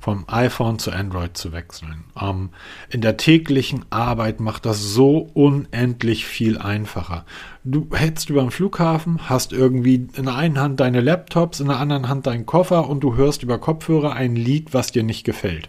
vom 0.00 0.24
iPhone 0.26 0.80
zu 0.80 0.90
Android 0.90 1.36
zu 1.36 1.52
wechseln. 1.52 2.02
Ähm, 2.20 2.48
in 2.90 3.00
der 3.00 3.16
täglichen 3.16 3.84
Arbeit 3.90 4.40
macht 4.40 4.66
das 4.66 4.82
so 4.82 5.30
unendlich 5.34 6.26
viel 6.26 6.58
einfacher. 6.58 7.24
Du 7.62 7.86
hättest 7.92 8.28
über 8.28 8.40
den 8.40 8.50
Flughafen, 8.50 9.28
hast 9.28 9.52
irgendwie 9.52 10.08
in 10.16 10.24
der 10.24 10.34
einen 10.34 10.58
Hand 10.58 10.80
deine 10.80 11.00
Laptops, 11.00 11.60
in 11.60 11.68
der 11.68 11.78
anderen 11.78 12.08
Hand 12.08 12.26
deinen 12.26 12.44
Koffer 12.44 12.88
und 12.88 13.04
du 13.04 13.14
hörst 13.14 13.44
über 13.44 13.58
Kopfhörer 13.58 14.14
ein 14.14 14.34
Lied, 14.34 14.74
was 14.74 14.90
dir 14.90 15.04
nicht 15.04 15.22
gefällt. 15.22 15.68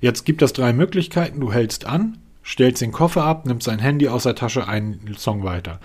Jetzt 0.00 0.24
gibt 0.24 0.42
es 0.42 0.52
drei 0.52 0.72
Möglichkeiten. 0.72 1.38
Du 1.38 1.52
hältst 1.52 1.86
an, 1.86 2.18
stellst 2.44 2.82
den 2.82 2.92
Koffer 2.92 3.24
ab, 3.24 3.46
nimmst 3.46 3.66
dein 3.66 3.78
Handy 3.78 4.08
aus 4.08 4.24
der 4.24 4.34
Tasche, 4.34 4.68
einen 4.68 5.14
Song 5.16 5.44
weiter. 5.44 5.80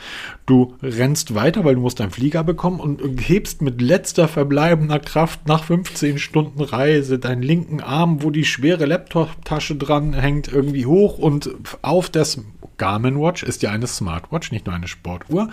Du 0.45 0.75
rennst 0.81 1.33
weiter, 1.35 1.63
weil 1.63 1.75
du 1.75 1.81
musst 1.81 1.99
deinen 1.99 2.11
Flieger 2.11 2.43
bekommen 2.43 2.79
und 2.79 3.01
hebst 3.21 3.61
mit 3.61 3.81
letzter 3.81 4.27
verbleibender 4.27 4.99
Kraft 4.99 5.47
nach 5.47 5.63
15 5.63 6.19
Stunden 6.19 6.61
Reise 6.61 7.19
deinen 7.19 7.41
linken 7.41 7.81
Arm, 7.81 8.23
wo 8.23 8.29
die 8.29 8.45
schwere 8.45 8.85
Laptop-Tasche 8.85 9.75
dran 9.75 10.13
hängt, 10.13 10.51
irgendwie 10.51 10.85
hoch 10.85 11.17
und 11.17 11.49
auf 11.81 12.09
das 12.09 12.41
Garmin 12.77 13.19
Watch 13.19 13.43
ist 13.43 13.61
ja 13.61 13.71
eine 13.71 13.87
Smartwatch, 13.87 14.51
nicht 14.51 14.65
nur 14.65 14.75
eine 14.75 14.87
Sportuhr, 14.87 15.49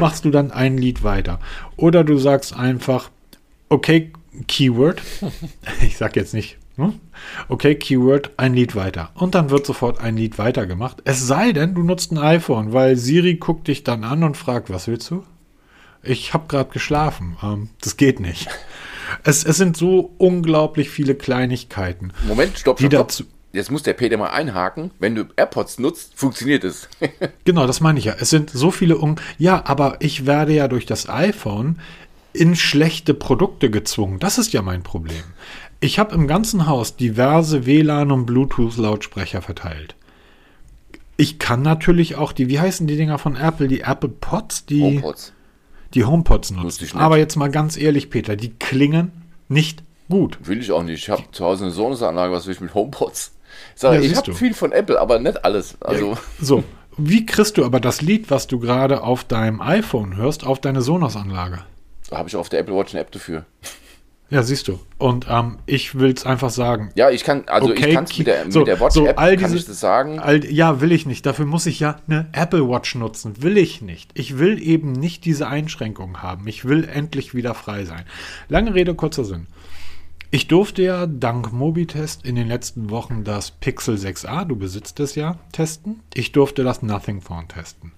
machst 0.00 0.24
du 0.24 0.30
dann 0.30 0.50
ein 0.50 0.78
Lied 0.78 1.02
weiter. 1.02 1.40
Oder 1.76 2.04
du 2.04 2.18
sagst 2.18 2.54
einfach, 2.54 3.10
okay, 3.68 4.12
Keyword, 4.46 5.02
ich 5.82 5.96
sag 5.96 6.16
jetzt 6.16 6.34
nicht? 6.34 6.58
Okay, 7.48 7.74
Keyword, 7.74 8.32
ein 8.36 8.54
Lied 8.54 8.74
weiter. 8.74 9.10
Und 9.14 9.34
dann 9.34 9.50
wird 9.50 9.66
sofort 9.66 10.00
ein 10.00 10.16
Lied 10.16 10.38
weiter 10.38 10.66
gemacht. 10.66 11.02
Es 11.04 11.26
sei 11.26 11.52
denn, 11.52 11.74
du 11.74 11.82
nutzt 11.82 12.12
ein 12.12 12.18
iPhone, 12.18 12.72
weil 12.72 12.96
Siri 12.96 13.34
guckt 13.34 13.68
dich 13.68 13.84
dann 13.84 14.04
an 14.04 14.22
und 14.22 14.36
fragt, 14.36 14.70
was 14.70 14.86
willst 14.86 15.10
du? 15.10 15.24
Ich 16.02 16.32
habe 16.34 16.46
gerade 16.48 16.70
geschlafen. 16.70 17.36
Ähm, 17.42 17.70
das 17.80 17.96
geht 17.96 18.20
nicht. 18.20 18.48
Es, 19.24 19.44
es 19.44 19.56
sind 19.56 19.76
so 19.76 20.14
unglaublich 20.18 20.90
viele 20.90 21.14
Kleinigkeiten. 21.14 22.12
Moment, 22.26 22.58
stopp, 22.58 22.78
stopp, 22.78 22.90
dazu, 22.90 23.24
Jetzt 23.52 23.70
muss 23.70 23.82
der 23.82 23.94
Peter 23.94 24.16
mal 24.18 24.28
einhaken. 24.28 24.90
Wenn 24.98 25.14
du 25.14 25.24
AirPods 25.36 25.78
nutzt, 25.78 26.12
funktioniert 26.14 26.64
es. 26.64 26.88
Genau, 27.44 27.66
das 27.66 27.80
meine 27.80 27.98
ich 27.98 28.04
ja. 28.04 28.14
Es 28.18 28.28
sind 28.28 28.50
so 28.50 28.70
viele 28.70 28.98
Un 28.98 29.16
Ja, 29.38 29.64
aber 29.64 29.96
ich 30.00 30.26
werde 30.26 30.52
ja 30.52 30.68
durch 30.68 30.84
das 30.84 31.08
iPhone 31.08 31.80
in 32.34 32.54
schlechte 32.54 33.14
Produkte 33.14 33.70
gezwungen. 33.70 34.18
Das 34.18 34.36
ist 34.36 34.52
ja 34.52 34.60
mein 34.60 34.82
Problem. 34.82 35.24
Ich 35.80 35.98
habe 35.98 36.14
im 36.14 36.26
ganzen 36.26 36.66
Haus 36.66 36.96
diverse 36.96 37.64
WLAN- 37.66 38.10
und 38.12 38.26
Bluetooth-Lautsprecher 38.26 39.42
verteilt. 39.42 39.94
Ich 41.16 41.38
kann 41.38 41.62
natürlich 41.62 42.16
auch 42.16 42.32
die, 42.32 42.48
wie 42.48 42.60
heißen 42.60 42.86
die 42.86 42.96
Dinger 42.96 43.18
von 43.18 43.36
Apple, 43.36 43.68
die 43.68 43.80
Apple 43.80 44.08
Pods, 44.08 44.66
die 44.66 44.82
HomePods. 44.82 45.32
die 45.94 46.04
HomePods 46.04 46.50
nutzen. 46.52 46.84
ich. 46.84 46.94
Aber 46.94 47.18
jetzt 47.18 47.36
mal 47.36 47.50
ganz 47.50 47.76
ehrlich, 47.76 48.10
Peter, 48.10 48.36
die 48.36 48.50
klingen 48.50 49.10
nicht 49.48 49.82
gut. 50.08 50.38
Will 50.42 50.60
ich 50.60 50.70
auch 50.72 50.82
nicht. 50.82 51.02
Ich 51.02 51.10
habe 51.10 51.24
zu 51.32 51.44
Hause 51.44 51.64
eine 51.64 51.72
Sonos-Anlage, 51.72 52.32
was 52.32 52.46
will 52.46 52.54
ich 52.54 52.60
mit 52.60 52.74
HomePods? 52.74 53.32
Sag, 53.74 53.94
Ja, 53.94 54.00
ich 54.00 54.16
habe 54.16 54.34
viel 54.34 54.54
von 54.54 54.72
Apple, 54.72 55.00
aber 55.00 55.18
nicht 55.18 55.44
alles. 55.44 55.80
Also, 55.80 56.16
So, 56.40 56.64
wie 56.96 57.24
kriegst 57.26 57.56
du 57.56 57.64
aber 57.64 57.80
das 57.80 58.02
Lied, 58.02 58.30
was 58.30 58.46
du 58.46 58.58
gerade 58.58 59.02
auf 59.02 59.24
deinem 59.24 59.60
iPhone 59.60 60.16
hörst, 60.16 60.44
auf 60.44 60.60
deine 60.60 60.82
Sonos-Anlage? 60.82 61.64
da 62.10 62.16
habe 62.18 62.28
ich 62.28 62.36
auf 62.36 62.48
der 62.48 62.60
Apple 62.60 62.74
Watch 62.74 62.94
eine 62.94 63.02
App 63.02 63.12
dafür. 63.12 63.44
Ja, 64.30 64.42
siehst 64.42 64.68
du. 64.68 64.78
Und 64.98 65.26
ähm, 65.30 65.56
ich 65.64 65.94
will 65.98 66.12
es 66.12 66.26
einfach 66.26 66.50
sagen. 66.50 66.90
Ja, 66.94 67.08
ich 67.08 67.24
kann, 67.24 67.44
also 67.46 67.70
Okay, 67.70 67.88
ich 67.88 67.94
kann 67.94 68.04
es 68.04 68.18
mit 68.18 68.26
der, 68.26 68.50
so, 68.52 68.58
mit 68.58 68.68
der 68.68 68.78
Watch-App, 68.78 68.92
so, 68.92 69.16
all 69.16 69.36
kann 69.36 69.44
diese- 69.50 69.56
ich 69.56 69.64
das 69.64 69.80
sagen. 69.80 70.18
All, 70.18 70.44
ja, 70.44 70.82
will 70.82 70.92
ich 70.92 71.06
nicht. 71.06 71.24
Dafür 71.24 71.46
muss 71.46 71.64
ich 71.64 71.80
ja 71.80 71.96
eine 72.06 72.28
Apple 72.32 72.68
Watch 72.68 72.94
nutzen. 72.94 73.42
Will 73.42 73.56
ich 73.56 73.80
nicht. 73.80 74.10
Ich 74.12 74.38
will 74.38 74.60
eben 74.62 74.92
nicht 74.92 75.24
diese 75.24 75.48
Einschränkungen 75.48 76.22
haben. 76.22 76.46
Ich 76.46 76.66
will 76.66 76.84
endlich 76.86 77.34
wieder 77.34 77.54
frei 77.54 77.86
sein. 77.86 78.04
Lange 78.48 78.74
Rede, 78.74 78.94
kurzer 78.94 79.24
Sinn. 79.24 79.46
Ich 80.30 80.46
durfte 80.46 80.82
ja 80.82 81.06
dank 81.06 81.54
Mobitest 81.54 82.26
in 82.26 82.34
den 82.34 82.48
letzten 82.48 82.90
Wochen 82.90 83.24
das 83.24 83.50
Pixel 83.50 83.94
6a, 83.96 84.44
du 84.44 84.56
besitzt 84.56 85.00
es 85.00 85.14
ja, 85.14 85.38
testen. 85.52 86.00
Ich 86.12 86.32
durfte 86.32 86.64
das 86.64 86.82
Nothing 86.82 87.22
Phone 87.22 87.48
testen. 87.48 87.92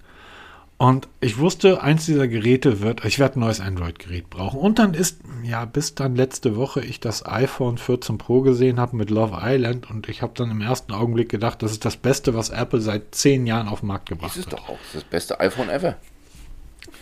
Und 0.81 1.07
ich 1.19 1.37
wusste, 1.37 1.83
eins 1.83 2.07
dieser 2.07 2.27
Geräte 2.27 2.81
wird, 2.81 3.05
ich 3.05 3.19
werde 3.19 3.35
ein 3.37 3.41
neues 3.41 3.59
Android-Gerät 3.59 4.31
brauchen. 4.31 4.59
Und 4.59 4.79
dann 4.79 4.95
ist, 4.95 5.19
ja, 5.43 5.63
bis 5.65 5.93
dann 5.93 6.15
letzte 6.15 6.55
Woche 6.55 6.81
ich 6.81 6.99
das 6.99 7.23
iPhone 7.23 7.77
14 7.77 8.17
Pro 8.17 8.41
gesehen 8.41 8.79
habe 8.79 8.95
mit 8.95 9.11
Love 9.11 9.37
Island 9.43 9.91
und 9.91 10.09
ich 10.09 10.23
habe 10.23 10.33
dann 10.35 10.49
im 10.49 10.59
ersten 10.59 10.91
Augenblick 10.91 11.29
gedacht, 11.29 11.61
das 11.61 11.71
ist 11.71 11.85
das 11.85 11.97
Beste, 11.97 12.33
was 12.33 12.49
Apple 12.49 12.81
seit 12.81 13.13
zehn 13.13 13.45
Jahren 13.45 13.67
auf 13.67 13.81
den 13.81 13.89
Markt 13.89 14.09
gebracht 14.09 14.31
Das 14.31 14.37
ist 14.37 14.47
hat. 14.47 14.53
doch 14.53 14.69
auch 14.69 14.79
das 14.91 15.03
beste 15.03 15.39
iPhone 15.39 15.69
ever. 15.69 15.97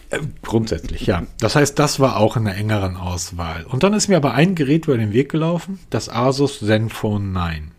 Äh, 0.09 0.19
Grundsätzlich, 0.41 1.05
ja. 1.05 1.23
Das 1.39 1.55
heißt, 1.55 1.80
das 1.80 2.01
war 2.01 2.17
auch 2.17 2.36
in 2.36 2.43
der 2.43 2.57
engeren 2.57 2.97
Auswahl. 2.97 3.63
Und 3.63 3.84
dann 3.84 3.93
ist 3.93 4.09
mir 4.09 4.17
aber 4.17 4.34
ein 4.34 4.55
Gerät 4.55 4.88
über 4.88 4.97
den 4.97 5.13
Weg 5.13 5.32
gelaufen, 5.32 5.80
das 5.89 6.09
Asus 6.09 6.59
Zenfone 6.59 7.27
9. 7.27 7.71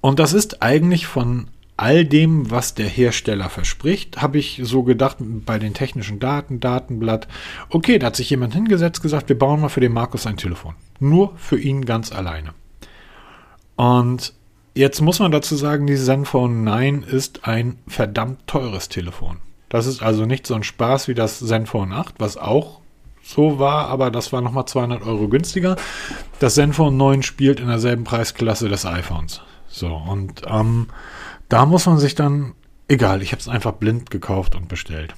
Und 0.00 0.20
das 0.20 0.32
ist 0.32 0.62
eigentlich 0.62 1.08
von 1.08 1.48
all 1.78 2.04
dem, 2.04 2.50
was 2.50 2.74
der 2.74 2.88
Hersteller 2.88 3.48
verspricht, 3.48 4.20
habe 4.20 4.36
ich 4.36 4.60
so 4.64 4.82
gedacht 4.82 5.18
bei 5.20 5.60
den 5.60 5.74
technischen 5.74 6.18
Daten, 6.18 6.58
Datenblatt, 6.58 7.28
okay, 7.70 8.00
da 8.00 8.08
hat 8.08 8.16
sich 8.16 8.28
jemand 8.30 8.52
hingesetzt, 8.52 9.00
gesagt, 9.00 9.28
wir 9.28 9.38
bauen 9.38 9.60
mal 9.60 9.68
für 9.68 9.80
den 9.80 9.92
Markus 9.92 10.26
ein 10.26 10.36
Telefon. 10.36 10.74
Nur 10.98 11.34
für 11.36 11.58
ihn 11.58 11.84
ganz 11.84 12.10
alleine. 12.10 12.50
Und 13.76 14.34
jetzt 14.74 15.00
muss 15.00 15.20
man 15.20 15.30
dazu 15.30 15.54
sagen, 15.54 15.86
die 15.86 15.96
Zenfone 15.96 16.52
9 16.52 17.04
ist 17.04 17.46
ein 17.46 17.78
verdammt 17.86 18.48
teures 18.48 18.88
Telefon. 18.88 19.36
Das 19.68 19.86
ist 19.86 20.02
also 20.02 20.26
nicht 20.26 20.48
so 20.48 20.56
ein 20.56 20.64
Spaß 20.64 21.06
wie 21.06 21.14
das 21.14 21.38
Zenfone 21.38 21.94
8, 21.94 22.16
was 22.18 22.36
auch 22.36 22.80
so 23.22 23.60
war, 23.60 23.86
aber 23.86 24.10
das 24.10 24.32
war 24.32 24.40
nochmal 24.40 24.66
200 24.66 25.06
Euro 25.06 25.28
günstiger. 25.28 25.76
Das 26.40 26.54
Zenfone 26.54 26.96
9 26.96 27.22
spielt 27.22 27.60
in 27.60 27.68
derselben 27.68 28.02
Preisklasse 28.02 28.68
des 28.68 28.84
iPhones. 28.84 29.42
So, 29.68 29.94
und 29.94 30.42
ähm, 30.48 30.88
da 31.48 31.66
muss 31.66 31.86
man 31.86 31.98
sich 31.98 32.14
dann, 32.14 32.54
egal, 32.88 33.22
ich 33.22 33.32
habe 33.32 33.40
es 33.40 33.48
einfach 33.48 33.72
blind 33.72 34.10
gekauft 34.10 34.54
und 34.54 34.68
bestellt. 34.68 35.14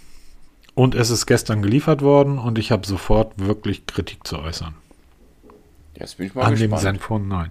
Und 0.74 0.94
es 0.94 1.10
ist 1.10 1.26
gestern 1.26 1.62
geliefert 1.62 2.02
worden 2.02 2.38
und 2.38 2.58
ich 2.58 2.70
habe 2.70 2.86
sofort 2.86 3.32
wirklich 3.36 3.86
Kritik 3.86 4.26
zu 4.26 4.38
äußern 4.38 4.74
Jetzt 6.00 6.16
bin 6.16 6.26
ich 6.26 6.34
mal 6.34 6.44
an 6.44 6.54
dem 6.54 6.70
gespannt. 6.70 6.82
Zenfone 6.82 7.26
9. 7.26 7.50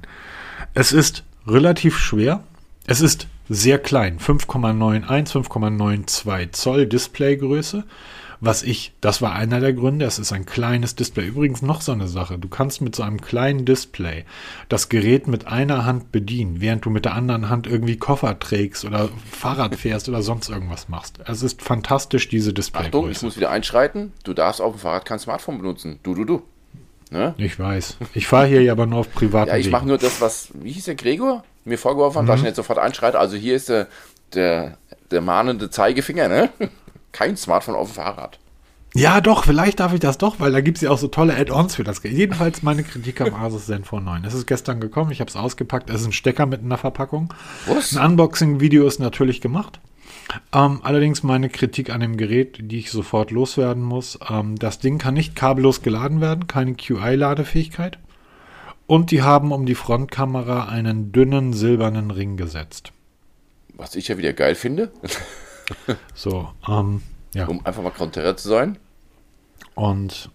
Es 0.74 0.92
ist 0.92 1.24
relativ 1.48 1.98
schwer. 1.98 2.44
Es 2.88 3.00
ist 3.00 3.28
sehr 3.48 3.78
klein. 3.78 4.20
5,91, 4.20 5.46
5,92 5.48 6.52
Zoll 6.52 6.88
Displaygröße. 6.88 7.84
Was 8.42 8.64
ich, 8.64 8.94
das 9.02 9.22
war 9.22 9.34
einer 9.34 9.60
der 9.60 9.74
Gründe, 9.74 10.06
es 10.06 10.18
ist 10.18 10.32
ein 10.32 10.46
kleines 10.46 10.96
Display. 10.96 11.28
Übrigens 11.28 11.62
noch 11.62 11.82
so 11.82 11.92
eine 11.92 12.08
Sache. 12.08 12.38
Du 12.38 12.48
kannst 12.48 12.82
mit 12.82 12.96
so 12.96 13.04
einem 13.04 13.20
kleinen 13.20 13.66
Display 13.66 14.24
das 14.70 14.88
Gerät 14.88 15.28
mit 15.28 15.48
einer 15.48 15.84
Hand 15.86 16.14
bedienen, 16.14 16.62
während 16.62 16.86
du 16.86 16.90
mit 16.90 17.04
der 17.04 17.16
anderen 17.16 17.50
Hand 17.50 17.68
irgendwie 17.68 17.98
Koffer 17.98 18.40
trägst 18.40 18.86
oder 18.86 19.10
Fahrrad 19.30 19.76
fährst 19.76 20.08
oder 20.08 20.22
sonst 20.22 20.50
irgendwas 20.50 20.88
machst. 20.88 21.20
Es 21.26 21.44
ist 21.44 21.62
fantastisch, 21.62 22.30
diese 22.30 22.54
Achtung, 22.74 23.10
ich 23.10 23.22
muss 23.22 23.36
wieder 23.36 23.50
einschreiten. 23.52 24.14
Du 24.24 24.34
darfst 24.34 24.62
auf 24.62 24.74
dem 24.74 24.80
Fahrrad 24.80 25.06
kein 25.06 25.20
Smartphone 25.20 25.58
benutzen. 25.58 26.00
Du, 26.04 26.16
du, 26.16 26.24
du. 26.24 26.42
Ne? 27.12 27.34
Ich 27.38 27.60
weiß. 27.60 27.98
Ich 28.14 28.28
fahre 28.28 28.48
hier 28.48 28.62
ja 28.62 28.72
aber 28.72 28.86
nur 28.86 29.00
auf 29.00 29.12
privaten 29.14 29.50
Ja, 29.50 29.58
ich 29.58 29.70
mache 29.72 29.88
nur 29.88 29.98
das, 29.98 30.22
was, 30.22 30.50
wie 30.54 30.72
hieß 30.72 30.86
der 30.86 30.96
Gregor? 30.96 31.44
Mir 31.66 31.78
vorgeworfen 31.78 32.20
hat, 32.20 32.24
Mhm. 32.24 32.28
dass 32.28 32.38
ich 32.38 32.44
nicht 32.46 32.56
sofort 32.56 32.80
einschreite. 32.80 33.20
Also 33.20 33.36
hier 33.36 33.56
ist 33.56 33.68
der, 33.70 33.88
der, 34.34 34.78
der 35.12 35.22
mahnende 35.22 35.70
Zeigefinger, 35.70 36.28
ne? 36.28 36.50
Kein 37.12 37.38
Smartphone 37.38 37.76
auf 37.76 37.89
dem 37.89 37.95
Fahrrad. 37.95 38.39
Ja, 38.95 39.22
doch, 39.22 39.43
vielleicht 39.45 39.80
darf 39.80 39.93
ich 39.93 39.99
das 39.99 40.18
doch, 40.18 40.39
weil 40.39 40.51
da 40.51 40.62
gibt 40.62 40.78
es 40.78 40.82
ja 40.82 40.89
auch 40.89 40.97
so 40.97 41.07
tolle 41.07 41.36
Add-ons 41.36 41.76
für 41.76 41.84
das 41.84 42.01
Gerät. 42.01 42.18
Jedenfalls 42.18 42.64
meine 42.64 42.84
Kritik 42.84 43.22
am 43.22 43.36
Asus 43.36 43.68
Zenfone 43.68 44.03
9. 44.03 44.26
Es 44.26 44.34
ist 44.34 44.47
gestern 44.47 44.80
gekommen, 44.80 45.12
ich 45.12 45.20
habe 45.20 45.30
es 45.30 45.36
ausgepackt. 45.36 45.89
Es 45.89 46.01
ist 46.01 46.07
ein 46.07 46.12
Stecker 46.12 46.47
mit 46.47 46.62
einer 46.62 46.78
Verpackung. 46.78 47.32
Was? 47.68 47.95
Ein 47.95 48.12
Unboxing-Video 48.12 48.88
ist 48.88 48.99
natürlich 48.99 49.41
gemacht. 49.41 49.80
Ähm, 50.53 50.80
allerdings 50.84 51.22
meine 51.22 51.49
Kritik 51.49 51.91
an 51.91 52.01
dem 52.01 52.18
Gerät, 52.18 52.57
die 52.62 52.80
ich 52.80 52.91
sofort 52.91 53.30
loswerden 53.32 53.84
muss. 53.84 54.18
Ähm, 54.28 54.55
das 54.57 54.80
Ding 54.80 54.97
kann 54.97 55.14
nicht 55.14 55.36
kabellos 55.36 55.82
geladen 55.82 56.20
werden, 56.20 56.47
keine 56.47 56.74
QI-Ladefähigkeit. 56.74 57.99
Und 58.88 59.12
die 59.12 59.22
haben 59.22 59.51
um 59.51 59.68
die 59.68 59.76
Frontkamera 59.76 60.68
einen 60.68 61.12
dünnen 61.12 61.53
silbernen 61.53 62.10
Ring 62.10 62.38
gesetzt. 62.38 62.91
Was 63.76 63.95
ich 63.95 64.07
ja 64.07 64.18
wieder 64.18 64.34
geil 64.34 64.55
finde, 64.55 64.91
So, 66.13 66.49
ähm, 66.67 67.01
ja. 67.34 67.47
um 67.47 67.65
einfach 67.65 67.84
mal 67.84 67.91
konträr 67.91 68.36
zu 68.38 68.49
sein. 68.49 68.78
Und 69.76 70.30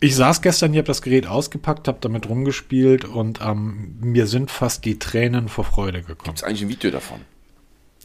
ich 0.00 0.16
saß 0.16 0.42
gestern, 0.42 0.72
ich 0.72 0.78
habe 0.78 0.86
das 0.86 1.02
Gerät 1.02 1.26
ausgepackt, 1.26 1.88
habe 1.88 1.98
damit 2.00 2.28
rumgespielt 2.28 3.04
und 3.04 3.40
ähm, 3.42 3.96
mir 4.00 4.26
sind 4.26 4.50
fast 4.50 4.84
die 4.84 4.98
Tränen 4.98 5.48
vor 5.48 5.64
Freude 5.64 6.02
gekommen. 6.02 6.34
Ist 6.34 6.44
eigentlich 6.44 6.62
ein 6.62 6.68
Video 6.68 6.90
davon. 6.90 7.20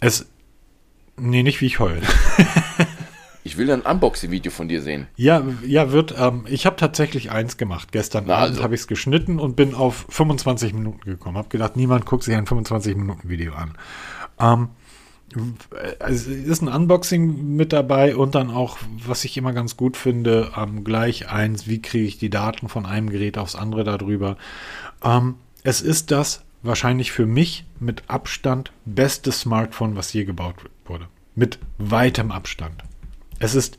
Es, 0.01 0.25
nee, 1.17 1.43
nicht 1.43 1.61
wie 1.61 1.67
ich 1.67 1.79
heul. 1.79 2.01
Ich 3.45 3.57
will 3.57 3.69
ein 3.69 3.81
Unboxing-Video 3.81 4.51
von 4.51 4.67
dir 4.67 4.81
sehen. 4.81 5.05
Ja, 5.17 5.43
ja, 5.63 5.91
wird, 5.91 6.15
ähm, 6.17 6.45
ich 6.49 6.65
habe 6.65 6.77
tatsächlich 6.77 7.29
eins 7.29 7.57
gemacht. 7.57 7.91
Gestern 7.91 8.23
Na 8.25 8.37
Abend 8.37 8.53
also. 8.53 8.63
habe 8.63 8.73
ich 8.73 8.81
es 8.81 8.87
geschnitten 8.87 9.39
und 9.39 9.55
bin 9.55 9.75
auf 9.75 10.07
25 10.09 10.73
Minuten 10.73 11.01
gekommen. 11.01 11.37
Habe 11.37 11.49
gedacht, 11.49 11.75
niemand 11.75 12.07
guckt 12.07 12.23
sich 12.23 12.35
ein 12.35 12.47
25-Minuten-Video 12.47 13.53
an. 13.53 13.77
Ähm, 14.39 14.69
also 15.99 16.31
es 16.31 16.47
ist 16.47 16.61
ein 16.61 16.67
Unboxing 16.67 17.55
mit 17.55 17.73
dabei 17.73 18.15
und 18.15 18.35
dann 18.35 18.49
auch, 18.49 18.77
was 19.05 19.25
ich 19.25 19.37
immer 19.37 19.53
ganz 19.53 19.77
gut 19.77 19.97
finde, 19.97 20.51
ähm, 20.57 20.83
gleich 20.83 21.29
eins, 21.29 21.67
wie 21.67 21.81
kriege 21.81 22.05
ich 22.05 22.17
die 22.17 22.29
Daten 22.29 22.69
von 22.69 22.85
einem 22.85 23.09
Gerät 23.09 23.37
aufs 23.37 23.55
andere 23.55 23.83
darüber. 23.83 24.37
Ähm, 25.03 25.35
es 25.63 25.81
ist 25.81 26.11
das 26.11 26.43
wahrscheinlich 26.63 27.11
für 27.11 27.25
mich 27.25 27.65
mit 27.79 28.03
Abstand 28.07 28.71
beste 28.85 29.31
Smartphone, 29.31 29.95
was 29.95 30.13
je 30.13 30.25
gebaut 30.25 30.55
wurde. 30.85 31.07
Mit 31.35 31.59
weitem 31.77 32.31
Abstand. 32.31 32.83
Es 33.39 33.55
ist, 33.55 33.77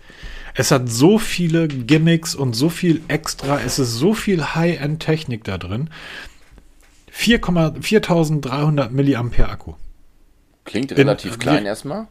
es 0.54 0.70
hat 0.70 0.88
so 0.88 1.18
viele 1.18 1.68
Gimmicks 1.68 2.34
und 2.34 2.54
so 2.54 2.68
viel 2.68 3.02
extra, 3.08 3.60
es 3.60 3.78
ist 3.78 3.94
so 3.94 4.14
viel 4.14 4.54
High-End-Technik 4.54 5.44
da 5.44 5.58
drin. 5.58 5.90
4,- 7.12 7.80
4300 7.80 8.92
Milliampere 8.92 9.48
Akku. 9.48 9.74
Klingt 10.66 10.90
In- 10.92 10.98
relativ 10.98 11.34
äh, 11.36 11.38
klein 11.38 11.64
erstmal. 11.66 12.06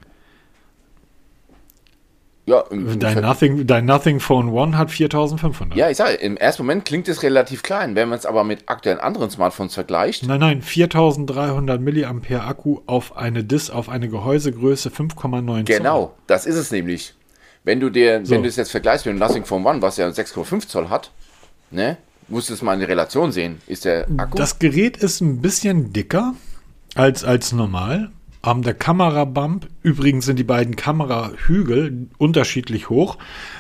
Ja, 2.47 2.60
im, 2.70 2.99
Dein 2.99 3.22
Nothing, 3.22 3.66
dein 3.66 3.86
Nothing 3.86 4.20
Phone 4.20 4.49
One 4.49 4.78
hat 4.78 4.91
4500. 4.91 5.76
ja, 5.76 5.89
ich 5.89 5.97
sage, 5.97 6.14
im 6.14 6.38
ersten 6.38 6.62
Moment 6.62 6.86
klingt 6.86 7.08
es 7.08 7.24
relativ 7.24 7.64
klein. 7.64 7.95
Wenn 7.95 8.08
man 8.08 8.20
es 8.20 8.28
aber 8.28 8.43
mit 8.43 8.70
aktuellen 8.70 8.99
anderen 8.99 9.32
Smartphones 9.32 9.74
vergleicht, 9.74 10.28
Nein, 10.28 10.39
nein, 10.41 10.62
4300 10.62 11.82
Milliampere 11.82 12.43
Akku 12.43 12.82
auf 12.86 13.18
eine 13.18 13.43
Dis, 13.43 13.72
auf 13.72 13.89
eine 13.89 14.10
Gehäusegröße 14.10 14.89
5,9 14.89 15.45
Zoll. 15.47 15.64
genau, 15.64 16.14
das 16.28 16.45
ist 16.45 16.56
es 16.56 16.70
nämlich. 16.70 17.16
Wenn 17.64 17.80
du 17.80 17.89
dir, 17.89 18.24
So. 18.24 18.36
wenn 18.36 18.43
du 18.43 18.49
es 18.49 18.58
jetzt 18.58 18.70
vergleichst 18.70 19.08
mit 19.08 19.16
dem 19.16 19.20
Nothing 19.20 19.43
Phone 19.45 19.66
One, 19.66 19.82
was 19.82 19.97
ja 19.97 20.08
6,5 20.08 20.68
Zoll 20.68 20.89
hat, 20.89 21.10
ne, 21.72 21.97
musst 22.28 22.49
du 22.51 22.53
es 22.53 22.62
mal 22.62 22.80
in 22.80 22.84
Relation 22.86 23.32
sehen. 23.32 23.60
Ist 23.66 23.86
der 23.86 24.06
Akku? 24.18 24.38
Das 24.38 24.60
Gerät 24.60 24.97
ist 24.97 25.20
ein 25.20 25.41
bisschen 25.41 25.93
dicker 25.93 26.36
als, 26.93 27.24
als 27.24 27.53
normal. 27.53 28.12
Ähm, 28.46 28.62
der 28.62 28.74
Kamerabump, 28.74 29.68
übrigens 29.82 30.26
sind 30.26 30.38
die 30.38 30.43
beiden 30.43 30.76
Kamerahügel 30.76 32.10
unterschiedlich 32.18 32.89
hoch. 32.89 33.18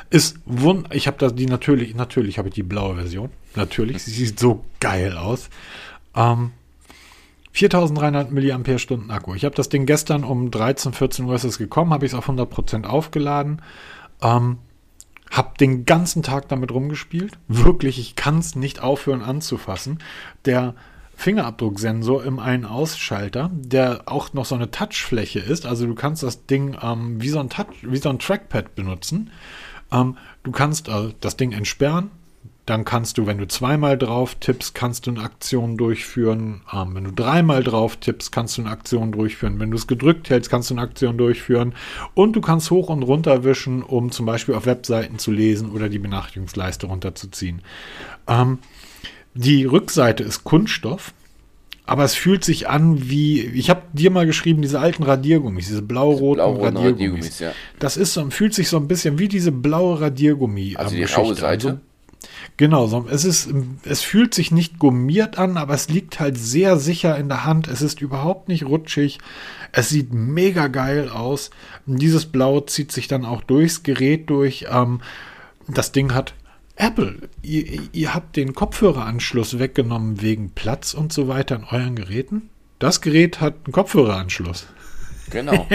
Ist 0.09 0.39
wund 0.45 0.93
ich 0.93 1.07
habe 1.07 1.17
da 1.17 1.29
die 1.29 1.47
natürlich, 1.47 1.95
natürlich 1.95 2.37
habe 2.37 2.49
ich 2.49 2.53
die 2.53 2.63
blaue 2.63 2.95
Version. 2.95 3.29
Natürlich, 3.55 4.03
sie 4.03 4.11
sieht 4.11 4.39
so 4.39 4.63
geil 4.79 5.17
aus. 5.17 5.49
Ähm, 6.15 6.51
4300 7.53 8.31
mAh 8.31 9.13
Akku. 9.13 9.33
Ich 9.33 9.45
habe 9.45 9.55
das 9.55 9.69
Ding 9.69 9.85
gestern 9.85 10.25
um 10.25 10.51
13, 10.51 10.91
14 10.91 11.25
Uhr 11.25 11.35
ist 11.35 11.45
es 11.45 11.57
gekommen, 11.57 11.93
habe 11.93 12.05
ich 12.05 12.11
es 12.11 12.17
auf 12.17 12.29
100% 12.29 12.85
aufgeladen. 12.85 13.61
Ähm, 14.21 14.57
hab 15.31 15.57
den 15.57 15.85
ganzen 15.85 16.21
Tag 16.21 16.49
damit 16.49 16.71
rumgespielt. 16.71 17.37
Wirklich, 17.47 17.97
ich 17.97 18.15
kann 18.15 18.39
es 18.39 18.55
nicht 18.55 18.81
aufhören 18.81 19.21
anzufassen. 19.21 19.99
Der 20.43 20.75
Fingerabdrucksensor 21.15 22.23
im 22.23 22.39
Ein-Ausschalter, 22.39 23.49
der 23.53 24.03
auch 24.05 24.33
noch 24.33 24.45
so 24.45 24.55
eine 24.55 24.71
Touchfläche 24.71 25.39
ist. 25.39 25.65
Also 25.65 25.87
du 25.87 25.95
kannst 25.95 26.23
das 26.23 26.45
Ding 26.45 26.77
ähm, 26.81 27.21
wie, 27.21 27.29
so 27.29 27.39
ein 27.39 27.49
Touch, 27.49 27.75
wie 27.81 27.97
so 27.97 28.09
ein 28.09 28.19
Trackpad 28.19 28.75
benutzen. 28.75 29.31
Ähm, 29.91 30.17
du 30.43 30.51
kannst 30.51 30.89
äh, 30.89 31.13
das 31.21 31.37
Ding 31.37 31.51
entsperren. 31.51 32.11
Dann 32.65 32.83
kannst 32.83 33.19
du, 33.19 33.27
wenn 33.27 33.37
du 33.37 33.47
zweimal 33.47 33.95
drauf 33.95 34.35
tippst, 34.35 34.73
kannst 34.73 35.05
du 35.05 35.11
eine 35.11 35.21
Aktion 35.21 35.77
durchführen. 35.77 36.61
Ähm, 36.73 36.95
wenn 36.95 37.03
du 37.03 37.11
dreimal 37.11 37.63
drauf 37.63 37.97
tippst, 37.97 38.31
kannst 38.31 38.57
du 38.57 38.63
eine 38.63 38.71
Aktion 38.71 39.11
durchführen. 39.11 39.59
Wenn 39.59 39.69
du 39.69 39.77
es 39.77 39.85
gedrückt 39.85 40.31
hältst, 40.31 40.49
kannst 40.49 40.71
du 40.71 40.73
eine 40.73 40.81
Aktion 40.81 41.15
durchführen. 41.17 41.75
Und 42.15 42.35
du 42.35 42.41
kannst 42.41 42.71
hoch 42.71 42.89
und 42.89 43.03
runter 43.03 43.43
wischen, 43.43 43.83
um 43.83 44.11
zum 44.11 44.25
Beispiel 44.25 44.55
auf 44.55 44.65
Webseiten 44.65 45.19
zu 45.19 45.31
lesen 45.31 45.71
oder 45.71 45.89
die 45.89 45.99
Benachrichtigungsleiste 45.99 46.87
runterzuziehen. 46.87 47.61
Ähm, 48.27 48.57
die 49.35 49.65
Rückseite 49.65 50.23
ist 50.23 50.43
Kunststoff, 50.43 51.13
aber 51.85 52.03
es 52.03 52.15
fühlt 52.15 52.43
sich 52.43 52.67
an 52.67 53.09
wie, 53.09 53.41
ich 53.41 53.69
habe 53.69 53.83
dir 53.93 54.09
mal 54.09 54.25
geschrieben, 54.25 54.61
diese 54.61 54.79
alten 54.79 55.03
Radiergummis, 55.03 55.67
diese 55.67 55.83
blau-roten 55.83 56.37
blau-roten 56.37 56.77
Radiergummis. 56.77 56.93
Radiergummis, 56.93 57.39
ja. 57.39 57.51
Das 57.79 57.97
ist 57.97 58.13
so, 58.13 58.27
fühlt 58.31 58.55
sich 58.55 58.69
so 58.69 58.77
ein 58.77 58.87
bisschen 58.87 59.19
wie 59.19 59.27
diese 59.27 59.51
blaue 59.51 60.01
Radiergummi. 60.01 60.75
Also 60.77 60.95
die 60.95 61.01
Geschichte 61.01 61.21
raue. 61.21 61.35
Seite. 61.35 61.67
So, 61.67 61.79
Genau, 62.57 62.87
so, 62.87 63.05
es 63.09 63.25
ist, 63.25 63.49
es 63.83 64.01
fühlt 64.01 64.33
sich 64.33 64.51
nicht 64.51 64.79
gummiert 64.79 65.37
an, 65.37 65.57
aber 65.57 65.73
es 65.73 65.89
liegt 65.89 66.19
halt 66.19 66.37
sehr 66.37 66.77
sicher 66.77 67.17
in 67.17 67.27
der 67.27 67.45
Hand. 67.45 67.67
Es 67.67 67.81
ist 67.81 68.01
überhaupt 68.01 68.47
nicht 68.47 68.65
rutschig. 68.65 69.19
Es 69.73 69.89
sieht 69.89 70.13
mega 70.13 70.67
geil 70.67 71.09
aus. 71.09 71.49
Dieses 71.85 72.25
Blau 72.25 72.61
zieht 72.61 72.91
sich 72.91 73.07
dann 73.07 73.25
auch 73.25 73.43
durchs 73.43 73.83
Gerät 73.83 74.29
durch. 74.29 74.67
Ähm, 74.71 75.01
das 75.67 75.91
Ding 75.91 76.13
hat 76.13 76.33
Apple. 76.75 77.29
Ihr, 77.41 77.81
ihr 77.91 78.13
habt 78.13 78.35
den 78.35 78.53
Kopfhöreranschluss 78.53 79.59
weggenommen 79.59 80.21
wegen 80.21 80.51
Platz 80.51 80.93
und 80.93 81.13
so 81.13 81.27
weiter 81.27 81.55
in 81.55 81.63
euren 81.63 81.95
Geräten. 81.95 82.49
Das 82.79 83.01
Gerät 83.01 83.39
hat 83.39 83.55
einen 83.65 83.73
Kopfhöreranschluss. 83.73 84.67
Genau. 85.29 85.67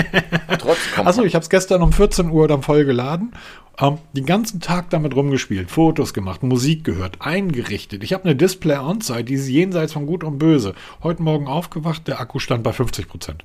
Trotz 0.58 0.78
Achso, 0.96 1.22
ich 1.24 1.34
habe 1.34 1.42
es 1.42 1.50
gestern 1.50 1.82
um 1.82 1.92
14 1.92 2.30
Uhr 2.30 2.46
dann 2.46 2.62
voll 2.62 2.84
geladen. 2.84 3.32
Ähm, 3.78 3.98
den 4.12 4.26
ganzen 4.26 4.60
Tag 4.60 4.90
damit 4.90 5.16
rumgespielt, 5.16 5.70
Fotos 5.70 6.12
gemacht, 6.12 6.42
Musik 6.42 6.84
gehört, 6.84 7.16
eingerichtet. 7.20 8.04
Ich 8.04 8.12
habe 8.12 8.24
eine 8.24 8.36
Display 8.36 8.76
On-Site, 8.76 9.24
die 9.24 9.34
ist 9.34 9.48
jenseits 9.48 9.94
von 9.94 10.06
Gut 10.06 10.22
und 10.22 10.38
Böse. 10.38 10.74
Heute 11.02 11.22
Morgen 11.22 11.46
aufgewacht, 11.46 12.06
der 12.06 12.20
Akku 12.20 12.38
stand 12.38 12.62
bei 12.62 12.72
50 12.72 13.08
Prozent. 13.08 13.44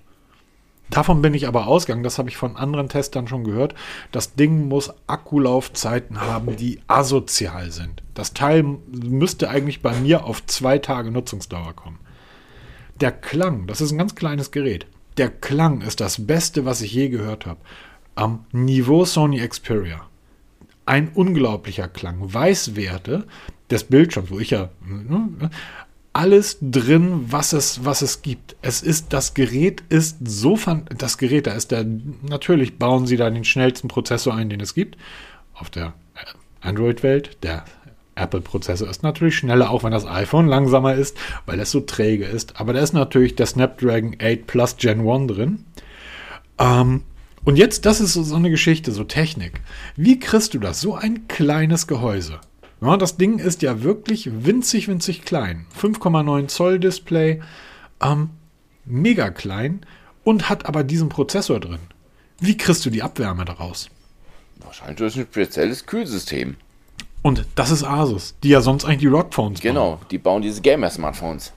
Davon 0.89 1.21
bin 1.21 1.33
ich 1.33 1.47
aber 1.47 1.67
ausgegangen, 1.67 2.03
das 2.03 2.19
habe 2.19 2.29
ich 2.29 2.37
von 2.37 2.55
anderen 2.55 2.89
Testern 2.89 3.27
schon 3.27 3.43
gehört. 3.43 3.73
Das 4.11 4.35
Ding 4.35 4.67
muss 4.67 4.93
Akkulaufzeiten 5.07 6.21
haben, 6.21 6.55
die 6.55 6.79
asozial 6.87 7.71
sind. 7.71 8.03
Das 8.13 8.33
Teil 8.33 8.63
müsste 8.63 9.49
eigentlich 9.49 9.81
bei 9.81 9.93
mir 9.95 10.25
auf 10.25 10.45
zwei 10.45 10.77
Tage 10.77 11.11
Nutzungsdauer 11.11 11.73
kommen. 11.73 11.99
Der 13.01 13.11
Klang, 13.11 13.67
das 13.67 13.81
ist 13.81 13.91
ein 13.91 13.97
ganz 13.97 14.15
kleines 14.15 14.51
Gerät. 14.51 14.85
Der 15.17 15.29
Klang 15.29 15.81
ist 15.81 16.01
das 16.01 16.25
Beste, 16.25 16.65
was 16.65 16.81
ich 16.81 16.93
je 16.93 17.09
gehört 17.09 17.45
habe. 17.45 17.59
Am 18.15 18.45
Niveau 18.51 19.05
Sony 19.05 19.45
Xperia. 19.45 20.01
Ein 20.85 21.09
unglaublicher 21.09 21.87
Klang. 21.87 22.33
Weißwerte 22.33 23.25
des 23.69 23.85
Bildschirms, 23.85 24.29
wo 24.29 24.39
ich 24.39 24.51
ja 24.51 24.69
ne, 24.85 25.49
alles 26.15 26.59
drin, 26.61 27.25
was 27.27 27.51
es, 27.51 27.83
was 27.83 28.01
es 28.01 28.21
gibt. 28.21 28.55
Es 28.61 28.81
ist, 28.81 29.11
das 29.11 29.33
Gerät 29.33 29.83
ist 29.89 30.17
so 30.23 30.55
fan 30.55 30.85
das 30.97 31.17
Gerät, 31.17 31.45
da 31.45 31.51
ist 31.51 31.71
der, 31.71 31.85
natürlich 32.21 32.79
bauen 32.79 33.05
sie 33.05 33.17
da 33.17 33.29
den 33.29 33.43
schnellsten 33.43 33.89
Prozessor 33.89 34.33
ein, 34.33 34.49
den 34.49 34.61
es 34.61 34.73
gibt. 34.73 34.97
Auf 35.53 35.69
der 35.69 35.93
Android-Welt, 36.61 37.43
der 37.43 37.65
Apple-Prozessor 38.15 38.89
ist 38.89 39.03
natürlich 39.03 39.35
schneller, 39.35 39.69
auch 39.69 39.83
wenn 39.83 39.91
das 39.91 40.07
iPhone 40.07 40.47
langsamer 40.47 40.93
ist, 40.93 41.17
weil 41.45 41.59
es 41.59 41.71
so 41.71 41.81
träge 41.81 42.23
ist. 42.23 42.61
Aber 42.61 42.71
da 42.71 42.79
ist 42.79 42.93
natürlich 42.93 43.35
der 43.35 43.47
Snapdragon 43.47 44.15
8 44.21 44.47
Plus 44.47 44.77
Gen 44.77 45.05
1 45.05 45.33
drin. 45.33 45.65
Ähm, 46.57 47.03
und 47.43 47.57
jetzt, 47.57 47.85
das 47.85 47.99
ist 47.99 48.13
so, 48.13 48.23
so 48.23 48.35
eine 48.35 48.49
Geschichte, 48.49 48.93
so 48.93 49.03
Technik. 49.03 49.59
Wie 49.97 50.17
kriegst 50.17 50.53
du 50.53 50.59
das? 50.59 50.79
So 50.79 50.95
ein 50.95 51.27
kleines 51.27 51.87
Gehäuse. 51.87 52.39
Ja, 52.81 52.97
das 52.97 53.17
Ding 53.17 53.39
ist 53.39 53.61
ja 53.61 53.83
wirklich 53.83 54.29
winzig, 54.45 54.87
winzig 54.87 55.23
klein. 55.23 55.65
5,9 55.79 56.47
Zoll 56.47 56.79
Display, 56.79 57.41
ähm, 58.01 58.31
mega 58.85 59.29
klein 59.29 59.85
und 60.23 60.49
hat 60.49 60.65
aber 60.65 60.83
diesen 60.83 61.09
Prozessor 61.09 61.59
drin. 61.59 61.79
Wie 62.39 62.57
kriegst 62.57 62.85
du 62.85 62.89
die 62.89 63.01
Abwärme 63.01 63.45
daraus? 63.45 63.89
Wahrscheinlich 64.57 64.97
durch 64.97 65.15
ein 65.15 65.23
spezielles 65.23 65.85
Kühlsystem. 65.85 66.57
Und 67.21 67.45
das 67.55 67.71
ist 67.71 67.83
Asus, 67.83 68.35
die 68.43 68.49
ja 68.49 68.61
sonst 68.61 68.85
eigentlich 68.85 68.99
die 68.99 69.07
Rockphones 69.07 69.61
bauen. 69.61 69.73
Genau, 69.73 69.99
die 70.11 70.17
bauen 70.17 70.41
diese 70.41 70.61
Gamer-Smartphones. 70.61 71.53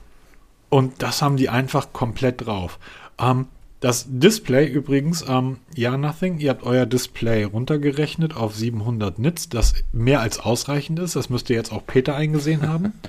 Und 0.69 1.01
das 1.01 1.21
haben 1.21 1.37
die 1.37 1.49
einfach 1.49 1.93
komplett 1.93 2.45
drauf. 2.45 2.79
Ähm, 3.19 3.47
das 3.79 4.05
Display 4.09 4.67
übrigens, 4.67 5.23
ähm, 5.27 5.57
ja, 5.75 5.97
nothing. 5.97 6.39
Ihr 6.39 6.49
habt 6.49 6.63
euer 6.63 6.85
Display 6.85 7.45
runtergerechnet 7.45 8.35
auf 8.35 8.55
700 8.55 9.19
Nits, 9.19 9.47
das 9.47 9.73
mehr 9.93 10.19
als 10.19 10.39
ausreichend 10.39 10.99
ist. 10.99 11.15
Das 11.15 11.29
müsste 11.29 11.53
jetzt 11.53 11.71
auch 11.71 11.85
Peter 11.85 12.15
eingesehen 12.15 12.67
haben. 12.67 12.93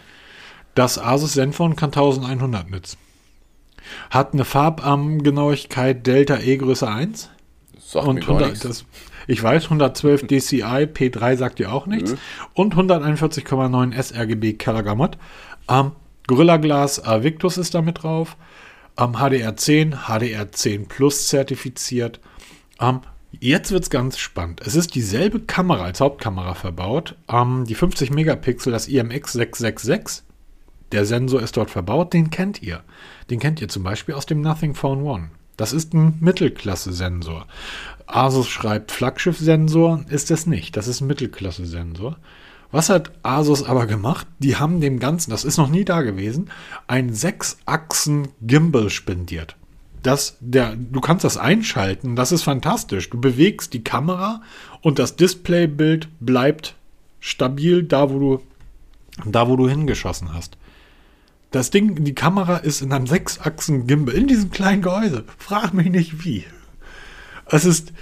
Das 0.76 1.00
Asus 1.00 1.32
Zenfone 1.32 1.74
kann 1.74 1.88
1100 1.88 2.70
Nits. 2.70 2.96
Hat 4.08 4.34
eine 4.34 4.44
Farbgenauigkeit 4.44 6.06
Delta 6.06 6.38
E 6.38 6.56
Größe 6.56 6.88
1. 6.88 7.28
Sagt 7.80 8.06
Und 8.06 8.14
mir 8.14 8.20
gar 8.20 8.28
100, 8.36 8.50
nichts. 8.50 8.62
das, 8.62 8.84
ich 9.26 9.42
weiß, 9.42 9.64
112 9.64 10.28
DCI, 10.28 10.86
P3 10.86 11.36
sagt 11.36 11.58
dir 11.58 11.72
auch 11.72 11.86
nichts. 11.86 12.12
Nö. 12.12 12.16
Und 12.54 12.76
141,9 12.76 14.00
sRGB 14.00 14.52
Color 14.64 14.94
Mod. 14.94 15.18
Ähm, 15.68 15.90
Gorilla 16.28 16.56
Glass 16.58 16.98
äh, 16.98 17.24
Victus 17.24 17.58
ist 17.58 17.74
damit 17.74 18.04
drauf. 18.04 18.36
Ähm, 19.00 19.16
HDR10, 19.16 20.06
HDR10 20.06 20.86
Plus 20.88 21.28
zertifiziert. 21.28 22.20
Ähm, 22.80 23.00
jetzt 23.32 23.72
wird 23.72 23.84
es 23.84 23.90
ganz 23.90 24.18
spannend. 24.18 24.60
Es 24.64 24.74
ist 24.74 24.94
dieselbe 24.94 25.40
Kamera 25.40 25.84
als 25.84 26.00
Hauptkamera 26.00 26.54
verbaut. 26.54 27.16
Ähm, 27.28 27.64
die 27.66 27.74
50 27.74 28.10
Megapixel, 28.10 28.72
das 28.72 28.88
IMX 28.88 29.32
666. 29.32 30.24
Der 30.92 31.06
Sensor 31.06 31.40
ist 31.40 31.56
dort 31.56 31.70
verbaut, 31.70 32.12
den 32.12 32.30
kennt 32.30 32.62
ihr. 32.62 32.82
Den 33.30 33.38
kennt 33.38 33.60
ihr 33.60 33.68
zum 33.68 33.84
Beispiel 33.84 34.14
aus 34.14 34.26
dem 34.26 34.40
Nothing 34.40 34.74
Phone 34.74 35.02
One. 35.02 35.30
Das 35.56 35.72
ist 35.72 35.94
ein 35.94 36.16
Mittelklasse-Sensor. 36.20 37.46
Asus 38.06 38.48
schreibt 38.48 38.90
Flaggschiff-Sensor, 38.90 40.04
ist 40.08 40.30
es 40.30 40.46
nicht. 40.46 40.76
Das 40.76 40.88
ist 40.88 41.00
ein 41.00 41.06
Mittelklasse-Sensor. 41.06 42.16
Was 42.72 42.88
hat 42.88 43.10
Asus 43.22 43.64
aber 43.64 43.86
gemacht? 43.86 44.26
Die 44.38 44.56
haben 44.56 44.80
dem 44.80 45.00
Ganzen, 45.00 45.30
das 45.30 45.44
ist 45.44 45.56
noch 45.56 45.68
nie 45.68 45.84
da 45.84 46.02
gewesen, 46.02 46.50
ein 46.86 47.12
Sechs-Achsen-Gimbal 47.12 48.90
spendiert. 48.90 49.56
Das, 50.02 50.36
der, 50.40 50.76
du 50.76 51.00
kannst 51.00 51.24
das 51.24 51.36
einschalten, 51.36 52.16
das 52.16 52.32
ist 52.32 52.42
fantastisch. 52.42 53.10
Du 53.10 53.20
bewegst 53.20 53.74
die 53.74 53.84
Kamera 53.84 54.40
und 54.80 54.98
das 54.98 55.16
Displaybild 55.16 56.08
bleibt 56.20 56.74
stabil 57.18 57.82
da, 57.82 58.08
wo 58.08 58.18
du, 58.18 58.42
da, 59.26 59.48
wo 59.48 59.56
du 59.56 59.68
hingeschossen 59.68 60.32
hast. 60.32 60.56
Das 61.50 61.70
Ding, 61.70 62.04
die 62.04 62.14
Kamera 62.14 62.58
ist 62.58 62.80
in 62.80 62.92
einem 62.92 63.08
Sechsachsen-Gimbal 63.08 64.14
in 64.14 64.28
diesem 64.28 64.50
kleinen 64.50 64.82
Gehäuse. 64.82 65.24
Frag 65.36 65.74
mich 65.74 65.90
nicht 65.90 66.24
wie. 66.24 66.44
Es 67.46 67.64
ist, 67.64 67.92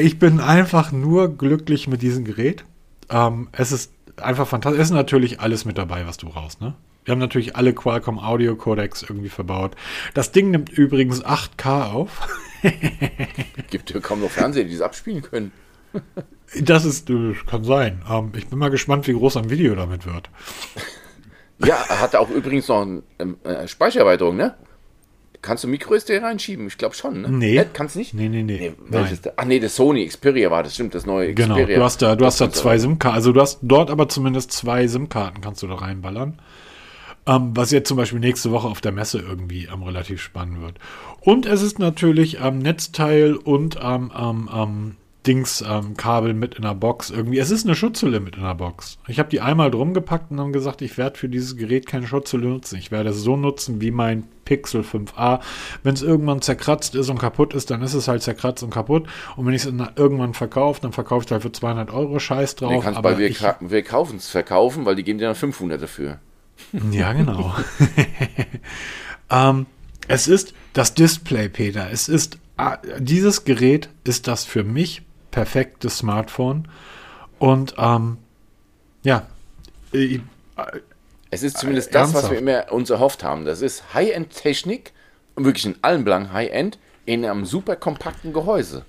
ich 0.00 0.18
bin 0.20 0.38
einfach 0.38 0.92
nur 0.92 1.36
glücklich 1.36 1.88
mit 1.88 2.00
diesem 2.02 2.24
Gerät. 2.24 2.64
Ähm, 3.10 3.48
es 3.52 3.72
ist 3.72 3.92
einfach 4.16 4.46
fantastisch. 4.46 4.80
Es 4.80 4.88
ist 4.88 4.94
natürlich 4.94 5.40
alles 5.40 5.64
mit 5.64 5.78
dabei, 5.78 6.06
was 6.06 6.16
du 6.16 6.28
brauchst, 6.28 6.60
ne? 6.60 6.74
Wir 7.04 7.12
haben 7.12 7.20
natürlich 7.20 7.56
alle 7.56 7.72
Qualcomm 7.72 8.18
Audio 8.18 8.54
Codecs 8.54 9.02
irgendwie 9.02 9.30
verbaut. 9.30 9.74
Das 10.12 10.30
Ding 10.30 10.50
nimmt 10.50 10.68
übrigens 10.68 11.24
8K 11.24 11.90
auf. 11.92 12.28
Gibt 13.70 13.90
ja 13.90 14.00
kaum 14.00 14.20
noch 14.20 14.30
Fernseher, 14.30 14.64
die 14.64 14.72
das 14.72 14.82
abspielen 14.82 15.22
können. 15.22 15.52
Das 16.60 16.84
ist, 16.84 17.08
äh, 17.08 17.34
kann 17.46 17.64
sein. 17.64 18.02
Ähm, 18.10 18.32
ich 18.36 18.48
bin 18.48 18.58
mal 18.58 18.68
gespannt, 18.68 19.06
wie 19.08 19.14
groß 19.14 19.38
ein 19.38 19.48
Video 19.48 19.74
damit 19.74 20.04
wird. 20.04 20.28
Ja, 21.64 21.82
er 21.88 22.00
hat 22.00 22.14
auch 22.14 22.28
übrigens 22.28 22.68
noch 22.68 22.82
eine 22.82 23.02
äh, 23.44 23.66
Speichererweiterung, 23.66 24.36
ne? 24.36 24.54
Kannst 25.40 25.64
du 25.64 25.68
MicroSD 25.68 26.18
reinschieben? 26.18 26.66
Ich 26.66 26.78
glaube 26.78 26.94
schon, 26.94 27.22
ne? 27.22 27.28
Nee. 27.28 27.64
Kannst 27.72 27.96
nicht? 27.96 28.12
Nee, 28.14 28.28
nee, 28.28 28.42
nee. 28.42 28.58
nee 28.58 28.72
welches 28.88 29.20
da? 29.22 29.30
Ach 29.36 29.44
nee, 29.44 29.60
das 29.60 29.76
Sony 29.76 30.06
Xperia 30.06 30.50
war 30.50 30.62
das, 30.62 30.74
stimmt, 30.74 30.94
das 30.94 31.06
neue 31.06 31.34
Genau, 31.34 31.54
Xperia. 31.54 31.78
du 31.78 31.84
hast 31.84 32.02
da, 32.02 32.16
du 32.16 32.26
hast 32.26 32.40
da 32.40 32.50
zwei 32.50 32.78
SIM-Karten, 32.78 33.14
also 33.14 33.32
du 33.32 33.40
hast 33.40 33.60
dort 33.62 33.90
aber 33.90 34.08
zumindest 34.08 34.52
zwei 34.52 34.86
SIM-Karten 34.86 35.40
kannst 35.40 35.62
du 35.62 35.66
da 35.66 35.76
reinballern. 35.76 36.40
Ähm, 37.26 37.50
was 37.54 37.70
jetzt 37.70 37.88
zum 37.88 37.96
Beispiel 37.98 38.20
nächste 38.20 38.50
Woche 38.50 38.68
auf 38.68 38.80
der 38.80 38.92
Messe 38.92 39.18
irgendwie 39.18 39.68
ähm, 39.72 39.82
relativ 39.82 40.20
spannend 40.20 40.60
wird. 40.62 40.78
Und 41.20 41.46
es 41.46 41.62
ist 41.62 41.78
natürlich 41.78 42.40
am 42.40 42.58
Netzteil 42.58 43.34
und 43.34 43.76
am 43.80 44.10
ähm, 44.18 44.48
ähm, 44.52 44.96
Dings 45.28 45.62
ähm, 45.68 45.94
Kabel 45.94 46.32
mit 46.32 46.54
in 46.54 46.62
der 46.62 46.74
Box 46.74 47.10
irgendwie. 47.10 47.38
Es 47.38 47.50
ist 47.50 47.66
eine 47.66 47.74
Schutzhülle 47.74 48.18
mit 48.18 48.36
in 48.36 48.42
der 48.42 48.54
Box. 48.54 48.96
Ich 49.08 49.18
habe 49.18 49.28
die 49.28 49.42
einmal 49.42 49.70
drum 49.70 49.92
gepackt 49.92 50.30
und 50.30 50.38
dann 50.38 50.54
gesagt, 50.54 50.80
ich 50.80 50.96
werde 50.96 51.18
für 51.18 51.28
dieses 51.28 51.56
Gerät 51.56 51.86
keine 51.86 52.06
Schutzhülle 52.06 52.48
nutzen. 52.48 52.78
Ich 52.78 52.90
werde 52.90 53.10
es 53.10 53.18
so 53.20 53.36
nutzen 53.36 53.82
wie 53.82 53.90
mein 53.90 54.24
Pixel 54.46 54.80
5a. 54.80 55.40
Wenn 55.82 55.92
es 55.92 56.00
irgendwann 56.00 56.40
zerkratzt 56.40 56.94
ist 56.94 57.10
und 57.10 57.18
kaputt 57.18 57.52
ist, 57.52 57.70
dann 57.70 57.82
ist 57.82 57.92
es 57.92 58.08
halt 58.08 58.22
zerkratzt 58.22 58.62
und 58.62 58.70
kaputt. 58.70 59.06
Und 59.36 59.44
wenn 59.44 59.52
ich 59.52 59.66
es 59.66 59.72
irgendwann 59.96 60.32
verkaufe, 60.32 60.80
dann 60.80 60.92
verkaufe 60.92 61.24
ich 61.24 61.26
es 61.26 61.32
halt 61.32 61.42
für 61.42 61.52
200 61.52 61.92
Euro 61.92 62.18
Scheiß 62.18 62.56
drauf. 62.56 62.72
Nee, 62.72 62.80
kannst 62.80 62.96
aber 62.96 63.12
bei 63.12 63.18
wir, 63.18 63.28
ich, 63.28 63.42
wir 63.60 63.82
kaufen 63.82 64.16
es 64.16 64.30
verkaufen, 64.30 64.86
weil 64.86 64.96
die 64.96 65.04
geben 65.04 65.18
dir 65.18 65.26
dann 65.26 65.34
500 65.34 65.82
dafür. 65.82 66.20
Ja, 66.90 67.12
genau. 67.12 67.54
ähm, 69.30 69.66
es 70.08 70.26
ist 70.26 70.54
das 70.72 70.94
Display, 70.94 71.50
Peter. 71.50 71.90
Es 71.92 72.08
ist 72.08 72.38
ah, 72.56 72.78
dieses 72.98 73.44
Gerät 73.44 73.90
ist 74.04 74.26
das 74.26 74.46
für 74.46 74.64
mich 74.64 75.02
perfekte 75.30 75.90
Smartphone. 75.90 76.68
Und 77.38 77.74
ähm, 77.78 78.18
ja, 79.02 79.26
ich, 79.92 80.20
Es 81.30 81.42
ist 81.42 81.58
zumindest 81.58 81.94
das, 81.94 82.14
was 82.14 82.24
ernsthaft? 82.24 82.32
wir 82.32 82.38
immer 82.38 82.72
uns 82.72 82.90
erhofft 82.90 83.22
haben. 83.22 83.44
Das 83.44 83.62
ist 83.62 83.94
High-End-Technik, 83.94 84.92
wirklich 85.36 85.66
in 85.66 85.76
allen 85.82 86.04
Belangen 86.04 86.32
High-End, 86.32 86.78
in 87.04 87.24
einem 87.24 87.44
super 87.44 87.76
kompakten 87.76 88.32
Gehäuse. 88.32 88.84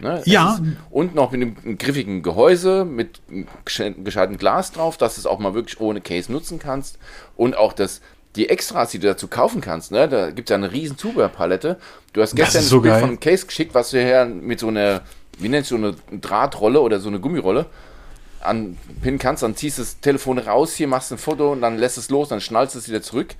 Ne? 0.00 0.22
Ja. 0.26 0.54
Ist, 0.54 0.62
und 0.90 1.14
noch 1.14 1.32
mit 1.32 1.42
einem 1.42 1.78
griffigen 1.78 2.22
Gehäuse, 2.22 2.84
mit 2.84 3.20
gescheitem 3.64 4.38
Glas 4.38 4.72
drauf, 4.72 4.96
dass 4.96 5.16
du 5.16 5.20
es 5.20 5.26
auch 5.26 5.38
mal 5.38 5.54
wirklich 5.54 5.80
ohne 5.80 6.00
Case 6.00 6.30
nutzen 6.30 6.58
kannst. 6.58 6.98
Und 7.36 7.56
auch 7.56 7.72
das, 7.72 8.00
die 8.36 8.48
Extras, 8.48 8.90
die 8.90 8.98
du 8.98 9.08
dazu 9.08 9.28
kaufen 9.28 9.60
kannst, 9.60 9.90
ne? 9.90 10.08
da 10.08 10.30
gibt 10.30 10.48
es 10.48 10.50
ja 10.50 10.56
eine 10.56 10.72
riesen 10.72 10.96
Zubehörpalette. 10.96 11.78
Du 12.12 12.22
hast 12.22 12.36
gestern 12.36 12.62
so 12.62 12.76
ein 12.76 12.82
Bild 12.82 12.94
von 12.94 13.08
einem 13.08 13.20
Case 13.20 13.46
geschickt, 13.46 13.74
was 13.74 13.90
du 13.90 13.98
her 13.98 14.26
mit 14.26 14.60
so 14.60 14.68
einer, 14.68 15.02
wie 15.38 15.48
nennst 15.48 15.70
du, 15.70 15.78
so 15.78 15.86
eine 15.86 16.20
Drahtrolle 16.20 16.80
oder 16.80 17.00
so 17.00 17.08
eine 17.08 17.20
Gummirolle 17.20 17.66
anpinnen 18.40 19.18
kannst, 19.18 19.42
dann 19.42 19.56
ziehst 19.56 19.78
du 19.78 19.82
das 19.82 20.00
Telefon 20.00 20.38
raus, 20.38 20.74
hier 20.74 20.88
machst 20.88 21.12
ein 21.12 21.18
Foto 21.18 21.52
und 21.52 21.60
dann 21.60 21.76
lässt 21.76 21.98
es 21.98 22.08
los, 22.10 22.28
dann 22.28 22.40
schnallst 22.40 22.76
es 22.76 22.88
wieder 22.88 23.02
zurück. 23.02 23.34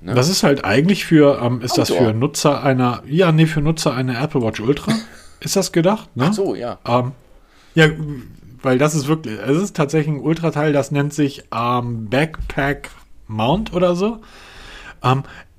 das 0.00 0.28
ist 0.28 0.42
halt 0.42 0.64
eigentlich 0.64 1.04
für, 1.04 1.40
ähm, 1.42 1.60
ist 1.60 1.78
das 1.78 1.90
Outdoor. 1.90 2.08
für 2.08 2.14
Nutzer 2.14 2.62
einer, 2.62 3.02
ja, 3.06 3.32
nee, 3.32 3.46
für 3.46 3.60
Nutzer 3.60 3.94
einer 3.94 4.20
Apple 4.20 4.42
Watch 4.42 4.60
Ultra 4.60 4.92
ist 5.40 5.56
das 5.56 5.72
gedacht, 5.72 6.14
ne? 6.16 6.26
Ach 6.28 6.32
so, 6.32 6.54
ja. 6.54 6.78
Ähm, 6.86 7.12
ja, 7.74 7.88
weil 8.62 8.78
das 8.78 8.94
ist 8.94 9.06
wirklich, 9.06 9.38
es 9.38 9.56
ist 9.62 9.76
tatsächlich 9.76 10.16
ein 10.16 10.20
Ultrateil, 10.20 10.72
das 10.72 10.90
nennt 10.90 11.14
sich 11.14 11.44
ähm, 11.54 12.08
Backpack 12.08 12.90
Mount 13.28 13.72
oder 13.72 13.94
so. 13.94 14.20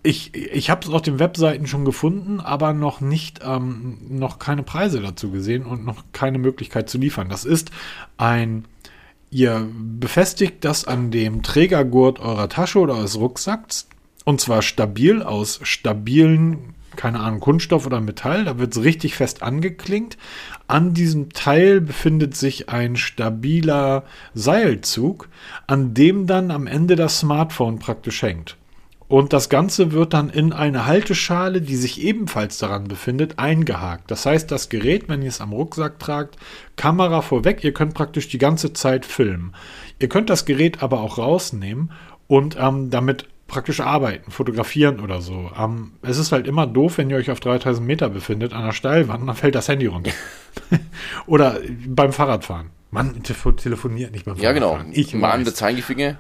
Ich 0.04 0.34
ich 0.34 0.70
habe 0.70 0.86
es 0.86 0.91
auf 0.91 1.04
den 1.04 1.20
Webseiten 1.20 1.68
schon 1.68 1.86
gefunden, 1.86 2.39
aber 2.39 2.74
noch 2.74 3.02
nicht, 3.02 3.41
ähm, 3.43 3.97
noch 4.10 4.39
keine 4.39 4.64
Preise 4.64 4.99
dazu 4.99 5.32
gesehen 5.32 5.66
und 5.66 5.86
noch 5.86 6.04
keine 6.12 6.39
Möglichkeit 6.39 6.89
zu 6.89 6.97
liefern. 6.97 7.30
Das 7.30 7.45
ist 7.45 7.70
ein, 8.18 8.66
ihr 9.30 9.68
befestigt 9.74 10.66
das 10.66 10.86
an 10.86 11.12
dem 11.12 11.43
Trägergurt 11.43 12.20
eurer 12.20 12.49
Tasche 12.49 12.80
oder 12.80 12.95
eures 12.95 13.20
Rucksacks 13.20 13.88
und 14.26 14.41
zwar 14.41 14.62
stabil 14.62 15.22
aus 15.22 15.60
stabilen, 15.64 16.76
keine 16.95 17.20
Ahnung, 17.20 17.39
Kunststoff 17.39 17.86
oder 17.86 18.02
Metall. 18.02 18.45
Da 18.45 18.60
wird 18.60 18.76
es 18.76 18.84
richtig 18.84 19.16
fest 19.16 19.43
angeklingt. 19.43 20.18
An 20.68 20.93
diesem 20.93 21.30
Teil 21.30 21.82
befindet 21.82 22.36
sich 22.36 22.70
ein 22.70 22.95
stabiler 22.95 24.04
Seilzug, 24.34 25.30
an 25.68 25.93
dem 25.93 26.28
dann 26.28 26.52
am 26.52 26.68
Ende 26.68 26.95
das 26.95 27.20
Smartphone 27.20 27.80
praktisch 27.80 28.22
hängt. 28.22 28.58
Und 29.12 29.34
das 29.34 29.49
Ganze 29.49 29.91
wird 29.91 30.14
dann 30.14 30.30
in 30.30 30.53
eine 30.53 30.86
Halteschale, 30.86 31.59
die 31.59 31.76
sich 31.76 32.01
ebenfalls 32.01 32.57
daran 32.59 32.86
befindet, 32.86 33.39
eingehakt. 33.39 34.09
Das 34.09 34.26
heißt, 34.26 34.49
das 34.49 34.70
Gerät, 34.70 35.09
wenn 35.09 35.22
ihr 35.22 35.28
es 35.28 35.41
am 35.41 35.51
Rucksack 35.51 35.99
tragt, 35.99 36.38
Kamera 36.78 37.22
vorweg, 37.22 37.62
ihr 37.62 37.74
könnt 37.74 37.93
praktisch 37.93 38.30
die 38.30 38.38
ganze 38.38 38.72
Zeit 38.72 39.05
filmen. 39.05 39.53
Ihr 39.99 40.07
könnt 40.07 40.30
das 40.30 40.45
Gerät 40.45 40.82
aber 40.82 41.01
auch 41.01 41.18
rausnehmen 41.18 41.91
und 42.28 42.55
ähm, 42.57 42.89
damit 42.89 43.26
praktisch 43.47 43.82
arbeiten, 43.82 44.32
fotografieren 44.32 45.01
oder 45.01 45.20
so. 45.20 45.51
Ähm, 45.59 45.91
es 46.01 46.18
ist 46.18 46.32
halt 46.32 46.47
immer 46.47 46.66
doof, 46.66 46.97
wenn 46.97 47.09
ihr 47.09 47.18
euch 47.18 47.30
auf 47.32 47.41
3000 47.41 47.86
Meter 47.86 48.07
befindet, 48.07 48.53
an 48.53 48.64
der 48.64 48.72
Steilwand, 48.72 49.28
dann 49.28 49.36
fällt 49.36 49.55
das 49.55 49.68
Handy 49.68 49.88
runter. 49.88 50.12
oder 51.28 51.57
beim 51.86 52.14
Fahrradfahren. 52.14 52.68
Mann, 52.91 53.24
te- 53.24 53.55
telefoniert 53.57 54.14
nicht 54.14 54.24
beim 54.24 54.38
Ja, 54.38 54.53
genau. 54.53 54.70
Fahrradfahren. 54.70 54.93
Ich 54.97 55.14
mal 55.14 55.32
an 55.32 55.43
der 55.43 55.53
Zeigefinger. 55.53 56.16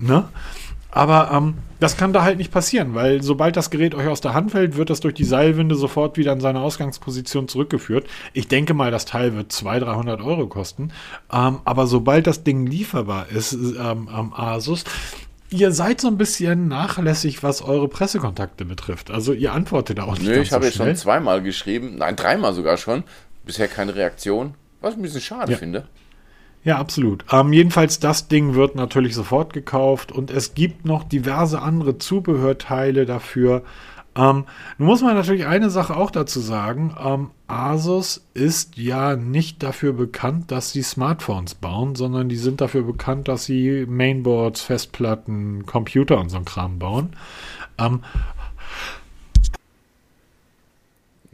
Ne? 0.00 0.28
Aber 0.94 1.30
ähm, 1.32 1.54
das 1.80 1.96
kann 1.96 2.12
da 2.12 2.22
halt 2.22 2.38
nicht 2.38 2.52
passieren, 2.52 2.94
weil 2.94 3.20
sobald 3.22 3.56
das 3.56 3.68
Gerät 3.70 3.94
euch 3.94 4.06
aus 4.06 4.20
der 4.20 4.32
Hand 4.32 4.52
fällt, 4.52 4.76
wird 4.76 4.90
das 4.90 5.00
durch 5.00 5.14
die 5.14 5.24
Seilwinde 5.24 5.74
sofort 5.74 6.16
wieder 6.16 6.32
in 6.32 6.40
seine 6.40 6.60
Ausgangsposition 6.60 7.48
zurückgeführt. 7.48 8.06
Ich 8.32 8.46
denke 8.48 8.74
mal, 8.74 8.90
das 8.92 9.04
Teil 9.04 9.34
wird 9.34 9.50
200, 9.52 9.88
300 9.88 10.20
Euro 10.22 10.46
kosten. 10.46 10.92
Ähm, 11.32 11.58
aber 11.64 11.86
sobald 11.88 12.26
das 12.28 12.44
Ding 12.44 12.66
lieferbar 12.66 13.26
ist 13.28 13.52
ähm, 13.52 14.08
am 14.08 14.32
Asus, 14.32 14.84
ihr 15.50 15.72
seid 15.72 16.00
so 16.00 16.08
ein 16.08 16.16
bisschen 16.16 16.68
nachlässig, 16.68 17.42
was 17.42 17.60
eure 17.60 17.88
Pressekontakte 17.88 18.64
betrifft. 18.64 19.10
Also 19.10 19.32
ihr 19.32 19.52
antwortet 19.52 19.98
da 19.98 20.04
auch 20.04 20.12
nicht 20.16 20.26
Nö, 20.28 20.36
ganz 20.36 20.46
ich 20.46 20.52
habe 20.52 20.62
so 20.62 20.66
jetzt 20.68 20.76
schnell. 20.76 20.88
schon 20.88 20.96
zweimal 20.96 21.42
geschrieben, 21.42 21.96
nein, 21.98 22.14
dreimal 22.16 22.54
sogar 22.54 22.76
schon. 22.76 23.02
Bisher 23.44 23.68
keine 23.68 23.94
Reaktion. 23.94 24.54
Was 24.80 24.92
ich 24.94 24.98
ein 25.00 25.02
bisschen 25.02 25.20
schade 25.20 25.52
Ja. 25.52 25.58
finde. 25.58 25.86
Ja, 26.64 26.78
absolut. 26.78 27.24
Ähm, 27.30 27.52
jedenfalls, 27.52 28.00
das 28.00 28.28
Ding 28.28 28.54
wird 28.54 28.74
natürlich 28.74 29.14
sofort 29.14 29.52
gekauft 29.52 30.10
und 30.10 30.30
es 30.30 30.54
gibt 30.54 30.86
noch 30.86 31.04
diverse 31.04 31.60
andere 31.60 31.98
Zubehörteile 31.98 33.04
dafür. 33.04 33.62
Ähm, 34.16 34.44
nun 34.78 34.88
muss 34.88 35.02
man 35.02 35.14
natürlich 35.14 35.44
eine 35.44 35.68
Sache 35.68 35.96
auch 35.96 36.10
dazu 36.10 36.40
sagen. 36.40 36.96
Ähm, 36.98 37.30
Asus 37.48 38.24
ist 38.32 38.78
ja 38.78 39.14
nicht 39.16 39.62
dafür 39.62 39.92
bekannt, 39.92 40.50
dass 40.50 40.72
sie 40.72 40.82
Smartphones 40.82 41.54
bauen, 41.54 41.96
sondern 41.96 42.28
die 42.30 42.36
sind 42.36 42.60
dafür 42.60 42.82
bekannt, 42.84 43.28
dass 43.28 43.44
sie 43.44 43.84
Mainboards, 43.86 44.62
Festplatten, 44.62 45.66
Computer 45.66 46.18
und 46.18 46.30
so 46.30 46.38
ein 46.38 46.44
Kram 46.44 46.78
bauen. 46.78 47.10
Ähm, 47.76 48.00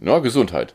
Ja, 0.02 0.18
Gesundheit. 0.18 0.74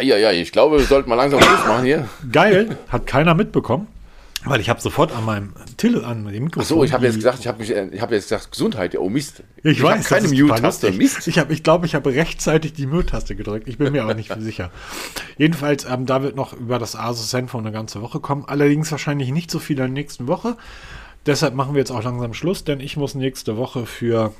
Eieiei, 0.00 0.40
ich 0.40 0.52
glaube, 0.52 0.78
wir 0.78 0.86
sollten 0.86 1.08
mal 1.08 1.16
langsam 1.16 1.40
Schluss 1.42 1.66
machen 1.66 1.84
hier. 1.84 2.08
geil, 2.32 2.78
hat 2.88 3.06
keiner 3.06 3.34
mitbekommen, 3.34 3.86
weil 4.44 4.60
ich 4.60 4.70
habe 4.70 4.80
sofort 4.80 5.12
an 5.14 5.26
meinem 5.26 5.52
Tele 5.76 6.04
an 6.04 6.24
dem 6.26 6.44
Mikrofon. 6.44 6.64
So, 6.64 6.84
ich 6.84 6.92
habe 6.92 7.04
jetzt 7.04 7.16
gesagt, 7.16 7.40
ich 7.40 7.46
habe 7.46 7.58
mich, 7.58 7.74
äh, 7.74 7.88
ich 7.92 8.00
habe 8.00 8.14
jetzt 8.14 8.28
gesagt 8.28 8.52
Gesundheit. 8.52 8.96
Oh 8.96 9.10
Mist. 9.10 9.42
Ich, 9.62 9.82
hab 9.82 9.98
weiß, 9.98 10.06
keine 10.06 10.28
Mute-Taste. 10.28 10.92
Mist. 10.92 11.28
Ich 11.28 11.34
glaube, 11.34 11.52
ich, 11.52 11.62
glaub, 11.62 11.84
ich 11.84 11.94
habe 11.94 12.14
rechtzeitig 12.14 12.72
die 12.72 12.86
Mute-Taste 12.86 13.36
gedrückt. 13.36 13.68
Ich 13.68 13.76
bin 13.76 13.92
mir 13.92 14.02
aber 14.02 14.14
nicht 14.14 14.32
sicher. 14.40 14.70
Jedenfalls, 15.36 15.84
ähm, 15.84 16.06
da 16.06 16.22
wird 16.22 16.36
noch 16.36 16.54
über 16.54 16.78
das 16.78 16.96
Asus 16.96 17.28
Zenfone 17.28 17.68
eine 17.68 17.72
ganze 17.72 18.00
Woche 18.00 18.20
kommen. 18.20 18.44
Allerdings 18.46 18.90
wahrscheinlich 18.90 19.30
nicht 19.30 19.50
so 19.50 19.58
viel 19.58 19.76
in 19.76 19.82
der 19.82 19.88
nächsten 19.88 20.26
Woche. 20.26 20.56
Deshalb 21.26 21.54
machen 21.54 21.74
wir 21.74 21.80
jetzt 21.80 21.90
auch 21.90 22.02
langsam 22.02 22.32
Schluss, 22.32 22.64
denn 22.64 22.80
ich 22.80 22.96
muss 22.96 23.14
nächste 23.14 23.58
Woche 23.58 23.84
für 23.84 24.32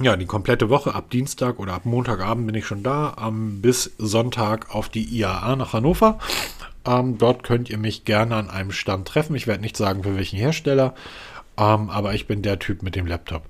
ja, 0.00 0.16
die 0.16 0.26
komplette 0.26 0.68
Woche 0.68 0.94
ab 0.94 1.10
Dienstag 1.10 1.58
oder 1.58 1.72
ab 1.72 1.86
Montagabend 1.86 2.46
bin 2.46 2.54
ich 2.54 2.66
schon 2.66 2.82
da, 2.82 3.16
ähm, 3.20 3.62
bis 3.62 3.92
Sonntag 3.98 4.74
auf 4.74 4.88
die 4.88 5.04
IAA 5.04 5.56
nach 5.56 5.72
Hannover. 5.72 6.18
Ähm, 6.84 7.18
dort 7.18 7.42
könnt 7.42 7.70
ihr 7.70 7.78
mich 7.78 8.04
gerne 8.04 8.36
an 8.36 8.50
einem 8.50 8.72
Stand 8.72 9.08
treffen. 9.08 9.34
Ich 9.34 9.46
werde 9.46 9.62
nicht 9.62 9.76
sagen, 9.76 10.02
für 10.02 10.16
welchen 10.16 10.38
Hersteller, 10.38 10.94
ähm, 11.56 11.90
aber 11.90 12.14
ich 12.14 12.26
bin 12.26 12.42
der 12.42 12.58
Typ 12.58 12.82
mit 12.82 12.94
dem 12.94 13.06
Laptop. 13.06 13.44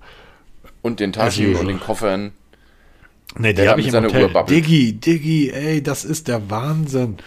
Und 0.82 1.00
den 1.00 1.12
Taschen 1.12 1.46
usual. 1.46 1.62
und 1.62 1.68
den 1.68 1.80
Koffern. 1.80 2.32
Ne, 3.36 3.52
die 3.52 3.68
habe 3.68 3.80
ich 3.80 3.88
im 3.88 4.04
Hotel. 4.04 4.30
Diggi, 4.48 4.92
Diggi, 4.94 5.50
ey, 5.50 5.82
das 5.82 6.04
ist 6.04 6.28
der 6.28 6.48
Wahnsinn. 6.48 7.18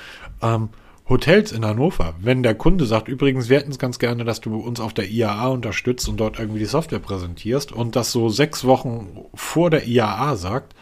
Ähm, 0.41 0.69
Hotels 1.09 1.51
in 1.51 1.65
Hannover. 1.65 2.13
Wenn 2.19 2.43
der 2.43 2.53
Kunde 2.53 2.85
sagt, 2.85 3.07
übrigens, 3.07 3.49
wir 3.49 3.57
hätten 3.57 3.71
es 3.71 3.79
ganz 3.79 3.97
gerne, 3.97 4.23
dass 4.23 4.41
du 4.41 4.55
uns 4.57 4.79
auf 4.79 4.93
der 4.93 5.09
IAA 5.09 5.47
unterstützt 5.47 6.07
und 6.07 6.17
dort 6.17 6.39
irgendwie 6.39 6.59
die 6.59 6.65
Software 6.65 6.99
präsentierst 6.99 7.71
und 7.71 7.95
das 7.95 8.11
so 8.11 8.29
sechs 8.29 8.63
Wochen 8.65 9.25
vor 9.33 9.71
der 9.71 9.87
IAA 9.87 10.35
sagt 10.35 10.75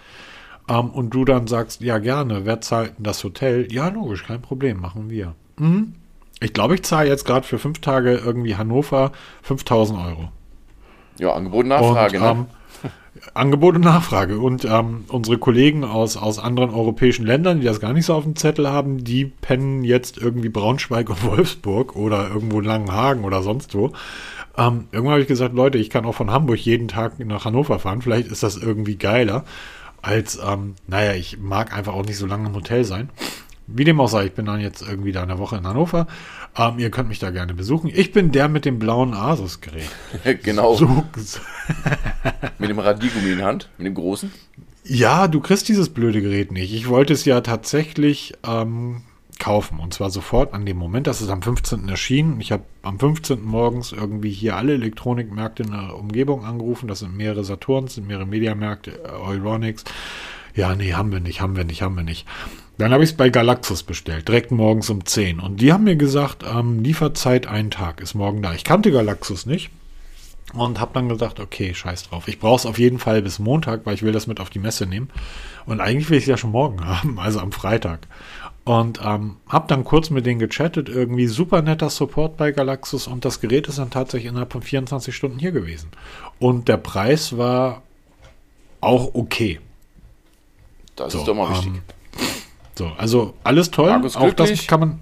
ähm, 0.69 0.89
und 0.89 1.11
du 1.11 1.23
dann 1.23 1.47
sagst, 1.47 1.81
ja 1.81 1.97
gerne, 1.97 2.45
wer 2.45 2.59
zahlt 2.59 2.97
denn 2.97 3.05
das 3.05 3.23
Hotel? 3.23 3.71
Ja, 3.71 3.87
logisch, 3.87 4.25
kein 4.25 4.41
Problem, 4.41 4.81
machen 4.81 5.09
wir. 5.09 5.33
Mhm. 5.57 5.93
Ich 6.41 6.53
glaube, 6.53 6.75
ich 6.75 6.83
zahle 6.83 7.09
jetzt 7.09 7.25
gerade 7.25 7.47
für 7.47 7.57
fünf 7.57 7.79
Tage 7.79 8.15
irgendwie 8.17 8.55
Hannover 8.55 9.11
5000 9.43 9.99
Euro. 9.99 10.29
Ja, 11.17 11.33
Angebot 11.33 11.65
Nachfrage, 11.65 12.17
und, 12.17 12.23
ne? 12.23 12.29
Ähm, 12.31 12.45
Angebot 13.33 13.75
und 13.75 13.81
Nachfrage. 13.81 14.39
Und 14.39 14.65
ähm, 14.65 15.05
unsere 15.07 15.37
Kollegen 15.37 15.83
aus, 15.83 16.17
aus 16.17 16.39
anderen 16.39 16.69
europäischen 16.69 17.25
Ländern, 17.25 17.59
die 17.59 17.65
das 17.65 17.79
gar 17.79 17.93
nicht 17.93 18.05
so 18.05 18.13
auf 18.13 18.23
dem 18.23 18.35
Zettel 18.35 18.69
haben, 18.69 19.03
die 19.03 19.25
pennen 19.25 19.83
jetzt 19.83 20.17
irgendwie 20.17 20.49
Braunschweig 20.49 21.09
und 21.09 21.23
Wolfsburg 21.25 21.95
oder 21.95 22.29
irgendwo 22.29 22.59
Langenhagen 22.59 23.23
oder 23.23 23.41
sonst 23.41 23.73
wo. 23.75 23.93
Ähm, 24.57 24.87
irgendwann 24.91 25.13
habe 25.13 25.21
ich 25.21 25.27
gesagt, 25.27 25.53
Leute, 25.53 25.77
ich 25.77 25.89
kann 25.89 26.05
auch 26.05 26.15
von 26.15 26.31
Hamburg 26.31 26.59
jeden 26.59 26.87
Tag 26.87 27.19
nach 27.19 27.45
Hannover 27.45 27.79
fahren. 27.79 28.01
Vielleicht 28.01 28.29
ist 28.31 28.43
das 28.43 28.57
irgendwie 28.57 28.95
geiler 28.95 29.43
als, 30.01 30.39
ähm, 30.43 30.75
naja, 30.87 31.13
ich 31.13 31.37
mag 31.37 31.75
einfach 31.75 31.93
auch 31.93 32.05
nicht 32.05 32.17
so 32.17 32.25
lange 32.25 32.47
im 32.47 32.55
Hotel 32.55 32.83
sein. 32.83 33.09
Wie 33.67 33.83
dem 33.83 33.99
auch 33.99 34.07
sei, 34.07 34.27
ich 34.27 34.33
bin 34.33 34.45
dann 34.45 34.61
jetzt 34.61 34.81
irgendwie 34.81 35.11
da 35.11 35.23
eine 35.23 35.39
Woche 35.39 35.57
in 35.57 35.67
Hannover. 35.67 36.07
Ähm, 36.57 36.79
ihr 36.79 36.89
könnt 36.89 37.09
mich 37.09 37.19
da 37.19 37.29
gerne 37.29 37.53
besuchen. 37.53 37.91
Ich 37.93 38.11
bin 38.11 38.31
der 38.31 38.47
mit 38.47 38.65
dem 38.65 38.79
blauen 38.79 39.13
Asus-Gerät. 39.13 39.89
genau. 40.43 40.75
So, 40.75 40.87
Mit 42.59 42.69
dem 42.69 42.79
Radiergummi 42.79 43.31
in 43.31 43.37
der 43.37 43.47
Hand, 43.47 43.69
mit 43.77 43.87
dem 43.87 43.93
großen. 43.93 44.31
ja, 44.83 45.27
du 45.27 45.39
kriegst 45.39 45.69
dieses 45.69 45.89
blöde 45.89 46.21
Gerät 46.21 46.51
nicht. 46.51 46.73
Ich 46.73 46.87
wollte 46.89 47.13
es 47.13 47.25
ja 47.25 47.41
tatsächlich 47.41 48.33
ähm, 48.45 49.01
kaufen. 49.39 49.79
Und 49.79 49.93
zwar 49.93 50.09
sofort 50.09 50.53
an 50.53 50.65
dem 50.65 50.77
Moment. 50.77 51.07
Das 51.07 51.21
ist 51.21 51.29
am 51.29 51.41
15. 51.41 51.87
erschienen. 51.89 52.41
Ich 52.41 52.51
habe 52.51 52.63
am 52.81 52.99
15. 52.99 53.43
morgens 53.43 53.91
irgendwie 53.91 54.31
hier 54.31 54.55
alle 54.55 54.73
Elektronikmärkte 54.73 55.63
in 55.63 55.71
der 55.71 55.95
Umgebung 55.95 56.43
angerufen. 56.45 56.87
Das 56.87 56.99
sind 56.99 57.15
mehrere 57.15 57.43
Saturns, 57.43 57.95
sind 57.95 58.07
mehrere 58.07 58.25
Mediamärkte, 58.25 59.03
äh, 59.03 59.09
Euronics. 59.09 59.83
Ja, 60.55 60.75
nee, 60.75 60.93
haben 60.93 61.11
wir 61.11 61.19
nicht, 61.19 61.41
haben 61.41 61.55
wir 61.55 61.65
nicht, 61.65 61.83
haben 61.83 61.95
wir 61.95 62.03
nicht. 62.03 62.25
Dann 62.77 62.91
habe 62.93 63.03
ich 63.03 63.11
es 63.11 63.17
bei 63.17 63.29
Galaxus 63.29 63.83
bestellt, 63.83 64.27
direkt 64.27 64.51
morgens 64.51 64.89
um 64.89 65.03
10. 65.03 65.39
Und 65.39 65.61
die 65.61 65.73
haben 65.73 65.85
mir 65.85 65.95
gesagt, 65.95 66.43
ähm, 66.47 66.83
Lieferzeit 66.83 67.47
einen 67.47 67.71
Tag 67.71 68.01
ist 68.01 68.13
morgen 68.13 68.41
da. 68.41 68.53
Ich 68.53 68.63
kannte 68.63 68.91
Galaxus 68.91 69.45
nicht. 69.45 69.71
Und 70.53 70.79
habe 70.79 70.91
dann 70.93 71.09
gesagt, 71.09 71.41
okay, 71.41 71.73
scheiß 71.73 72.03
drauf. 72.03 72.27
Ich 72.29 72.39
brauche 72.39 72.55
es 72.55 72.65
auf 72.65 72.79
jeden 72.79 72.99
Fall 72.99 73.21
bis 73.21 73.37
Montag, 73.37 73.85
weil 73.85 73.95
ich 73.95 74.03
will 74.03 74.13
das 74.13 74.27
mit 74.27 74.39
auf 74.39 74.49
die 74.49 74.59
Messe 74.59 74.85
nehmen. 74.85 75.09
Und 75.65 75.81
eigentlich 75.81 76.09
will 76.09 76.17
ich 76.17 76.23
es 76.23 76.29
ja 76.29 76.37
schon 76.37 76.51
morgen 76.51 76.85
haben, 76.85 77.19
also 77.19 77.39
am 77.39 77.51
Freitag. 77.51 78.07
Und 78.63 78.99
ähm, 79.03 79.37
habe 79.47 79.67
dann 79.67 79.83
kurz 79.83 80.09
mit 80.09 80.25
denen 80.25 80.39
gechattet, 80.39 80.87
irgendwie 80.89 81.27
super 81.27 81.61
netter 81.61 81.89
Support 81.89 82.37
bei 82.37 82.51
Galaxus 82.51 83.07
und 83.07 83.23
das 83.23 83.39
Gerät 83.39 83.67
ist 83.67 83.79
dann 83.79 83.91
tatsächlich 83.91 84.29
innerhalb 84.29 84.51
von 84.51 84.61
24 84.61 85.15
Stunden 85.15 85.39
hier 85.39 85.53
gewesen. 85.53 85.89
Und 86.37 86.67
der 86.67 86.75
Preis 86.77 87.37
war 87.37 87.81
auch 88.81 89.15
okay. 89.15 89.61
Das 90.97 91.13
So, 91.13 91.19
ist 91.19 91.27
doch 91.27 91.35
mal 91.35 91.49
wichtig. 91.49 91.81
So, 92.77 92.91
also 92.97 93.33
alles 93.43 93.71
toll. 93.71 93.89
Markus 93.89 94.15
Auch 94.15 94.33
das 94.33 94.67
kann 94.67 94.79
man, 94.79 94.99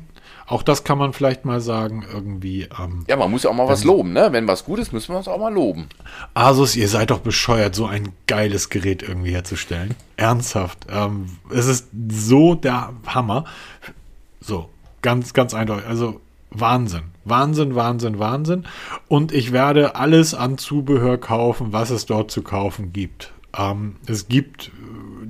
auch 0.48 0.64
das 0.64 0.84
kann 0.84 0.98
man 0.98 1.12
vielleicht 1.12 1.44
mal 1.44 1.60
sagen, 1.60 2.06
irgendwie. 2.10 2.70
Ähm, 2.80 3.04
ja, 3.08 3.18
man 3.18 3.30
muss 3.30 3.44
ja 3.44 3.50
auch 3.50 3.56
mal 3.56 3.68
was 3.68 3.84
loben, 3.84 4.14
ne? 4.14 4.30
Wenn 4.32 4.48
was 4.48 4.64
gut 4.64 4.80
ist, 4.80 4.94
müssen 4.94 5.14
wir 5.14 5.20
es 5.20 5.28
auch 5.28 5.40
mal 5.40 5.54
loben. 5.54 5.90
Asus, 6.34 6.76
ihr 6.76 6.88
seid 6.88 7.10
doch 7.10 7.20
bescheuert, 7.20 7.76
so 7.76 7.86
ein 7.86 8.14
geiles 8.28 8.70
Gerät 8.70 9.04
irgendwie 9.04 9.32
herzustellen. 9.32 9.96
Ernsthaft. 10.18 10.88
Ähm, 10.90 11.38
es 11.52 11.66
ist 11.66 11.88
so 12.10 12.56
der 12.56 12.94
Hammer. 13.08 13.46
So, 14.40 14.70
ganz, 15.02 15.34
ganz 15.34 15.54
eindeutig. 15.54 15.88
Also 15.88 16.22
Wahnsinn. 16.52 17.04
Wahnsinn, 17.26 17.76
Wahnsinn, 17.76 18.20
Wahnsinn. 18.20 18.66
Und 19.08 19.34
ich 19.34 19.52
werde 19.52 19.96
alles 19.96 20.34
an 20.34 20.58
Zubehör 20.58 21.18
kaufen, 21.18 21.74
was 21.74 21.90
es 21.90 22.06
dort 22.06 22.32
zu 22.32 22.44
kaufen 22.44 22.94
gibt. 22.94 23.34
Ähm, 23.58 23.96
es 24.06 24.28
gibt, 24.28 24.72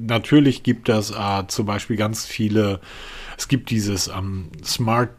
natürlich 0.06 0.64
gibt 0.64 0.90
es 0.90 1.11
äh, 1.11 1.48
zum 1.48 1.65
Beispiel 1.65 1.98
ganz 1.98 2.26
viele, 2.26 2.80
es 3.38 3.48
gibt 3.48 3.69
dieses 3.69 4.07
ähm, 4.07 4.49
Smart 4.64 5.10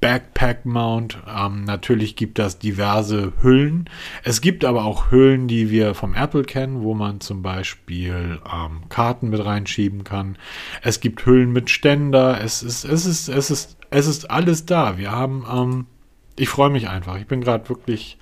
Backpack 0.00 0.64
Mount. 0.64 1.18
Ähm, 1.28 1.64
natürlich 1.64 2.16
gibt 2.16 2.38
es 2.38 2.58
diverse 2.58 3.32
Hüllen. 3.42 3.88
Es 4.24 4.40
gibt 4.40 4.64
aber 4.64 4.84
auch 4.84 5.10
Hüllen, 5.10 5.46
die 5.46 5.70
wir 5.70 5.94
vom 5.94 6.14
Apple 6.14 6.44
kennen, 6.44 6.82
wo 6.82 6.94
man 6.94 7.20
zum 7.20 7.42
Beispiel 7.42 8.40
ähm, 8.50 8.88
Karten 8.88 9.28
mit 9.28 9.44
reinschieben 9.44 10.04
kann. 10.04 10.36
Es 10.82 11.00
gibt 11.00 11.26
Hüllen 11.26 11.52
mit 11.52 11.68
Ständer. 11.68 12.40
Es 12.42 12.62
ist, 12.62 12.84
es 12.84 13.04
ist, 13.04 13.28
es 13.28 13.50
ist, 13.50 13.76
es 13.90 14.06
ist 14.06 14.30
alles 14.30 14.64
da. 14.64 14.96
Wir 14.96 15.12
haben, 15.12 15.44
ähm, 15.52 15.86
ich 16.36 16.48
freue 16.48 16.70
mich 16.70 16.88
einfach. 16.88 17.18
Ich 17.18 17.26
bin 17.26 17.42
gerade 17.42 17.68
wirklich. 17.68 18.16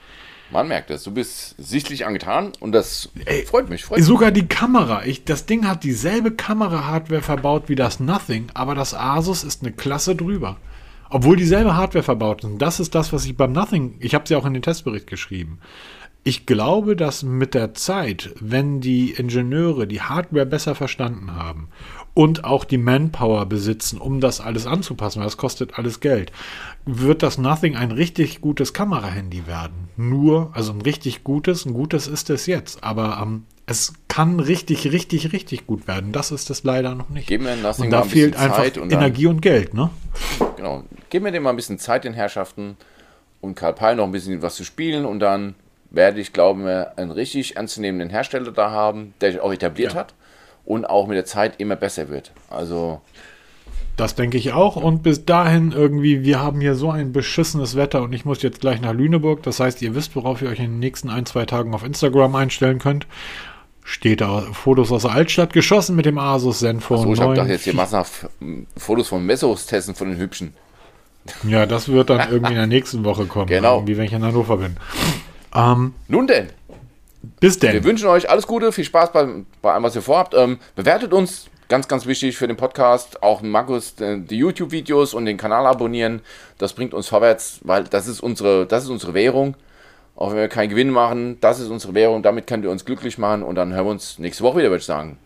Man 0.50 0.68
merkt 0.68 0.90
es. 0.90 1.02
Du 1.02 1.10
bist 1.10 1.54
sichtlich 1.58 2.06
angetan 2.06 2.52
und 2.60 2.72
das 2.72 3.10
freut 3.46 3.68
mich. 3.68 3.84
Freut 3.84 3.98
mich. 3.98 4.06
Sogar 4.06 4.30
die 4.30 4.46
Kamera. 4.46 5.04
Ich, 5.04 5.24
das 5.24 5.46
Ding 5.46 5.68
hat 5.68 5.84
dieselbe 5.84 6.30
Kamera-Hardware 6.30 7.20
verbaut 7.20 7.64
wie 7.68 7.74
das 7.74 8.00
Nothing, 8.00 8.46
aber 8.54 8.74
das 8.74 8.94
Asus 8.94 9.44
ist 9.44 9.62
eine 9.62 9.72
Klasse 9.72 10.16
drüber. 10.16 10.56
Obwohl 11.10 11.36
dieselbe 11.36 11.76
Hardware 11.76 12.02
verbaut 12.02 12.44
ist. 12.44 12.50
Und 12.50 12.58
das 12.58 12.80
ist 12.80 12.94
das, 12.94 13.12
was 13.12 13.24
ich 13.24 13.36
beim 13.36 13.52
Nothing, 13.52 13.96
ich 14.00 14.14
habe 14.14 14.24
es 14.24 14.30
ja 14.30 14.38
auch 14.38 14.46
in 14.46 14.54
den 14.54 14.62
Testbericht 14.62 15.06
geschrieben. 15.06 15.58
Ich 16.24 16.44
glaube, 16.44 16.96
dass 16.96 17.22
mit 17.22 17.54
der 17.54 17.74
Zeit, 17.74 18.34
wenn 18.40 18.80
die 18.80 19.12
Ingenieure 19.12 19.86
die 19.86 20.02
Hardware 20.02 20.44
besser 20.44 20.74
verstanden 20.74 21.34
haben 21.34 21.68
und 22.14 22.44
auch 22.44 22.64
die 22.64 22.78
Manpower 22.78 23.46
besitzen, 23.46 23.98
um 23.98 24.20
das 24.20 24.40
alles 24.40 24.66
anzupassen, 24.66 25.20
weil 25.20 25.26
das 25.26 25.36
kostet 25.36 25.78
alles 25.78 26.00
Geld, 26.00 26.32
wird 26.84 27.22
das 27.22 27.38
Nothing 27.38 27.76
ein 27.76 27.90
richtig 27.92 28.40
gutes 28.40 28.72
Kamerahandy 28.72 29.46
werden. 29.46 29.88
Nur, 29.96 30.50
also 30.54 30.72
ein 30.72 30.82
richtig 30.82 31.24
gutes, 31.24 31.64
ein 31.64 31.74
gutes 31.74 32.06
ist 32.06 32.30
es 32.30 32.46
jetzt, 32.46 32.82
aber 32.82 33.20
ähm, 33.22 33.44
es 33.66 33.92
kann 34.08 34.40
richtig, 34.40 34.90
richtig, 34.90 35.32
richtig 35.32 35.66
gut 35.66 35.86
werden. 35.86 36.12
Das 36.12 36.30
ist 36.30 36.50
es 36.50 36.64
leider 36.64 36.94
noch 36.94 37.10
nicht. 37.10 37.28
Geben 37.28 37.44
wir 37.44 37.56
Nothing 37.56 37.84
und 37.84 37.90
da 37.90 38.02
ein 38.02 38.08
fehlt 38.08 38.36
einfach 38.36 38.62
Zeit 38.62 38.78
und 38.78 38.92
Energie 38.92 39.26
und 39.26 39.42
Geld, 39.42 39.74
ne? 39.74 39.90
Genau. 40.56 40.84
Geben 41.10 41.26
wir 41.26 41.32
dem 41.32 41.42
mal 41.42 41.50
ein 41.50 41.56
bisschen 41.56 41.78
Zeit, 41.78 42.04
den 42.04 42.14
Herrschaften, 42.14 42.76
und 43.40 43.54
Karl 43.54 43.74
Pei 43.74 43.94
noch 43.94 44.04
ein 44.04 44.12
bisschen 44.12 44.42
was 44.42 44.56
zu 44.56 44.64
spielen 44.64 45.04
und 45.04 45.20
dann 45.20 45.54
werde 45.90 46.20
ich, 46.20 46.32
glauben 46.32 46.64
wir, 46.64 46.98
einen 46.98 47.10
richtig 47.10 47.56
ernstzunehmenden 47.56 48.10
Hersteller 48.10 48.52
da 48.52 48.70
haben, 48.70 49.14
der 49.20 49.32
sich 49.32 49.40
auch 49.40 49.52
etabliert 49.52 49.92
Ja. 49.92 50.00
hat 50.00 50.14
und 50.68 50.84
auch 50.84 51.06
mit 51.06 51.16
der 51.16 51.24
Zeit 51.24 51.54
immer 51.58 51.76
besser 51.76 52.10
wird. 52.10 52.30
Also, 52.50 53.00
Das 53.96 54.14
denke 54.14 54.36
ich 54.36 54.52
auch. 54.52 54.76
Und 54.76 55.02
bis 55.02 55.24
dahin 55.24 55.72
irgendwie, 55.72 56.22
wir 56.22 56.40
haben 56.40 56.60
hier 56.60 56.74
so 56.74 56.90
ein 56.90 57.12
beschissenes 57.12 57.74
Wetter 57.74 58.02
und 58.02 58.12
ich 58.12 58.24
muss 58.26 58.42
jetzt 58.42 58.60
gleich 58.60 58.80
nach 58.80 58.92
Lüneburg. 58.92 59.42
Das 59.42 59.60
heißt, 59.60 59.80
ihr 59.82 59.94
wisst, 59.94 60.14
worauf 60.14 60.42
ihr 60.42 60.50
euch 60.50 60.58
in 60.58 60.66
den 60.72 60.78
nächsten 60.78 61.08
ein, 61.08 61.24
zwei 61.26 61.46
Tagen 61.46 61.74
auf 61.74 61.82
Instagram 61.84 62.34
einstellen 62.36 62.78
könnt. 62.78 63.06
Steht 63.82 64.20
da 64.20 64.42
Fotos 64.52 64.92
aus 64.92 65.02
der 65.02 65.12
Altstadt 65.12 65.54
geschossen 65.54 65.96
mit 65.96 66.04
dem 66.04 66.18
Asus 66.18 66.58
Zenfone 66.58 67.00
so, 67.00 67.12
ich 67.14 67.20
habe 67.20 67.28
9. 67.28 67.34
gedacht, 67.36 67.48
jetzt 67.48 67.64
hier 67.64 67.74
massenhaft 67.74 68.28
Fotos 68.76 69.08
von 69.08 69.24
Messos 69.24 69.64
testen 69.64 69.94
von 69.94 70.10
den 70.10 70.18
Hübschen. 70.18 70.52
Ja, 71.48 71.64
das 71.64 71.88
wird 71.88 72.10
dann 72.10 72.30
irgendwie 72.30 72.52
in 72.52 72.58
der 72.58 72.66
nächsten 72.66 73.04
Woche 73.04 73.24
kommen. 73.24 73.46
Genau. 73.48 73.76
Irgendwie, 73.78 73.96
wenn 73.96 74.04
ich 74.04 74.12
in 74.12 74.22
Hannover 74.22 74.58
bin. 74.58 74.76
Ähm, 75.54 75.94
Nun 76.08 76.26
denn, 76.26 76.48
bis 77.40 77.60
wir 77.62 77.72
denn. 77.72 77.84
wünschen 77.84 78.08
euch 78.08 78.28
alles 78.30 78.46
Gute, 78.46 78.72
viel 78.72 78.84
Spaß 78.84 79.12
bei, 79.12 79.26
bei 79.62 79.72
allem, 79.72 79.82
was 79.82 79.94
ihr 79.96 80.02
vorhabt. 80.02 80.34
Ähm, 80.34 80.58
bewertet 80.76 81.12
uns, 81.12 81.48
ganz, 81.68 81.86
ganz 81.88 82.06
wichtig 82.06 82.36
für 82.36 82.48
den 82.48 82.56
Podcast, 82.56 83.22
auch 83.22 83.42
Markus, 83.42 84.00
äh, 84.00 84.18
die 84.18 84.36
YouTube-Videos 84.38 85.14
und 85.14 85.26
den 85.26 85.36
Kanal 85.36 85.66
abonnieren. 85.66 86.20
Das 86.58 86.72
bringt 86.72 86.94
uns 86.94 87.08
vorwärts, 87.08 87.60
weil 87.62 87.84
das 87.84 88.06
ist 88.08 88.20
unsere, 88.20 88.66
das 88.66 88.84
ist 88.84 88.90
unsere 88.90 89.14
Währung. 89.14 89.54
Auch 90.16 90.30
wenn 90.30 90.38
wir 90.38 90.48
keinen 90.48 90.70
Gewinn 90.70 90.90
machen, 90.90 91.38
das 91.40 91.60
ist 91.60 91.68
unsere 91.68 91.94
Währung, 91.94 92.22
damit 92.24 92.46
könnt 92.48 92.64
ihr 92.64 92.70
uns 92.72 92.84
glücklich 92.84 93.18
machen 93.18 93.42
und 93.44 93.54
dann 93.54 93.72
hören 93.72 93.86
wir 93.86 93.90
uns 93.92 94.18
nächste 94.18 94.42
Woche 94.42 94.58
wieder, 94.58 94.70
würde 94.70 94.80
ich 94.80 94.84
sagen. 94.86 95.16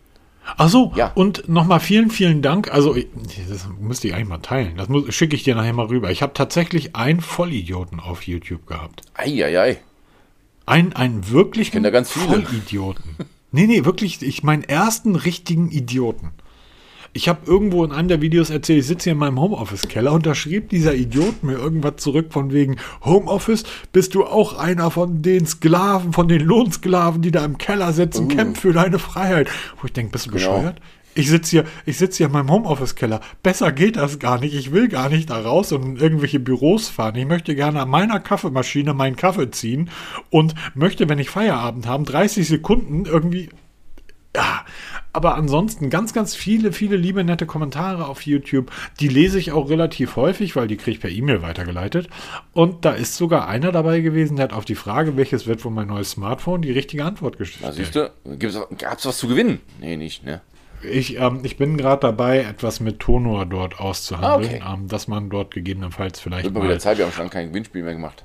Ach 0.58 0.68
so, 0.68 0.92
Ja. 0.96 1.12
und 1.14 1.48
nochmal 1.48 1.78
vielen, 1.78 2.10
vielen 2.10 2.42
Dank. 2.42 2.70
Also, 2.74 2.94
das 3.48 3.68
müsste 3.80 4.08
ich 4.08 4.14
eigentlich 4.14 4.28
mal 4.28 4.38
teilen. 4.38 4.76
Das 4.76 4.88
schicke 5.14 5.36
ich 5.36 5.44
dir 5.44 5.54
nachher 5.54 5.72
mal 5.72 5.86
rüber. 5.86 6.10
Ich 6.10 6.20
habe 6.20 6.34
tatsächlich 6.34 6.96
einen 6.96 7.20
Vollidioten 7.20 8.00
auf 8.00 8.24
YouTube 8.24 8.66
gehabt. 8.66 9.02
Eieiei. 9.14 9.78
Ein, 10.66 10.92
einen 10.92 11.30
wirklichen 11.30 11.82
da 11.82 11.90
ganz 11.90 12.10
viele. 12.10 12.26
Vollidioten. 12.26 13.16
nee, 13.50 13.66
nee, 13.66 13.84
wirklich, 13.84 14.22
ich 14.22 14.42
meinen 14.42 14.62
ersten 14.62 15.16
richtigen 15.16 15.70
Idioten. 15.70 16.30
Ich 17.14 17.28
habe 17.28 17.40
irgendwo 17.44 17.84
in 17.84 17.92
einem 17.92 18.08
der 18.08 18.22
Videos 18.22 18.48
erzählt, 18.48 18.78
ich 18.80 18.86
sitze 18.86 19.04
hier 19.04 19.12
in 19.12 19.18
meinem 19.18 19.38
Homeoffice-Keller 19.38 20.12
und 20.12 20.24
da 20.24 20.34
schrieb 20.34 20.70
dieser 20.70 20.94
Idiot 20.94 21.42
mir 21.42 21.58
irgendwas 21.58 21.96
zurück 21.96 22.32
von 22.32 22.52
wegen 22.52 22.76
Homeoffice, 23.04 23.64
bist 23.92 24.14
du 24.14 24.24
auch 24.24 24.56
einer 24.56 24.90
von 24.90 25.20
den 25.20 25.44
Sklaven, 25.44 26.14
von 26.14 26.28
den 26.28 26.40
Lohnsklaven, 26.40 27.20
die 27.20 27.30
da 27.30 27.44
im 27.44 27.58
Keller 27.58 27.92
sitzen, 27.92 28.28
kämpf 28.28 28.60
für 28.60 28.72
deine 28.72 28.98
Freiheit. 28.98 29.50
Wo 29.78 29.86
ich 29.86 29.92
denke, 29.92 30.12
bist 30.12 30.26
du 30.26 30.30
Uh. 30.30 30.34
Genau. 30.34 30.52
bescheuert? 30.54 30.80
Ich 31.14 31.28
sitze 31.28 31.50
hier, 31.50 31.64
ich 31.84 31.98
sitze 31.98 32.18
hier 32.18 32.26
in 32.26 32.32
meinem 32.32 32.50
Homeoffice-Keller. 32.50 33.20
Besser 33.42 33.70
geht 33.72 33.96
das 33.96 34.18
gar 34.18 34.38
nicht. 34.40 34.54
Ich 34.54 34.72
will 34.72 34.88
gar 34.88 35.08
nicht 35.10 35.28
da 35.30 35.40
raus 35.40 35.72
und 35.72 35.82
in 35.82 35.96
irgendwelche 35.96 36.40
Büros 36.40 36.88
fahren. 36.88 37.16
Ich 37.16 37.26
möchte 37.26 37.54
gerne 37.54 37.82
an 37.82 37.88
meiner 37.90 38.18
Kaffeemaschine 38.20 38.94
meinen 38.94 39.16
Kaffee 39.16 39.50
ziehen 39.50 39.90
und 40.30 40.54
möchte, 40.74 41.08
wenn 41.08 41.18
ich 41.18 41.28
Feierabend 41.30 41.86
habe, 41.86 42.04
30 42.04 42.48
Sekunden 42.48 43.04
irgendwie. 43.04 43.50
Ja, 44.34 44.64
aber 45.12 45.34
ansonsten 45.34 45.90
ganz, 45.90 46.14
ganz 46.14 46.34
viele, 46.34 46.72
viele 46.72 46.96
liebe, 46.96 47.22
nette 47.22 47.44
Kommentare 47.44 48.06
auf 48.06 48.22
YouTube. 48.22 48.70
Die 48.98 49.08
lese 49.08 49.38
ich 49.38 49.52
auch 49.52 49.68
relativ 49.68 50.16
häufig, 50.16 50.56
weil 50.56 50.68
die 50.68 50.78
kriege 50.78 50.92
ich 50.92 51.00
per 51.00 51.10
E-Mail 51.10 51.42
weitergeleitet. 51.42 52.08
Und 52.54 52.86
da 52.86 52.92
ist 52.92 53.16
sogar 53.16 53.46
einer 53.46 53.72
dabei 53.72 54.00
gewesen, 54.00 54.36
der 54.36 54.44
hat 54.44 54.52
auf 54.54 54.64
die 54.64 54.74
Frage, 54.74 55.18
welches 55.18 55.46
wird 55.46 55.62
wohl 55.66 55.72
mein 55.72 55.88
neues 55.88 56.12
Smartphone, 56.12 56.62
die 56.62 56.70
richtige 56.72 57.04
Antwort 57.04 57.34
Da 57.34 57.38
gestellt. 57.40 57.74
siehst 57.74 57.94
du, 57.94 58.10
gab 58.78 58.98
es 58.98 59.04
was 59.04 59.18
zu 59.18 59.28
gewinnen? 59.28 59.60
Nee, 59.80 59.98
nicht, 59.98 60.24
ne? 60.24 60.40
Ich, 60.84 61.18
ähm, 61.18 61.40
ich 61.42 61.56
bin 61.56 61.76
gerade 61.76 62.00
dabei, 62.00 62.40
etwas 62.40 62.80
mit 62.80 62.98
Tonor 63.00 63.46
dort 63.46 63.78
auszuhandeln, 63.80 64.62
Ah, 64.62 64.72
okay. 64.72 64.80
ähm, 64.82 64.88
dass 64.88 65.08
man 65.08 65.30
dort 65.30 65.52
gegebenenfalls 65.52 66.20
vielleicht 66.20 66.44
Wird 66.44 66.54
mal 66.54 66.64
wieder 66.64 66.78
Zeit, 66.78 66.98
wir 66.98 67.04
haben 67.06 67.12
schon 67.12 67.30
kein 67.30 67.48
Gewinnspiel 67.48 67.82
mehr 67.82 67.94
gemacht. 67.94 68.24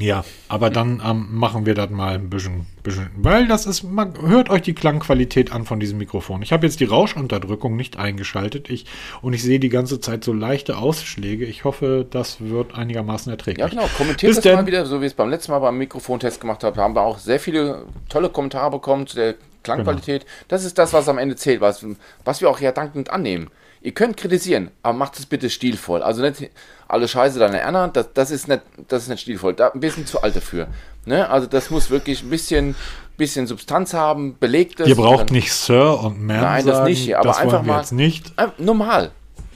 Ja, 0.00 0.24
aber 0.48 0.70
dann 0.70 1.00
ähm, 1.06 1.28
machen 1.30 1.66
wir 1.66 1.74
das 1.74 1.88
mal 1.88 2.14
ein 2.16 2.28
bisschen, 2.28 2.66
bisschen, 2.82 3.10
weil 3.16 3.46
das 3.46 3.64
ist, 3.64 3.84
man 3.84 4.14
hört 4.20 4.50
euch 4.50 4.62
die 4.62 4.74
Klangqualität 4.74 5.52
an 5.52 5.64
von 5.64 5.78
diesem 5.78 5.98
Mikrofon. 5.98 6.42
Ich 6.42 6.52
habe 6.52 6.66
jetzt 6.66 6.80
die 6.80 6.84
Rauschunterdrückung 6.84 7.76
nicht 7.76 7.96
eingeschaltet 7.96 8.70
ich, 8.70 8.86
und 9.22 9.34
ich 9.34 9.44
sehe 9.44 9.60
die 9.60 9.68
ganze 9.68 10.00
Zeit 10.00 10.24
so 10.24 10.32
leichte 10.32 10.78
Ausschläge. 10.78 11.44
Ich 11.44 11.62
hoffe, 11.62 12.04
das 12.10 12.40
wird 12.40 12.74
einigermaßen 12.74 13.30
erträglich. 13.30 13.60
Ja, 13.62 13.68
genau. 13.68 13.88
Kommentiert 13.96 14.30
Bis 14.30 14.36
das 14.38 14.42
denn. 14.42 14.56
mal 14.56 14.66
wieder, 14.66 14.84
so 14.84 15.00
wie 15.00 15.06
es 15.06 15.14
beim 15.14 15.30
letzten 15.30 15.52
Mal 15.52 15.60
beim 15.60 15.78
Mikrofontest 15.78 16.40
gemacht 16.40 16.64
habe. 16.64 16.74
Da 16.74 16.82
haben 16.82 16.96
wir 16.96 17.02
auch 17.02 17.18
sehr 17.18 17.38
viele 17.38 17.84
tolle 18.08 18.30
Kommentare 18.30 18.72
bekommen 18.72 19.06
zu 19.06 19.14
der 19.14 19.36
Klangqualität. 19.64 20.22
Genau. 20.22 20.32
Das 20.48 20.64
ist 20.64 20.78
das, 20.78 20.92
was 20.92 21.08
am 21.08 21.18
Ende 21.18 21.36
zählt, 21.36 21.60
was, 21.60 21.84
was 22.24 22.40
wir 22.40 22.48
auch 22.48 22.60
ja 22.60 22.70
dankend 22.72 23.10
annehmen. 23.10 23.48
Ihr 23.82 23.92
könnt 23.92 24.16
kritisieren, 24.16 24.70
aber 24.82 24.96
macht 24.96 25.18
es 25.18 25.26
bitte 25.26 25.50
stilvoll. 25.50 26.02
Also 26.02 26.22
nicht 26.22 26.50
alle 26.88 27.06
Scheiße 27.06 27.38
deine 27.38 27.60
Erna, 27.60 27.88
das, 27.88 28.12
das, 28.14 28.30
ist 28.30 28.48
nicht, 28.48 28.62
das 28.88 29.02
ist 29.02 29.08
nicht 29.10 29.20
stilvoll. 29.20 29.52
Da 29.52 29.68
ein 29.72 29.80
bisschen 29.80 30.06
zu 30.06 30.22
alt 30.22 30.36
dafür. 30.36 30.68
Ne? 31.04 31.28
Also 31.28 31.46
das 31.46 31.68
muss 31.70 31.90
wirklich 31.90 32.22
ein 32.22 32.30
bisschen, 32.30 32.76
bisschen 33.18 33.46
Substanz 33.46 33.92
haben, 33.92 34.38
belegt 34.38 34.80
es. 34.80 34.88
Ihr 34.88 34.96
braucht 34.96 35.30
nicht 35.30 35.52
Sir 35.52 36.00
und 36.02 36.18
Ma'am 36.18 36.40
Nein, 36.40 36.66
das 36.66 36.76
sagen, 36.78 36.88
nicht, 36.90 37.14
aber 37.14 37.28
das 37.28 37.38
einfach 37.38 37.62
mal- 37.62 37.80
jetzt 37.80 37.92
nicht. 37.92 38.32
Normal. 38.58 39.10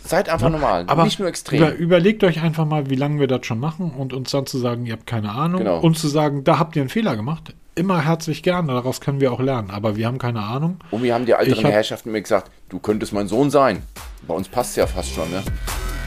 Seid 0.05 0.31
einfach 0.31 0.49
normal, 0.49 0.85
Aber 0.87 1.05
nicht 1.05 1.19
nur 1.19 1.29
extrem. 1.29 1.61
Über, 1.61 1.75
überlegt 1.75 2.25
euch 2.25 2.41
einfach 2.41 2.65
mal, 2.65 2.89
wie 2.89 2.95
lange 2.95 3.21
wir 3.21 3.27
das 3.27 3.45
schon 3.45 3.61
machen 3.61 3.91
und 3.91 4.15
uns 4.15 4.31
dann 4.31 4.47
zu 4.47 4.57
sagen, 4.57 4.87
ihr 4.87 4.95
habt 4.95 5.07
keine 5.07 5.31
Ahnung 5.33 5.59
Genau. 5.61 5.81
und 5.81 5.99
zu 5.99 6.09
sagen, 6.09 6.45
da 6.45 6.59
habt 6.59 6.77
ihr 6.77 6.83
einen 6.83 6.89
Fehler 6.89 7.15
gemacht 7.15 7.53
immer 7.79 8.05
herzlich 8.05 8.43
gerne, 8.43 8.73
daraus 8.73 9.01
können 9.01 9.21
wir 9.21 9.33
auch 9.33 9.41
lernen, 9.41 9.71
aber 9.71 9.97
wir 9.97 10.07
haben 10.07 10.19
keine 10.19 10.41
Ahnung. 10.41 10.79
Und 10.91 11.03
wir 11.03 11.15
haben 11.15 11.25
die 11.25 11.33
älteren 11.33 11.65
hab... 11.65 11.73
Herrschaften 11.73 12.13
mir 12.13 12.21
gesagt, 12.21 12.51
du 12.69 12.79
könntest 12.79 13.13
mein 13.13 13.29
Sohn 13.29 13.51
sein. 13.51 13.83
Bei 14.27 14.35
uns 14.35 14.49
passt 14.49 14.77
ja 14.77 14.87
fast 14.87 15.15
schon, 15.15 15.31
ne? 15.31 15.43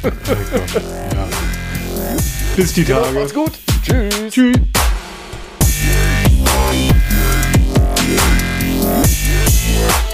Bis 2.56 2.74
die 2.74 2.84
Tage. 2.84 3.06
Ja, 3.06 3.12
macht's 3.12 3.34
gut. 3.34 3.52
Tschüss. 3.84 4.14
Tschüss. 4.30 4.58
Yeah. 9.82 10.11